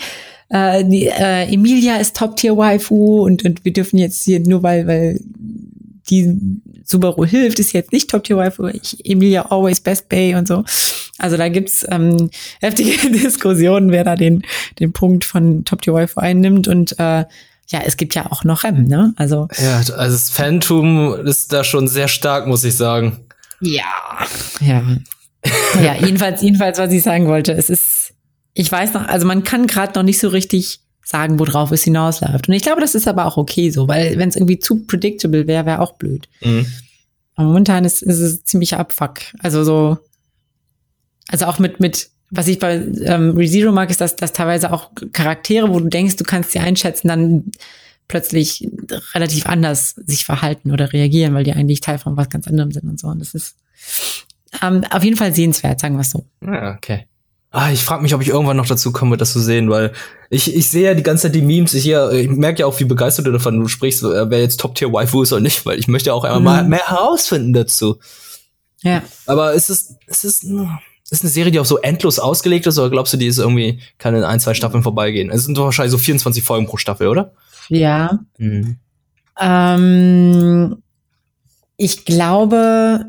äh, 0.50 0.86
die, 0.86 1.08
äh, 1.08 1.52
Emilia 1.54 1.98
ist 1.98 2.16
Top-Tier-Waifu 2.16 3.24
und, 3.24 3.44
und 3.44 3.66
wir 3.66 3.74
dürfen 3.74 3.98
jetzt 3.98 4.24
hier 4.24 4.40
nur 4.40 4.64
weil, 4.64 4.88
weil 4.88 5.20
die 6.10 6.38
Subaru 6.84 7.26
hilft, 7.26 7.60
ist 7.60 7.72
jetzt 7.74 7.92
nicht 7.92 8.10
Top 8.10 8.24
Tier 8.24 8.52
ich, 8.74 9.06
Emilia 9.06 9.44
always 9.44 9.80
best 9.80 10.10
bay 10.10 10.36
und 10.36 10.48
so. 10.48 10.64
Also 11.18 11.38
da 11.38 11.50
gibt's 11.50 11.86
ähm, 11.90 12.30
heftige 12.60 13.10
Diskussionen, 13.12 13.92
wer 13.92 14.04
da 14.04 14.16
den, 14.16 14.44
den 14.80 14.94
Punkt 14.94 15.24
von 15.24 15.64
Top 15.66 15.82
Tier 15.82 15.94
Waifu 15.94 16.20
einnimmt 16.20 16.68
und 16.68 17.00
äh, 17.00 17.26
ja, 17.70 17.80
es 17.86 17.98
gibt 17.98 18.14
ja 18.14 18.30
auch 18.32 18.44
noch 18.44 18.64
Rem, 18.64 18.86
ne? 18.86 19.14
Also. 19.16 19.48
Ja, 19.58 19.78
also 19.78 19.94
das 19.94 20.30
Phantom 20.30 21.26
ist 21.26 21.54
da 21.54 21.64
schon 21.64 21.88
sehr 21.88 22.08
stark, 22.08 22.46
muss 22.46 22.64
ich 22.64 22.76
sagen. 22.76 23.26
Ja. 23.62 23.84
Ja. 24.60 24.84
ja, 25.82 25.96
jedenfalls, 25.96 26.42
jedenfalls, 26.42 26.78
was 26.78 26.92
ich 26.92 27.02
sagen 27.02 27.28
wollte, 27.28 27.54
es 27.54 27.70
ist, 27.70 28.14
ich 28.54 28.72
weiß 28.72 28.94
noch, 28.94 29.08
also 29.08 29.26
man 29.26 29.44
kann 29.44 29.68
gerade 29.68 29.94
noch 29.96 30.04
nicht 30.04 30.20
so 30.20 30.28
richtig 30.28 30.82
sagen, 31.04 31.40
worauf 31.40 31.72
es 31.72 31.84
hinausläuft. 31.84 32.48
Und 32.48 32.54
ich 32.54 32.64
glaube, 32.64 32.82
das 32.82 32.96
ist 32.96 33.08
aber 33.08 33.26
auch 33.26 33.38
okay 33.38 33.70
so, 33.70 33.88
weil 33.88 34.18
wenn 34.18 34.30
es 34.30 34.36
irgendwie 34.36 34.60
zu 34.60 34.86
predictable 34.86 35.48
wäre, 35.48 35.66
wäre 35.66 35.80
auch 35.80 35.94
blöd. 35.94 36.30
Mhm. 36.42 36.66
Aber 37.36 37.48
momentan 37.48 37.84
ist, 37.84 38.02
ist 38.02 38.20
es 38.20 38.44
ziemlich 38.46 38.76
Abfuck. 38.76 39.20
Also 39.40 39.64
so, 39.64 39.98
also 41.28 41.46
auch 41.46 41.60
mit, 41.60 41.80
mit, 41.80 42.10
was 42.30 42.48
ich 42.48 42.60
bei 42.60 42.76
ähm, 42.76 43.36
ReZero 43.36 43.72
mag, 43.72 43.90
ist, 43.90 44.02
dass, 44.02 44.16
dass 44.16 44.34
teilweise 44.34 44.72
auch 44.72 44.92
Charaktere, 45.12 45.70
wo 45.70 45.80
du 45.80 45.90
denkst, 45.90 46.16
du 46.16 46.24
kannst 46.24 46.52
sie 46.52 46.60
einschätzen, 46.60 47.08
dann 47.08 47.52
plötzlich 48.08 48.70
relativ 49.14 49.46
anders 49.48 49.96
sich 50.06 50.26
verhalten 50.26 50.72
oder 50.72 50.94
reagieren, 50.94 51.34
weil 51.34 51.44
die 51.44 51.54
eigentlich 51.54 51.82
Teil 51.82 52.00
von 52.00 52.18
was 52.18 52.30
ganz 52.30 52.48
anderem 52.48 52.72
sind 52.72 52.88
und 52.88 53.00
so. 53.00 53.08
Und 53.08 53.20
das 53.20 53.34
ist 53.34 53.56
ähm, 54.62 54.84
auf 54.90 55.04
jeden 55.04 55.18
Fall 55.18 55.34
sehenswert, 55.34 55.80
sagen 55.80 55.96
wir 55.96 56.02
es 56.02 56.12
so. 56.12 56.26
Ah, 56.42 56.76
okay. 56.76 57.08
Ah, 57.56 57.72
ich 57.72 57.84
frage 57.84 58.02
mich, 58.02 58.16
ob 58.16 58.22
ich 58.24 58.30
irgendwann 58.30 58.58
noch 58.58 58.66
dazu 58.66 58.92
komme, 58.92 59.16
das 59.16 59.32
zu 59.32 59.40
sehen, 59.40 59.70
weil 59.70 59.94
ich, 60.32 60.56
ich 60.56 60.72
sehe 60.72 60.86
ja 60.86 60.94
die 60.96 61.04
ganze 61.04 61.24
Zeit 61.24 61.36
die 61.36 61.44
Memes. 61.44 61.76
Ich, 61.76 61.86
ja, 61.86 62.10
ich 62.10 62.28
merke 62.28 62.62
ja 62.62 62.66
auch, 62.66 62.80
wie 62.80 62.86
begeistert 62.86 63.28
du 63.28 63.32
davon 63.32 63.60
du 63.60 63.68
sprichst, 63.68 64.02
äh, 64.02 64.28
wer 64.28 64.40
jetzt 64.40 64.60
Top-Tier-Waifu 64.60 65.22
ist 65.22 65.34
oder 65.34 65.42
nicht, 65.42 65.64
weil 65.64 65.78
ich 65.78 65.88
möchte 65.88 66.08
ja 66.08 66.14
auch 66.16 66.24
einmal 66.24 66.40
mhm. 66.40 66.46
mal 66.46 66.64
mehr 66.64 66.88
herausfinden 66.88 67.54
dazu. 67.54 68.00
Ja. 68.82 69.04
Aber 69.28 69.54
ist 69.54 69.70
es, 69.70 69.96
ist 70.08 70.24
es, 70.24 70.44
ist 71.12 71.22
eine 71.22 71.30
Serie, 71.30 71.52
die 71.52 71.60
auch 71.60 71.66
so 71.66 71.78
endlos 71.78 72.18
ausgelegt 72.18 72.66
ist, 72.66 72.80
oder 72.80 72.90
glaubst 72.90 73.14
du, 73.14 73.18
die 73.18 73.28
ist 73.28 73.38
irgendwie, 73.38 73.80
kann 74.00 74.16
in 74.16 74.24
ein, 74.24 74.40
zwei 74.40 74.56
Staffeln 74.56 74.82
vorbeigehen? 74.82 75.30
Es 75.30 75.44
sind 75.44 75.56
doch 75.56 75.66
wahrscheinlich 75.66 75.92
so 75.92 76.00
24 76.00 76.42
Folgen 76.42 76.66
pro 76.66 76.78
Staffel, 76.78 77.08
oder? 77.08 77.34
Ja. 77.70 78.18
Mhm. 78.40 78.78
Ähm, 79.40 80.78
ich 81.78 82.04
glaube, 82.04 83.06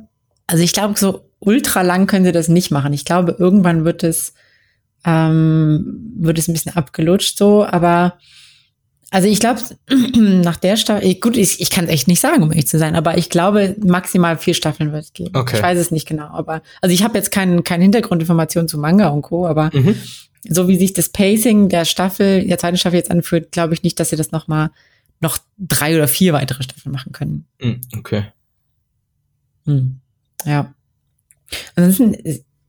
also 0.47 0.63
ich 0.63 0.75
glaube, 0.75 0.99
so 0.99 1.31
ultra 1.45 1.83
lang 1.83 2.07
können 2.07 2.25
sie 2.25 2.33
das 2.33 2.49
nicht 2.49 2.71
machen. 2.71 2.93
Ich 2.93 3.05
glaube, 3.05 3.37
irgendwann 3.39 3.85
wird 3.85 4.03
es, 4.03 4.35
ähm, 5.05 6.13
wird 6.17 6.39
es 6.39 6.49
ein 6.49 6.53
bisschen 6.53 6.77
abgelutscht 6.77 7.37
so, 7.39 7.65
aber 7.65 8.19
also 9.11 9.29
ich 9.29 9.39
glaube, 9.39 9.61
nach 10.19 10.57
der 10.57 10.77
Staffel, 10.77 11.15
gut, 11.15 11.37
ich, 11.37 11.61
ich 11.61 11.71
kann 11.71 11.85
es 11.85 11.91
echt 11.91 12.09
nicht 12.09 12.21
sagen, 12.21 12.43
um 12.43 12.51
ehrlich 12.51 12.67
zu 12.67 12.81
sein, 12.81 12.97
aber 12.97 13.17
ich 13.17 13.31
glaube, 13.31 13.77
maximal 13.79 14.37
vier 14.39 14.55
Staffeln 14.55 14.93
wird 14.93 15.05
es 15.05 15.13
geben. 15.13 15.37
Okay. 15.37 15.57
Ich 15.57 15.63
weiß 15.63 15.79
es 15.79 15.93
nicht 15.93 16.09
genau, 16.09 16.27
aber 16.27 16.63
also 16.81 16.93
ich 16.93 17.05
habe 17.05 17.17
jetzt 17.17 17.31
keinen 17.31 17.63
keine 17.63 17.85
Hintergrundinformationen 17.85 18.67
zu 18.67 18.77
Manga 18.77 19.11
und 19.11 19.23
Co., 19.23 19.47
aber 19.47 19.71
mhm. 19.73 19.95
so 20.43 20.67
wie 20.67 20.77
sich 20.77 20.95
das 20.95 21.11
Pacing 21.11 21.69
der 21.69 21.85
Staffel, 21.85 22.45
der 22.49 22.59
zweiten 22.59 22.77
Staffel 22.77 22.97
jetzt 22.97 23.11
anfühlt, 23.13 23.53
glaube 23.53 23.75
ich 23.75 23.85
nicht, 23.85 24.01
dass 24.01 24.11
sie 24.11 24.17
das 24.17 24.33
noch 24.33 24.49
mal 24.49 24.71
noch 25.21 25.39
drei 25.59 25.95
oder 25.95 26.09
vier 26.09 26.33
weitere 26.33 26.65
Staffeln 26.65 26.93
machen 26.93 27.13
können. 27.13 27.47
Mhm, 27.61 27.81
okay. 27.97 28.25
Hm. 29.65 30.01
Ja. 30.45 30.75
Ansonsten, 31.77 32.17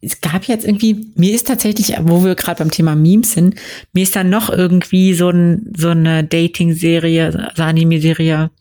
es 0.01 0.21
gab 0.21 0.45
jetzt 0.45 0.65
irgendwie, 0.65 1.07
mir 1.15 1.33
ist 1.33 1.47
tatsächlich, 1.47 1.95
wo 2.01 2.23
wir 2.23 2.35
gerade 2.35 2.59
beim 2.59 2.71
Thema 2.71 2.95
Memes 2.95 3.33
sind, 3.33 3.55
mir 3.93 4.03
ist 4.03 4.15
dann 4.15 4.29
noch 4.29 4.49
irgendwie 4.49 5.13
so, 5.13 5.29
ein, 5.29 5.73
so 5.75 5.89
eine 5.89 6.23
Dating-Serie, 6.23 7.51
so 7.55 7.63
Anime-Serie 7.63 8.51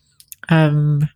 ähm, 0.48 1.08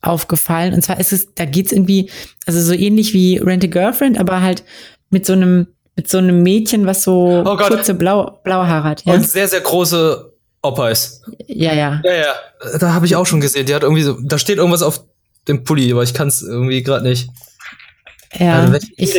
aufgefallen. 0.00 0.74
Und 0.74 0.82
zwar 0.82 1.00
ist 1.00 1.12
es, 1.12 1.34
da 1.34 1.44
geht's 1.44 1.72
irgendwie, 1.72 2.10
also 2.46 2.60
so 2.60 2.72
ähnlich 2.72 3.14
wie 3.14 3.38
Rent 3.38 3.64
a 3.64 3.66
Girlfriend, 3.66 4.18
aber 4.18 4.42
halt 4.42 4.64
mit 5.10 5.26
so 5.26 5.32
einem, 5.32 5.68
mit 5.96 6.08
so 6.08 6.18
einem 6.18 6.42
Mädchen, 6.42 6.86
was 6.86 7.02
so 7.02 7.42
oh 7.44 7.56
kurze 7.56 7.94
blau, 7.94 8.38
blaue 8.44 8.68
Haare 8.68 8.88
hat. 8.88 9.04
Ja? 9.04 9.14
Und 9.14 9.28
sehr, 9.28 9.48
sehr 9.48 9.60
große 9.60 10.32
Opa 10.62 10.90
ist. 10.90 11.22
Ja, 11.46 11.72
ja. 11.72 12.00
Ja, 12.04 12.14
ja. 12.14 12.34
Da 12.78 12.92
habe 12.92 13.06
ich 13.06 13.16
auch 13.16 13.26
schon 13.26 13.40
gesehen. 13.40 13.66
Die 13.66 13.74
hat 13.74 13.82
irgendwie 13.82 14.02
so, 14.02 14.16
da 14.20 14.38
steht 14.38 14.58
irgendwas 14.58 14.82
auf 14.82 15.04
dem 15.46 15.64
Pulli, 15.64 15.90
aber 15.90 16.02
ich 16.02 16.14
kann 16.14 16.28
es 16.28 16.42
irgendwie 16.42 16.82
gerade 16.82 17.08
nicht. 17.08 17.30
Ja. 18.36 18.60
Also, 18.60 18.86
ich, 18.96 19.14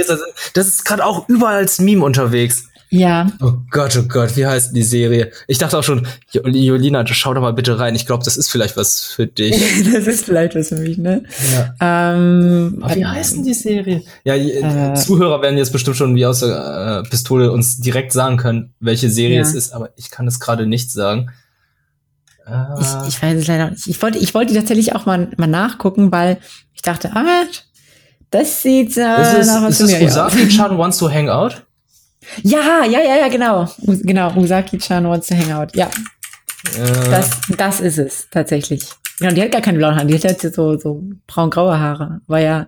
das 0.54 0.68
ist 0.68 0.86
gerade 0.86 1.06
auch 1.06 1.28
überall 1.30 1.56
als 1.56 1.80
Meme 1.80 2.04
unterwegs. 2.04 2.70
Ja. 2.92 3.28
Oh 3.40 3.54
Gott, 3.70 3.96
oh 3.98 4.08
Gott, 4.08 4.36
wie 4.36 4.48
heißt 4.48 4.76
die 4.76 4.82
Serie? 4.82 5.32
Ich 5.48 5.60
dachte 5.60 5.78
auch 5.78 5.84
schon, 5.84 6.08
Jolina, 6.32 7.06
schau 7.06 7.36
doch 7.36 7.42
mal 7.42 7.54
bitte 7.54 7.78
rein. 7.78 7.94
Ich 7.94 8.08
glaube, 8.08 8.24
das 8.24 8.36
ist 8.36 8.50
vielleicht 8.50 8.78
was 8.78 9.04
für 9.04 9.28
dich. 9.28 9.56
das 9.94 10.08
ist 10.08 10.26
vielleicht 10.26 10.56
was 10.56 10.70
für 10.70 10.78
mich, 10.78 10.98
ne? 10.98 11.24
Ja. 11.54 12.14
Ähm, 12.14 12.80
Aber 12.82 12.96
wie 12.96 13.06
heißt 13.06 13.36
denn 13.36 13.44
die 13.44 13.54
Serie? 13.54 14.02
Ja, 14.24 14.36
äh, 14.36 14.96
Zuhörer 14.96 15.40
werden 15.44 15.58
jetzt 15.58 15.72
bestimmt 15.72 15.98
schon 15.98 16.16
wie 16.16 16.26
aus 16.26 16.40
der 16.40 17.04
äh, 17.06 17.10
Pistole 17.10 17.52
uns 17.52 17.80
direkt 17.80 18.12
sagen 18.12 18.38
können, 18.38 18.74
welche 18.80 19.10
Serie 19.12 19.36
ja. 19.36 19.42
es 19.44 19.54
ist, 19.54 19.72
aber 19.72 19.92
ich 19.96 20.10
kann 20.10 20.28
es 20.28 20.40
gerade 20.40 20.66
nicht 20.66 20.92
sagen. 20.92 21.30
Äh, 22.48 22.82
ich, 22.82 23.08
ich 23.10 23.22
weiß 23.22 23.40
es 23.40 23.48
leider 23.48 23.70
nicht. 23.70 23.86
Ich 23.86 24.02
wollte, 24.02 24.18
ich 24.18 24.34
wollte 24.34 24.56
tatsächlich 24.56 24.96
auch 24.96 25.06
mal, 25.06 25.30
mal 25.38 25.46
nachgucken, 25.46 26.12
weil 26.12 26.40
ich 26.74 26.82
dachte, 26.82 27.12
ah, 27.14 27.44
das 28.32 28.62
sieht 28.62 28.98
äh, 28.98 29.40
ist 29.40 29.48
nach 29.48 29.64
was 29.64 29.80
Ist 29.80 29.92
es 29.92 30.02
Usaki-chan 30.02 30.78
wants 30.78 30.98
to 30.98 31.10
hang 31.10 31.30
out? 31.30 31.66
Ja, 32.44 32.84
ja, 32.86 33.00
ja, 33.00 33.16
ja, 33.18 33.28
genau. 33.28 33.68
Genau, 33.82 34.32
Usaki-chan 34.36 35.08
wants 35.08 35.28
to 35.28 35.36
hang 35.36 35.52
out. 35.52 35.76
Ja. 35.76 35.90
Äh. 36.78 37.10
Das, 37.10 37.32
das 37.58 37.80
ist 37.80 37.98
es, 37.98 38.28
tatsächlich. 38.30 38.84
Genau, 39.20 39.34
die 39.34 39.42
hat 39.42 39.52
gar 39.52 39.62
keine 39.62 39.80
blauen 39.80 39.96
Haare, 39.96 40.06
die 40.06 40.14
hat 40.14 40.24
jetzt 40.24 40.54
so, 40.54 40.78
so 40.78 41.02
braun-graue 41.26 41.80
Haare. 41.80 42.22
War 42.28 42.40
ja, 42.40 42.68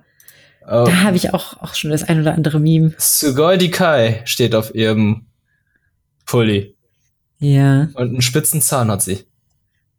oh. 0.63 0.85
da 0.85 1.03
habe 1.03 1.15
ich 1.15 1.33
auch, 1.33 1.61
auch 1.61 1.75
schon 1.75 1.91
das 1.91 2.03
ein 2.03 2.19
oder 2.19 2.33
andere 2.33 2.59
Meme. 2.59 2.93
Sugoi 2.97 3.57
Dikai 3.57 4.21
steht 4.25 4.55
auf 4.55 4.73
ihrem 4.73 5.27
Pulli. 6.25 6.75
Ja. 7.37 7.89
Und 7.93 8.09
einen 8.09 8.21
spitzen 8.21 8.61
Zahn 8.61 8.89
hat 8.89 9.03
sie. 9.03 9.25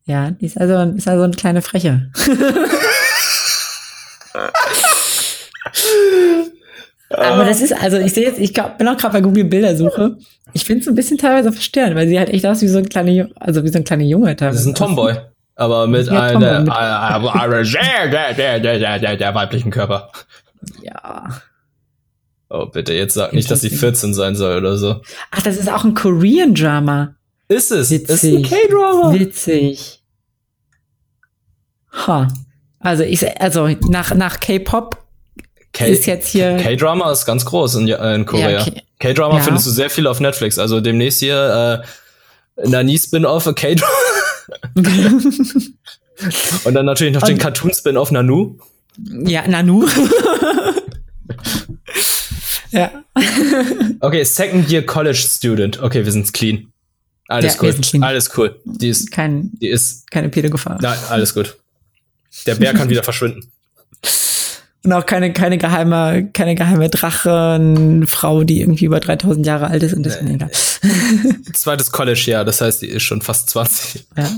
Ja, 0.06 0.32
die 0.32 0.46
ist 0.46 0.58
also, 0.58 0.96
ist 0.96 1.06
also 1.06 1.22
eine 1.22 1.34
kleine 1.34 1.62
Freche. 1.62 2.10
Aber 7.16 7.44
das 7.44 7.60
ist, 7.60 7.72
also 7.72 7.98
ich 7.98 8.12
sehe 8.12 8.24
jetzt, 8.24 8.38
ich 8.38 8.54
glaub, 8.54 8.78
bin 8.78 8.88
auch 8.88 8.96
gerade 8.96 9.14
bei 9.14 9.20
Google 9.20 9.44
Bildersuche. 9.44 10.16
Ich 10.52 10.64
finde 10.64 10.82
es 10.82 10.88
ein 10.88 10.94
bisschen 10.94 11.18
teilweise 11.18 11.52
verstörend, 11.52 11.96
weil 11.96 12.08
sie 12.08 12.18
halt 12.18 12.30
echt 12.30 12.46
aus 12.46 12.62
wie 12.62 12.68
so 12.68 12.78
ein 12.78 12.88
kleiner, 12.88 13.28
also 13.40 13.64
wie 13.64 13.68
so 13.68 13.78
ein 13.78 13.84
kleiner 13.84 14.04
Junge 14.04 14.36
teilweise. 14.36 14.58
Das 14.58 14.66
ist 14.66 14.68
ein 14.68 14.74
Tomboy, 14.74 15.14
aber 15.54 15.86
mit 15.86 16.06
ja, 16.06 16.20
einer 16.20 16.64
der, 16.64 19.16
der 19.16 19.34
weiblichen 19.34 19.70
Körper. 19.70 20.10
Ja. 20.82 21.40
Oh, 22.48 22.66
bitte, 22.66 22.92
jetzt 22.92 23.14
sag 23.14 23.32
nicht, 23.32 23.50
dass 23.50 23.62
sie 23.62 23.70
14 23.70 24.12
sein 24.12 24.36
soll 24.36 24.58
oder 24.58 24.76
so. 24.76 25.00
Ach, 25.30 25.42
das 25.42 25.56
ist 25.56 25.72
auch 25.72 25.84
ein 25.84 25.94
Korean 25.94 26.54
Drama. 26.54 27.14
Ist 27.48 27.72
es? 27.72 27.90
Witzig. 27.90 28.10
Ist 28.10 28.24
ein 28.24 28.42
K-Drama. 28.42 29.14
Witzig. 29.14 30.02
Ha. 32.06 32.28
Also 32.78 33.04
ich, 33.04 33.40
also 33.40 33.68
nach, 33.88 34.14
nach 34.14 34.40
K-Pop 34.40 35.01
ist 35.78 36.06
jetzt 36.06 36.28
hier. 36.28 36.56
K-Drama 36.56 37.10
ist 37.12 37.24
ganz 37.24 37.44
groß 37.44 37.76
in, 37.76 37.88
äh, 37.88 38.14
in 38.14 38.26
Korea. 38.26 38.66
Ja, 38.66 38.66
K-Drama 38.98 39.38
ja. 39.38 39.42
findest 39.42 39.66
du 39.66 39.70
sehr 39.70 39.90
viel 39.90 40.06
auf 40.06 40.20
Netflix. 40.20 40.58
Also 40.58 40.80
demnächst 40.80 41.20
hier 41.20 41.82
äh, 42.56 42.68
Nani-Spin-Off, 42.68 43.44
K-Drama. 43.54 43.92
Und 46.64 46.74
dann 46.74 46.86
natürlich 46.86 47.14
noch 47.14 47.22
Und, 47.22 47.28
den 47.28 47.38
Cartoon-Spin-Off 47.38 48.10
Nanu. 48.10 48.58
Ja, 49.24 49.48
Nanu. 49.48 49.86
ja. 52.70 52.90
okay, 54.00 54.24
Second 54.24 54.70
Year 54.70 54.82
College 54.82 55.26
Student. 55.28 55.82
Okay, 55.82 56.04
wir 56.04 56.12
sind 56.12 56.32
clean. 56.32 56.72
Alles 57.28 57.56
ja, 57.56 57.62
cool. 57.62 57.74
Alles 58.02 58.30
cool. 58.36 58.60
Die 58.64 58.88
ist, 58.88 59.10
Kein, 59.10 59.50
die 59.54 59.68
ist 59.68 60.10
keine 60.10 60.28
Pädogefahr. 60.28 60.78
Nein, 60.82 60.98
alles 61.08 61.34
gut. 61.34 61.56
Der 62.46 62.56
Bär 62.56 62.74
kann 62.74 62.88
wieder 62.90 63.02
verschwinden. 63.02 63.50
Und 64.84 64.92
auch 64.92 65.06
keine, 65.06 65.32
keine 65.32 65.58
geheime, 65.58 66.28
keine 66.32 66.56
geheime 66.56 66.90
Drachenfrau, 66.90 68.42
die 68.42 68.62
irgendwie 68.62 68.86
über 68.86 68.98
3000 68.98 69.46
Jahre 69.46 69.68
alt 69.68 69.84
ist 69.84 69.94
und 69.94 70.04
das 70.04 70.20
nee, 70.22 70.36
Zweites 71.52 71.92
College, 71.92 72.24
ja, 72.26 72.42
das 72.42 72.60
heißt, 72.60 72.82
die 72.82 72.88
ist 72.88 73.04
schon 73.04 73.22
fast 73.22 73.48
20. 73.50 74.04
Ja. 74.16 74.28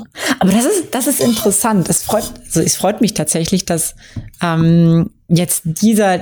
Aber 0.41 0.53
das 0.53 0.67
ist, 0.67 0.95
das 0.95 1.07
ist 1.07 1.21
interessant. 1.21 1.89
Es 1.89 2.03
freut, 2.03 2.31
also 2.45 2.61
es 2.61 2.77
freut 2.77 3.01
mich 3.01 3.15
tatsächlich, 3.15 3.65
dass 3.65 3.95
ähm, 4.43 5.11
jetzt 5.29 5.63
dieser 5.65 6.21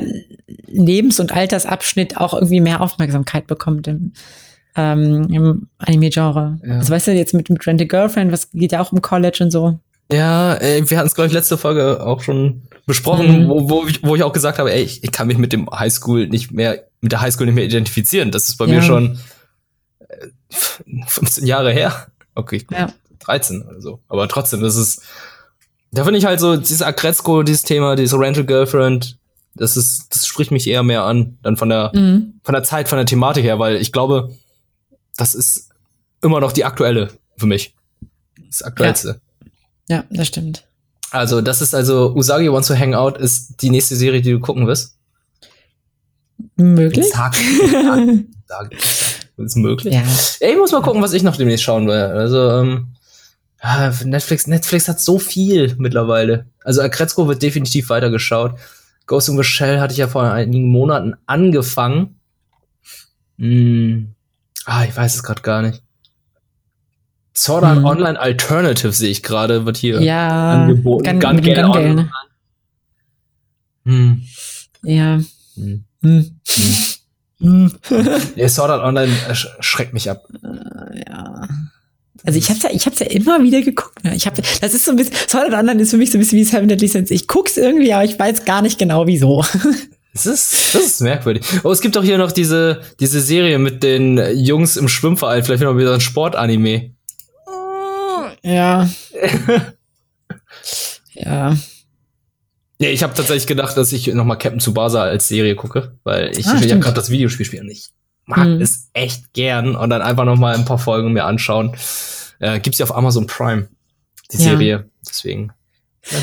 Lebens- 0.69 1.19
und 1.19 1.33
Altersabschnitt 1.33 2.17
auch 2.17 2.35
irgendwie 2.35 2.61
mehr 2.61 2.81
Aufmerksamkeit 2.81 3.49
bekommt 3.49 3.89
im, 3.89 4.13
ähm, 4.77 5.27
im 5.33 5.69
Anime-Genre. 5.79 6.61
Ja. 6.65 6.77
Also 6.77 6.93
weißt 6.93 7.09
du, 7.09 7.13
jetzt 7.13 7.35
mit, 7.35 7.51
mit 7.51 7.67
Rent 7.67 7.83
a 7.83 7.85
Girlfriend, 7.85 8.31
was 8.31 8.53
geht 8.53 8.71
ja 8.71 8.81
auch 8.81 8.93
im 8.93 9.03
College 9.03 9.39
und 9.43 9.51
so. 9.51 9.81
Ja, 10.13 10.55
ey, 10.55 10.89
wir 10.89 10.99
hatten 10.99 11.07
es, 11.07 11.15
glaube 11.15 11.29
ich, 11.29 11.33
letzte 11.33 11.57
Folge 11.59 12.05
auch 12.05 12.21
schon 12.23 12.63
besprochen, 12.87 13.45
mhm. 13.45 13.49
wo, 13.49 13.71
wo, 13.71 13.87
ich, 13.87 14.03
wo 14.03 14.17
ich 14.17 14.23
auch 14.23 14.33
gesagt 14.33 14.59
habe, 14.59 14.73
ey, 14.73 14.83
ich, 14.83 15.03
ich 15.03 15.13
kann 15.13 15.27
mich 15.27 15.39
mit 15.39 15.53
dem 15.53 15.71
Highschool 15.71 16.29
nicht 16.29 16.51
mehr, 16.51 16.85
mit 17.01 17.13
der 17.13 17.21
Highschool 17.21 17.47
nicht 17.47 17.55
mehr 17.55 17.65
identifizieren. 17.65 18.31
Das 18.31 18.49
ist 18.49 18.57
bei 18.57 18.67
ja. 18.67 18.75
mir 18.75 18.83
schon 18.83 19.19
äh, 19.99 20.27
15 21.07 21.47
Jahre 21.47 21.73
her. 21.73 22.09
Okay, 22.35 22.65
ja. 22.71 22.93
13 23.21 23.63
oder 23.63 23.81
so. 23.81 24.01
Aber 24.09 24.29
trotzdem, 24.29 24.61
das 24.61 24.77
ist, 24.77 25.03
Da 25.93 26.05
finde 26.05 26.19
ich 26.19 26.25
halt 26.25 26.41
so, 26.41 26.57
dieses 26.57 26.83
Agretzko, 26.83 27.43
dieses 27.43 27.63
Thema, 27.63 27.97
dieses 27.97 28.19
Rental 28.19 28.45
Girlfriend, 28.45 29.19
das 29.55 29.77
ist, 29.77 30.15
das 30.15 30.27
spricht 30.27 30.51
mich 30.51 30.67
eher 30.67 30.83
mehr 30.83 31.05
an, 31.05 31.39
dann 31.43 31.57
von 31.57 31.69
der, 31.69 31.93
mhm. 31.95 32.41
von 32.43 32.55
der 32.55 32.65
Zeit, 32.65 32.89
von 32.89 32.97
der 32.97 33.07
Thematik 33.07 33.45
her, 33.45 33.59
weil 33.59 33.77
ich 33.77 33.93
glaube, 33.93 34.35
das 35.17 35.35
ist 35.35 35.71
immer 36.23 36.41
noch 36.41 36.53
die 36.53 36.65
aktuelle 36.65 37.11
für 37.37 37.47
mich. 37.47 37.75
Das 38.49 38.63
aktuellste. 38.63 39.09
Ja, 39.09 39.15
ja 39.89 40.05
das 40.11 40.29
stimmt. 40.29 40.65
Also, 41.11 41.43
das 41.43 41.61
ist 41.61 41.75
also 41.75 42.15
Usagi 42.15 42.51
Wants 42.51 42.69
to 42.69 42.75
Hang 42.75 42.95
Out 42.95 43.19
ist 43.19 43.61
die 43.61 43.71
nächste 43.71 43.97
Serie, 43.97 44.23
die 44.23 44.33
du 44.33 44.41
gucken 44.41 44.67
wirst. 44.67 44.97
Möglich. 46.57 47.07
Sag, 47.13 47.35
sag, 48.47 48.71
ist 49.37 49.57
möglich. 49.57 49.95
Ja. 49.95 50.03
Ich 50.41 50.57
muss 50.57 50.73
mal 50.73 50.83
gucken, 50.83 51.03
was 51.03 51.13
ich 51.13 51.23
noch 51.23 51.37
demnächst 51.37 51.65
schauen 51.65 51.87
will. 51.87 51.95
Also, 51.95 52.51
ähm, 52.51 52.95
Netflix, 54.05 54.47
Netflix 54.47 54.89
hat 54.89 55.01
so 55.01 55.19
viel 55.19 55.75
mittlerweile. 55.79 56.47
Also 56.65 56.83
Akretzko 56.83 57.29
wird 57.29 57.43
definitiv 57.43 57.91
weitergeschaut. 57.91 58.59
Ghost 59.07 59.29
in 59.29 59.37
the 59.37 59.45
Shell 59.45 59.81
hatte 59.81 59.93
ich 59.93 59.99
ja 59.99 60.09
vor 60.09 60.25
einigen 60.25 60.69
Monaten 60.69 61.15
angefangen. 61.27 62.19
Hm. 63.39 64.15
Ah, 64.65 64.85
ich 64.85 64.97
weiß 64.97 65.15
es 65.15 65.23
gerade 65.23 65.43
gar 65.43 65.63
nicht. 65.63 65.83
Sword 67.35 67.65
Art 67.65 67.79
hm. 67.79 67.85
Online 67.85 68.21
Alternative 68.21 68.93
sehe 68.93 69.11
ich 69.11 69.23
gerade, 69.23 69.65
wird 69.65 69.77
hier 69.77 70.03
ja, 70.03 70.63
angeboten. 70.63 71.05
Gun, 71.05 71.21
Gun, 71.21 71.43
Gun, 71.43 71.55
Gun 71.55 71.65
Online. 71.65 72.11
Hm. 73.85 74.23
Ja. 74.83 75.21
Hm. 75.57 75.85
Hm. 76.03 76.41
Hm. 77.41 77.73
ja, 78.37 78.49
Sword 78.49 78.71
Art 78.71 78.85
Online 78.85 79.13
schreckt 79.61 79.95
mich 79.95 80.11
ab. 80.11 80.29
Uh, 80.43 80.49
ja. 81.07 81.49
Also 82.25 82.39
ich 82.39 82.49
hab's 82.51 82.63
ja, 82.63 82.71
ich 82.71 82.87
hab's 82.87 83.01
ja 83.01 83.07
immer 83.07 83.43
wieder 83.43 83.63
geguckt. 83.63 84.05
Ne? 84.05 84.15
Ich 84.15 84.27
hab, 84.27 84.37
das 84.37 84.75
ist 84.75 84.85
so 84.85 84.93
ein 84.93 84.97
bisschen, 84.97 85.15
Sword 85.29 85.53
Art 85.53 85.55
Online 85.55 85.83
ist 85.83 85.91
für 85.91 85.97
mich 85.97 86.11
so 86.11 86.19
ein 86.19 86.21
bisschen 86.21 86.39
wie 86.39 86.45
Seven 86.45 86.69
Deadly 86.69 86.87
Sins. 86.87 87.11
Ich 87.11 87.27
guck's 87.27 87.57
irgendwie, 87.57 87.93
aber 87.93 88.05
ich 88.05 88.19
weiß 88.19 88.45
gar 88.45 88.63
nicht 88.63 88.79
genau 88.79 89.07
wieso. 89.07 89.45
Das 90.15 90.27
ist, 90.27 90.75
das 90.75 90.85
ist 90.85 91.01
merkwürdig. 91.01 91.43
Oh, 91.65 91.71
es 91.71 91.81
gibt 91.81 91.97
doch 91.97 92.05
hier 92.05 92.19
noch 92.19 92.33
diese, 92.33 92.83
diese 93.01 93.23
Serie 93.23 93.59
mit 93.59 93.83
den 93.83 94.21
Jungs 94.37 94.77
im 94.77 94.87
Schwimmverein, 94.89 95.43
vielleicht 95.43 95.63
noch 95.63 95.79
wieder 95.79 95.95
ein 95.95 96.03
Sportanime. 96.03 96.91
Ja. 98.43 98.89
ja. 101.15 101.57
Nee, 102.79 102.91
ich 102.91 103.03
habe 103.03 103.15
tatsächlich 103.15 103.47
gedacht, 103.47 103.77
dass 103.77 103.93
ich 103.93 104.09
nochmal 104.09 104.39
Captain 104.39 104.59
Tsubasa 104.59 105.03
als 105.03 105.29
Serie 105.29 105.55
gucke, 105.55 105.97
weil 106.03 106.37
ich 106.37 106.47
ah, 106.47 106.59
ja 106.59 106.77
gerade 106.77 106.95
das 106.95 107.11
Videospiel 107.11 107.47
spielen 107.47 107.69
ich 107.71 107.91
mag 108.27 108.49
mhm. 108.49 108.61
es 108.61 108.91
echt 108.93 109.33
gern 109.33 109.77
und 109.77 109.91
dann 109.91 110.03
einfach 110.03 110.25
nochmal 110.25 110.55
ein 110.55 110.65
paar 110.65 110.79
Folgen 110.79 111.13
mir 111.13 111.25
anschauen. 111.25 111.77
Äh, 112.39 112.61
gibt's 112.61 112.79
ja 112.79 112.87
auf 112.87 112.97
Amazon 112.97 113.27
Prime, 113.27 113.69
die 114.33 114.39
ja. 114.39 114.43
Serie. 114.43 114.91
Deswegen. 115.07 115.53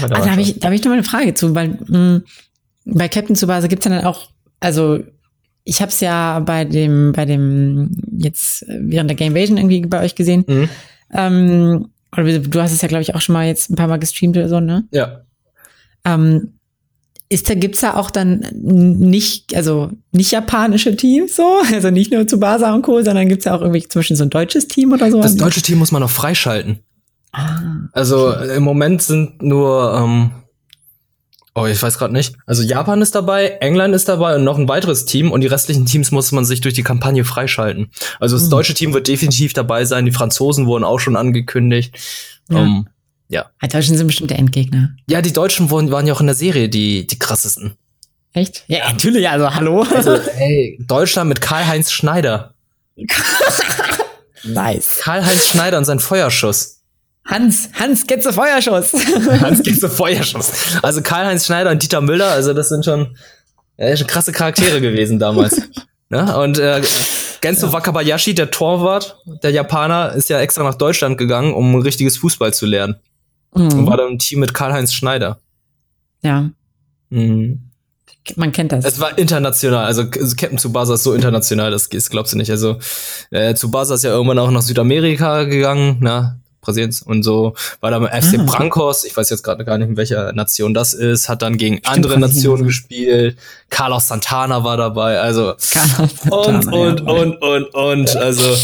Ah, 0.01 0.07
da 0.07 0.29
habe 0.29 0.41
ich, 0.41 0.59
da 0.59 0.67
hab 0.67 0.73
ich 0.73 0.81
noch 0.81 0.89
mal 0.89 0.95
eine 0.95 1.03
Frage 1.03 1.33
zu, 1.33 1.55
weil 1.55 1.69
mh, 1.69 1.87
hm, 1.87 2.23
bei 2.85 3.07
Captain 3.07 3.35
Tsubasa 3.35 3.67
gibt's 3.67 3.85
ja 3.85 3.91
dann 3.91 4.05
auch, 4.05 4.31
also 4.59 4.99
ich 5.63 5.81
habe 5.81 5.91
es 5.91 5.99
ja 5.99 6.39
bei 6.39 6.65
dem, 6.65 7.13
bei 7.13 7.25
dem 7.25 7.91
jetzt 8.17 8.65
während 8.67 9.09
der 9.09 9.17
Gamevasion 9.17 9.57
irgendwie 9.57 9.81
bei 9.81 10.03
euch 10.03 10.15
gesehen. 10.15 10.43
Mhm. 10.47 10.69
Ähm, 11.13 11.89
oder 12.11 12.39
du 12.39 12.61
hast 12.61 12.71
es 12.71 12.81
ja, 12.81 12.87
glaube 12.87 13.03
ich, 13.03 13.15
auch 13.15 13.21
schon 13.21 13.33
mal 13.33 13.47
jetzt 13.47 13.69
ein 13.69 13.75
paar 13.75 13.87
Mal 13.87 13.99
gestreamt 13.99 14.35
oder 14.37 14.49
so, 14.49 14.59
ne? 14.59 14.87
Ja. 14.91 15.21
Ähm, 16.05 16.53
ist 17.31 17.47
da, 17.47 17.53
gibt's 17.53 17.81
da 17.81 17.93
auch 17.93 18.09
dann 18.09 18.43
nicht, 18.51 19.55
also 19.55 19.91
nicht 20.11 20.31
japanische 20.31 20.95
Teams 20.95 21.35
so? 21.35 21.61
Also 21.73 21.91
nicht 21.91 22.11
nur 22.11 22.27
zu 22.27 22.39
Basa 22.39 22.73
und 22.73 22.81
Co., 22.81 23.01
sondern 23.03 23.29
gibt's 23.29 23.45
ja 23.45 23.55
auch 23.55 23.61
irgendwie 23.61 23.87
zum 23.87 23.99
Beispiel 23.99 24.17
so 24.17 24.23
ein 24.23 24.31
deutsches 24.31 24.67
Team 24.67 24.91
oder 24.93 25.11
so? 25.11 25.21
Das 25.21 25.35
deutsche 25.35 25.61
Team 25.61 25.77
muss 25.77 25.91
man 25.91 26.01
noch 26.01 26.09
freischalten. 26.09 26.79
Ah, 27.31 27.59
also 27.91 28.29
okay. 28.29 28.55
im 28.55 28.63
Moment 28.63 29.03
sind 29.03 29.43
nur, 29.43 29.93
ähm, 29.93 30.31
oh, 31.61 31.65
ich 31.67 31.81
weiß 31.81 31.97
gerade 31.97 32.13
nicht. 32.13 32.35
Also 32.45 32.63
Japan 32.63 33.01
ist 33.01 33.15
dabei, 33.15 33.57
England 33.61 33.95
ist 33.95 34.07
dabei 34.07 34.35
und 34.35 34.43
noch 34.43 34.57
ein 34.57 34.67
weiteres 34.67 35.05
Team 35.05 35.31
und 35.31 35.41
die 35.41 35.47
restlichen 35.47 35.85
Teams 35.85 36.11
muss 36.11 36.31
man 36.31 36.45
sich 36.45 36.61
durch 36.61 36.73
die 36.73 36.83
Kampagne 36.83 37.23
freischalten. 37.23 37.91
Also 38.19 38.35
das 38.35 38.43
hm. 38.43 38.51
deutsche 38.51 38.73
Team 38.73 38.93
wird 38.93 39.07
definitiv 39.07 39.53
dabei 39.53 39.85
sein, 39.85 40.05
die 40.05 40.11
Franzosen 40.11 40.65
wurden 40.65 40.83
auch 40.83 40.99
schon 40.99 41.15
angekündigt. 41.15 41.97
Ja. 42.49 42.57
Um, 42.57 42.87
ja. 43.29 43.45
Die 43.63 43.67
Deutschen 43.67 43.95
sind 43.95 44.07
bestimmt 44.07 44.31
der 44.31 44.39
Endgegner. 44.39 44.95
Ja, 45.07 45.21
die 45.21 45.33
Deutschen 45.33 45.69
waren, 45.71 45.91
waren 45.91 46.07
ja 46.07 46.13
auch 46.13 46.21
in 46.21 46.27
der 46.27 46.35
Serie 46.35 46.67
die, 46.67 47.05
die 47.05 47.19
krassesten. 47.19 47.75
Echt? 48.33 48.63
Ja, 48.67 48.91
natürlich, 48.91 49.27
also 49.27 49.53
hallo. 49.53 49.83
Also, 49.83 50.17
hey, 50.35 50.77
Deutschland 50.81 51.29
mit 51.29 51.41
Karl-Heinz 51.41 51.91
Schneider. 51.91 52.53
nice. 54.43 54.99
Karl-Heinz 55.01 55.47
Schneider 55.47 55.77
und 55.77 55.85
sein 55.85 55.99
Feuerschuss. 55.99 56.78
Hans, 57.25 57.69
Hans 57.73 58.07
Getze 58.07 58.33
Feuerschuss. 58.33 58.93
Hans 59.41 59.61
Getze 59.63 59.89
Feuerschuss. 59.89 60.79
Also 60.81 61.01
Karl-Heinz 61.01 61.45
Schneider 61.45 61.71
und 61.71 61.83
Dieter 61.83 62.01
Müller, 62.01 62.31
also 62.31 62.53
das 62.53 62.69
sind 62.69 62.85
schon, 62.85 63.15
äh, 63.77 63.95
schon 63.95 64.07
krasse 64.07 64.31
Charaktere 64.31 64.81
gewesen 64.81 65.19
damals. 65.19 65.61
Ja, 66.09 66.35
und 66.41 66.57
äh, 66.57 66.81
Genso 67.41 67.67
ja. 67.67 67.73
Wakabayashi, 67.73 68.35
der 68.35 68.51
Torwart, 68.51 69.17
der 69.43 69.51
Japaner, 69.51 70.13
ist 70.13 70.29
ja 70.29 70.39
extra 70.39 70.63
nach 70.63 70.75
Deutschland 70.75 71.17
gegangen, 71.17 71.53
um 71.53 71.75
richtiges 71.75 72.17
Fußball 72.17 72.53
zu 72.53 72.65
lernen. 72.65 72.95
Mhm. 73.55 73.63
Und 73.63 73.87
war 73.87 73.97
dann 73.97 74.11
im 74.11 74.19
Team 74.19 74.39
mit 74.39 74.53
Karl-Heinz 74.53 74.93
Schneider. 74.93 75.39
Ja. 76.21 76.49
Mhm. 77.09 77.61
Man 78.35 78.51
kennt 78.51 78.71
das. 78.71 78.85
Es 78.85 78.99
war 78.99 79.17
international, 79.17 79.85
also 79.85 80.07
Captain 80.09 80.57
Tsubasa 80.57 80.95
ist 80.95 81.03
so 81.03 81.13
international, 81.13 81.71
das, 81.71 81.89
das 81.89 82.09
glaubst 82.09 82.33
du 82.33 82.37
nicht. 82.37 82.51
Also 82.51 82.77
äh, 83.31 83.53
Tsubasa 83.53 83.95
ist 83.95 84.03
ja 84.03 84.11
irgendwann 84.11 84.37
auch 84.37 84.51
nach 84.51 84.61
Südamerika 84.61 85.45
gegangen, 85.45 85.97
na, 86.01 86.39
Brasiliens 86.61 87.01
und 87.01 87.23
so, 87.23 87.55
war 87.79 87.91
da 87.91 87.99
beim 87.99 88.21
FC 88.21 88.39
ah. 88.39 88.43
Brancos, 88.43 89.03
ich 89.03 89.15
weiß 89.15 89.29
jetzt 89.29 89.43
gerade 89.43 89.63
gar 89.65 89.77
nicht, 89.77 89.89
in 89.89 89.97
welcher 89.97 90.33
Nation 90.33 90.73
das 90.73 90.93
ist, 90.93 91.29
hat 91.29 91.41
dann 91.41 91.57
gegen 91.57 91.77
Stimmt, 91.77 91.95
andere 91.95 92.19
Nationen 92.19 92.65
gespielt, 92.65 93.37
Carlos 93.69 94.07
Santana 94.07 94.63
war 94.63 94.77
dabei, 94.77 95.19
also 95.19 95.53
Santana, 95.57 96.09
und, 96.29 96.73
und, 96.73 96.99
ja. 96.99 97.13
und, 97.13 97.35
und, 97.41 97.73
und, 97.73 98.15
also 98.15 98.55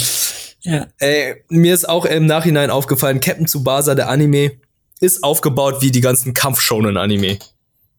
ja. 0.61 0.87
ey, 0.99 1.43
mir 1.49 1.73
ist 1.73 1.87
auch 1.87 2.05
im 2.05 2.25
Nachhinein 2.25 2.69
aufgefallen, 2.69 3.19
Captain 3.19 3.47
Tsubasa, 3.47 3.95
der 3.95 4.09
Anime, 4.09 4.51
ist 4.99 5.23
aufgebaut 5.23 5.81
wie 5.81 5.91
die 5.91 6.01
ganzen 6.01 6.33
Kampfshonen-Anime. 6.33 7.39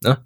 Ne? 0.01 0.17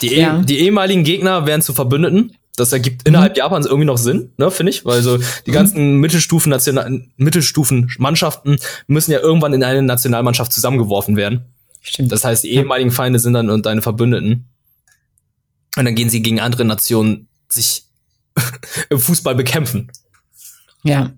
Die, 0.00 0.14
ja. 0.14 0.40
eh, 0.40 0.44
die 0.44 0.60
ehemaligen 0.60 1.04
Gegner 1.04 1.46
werden 1.46 1.62
zu 1.62 1.74
Verbündeten. 1.74 2.36
Das 2.56 2.72
ergibt 2.72 3.08
innerhalb 3.08 3.32
mhm. 3.32 3.38
Japans 3.38 3.66
irgendwie 3.66 3.86
noch 3.86 3.96
Sinn, 3.96 4.32
ne, 4.36 4.50
finde 4.50 4.70
ich, 4.70 4.84
weil 4.84 5.02
so 5.02 5.16
die 5.16 5.50
mhm. 5.50 5.54
ganzen 5.54 5.96
Mittelstufen 5.98 6.50
National 6.50 7.02
Mittelstufen 7.16 7.90
Mannschaften 7.98 8.58
müssen 8.86 9.12
ja 9.12 9.20
irgendwann 9.20 9.54
in 9.54 9.64
eine 9.64 9.82
Nationalmannschaft 9.82 10.52
zusammengeworfen 10.52 11.16
werden. 11.16 11.46
Stimmt. 11.80 12.12
Das 12.12 12.24
heißt, 12.24 12.44
die 12.44 12.52
ehemaligen 12.52 12.90
Feinde 12.90 13.18
sind 13.18 13.32
dann 13.32 13.50
und 13.50 13.66
deine 13.66 13.82
Verbündeten. 13.82 14.48
Und 15.76 15.84
dann 15.84 15.94
gehen 15.94 16.10
sie 16.10 16.22
gegen 16.22 16.40
andere 16.40 16.64
Nationen 16.64 17.28
sich 17.48 17.86
im 18.90 19.00
Fußball 19.00 19.34
bekämpfen. 19.34 19.90
Ja. 20.84 21.12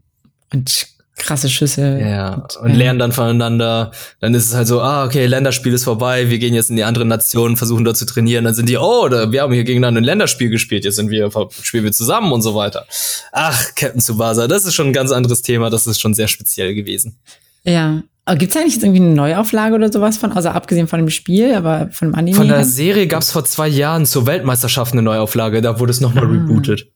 Und 0.53 0.94
krasse 1.17 1.49
Schüsse. 1.49 1.99
Ja, 2.01 2.35
und, 2.35 2.57
und 2.57 2.75
lernen 2.75 2.99
dann 2.99 3.13
voneinander. 3.13 3.93
Dann 4.21 4.35
ist 4.35 4.47
es 4.47 4.55
halt 4.55 4.67
so, 4.67 4.81
ah, 4.81 5.05
okay, 5.05 5.27
Länderspiel 5.27 5.73
ist 5.73 5.85
vorbei, 5.85 6.29
wir 6.31 6.39
gehen 6.39 6.55
jetzt 6.55 6.71
in 6.71 6.77
die 6.77 6.85
anderen 6.85 7.09
Nationen, 7.09 7.57
versuchen 7.57 7.85
dort 7.85 7.97
zu 7.97 8.07
trainieren. 8.07 8.45
Dann 8.45 8.55
sind 8.55 8.69
die, 8.69 8.77
oh, 8.77 9.09
da, 9.09 9.31
wir 9.31 9.43
haben 9.43 9.53
hier 9.53 9.65
gegeneinander 9.65 10.01
ein 10.01 10.05
Länderspiel 10.05 10.51
gespielt, 10.51 10.85
jetzt 10.85 10.97
sind 10.97 11.11
wir, 11.11 11.31
spielen 11.63 11.85
wir 11.85 11.93
zusammen 11.93 12.33
und 12.33 12.43
so 12.43 12.55
weiter. 12.55 12.87
Ach, 13.33 13.75
Captain 13.77 14.01
Tsubasa, 14.01 14.49
das 14.49 14.65
ist 14.65 14.75
schon 14.75 14.89
ein 14.89 14.93
ganz 14.93 15.13
anderes 15.13 15.43
Thema, 15.43 15.71
das 15.71 15.87
ist 15.87 16.01
schon 16.01 16.15
sehr 16.15 16.29
speziell 16.29 16.75
gewesen. 16.75 17.17
Ja. 17.63 18.03
Aber 18.27 18.39
gibt's 18.39 18.57
eigentlich 18.57 18.75
jetzt 18.75 18.83
irgendwie 18.83 19.03
eine 19.03 19.15
Neuauflage 19.15 19.75
oder 19.75 19.93
sowas 19.93 20.17
von, 20.17 20.33
also 20.33 20.49
abgesehen 20.49 20.89
von 20.89 20.99
dem 20.99 21.11
Spiel, 21.11 21.55
aber 21.55 21.91
von 21.93 22.09
dem 22.09 22.15
Anime? 22.15 22.37
Von 22.37 22.49
der 22.49 22.65
Serie 22.65 23.07
gab's 23.07 23.31
vor 23.31 23.45
zwei 23.45 23.69
Jahren 23.69 24.07
zur 24.07 24.27
Weltmeisterschaft 24.27 24.93
eine 24.93 25.03
Neuauflage, 25.03 25.61
da 25.61 25.79
wurde 25.79 25.91
es 25.91 26.01
nochmal 26.01 26.25
ah. 26.25 26.29
rebootet. 26.29 26.89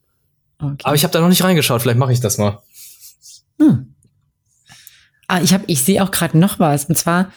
Okay. 0.58 0.76
Aber 0.82 0.94
ich 0.94 1.04
habe 1.04 1.12
da 1.12 1.20
noch 1.20 1.28
nicht 1.28 1.44
reingeschaut, 1.44 1.82
vielleicht 1.82 1.98
mache 1.98 2.12
ich 2.12 2.20
das 2.20 2.38
mal. 2.38 2.60
Hm. 3.60 3.94
Ah, 5.28 5.40
ich 5.42 5.52
habe, 5.52 5.64
ich 5.66 5.84
sehe 5.84 6.02
auch 6.02 6.10
gerade 6.10 6.38
noch 6.38 6.58
was. 6.58 6.86
Und 6.86 6.96
zwar 6.96 7.30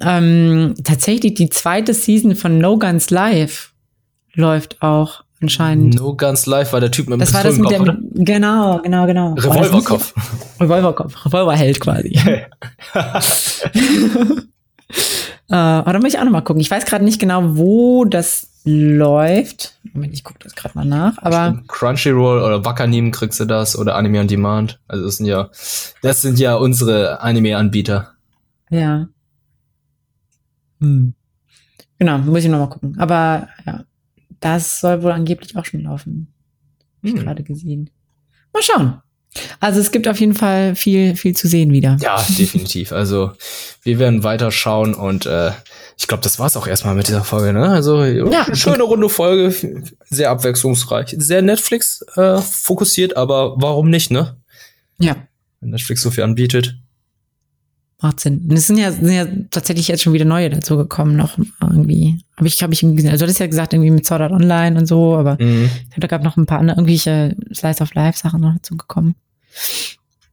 ähm, 0.00 0.74
tatsächlich 0.82 1.34
die 1.34 1.50
zweite 1.50 1.92
Season 1.94 2.34
von 2.36 2.58
No 2.58 2.78
Guns 2.78 3.10
Live 3.10 3.72
läuft 4.34 4.82
auch 4.82 5.24
anscheinend. 5.40 5.96
No 5.96 6.16
Guns 6.16 6.46
Live 6.46 6.72
war 6.72 6.80
der 6.80 6.90
Typ 6.90 7.08
mit 7.08 7.14
dem 7.14 7.20
Das 7.20 7.34
war 7.34 7.42
das 7.42 7.58
mit 7.58 7.70
dem, 7.70 7.82
oder? 7.82 7.98
genau, 8.14 8.80
genau, 8.82 9.06
genau. 9.06 9.34
Revolverkopf. 9.34 10.14
Revolverkopf, 10.60 11.26
Revolverheld 11.26 11.80
quasi. 11.80 12.18
äh, 15.50 15.54
aber 15.54 15.92
da 15.92 15.98
muss 15.98 16.14
ich 16.14 16.18
auch 16.18 16.24
noch 16.24 16.32
mal 16.32 16.40
gucken. 16.40 16.60
Ich 16.60 16.70
weiß 16.70 16.84
gerade 16.86 17.04
nicht 17.04 17.20
genau, 17.20 17.56
wo 17.56 18.04
das 18.04 18.48
läuft. 18.64 19.78
Moment, 19.92 20.14
ich 20.14 20.24
gucke 20.24 20.38
das 20.42 20.54
gerade 20.54 20.76
mal 20.76 20.84
nach. 20.84 21.18
Aber 21.18 21.62
Crunchyroll 21.68 22.42
oder 22.42 22.64
Wakanim 22.64 23.10
kriegst 23.10 23.38
du 23.38 23.44
das 23.44 23.78
oder 23.78 23.94
Anime 23.94 24.20
on 24.20 24.28
Demand. 24.28 24.80
Also 24.88 25.04
das 25.04 25.18
sind 25.18 25.26
ja, 25.26 25.50
das 26.02 26.22
sind 26.22 26.38
ja 26.38 26.56
unsere 26.56 27.20
Anime-Anbieter. 27.20 28.14
Ja. 28.70 29.08
Hm. 30.80 31.14
Genau, 31.98 32.18
muss 32.18 32.44
ich 32.44 32.50
noch 32.50 32.58
mal 32.58 32.68
gucken. 32.68 32.96
Aber 32.98 33.48
ja, 33.66 33.84
das 34.40 34.80
soll 34.80 35.02
wohl 35.02 35.12
angeblich 35.12 35.56
auch 35.56 35.64
schon 35.64 35.82
laufen. 35.82 36.32
Hab 36.98 37.04
ich 37.04 37.12
hm. 37.12 37.20
gerade 37.20 37.42
gesehen. 37.42 37.90
Mal 38.52 38.62
schauen. 38.62 39.00
Also 39.60 39.80
es 39.80 39.90
gibt 39.90 40.06
auf 40.08 40.20
jeden 40.20 40.34
Fall 40.34 40.74
viel, 40.74 41.16
viel 41.16 41.34
zu 41.34 41.48
sehen 41.48 41.72
wieder. 41.72 41.96
Ja, 42.00 42.24
definitiv. 42.38 42.92
Also 42.92 43.32
wir 43.82 43.98
werden 43.98 44.22
weiter 44.22 44.50
schauen 44.50 44.94
und 44.94 45.26
äh, 45.26 45.50
ich 45.96 46.06
glaube, 46.06 46.22
das 46.22 46.38
war's 46.38 46.56
auch 46.56 46.66
erstmal 46.66 46.94
mit 46.94 47.08
dieser 47.08 47.24
Folge. 47.24 47.52
Ne? 47.52 47.68
Also 47.68 48.04
ja, 48.04 48.46
schöne 48.54 48.82
runde 48.82 49.08
Folge, 49.08 49.54
sehr 50.08 50.30
abwechslungsreich, 50.30 51.14
sehr 51.18 51.42
Netflix 51.42 52.04
äh, 52.16 52.38
fokussiert, 52.38 53.16
aber 53.16 53.54
warum 53.56 53.90
nicht, 53.90 54.10
ne? 54.10 54.36
Ja. 54.98 55.16
Wenn 55.60 55.70
Netflix 55.70 56.02
so 56.02 56.10
viel 56.10 56.24
anbietet. 56.24 56.76
Macht 58.02 58.20
Sinn. 58.20 58.46
Und 58.48 58.56
es 58.56 58.66
sind 58.66 58.76
ja, 58.76 58.92
sind 58.92 59.10
ja 59.10 59.26
tatsächlich 59.50 59.88
jetzt 59.88 60.02
schon 60.02 60.12
wieder 60.12 60.24
neue 60.24 60.50
dazu 60.50 60.76
gekommen, 60.76 61.16
noch 61.16 61.38
irgendwie. 61.60 62.18
Habe 62.36 62.48
ich, 62.48 62.62
habe 62.62 62.74
ich 62.74 62.80
gesehen. 62.80 63.08
Also, 63.08 63.18
du 63.18 63.24
hattest 63.24 63.40
ja 63.40 63.46
gesagt, 63.46 63.72
irgendwie 63.72 63.90
mit 63.90 64.04
Sword 64.04 64.20
Art 64.20 64.32
Online 64.32 64.78
und 64.78 64.86
so, 64.86 65.16
aber 65.16 65.36
mhm. 65.40 65.64
ich 65.64 65.90
glaube, 65.90 66.00
da 66.00 66.06
gab 66.08 66.22
noch 66.22 66.36
ein 66.36 66.46
paar 66.46 66.58
andere, 66.58 66.76
irgendwelche 66.76 67.36
Slice 67.54 67.82
of 67.82 67.94
Life 67.94 68.18
Sachen 68.18 68.40
noch 68.40 68.54
dazu 68.54 68.76
gekommen. 68.76 69.14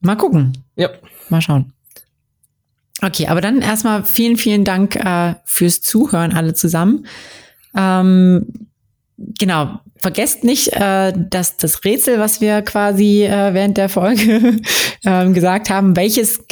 Mal 0.01 0.15
gucken. 0.15 0.57
Ja. 0.75 0.89
Mal 1.29 1.41
schauen. 1.41 1.73
Okay, 3.01 3.27
aber 3.27 3.41
dann 3.41 3.61
erstmal 3.61 4.03
vielen, 4.03 4.37
vielen 4.37 4.63
Dank 4.63 4.95
äh, 4.95 5.35
fürs 5.45 5.81
Zuhören 5.81 6.33
alle 6.33 6.53
zusammen. 6.53 7.05
Ähm, 7.75 8.67
genau, 9.17 9.79
vergesst 9.97 10.43
nicht, 10.43 10.73
äh, 10.73 11.13
dass 11.15 11.57
das 11.57 11.83
Rätsel, 11.83 12.19
was 12.19 12.41
wir 12.41 12.61
quasi 12.61 13.23
äh, 13.23 13.53
während 13.53 13.77
der 13.77 13.89
Folge 13.89 14.59
äh, 15.03 15.31
gesagt 15.31 15.69
haben, 15.69 15.95
welches 15.95 16.47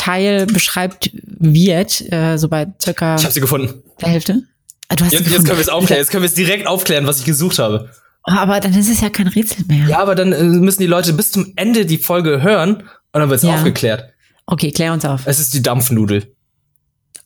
Gebäckteil 0.00 0.46
beschreibt 0.46 1.10
wird, 1.12 2.12
äh, 2.12 2.36
so 2.36 2.48
bei 2.48 2.66
circa 2.80 3.16
ich 3.16 3.24
hab 3.24 3.32
sie 3.32 3.40
gefunden. 3.40 3.82
der 4.00 4.08
Hälfte. 4.08 4.42
Ah, 4.88 4.96
du 4.96 5.04
hast 5.04 5.12
jetzt, 5.12 5.30
jetzt 5.30 5.44
können 5.44 5.58
wir 5.58 5.62
es 5.62 5.68
aufklären. 5.68 6.00
Jetzt 6.00 6.10
können 6.10 6.22
wir 6.22 6.28
es 6.28 6.34
direkt 6.34 6.66
aufklären, 6.66 7.06
was 7.06 7.20
ich 7.20 7.24
gesucht 7.24 7.58
habe. 7.58 7.90
Oh, 8.26 8.32
aber 8.32 8.60
dann 8.60 8.74
ist 8.74 8.90
es 8.90 9.00
ja 9.00 9.08
kein 9.08 9.28
Rätsel 9.28 9.64
mehr. 9.66 9.86
Ja, 9.86 10.00
aber 10.00 10.14
dann 10.14 10.32
äh, 10.32 10.42
müssen 10.42 10.80
die 10.80 10.86
Leute 10.86 11.12
bis 11.12 11.30
zum 11.30 11.52
Ende 11.56 11.86
die 11.86 11.98
Folge 11.98 12.42
hören 12.42 12.76
und 12.76 13.20
dann 13.20 13.30
wird 13.30 13.38
es 13.38 13.48
ja. 13.48 13.54
aufgeklärt. 13.54 14.12
Okay, 14.46 14.72
klär 14.72 14.92
uns 14.92 15.04
auf. 15.04 15.22
Es 15.26 15.38
ist 15.38 15.54
die 15.54 15.62
Dampfnudel. 15.62 16.34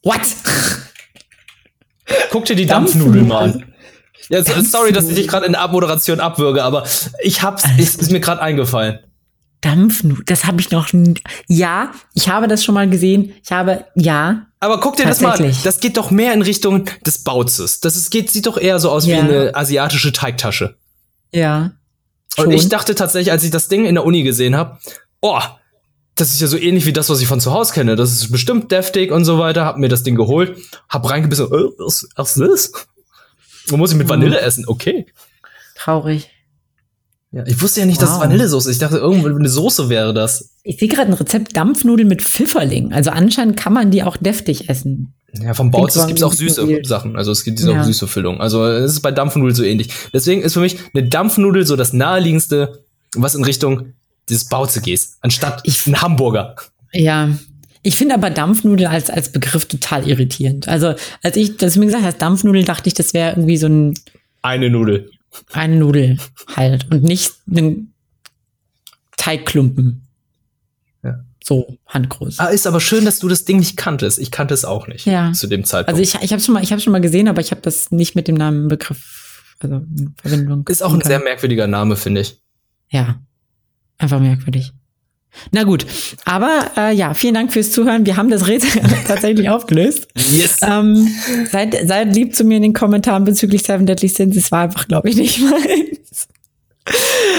What? 0.02 0.20
Guck 2.30 2.44
dir 2.44 2.56
die 2.56 2.66
Dampfnudel, 2.66 3.22
mal 3.22 3.44
an. 3.44 3.64
Ja, 4.28 4.42
sorry, 4.62 4.92
dass 4.92 5.09
ich 5.09 5.16
dich 5.16 5.28
gerade 5.28 5.46
in 5.46 5.52
der 5.52 5.62
Abmoderation 5.62 6.20
abwürge, 6.20 6.62
aber 6.62 6.84
ich 7.22 7.42
hab's, 7.42 7.64
es 7.78 7.96
ist 7.96 8.10
mir 8.10 8.20
gerade 8.20 8.40
eingefallen. 8.42 9.01
Dampfnudel, 9.65 10.24
das 10.27 10.45
habe 10.45 10.61
ich 10.61 10.70
noch. 10.70 10.89
Ja, 11.49 11.93
ich 12.12 12.28
habe 12.28 12.49
das 12.49 12.62
schon 12.62 12.74
mal 12.74 12.89
gesehen. 12.89 13.32
Ich 13.43 13.51
habe 13.51 13.86
ja. 13.95 14.47
Aber 14.61 14.78
guck 14.81 14.97
dir 14.97 15.05
das 15.05 15.20
mal 15.20 15.41
an. 15.41 15.57
Das 15.65 15.81
geht 15.81 15.97
doch 15.97 16.11
mehr 16.11 16.35
in 16.35 16.43
Richtung 16.43 16.85
des 17.07 17.24
Bauzes. 17.24 17.81
Das 17.81 17.97
ist, 17.97 18.11
geht, 18.11 18.31
sieht 18.31 18.47
doch 18.47 18.59
eher 18.59 18.78
so 18.78 18.91
aus 18.91 19.07
ja. 19.07 19.16
wie 19.16 19.20
eine 19.20 19.55
asiatische 19.55 20.12
Teigtasche. 20.12 20.77
Ja. 21.32 21.73
Schon. 22.35 22.47
Und 22.47 22.53
ich 22.53 22.69
dachte 22.69 22.95
tatsächlich, 22.95 23.32
als 23.32 23.45
ich 23.45 23.51
das 23.51 23.69
Ding 23.69 23.86
in 23.86 23.95
der 23.95 24.05
Uni 24.05 24.23
gesehen 24.23 24.55
habe, 24.55 24.78
oh, 25.20 25.41
das 26.15 26.32
ist 26.32 26.41
ja 26.41 26.47
so 26.47 26.59
ähnlich 26.59 26.85
wie 26.86 26.93
das, 26.93 27.09
was 27.09 27.20
ich 27.20 27.27
von 27.27 27.41
zu 27.41 27.53
Hause 27.53 27.73
kenne. 27.73 27.97
Das 27.97 28.12
ist 28.12 28.31
bestimmt 28.31 28.70
deftig 28.70 29.11
und 29.11 29.24
so 29.24 29.39
weiter. 29.39 29.65
Hab 29.65 29.78
mir 29.78 29.89
das 29.89 30.03
Ding 30.03 30.15
geholt, 30.15 30.59
hab 30.89 31.09
reingebissen, 31.09 31.47
äh, 31.47 31.70
was, 31.78 32.07
was 32.16 32.36
ist 32.36 32.41
das? 32.41 32.86
Und 33.70 33.78
muss 33.78 33.93
ich 33.93 33.97
mit 33.97 34.09
Vanille 34.09 34.39
mhm. 34.41 34.47
essen? 34.47 34.65
Okay. 34.66 35.07
Traurig. 35.74 36.31
Ja, 37.35 37.44
ich 37.47 37.61
wusste 37.61 37.81
ja 37.81 37.86
nicht, 37.86 38.01
wow. 38.01 38.05
dass 38.05 38.15
es 38.15 38.20
Vanillesoße 38.20 38.70
ist. 38.70 38.77
Ich 38.77 38.81
dachte, 38.81 38.98
irgendwo 38.98 39.27
eine 39.27 39.48
Soße 39.48 39.89
wäre 39.89 40.15
das. 40.15 40.51
Ich 40.62 40.78
sehe 40.78 40.89
gerade 40.89 41.09
ein 41.09 41.15
Rezept 41.15 41.56
Dampfnudeln 41.56 42.06
mit 42.06 42.23
Pfifferling. 42.23 42.93
Also 42.93 43.11
anscheinend 43.11 43.56
kann 43.56 43.73
man 43.73 43.90
die 43.90 44.05
auch 44.05 44.16
deftig 44.16 44.69
essen. 44.69 45.15
Ja, 45.43 45.52
vom 45.52 45.73
Bautz 45.73 45.94
gibt 46.06 46.20
es 46.20 46.23
auch 46.23 46.32
süße 46.32 46.65
viel. 46.65 46.85
Sachen. 46.85 47.16
Also 47.16 47.32
es 47.32 47.43
gibt 47.43 47.59
diese 47.59 47.73
ja. 47.73 47.81
auch 47.81 47.85
süße 47.85 48.06
Füllung. 48.06 48.40
Also 48.40 48.65
es 48.65 48.93
ist 48.93 49.01
bei 49.01 49.11
Dampfnudeln 49.11 49.56
so 49.56 49.65
ähnlich. 49.65 49.89
Deswegen 50.12 50.43
ist 50.43 50.52
für 50.52 50.61
mich 50.61 50.77
eine 50.94 51.09
Dampfnudel 51.09 51.66
so 51.66 51.74
das 51.74 51.93
naheliegendste, 51.93 52.85
was 53.16 53.35
in 53.35 53.43
Richtung 53.43 53.94
dieses 54.28 54.44
Bauze 54.44 54.81
gehst, 54.81 55.19
anstatt 55.20 55.61
ich, 55.65 55.86
ein 55.89 56.01
Hamburger. 56.01 56.55
Ja. 56.93 57.31
Ich 57.82 57.97
finde 57.97 58.15
aber 58.15 58.31
Dampfnudel 58.31 58.86
als, 58.86 59.11
als 59.11 59.32
Begriff 59.32 59.66
total 59.66 60.09
irritierend. 60.09 60.69
Also, 60.69 60.94
als 61.23 61.36
ich 61.36 61.56
das 61.56 61.77
mir 61.77 61.86
gesagt 61.86 62.05
hast, 62.05 62.23
Dampfnudel, 62.23 62.65
dachte 62.65 62.89
ich, 62.89 62.94
das 62.94 63.12
wäre 63.12 63.32
irgendwie 63.32 63.56
so 63.56 63.66
ein. 63.66 63.94
Eine 64.40 64.70
Nudel. 64.70 65.11
Eine 65.52 65.77
Nudel 65.77 66.19
halt. 66.55 66.90
Und 66.90 67.02
nicht 67.02 67.32
ein 67.48 67.93
Teigklumpen. 69.16 70.06
Ja. 71.02 71.20
So 71.43 71.78
handgroß. 71.86 72.39
Ah, 72.39 72.47
ist 72.47 72.66
aber 72.66 72.81
schön, 72.81 73.05
dass 73.05 73.19
du 73.19 73.28
das 73.28 73.44
Ding 73.44 73.59
nicht 73.59 73.77
kanntest. 73.77 74.19
Ich 74.19 74.31
kannte 74.31 74.55
es 74.55 74.65
auch 74.65 74.86
nicht. 74.86 75.06
Ja. 75.06 75.32
Zu 75.32 75.47
dem 75.47 75.65
Zeitpunkt. 75.65 76.01
Also 76.01 76.02
ich, 76.02 76.23
ich 76.24 76.32
habe 76.32 76.43
schon 76.43 76.55
mal, 76.55 76.62
ich 76.62 76.73
habe 76.73 76.81
schon 76.81 76.93
mal 76.93 77.01
gesehen, 77.01 77.28
aber 77.28 77.40
ich 77.40 77.51
habe 77.51 77.61
das 77.61 77.90
nicht 77.90 78.15
mit 78.15 78.28
dem 78.28 78.36
Namen 78.36 78.69
Begriff, 78.69 79.55
also 79.61 79.77
in 79.77 80.15
Verbindung. 80.16 80.66
Ist 80.69 80.82
auch 80.82 80.93
ein 80.93 81.01
sehr 81.01 81.20
merkwürdiger 81.20 81.66
Name, 81.66 81.97
finde 81.97 82.23
ich. 82.23 82.40
Ja. 82.89 83.20
Einfach 83.98 84.20
merkwürdig. 84.20 84.73
Na 85.51 85.65
gut, 85.65 85.86
aber 86.24 86.70
äh, 86.77 86.94
ja, 86.94 87.15
vielen 87.15 87.35
Dank 87.35 87.52
fürs 87.52 87.73
Zuhören. 87.73 88.06
Wir 88.06 88.16
haben 88.16 88.31
das 88.31 88.47
Rätsel 88.47 88.82
tatsächlich 89.06 89.48
aufgelöst. 89.48 90.09
Yes. 90.36 90.59
Ähm, 90.62 91.09
seid, 91.51 91.77
seid 91.86 92.15
lieb 92.15 92.35
zu 92.35 92.44
mir 92.44 92.56
in 92.56 92.62
den 92.62 92.73
Kommentaren 92.73 93.24
bezüglich 93.24 93.62
Seven 93.62 93.86
Deadly 93.86 94.09
Sins. 94.09 94.36
Es 94.36 94.51
war 94.52 94.62
einfach, 94.62 94.89
glaube 94.89 95.11
ich, 95.11 95.16
nicht 95.16 95.40
meins. 95.51 96.28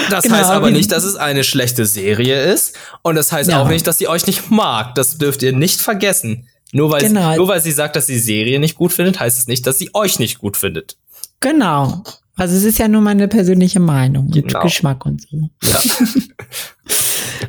Das 0.09 0.23
genau, 0.23 0.35
heißt 0.35 0.49
aber 0.49 0.72
nicht, 0.72 0.91
dass 0.91 1.03
es 1.03 1.15
eine 1.15 1.43
schlechte 1.43 1.85
Serie 1.85 2.41
ist. 2.51 2.77
Und 3.01 3.15
das 3.15 3.31
heißt 3.31 3.49
ja. 3.49 3.61
auch 3.61 3.69
nicht, 3.69 3.85
dass 3.85 3.97
sie 3.97 4.07
euch 4.07 4.26
nicht 4.27 4.49
mag. 4.49 4.95
Das 4.95 5.17
dürft 5.17 5.43
ihr 5.43 5.53
nicht 5.53 5.81
vergessen. 5.81 6.47
Nur 6.72 6.91
weil, 6.91 7.01
genau. 7.01 7.31
sie, 7.31 7.38
nur 7.38 7.47
weil 7.47 7.61
sie 7.61 7.72
sagt, 7.72 7.95
dass 7.95 8.07
sie 8.07 8.13
die 8.13 8.19
Serie 8.19 8.59
nicht 8.59 8.76
gut 8.76 8.91
findet, 8.91 9.19
heißt 9.19 9.39
es 9.39 9.47
nicht, 9.47 9.65
dass 9.65 9.77
sie 9.77 9.91
euch 9.93 10.19
nicht 10.19 10.39
gut 10.39 10.57
findet. 10.57 10.97
Genau. 11.39 12.03
Also 12.35 12.55
es 12.57 12.63
ist 12.63 12.80
ja 12.80 12.88
nur 12.88 13.01
meine 13.01 13.27
persönliche 13.27 13.80
Meinung 13.80 14.30
genau. 14.30 14.59
und 14.59 14.63
Geschmack 14.63 15.05
und 15.05 15.22
so. 15.22 15.49
Ja. 15.63 15.80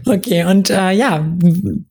okay, 0.06 0.44
und 0.44 0.70
äh, 0.70 0.92
ja, 0.92 1.26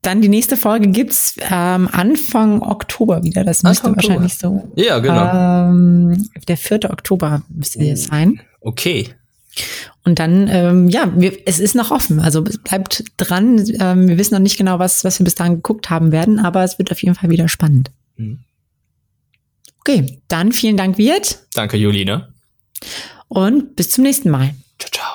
dann 0.02 0.22
die 0.22 0.30
nächste 0.30 0.58
Folge 0.58 0.90
gibt's 0.90 1.36
ähm, 1.52 1.90
Anfang 1.92 2.62
Oktober 2.62 3.24
wieder. 3.24 3.44
Das 3.44 3.64
müsste 3.64 3.88
Anfang 3.88 3.96
wahrscheinlich 3.96 4.36
so. 4.36 4.72
Ja, 4.76 5.00
genau. 5.00 5.70
Ähm, 5.70 6.30
der 6.48 6.58
4. 6.58 6.92
Oktober 6.92 7.44
müsste 7.50 7.86
es 7.88 8.06
sein. 8.06 8.42
Okay. 8.62 9.10
Und 10.04 10.20
dann, 10.20 10.48
ähm, 10.50 10.90
ja, 10.90 11.12
wir, 11.16 11.34
es 11.46 11.60
ist 11.60 11.76
noch 11.76 11.92
offen. 11.92 12.20
Also 12.20 12.44
bleibt 12.44 13.04
dran. 13.18 13.64
Ähm, 13.80 14.08
wir 14.08 14.18
wissen 14.18 14.34
noch 14.34 14.42
nicht 14.42 14.58
genau, 14.58 14.80
was, 14.80 15.04
was 15.04 15.20
wir 15.20 15.24
bis 15.24 15.36
dahin 15.36 15.56
geguckt 15.56 15.90
haben 15.90 16.12
werden, 16.12 16.40
aber 16.40 16.64
es 16.64 16.78
wird 16.78 16.92
auf 16.92 17.02
jeden 17.02 17.16
Fall 17.16 17.30
wieder 17.30 17.48
spannend. 17.48 17.92
Mhm. 18.18 18.40
Okay, 19.80 20.20
dann 20.28 20.52
vielen 20.52 20.78
Dank, 20.78 20.98
Wirt. 20.98 21.46
Danke, 21.54 21.78
Juline. 21.78 22.34
Und 23.28 23.76
bis 23.76 23.92
zum 23.92 24.04
nächsten 24.04 24.30
Mal. 24.30 24.56
Ciao, 24.80 24.92
ciao. 24.92 25.15